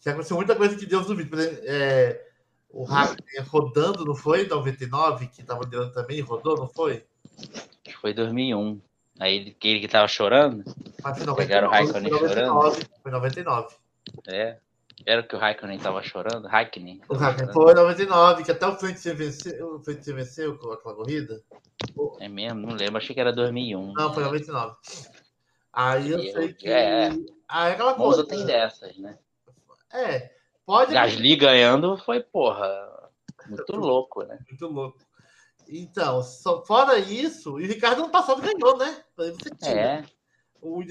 Já 0.00 0.10
aconteceu 0.10 0.36
muita 0.36 0.56
coisa 0.56 0.76
que 0.76 0.84
Deus 0.84 1.06
duvida. 1.06 1.30
Por 1.30 1.38
exemplo, 1.38 1.60
é, 1.64 2.31
o 2.72 2.84
Hackney 2.84 3.40
rodando, 3.46 4.04
não 4.04 4.14
foi? 4.14 4.44
Em 4.44 4.48
99, 4.48 5.26
que 5.28 5.42
estava 5.42 5.62
liderando 5.62 5.92
também, 5.92 6.20
rodou, 6.20 6.56
não 6.56 6.66
foi? 6.66 7.04
Foi 8.00 8.14
2001. 8.14 8.80
Aí 9.20 9.36
ele, 9.36 9.56
ele 9.62 9.80
que 9.80 9.88
tava 9.88 10.08
chorando? 10.08 10.64
Mas 11.02 11.18
foi 11.18 11.26
99, 11.26 11.36
Pegaram 11.36 11.68
o 11.68 11.70
Raikkonen 11.70 12.10
chorando? 12.10 12.86
Foi 13.02 13.12
99. 13.12 13.76
É. 14.26 14.56
Era 15.04 15.20
o 15.20 15.24
que 15.26 15.36
o 15.36 15.38
Raikkonen 15.38 15.78
tava 15.78 16.02
chorando? 16.02 16.48
Raikkonen. 16.48 17.00
O 17.08 17.14
Raikkonen 17.14 17.52
foi 17.52 17.74
99, 17.74 18.44
que 18.44 18.50
até 18.50 18.66
o 18.66 18.76
Frentzen 18.76 19.14
venceu, 19.14 19.76
o 19.76 19.84
Frentzen 19.84 20.14
venceu 20.14 20.56
com 20.56 20.72
aquela 20.72 20.94
corrida. 20.94 21.42
É 22.20 22.28
mesmo? 22.28 22.66
Não 22.66 22.74
lembro, 22.74 22.96
achei 22.96 23.14
que 23.14 23.20
era 23.20 23.32
2001. 23.32 23.92
Não, 23.92 24.14
foi 24.14 24.24
99. 24.24 24.76
Aí 25.72 26.10
eu 26.10 26.20
sei 26.32 26.52
que. 26.52 26.68
É, 26.68 27.10
Aí 27.48 27.72
aquela 27.72 27.94
coisa. 27.94 28.26
tem 28.26 28.44
dessas, 28.46 28.96
né? 28.98 29.18
É. 29.92 30.30
Pode. 30.64 30.92
Gasly 30.92 31.36
ganhando 31.36 31.96
foi, 31.98 32.20
porra, 32.20 32.66
muito 33.48 33.76
louco, 33.76 34.22
né? 34.24 34.38
Muito 34.48 34.66
louco. 34.66 34.98
Então, 35.68 36.22
só, 36.22 36.64
fora 36.64 36.98
isso, 36.98 37.60
e 37.60 37.64
o 37.64 37.68
Ricardo 37.68 38.02
no 38.02 38.10
passado 38.10 38.42
ganhou, 38.42 38.76
né? 38.76 39.02
É. 39.64 40.04
O... 40.60 40.82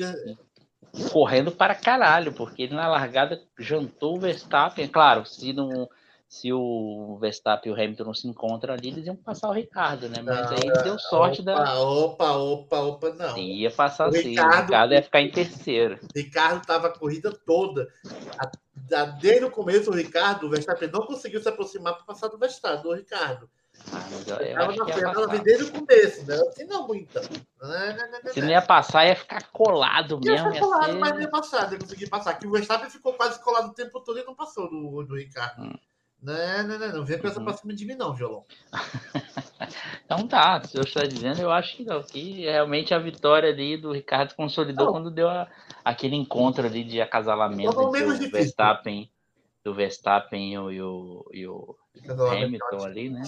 Correndo 1.12 1.52
para 1.52 1.76
caralho, 1.76 2.34
porque 2.34 2.64
ele 2.64 2.76
na 2.76 2.88
largada 2.88 3.42
jantou 3.58 4.18
o 4.18 4.20
Verstappen. 4.20 4.88
Claro, 4.88 5.26
se 5.26 5.54
não, 5.54 5.88
se 6.28 6.52
o 6.52 7.18
Verstappen 7.20 7.72
e 7.72 7.76
o 7.76 7.78
Hamilton 7.78 8.04
não 8.06 8.14
se 8.14 8.28
encontram 8.28 8.74
ali, 8.74 8.88
eles 8.88 9.06
iam 9.06 9.16
passar 9.16 9.50
o 9.50 9.54
Ricardo, 9.54 10.10
né? 10.10 10.22
Mas 10.22 10.50
não, 10.50 10.58
aí 10.58 10.64
ele 10.64 10.84
deu 10.84 10.98
sorte 10.98 11.42
opa, 11.42 11.52
da. 11.52 11.80
Opa, 11.82 12.32
opa, 12.32 12.80
opa, 12.80 13.10
não. 13.10 13.38
Ia 13.38 13.70
passar 13.70 14.10
o 14.10 14.12
sim. 14.14 14.30
Ricardo, 14.30 14.54
o 14.54 14.62
Ricardo 14.64 14.94
ia 14.94 15.04
ficar 15.04 15.22
em 15.22 15.30
terceiro. 15.30 16.00
Ricardo 16.16 16.62
estava 16.62 16.88
a 16.88 16.98
corrida 16.98 17.32
toda. 17.46 17.88
Desde 19.20 19.46
o 19.46 19.52
começo, 19.52 19.92
o 19.92 19.96
Ricardo, 19.96 20.48
o 20.48 20.50
Verstappen 20.50 20.90
não 20.92 21.06
conseguiu 21.06 21.42
se 21.42 21.50
aproximar 21.50 21.96
para 21.96 22.06
passar 22.06 22.28
do 22.28 22.38
Verstappen, 22.38 22.84
do 22.84 22.94
Ricardo. 22.94 23.50
Ah, 23.92 24.08
eu, 24.12 24.36
eu 24.38 24.72
ia 24.74 24.86
passar. 24.86 25.44
desde 25.44 25.64
o 25.64 25.72
começo, 25.72 26.26
né? 26.28 26.36
Assim 26.36 26.66
não 26.66 26.88
muito. 26.88 27.20
Se 28.34 28.42
não 28.42 28.50
ia 28.50 28.62
passar, 28.62 29.08
ia 29.08 29.16
ficar 29.16 29.44
colado 29.52 30.20
ia 30.24 30.32
mesmo. 30.34 30.54
Ficar 30.54 30.66
colado, 30.66 30.92
ser... 30.92 31.00
mas 31.00 31.14
não 31.14 31.22
ia 31.22 31.30
passar, 31.30 31.72
ia 31.72 31.80
conseguir 31.80 32.10
passar. 32.10 32.34
Que 32.36 32.48
o 32.48 32.52
Verstappen 32.52 32.90
ficou 32.90 33.14
quase 33.14 33.42
colado 33.42 33.70
o 33.70 33.74
tempo 33.74 34.00
todo 34.02 34.20
e 34.20 34.24
não 34.24 34.36
passou 34.36 34.70
do, 34.70 35.04
do 35.04 35.16
Ricardo. 35.16 35.64
Hum. 35.64 35.74
Não, 36.22 36.68
não, 36.68 36.78
não, 36.78 36.92
não 36.98 37.06
vem 37.06 37.18
com 37.18 37.28
essa 37.28 37.40
uhum. 37.40 37.46
pra 37.46 37.54
cima 37.54 37.74
de 37.74 37.84
mim, 37.84 37.96
não, 37.96 38.14
violão. 38.14 38.46
então 40.06 40.28
tá, 40.28 40.62
se 40.64 40.78
eu 40.78 40.84
está 40.84 41.02
dizendo, 41.02 41.42
eu 41.42 41.50
acho 41.50 41.76
que 41.76 41.84
não. 41.84 42.04
Que 42.04 42.42
realmente 42.42 42.94
a 42.94 43.00
vitória 43.00 43.50
ali 43.50 43.76
do 43.76 43.92
Ricardo 43.92 44.36
consolidou 44.36 44.86
não. 44.86 44.94
quando 44.94 45.10
deu 45.10 45.28
a, 45.28 45.48
aquele 45.84 46.16
encontro 46.16 46.66
ali 46.66 46.84
de 46.84 47.02
acasalamento 47.02 47.74
do 47.74 47.92
Verstappen, 47.92 49.12
do 49.64 49.74
Verstappen 49.74 50.54
e 50.54 50.58
o, 50.58 50.72
e 50.72 50.82
o, 50.82 51.26
e 51.32 51.48
o 51.48 51.76
Hamilton 52.28 52.86
ali, 52.86 53.10
né? 53.10 53.24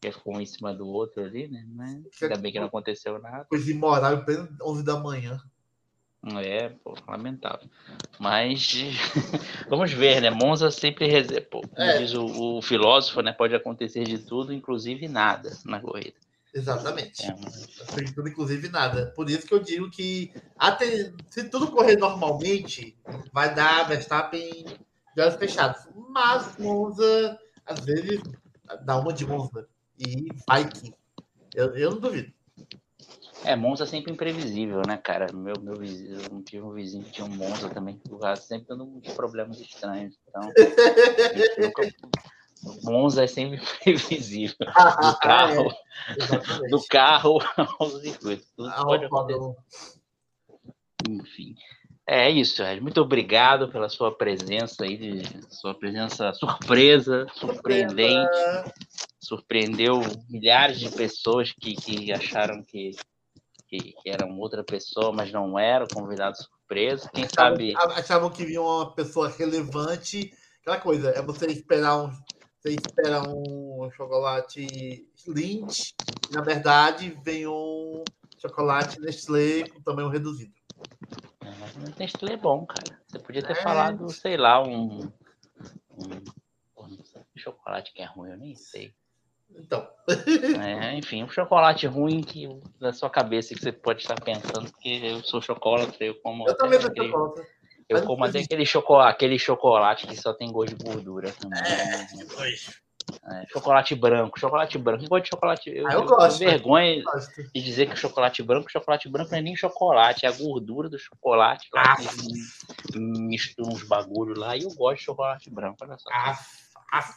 Que 0.00 0.12
ficou 0.12 0.36
um 0.36 0.40
em 0.40 0.46
cima 0.46 0.74
do 0.74 0.86
outro 0.86 1.22
ali, 1.22 1.48
né? 1.48 1.64
Mas 1.68 2.04
ainda 2.22 2.36
bem 2.36 2.52
que 2.52 2.60
não 2.60 2.66
aconteceu 2.66 3.18
nada. 3.18 3.46
Coisa 3.46 3.70
imoral, 3.70 4.14
em 4.14 4.24
pleno 4.24 4.48
11 4.62 4.84
da 4.84 4.98
manhã. 4.98 5.40
É, 6.42 6.70
pô, 6.82 6.96
lamentável. 7.06 7.68
Mas 8.18 8.72
vamos 9.68 9.92
ver, 9.92 10.22
né? 10.22 10.30
Monza 10.30 10.70
sempre 10.70 11.06
reserva. 11.06 11.46
Como 11.50 11.68
é. 11.76 11.98
diz 11.98 12.14
o, 12.14 12.24
o, 12.24 12.62
filósofo, 12.62 13.20
né? 13.20 13.32
Pode 13.32 13.54
acontecer 13.54 14.04
de 14.04 14.18
tudo, 14.18 14.52
inclusive 14.52 15.06
nada 15.06 15.50
na 15.66 15.80
corrida. 15.80 16.16
Exatamente. 16.54 17.26
É, 17.26 18.28
inclusive 18.28 18.68
nada. 18.68 19.12
Por 19.16 19.28
isso 19.28 19.46
que 19.46 19.52
eu 19.52 19.58
digo 19.58 19.90
que 19.90 20.32
até, 20.56 21.12
se 21.28 21.48
tudo 21.50 21.72
correr 21.72 21.96
normalmente, 21.96 22.96
vai 23.32 23.52
dar 23.52 23.88
Verstappen 23.88 24.64
de 25.14 25.20
olhos 25.20 25.34
fechados. 25.34 25.88
Mas 26.10 26.56
Monza, 26.56 27.38
às 27.66 27.80
vezes, 27.80 28.22
dá 28.84 28.96
uma 28.98 29.12
de 29.12 29.26
Monza. 29.26 29.68
E 29.98 30.28
vai 30.46 30.68
que. 30.68 30.94
Eu, 31.54 31.74
eu 31.76 31.90
não 31.90 32.00
duvido. 32.00 32.32
É, 33.44 33.54
Monza 33.54 33.84
é 33.84 33.86
sempre 33.86 34.12
imprevisível, 34.12 34.80
né, 34.86 34.96
cara? 34.96 35.26
Meu, 35.32 35.54
meu 35.60 35.76
vizinho, 35.76 36.18
eu 36.18 36.42
tive 36.42 36.62
um 36.62 36.72
vizinho 36.72 37.04
que 37.04 37.10
tinha 37.12 37.26
um 37.26 37.36
Monza 37.36 37.68
também, 37.68 37.98
que 37.98 38.10
sempre 38.36 38.68
dando 38.68 38.84
uns 38.84 39.12
problemas 39.12 39.60
estranhos. 39.60 40.18
Então, 40.28 40.42
nunca... 41.58 41.82
Monza 42.82 43.24
é 43.24 43.26
sempre 43.26 43.60
imprevisível. 43.82 44.56
Do 45.00 45.18
carro, 45.18 45.70
é, 46.08 46.68
do 46.68 46.84
carro 46.88 47.38
aos 47.78 48.00
circuitos. 48.00 48.46
Tudo 48.56 48.68
ah, 48.68 48.84
pode 48.84 49.04
acontecer. 49.04 49.56
Enfim. 51.08 51.54
É 52.06 52.28
isso, 52.30 52.62
Ed. 52.62 52.80
Muito 52.82 53.00
obrigado 53.00 53.70
pela 53.70 53.88
sua 53.88 54.14
presença 54.14 54.84
aí, 54.84 54.96
de, 54.96 55.22
sua 55.48 55.74
presença 55.74 56.34
surpresa, 56.34 57.26
surpreendente. 57.34 58.36
Surpreendeu 59.18 60.02
milhares 60.28 60.78
de 60.78 60.90
pessoas 60.90 61.52
que, 61.52 61.74
que 61.74 62.12
acharam 62.12 62.62
que 62.62 62.90
que, 63.80 63.94
eram 64.06 64.38
outra 64.38 64.62
pessoa, 64.62 65.12
mas 65.12 65.32
não 65.32 65.58
era, 65.58 65.86
convidado 65.92 66.36
surpresa. 66.36 67.10
Quem 67.12 67.24
achavam, 67.24 67.56
sabe. 67.56 67.74
Achavam 67.76 68.30
que 68.30 68.44
vinha 68.44 68.60
uma 68.60 68.94
pessoa 68.94 69.28
relevante. 69.28 70.32
Aquela 70.60 70.78
coisa, 70.78 71.10
é 71.10 71.22
você 71.22 71.46
esperar 71.46 71.96
um. 71.96 72.12
Você 72.64 72.76
espera 72.76 73.22
um 73.22 73.90
chocolate 73.90 75.06
Lindt, 75.28 75.94
na 76.32 76.40
verdade 76.40 77.14
vem 77.22 77.46
um 77.46 78.02
chocolate 78.38 78.98
Nestlé 79.02 79.68
com 79.68 79.82
tamanho 79.82 80.08
reduzido. 80.08 80.54
É, 81.42 81.98
Nestlé 81.98 82.32
é 82.32 82.36
bom, 82.38 82.64
cara. 82.64 82.98
Você 83.06 83.18
podia 83.18 83.42
ter 83.42 83.52
é. 83.52 83.62
falado, 83.62 84.10
sei 84.10 84.38
lá, 84.38 84.62
um, 84.62 85.00
um, 85.90 86.22
um 86.78 86.98
chocolate 87.36 87.92
que 87.92 88.00
é 88.00 88.06
ruim, 88.06 88.30
eu 88.30 88.38
nem 88.38 88.54
sei. 88.54 88.94
Então. 89.54 89.86
é, 90.58 90.94
enfim, 90.96 91.22
um 91.22 91.28
chocolate 91.28 91.86
ruim 91.86 92.22
que 92.22 92.48
na 92.80 92.94
sua 92.94 93.10
cabeça 93.10 93.54
que 93.54 93.60
você 93.60 93.72
pode 93.72 94.00
estar 94.00 94.18
pensando, 94.18 94.70
porque 94.70 94.88
eu 94.88 95.22
sou 95.22 95.42
chocolate, 95.42 96.02
eu 96.02 96.14
como. 96.22 96.48
Eu 96.48 96.56
também 96.56 96.80
sou 96.80 96.90
chocolate. 96.96 97.46
Eu 97.88 97.98
Mas 97.98 98.06
como 98.06 98.24
até 98.24 98.40
aquele 98.40 98.64
chocolate, 98.64 99.14
aquele 99.14 99.38
chocolate 99.38 100.06
que 100.06 100.16
só 100.16 100.32
tem 100.32 100.50
gosto 100.50 100.76
de 100.76 100.84
gordura 100.84 101.32
também. 101.32 101.60
É, 101.62 103.42
é, 103.42 103.46
chocolate 103.46 103.94
branco, 103.94 104.38
chocolate 104.38 104.78
branco. 104.78 105.00
Quem 105.00 105.08
gosta 105.08 105.24
de 105.24 105.28
chocolate? 105.28 105.70
Eu, 105.70 105.86
ah, 105.86 105.92
eu, 105.92 106.00
eu 106.00 106.06
gosto. 106.06 106.38
Tenho 106.38 106.50
vergonha 106.50 106.96
eu 106.96 107.04
de 107.54 107.62
dizer 107.62 107.88
que 107.88 107.96
chocolate 107.96 108.42
branco, 108.42 108.70
chocolate 108.70 109.08
branco 109.08 109.30
não 109.30 109.38
é 109.38 109.42
nem 109.42 109.56
chocolate, 109.56 110.24
é 110.24 110.28
a 110.28 110.32
gordura 110.32 110.88
do 110.88 110.98
chocolate. 110.98 111.68
Ah. 111.76 111.96
Mistura 112.94 113.68
uns 113.68 113.82
bagulho 113.82 114.38
lá 114.38 114.56
e 114.56 114.62
eu 114.62 114.74
gosto 114.74 114.98
de 114.98 115.04
chocolate 115.04 115.50
branco. 115.50 115.76
Olha 115.82 115.98
só. 115.98 116.08
Ah. 116.10 116.38
Ah. 116.92 117.14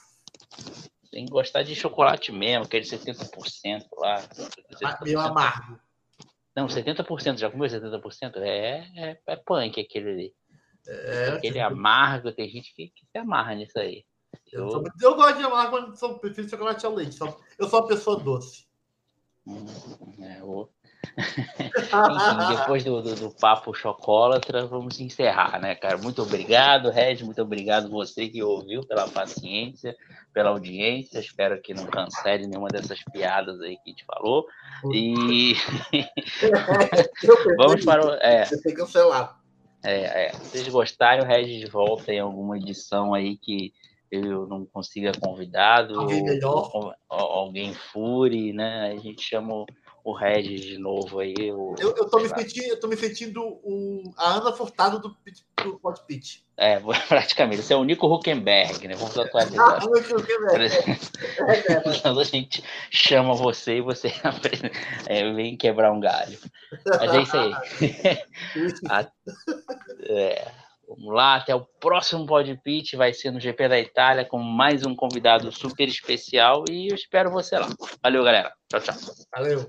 Tem 1.11 1.25
que 1.25 1.31
gostar 1.31 1.63
de 1.63 1.73
chocolate 1.73 2.31
mesmo, 2.31 2.65
aquele 2.65 2.85
70% 2.85 3.85
lá. 3.97 4.21
70%. 4.21 5.01
Meio 5.03 5.19
amargo. 5.19 5.79
Não, 6.55 6.67
70%, 6.67 7.37
já 7.37 7.49
comeu 7.49 7.69
70%? 7.69 8.37
É, 8.37 8.87
é, 8.95 9.19
é 9.27 9.35
punk 9.35 9.79
aquele 9.79 10.09
ali. 10.09 10.33
É, 10.87 11.29
aquele 11.29 11.59
amargo, 11.59 12.31
tem 12.31 12.49
gente 12.49 12.73
que, 12.73 12.87
que 12.89 13.05
se 13.05 13.17
amarra 13.17 13.55
nisso 13.55 13.77
aí. 13.77 14.05
Eu, 14.51 14.69
eu, 14.69 14.83
eu 15.01 15.15
gosto 15.15 15.37
de 15.37 15.43
amargo, 15.43 15.87
mas 15.89 16.01
eu 16.01 16.17
prefiro 16.19 16.49
chocolate 16.49 16.85
ao 16.85 16.93
leite. 16.93 17.19
Eu 17.59 17.67
sou 17.67 17.81
uma 17.81 17.87
pessoa 17.87 18.19
doce. 18.19 18.65
Hum, 19.45 19.65
é, 20.21 20.41
eu, 20.41 20.69
enfim, 21.17 22.57
depois 22.57 22.83
do, 22.83 23.01
do, 23.01 23.15
do, 23.15 23.31
papo 23.31 23.73
chocolatra, 23.73 24.65
vamos 24.65 24.99
encerrar, 24.99 25.59
né, 25.59 25.73
cara? 25.75 25.97
Muito 25.97 26.21
obrigado, 26.21 26.89
Red, 26.89 27.23
muito 27.23 27.41
obrigado 27.41 27.89
você 27.89 28.27
que 28.27 28.43
ouviu 28.43 28.85
pela 28.85 29.07
paciência, 29.07 29.95
pela 30.33 30.49
audiência. 30.49 31.19
Espero 31.19 31.61
que 31.61 31.73
não 31.73 31.85
cancele 31.85 32.47
nenhuma 32.47 32.67
dessas 32.69 32.99
piadas 33.11 33.59
aí 33.61 33.77
que 33.77 33.83
a 33.87 33.89
gente 33.89 34.05
falou. 34.05 34.45
E 34.93 35.53
vamos 37.57 37.83
para 37.83 38.05
o. 38.05 38.13
É, 38.15 38.45
cancelado. 38.75 39.46
É, 39.83 40.25
é. 40.25 40.33
Se 40.33 40.49
vocês 40.49 40.67
gostarem, 40.67 41.23
o 41.23 41.27
de 41.59 41.65
volta 41.67 42.13
em 42.13 42.19
alguma 42.19 42.57
edição 42.57 43.13
aí 43.13 43.37
que 43.37 43.73
eu 44.09 44.47
não 44.47 44.65
consiga 44.65 45.11
convidado, 45.19 45.99
alguém 45.99 46.23
melhor, 46.23 46.71
ou, 46.73 46.93
ou, 47.09 47.19
alguém 47.19 47.73
fure, 47.73 48.53
né? 48.53 48.93
A 48.93 48.97
gente 48.97 49.21
chama 49.21 49.65
o 50.07 50.13
Regis 50.13 50.61
de 50.61 50.77
novo 50.77 51.19
aí. 51.19 51.35
O... 51.51 51.75
Eu, 51.77 51.93
eu, 51.93 52.09
tô 52.09 52.19
me 52.19 52.29
sentindo, 52.29 52.67
eu 52.67 52.79
tô 52.79 52.87
me 52.87 52.95
sentindo 52.95 53.43
o, 53.43 54.01
a 54.15 54.35
Ana 54.35 54.53
Furtado 54.53 54.99
do, 54.99 55.13
do 55.61 55.77
Pod 55.79 55.99
Pitch. 56.07 56.37
É, 56.55 56.79
praticamente. 57.09 57.61
Você 57.61 57.73
é 57.73 57.75
o 57.75 57.83
Nico 57.83 58.07
Huckenberg, 58.07 58.87
né? 58.87 58.95
Vamos 58.95 59.13
tocar 59.13 59.43
ah, 59.43 59.79
Quando 62.01 62.21
a 62.21 62.23
gente 62.23 62.63
chama 62.89 63.33
você 63.33 63.79
e 63.79 63.81
você 63.81 64.07
é, 65.07 65.29
vem 65.33 65.57
quebrar 65.57 65.91
um 65.91 65.99
galho. 65.99 66.39
Mas 66.85 67.13
é 67.13 67.21
isso 67.21 67.37
aí. 67.37 67.51
a, 68.89 69.05
é, 70.03 70.49
vamos 70.87 71.13
lá, 71.13 71.35
até 71.35 71.53
o 71.53 71.67
próximo 71.81 72.25
Pod 72.25 72.61
Pitch. 72.63 72.93
Vai 72.93 73.11
ser 73.11 73.29
no 73.29 73.41
GP 73.41 73.67
da 73.67 73.77
Itália 73.77 74.23
com 74.23 74.37
mais 74.37 74.85
um 74.85 74.95
convidado 74.95 75.51
super 75.51 75.89
especial 75.89 76.63
e 76.71 76.87
eu 76.87 76.95
espero 76.95 77.29
você 77.29 77.59
lá. 77.59 77.67
Valeu, 78.01 78.23
galera. 78.23 78.53
Tchau, 78.69 78.79
tchau. 78.79 78.95
Valeu. 79.35 79.67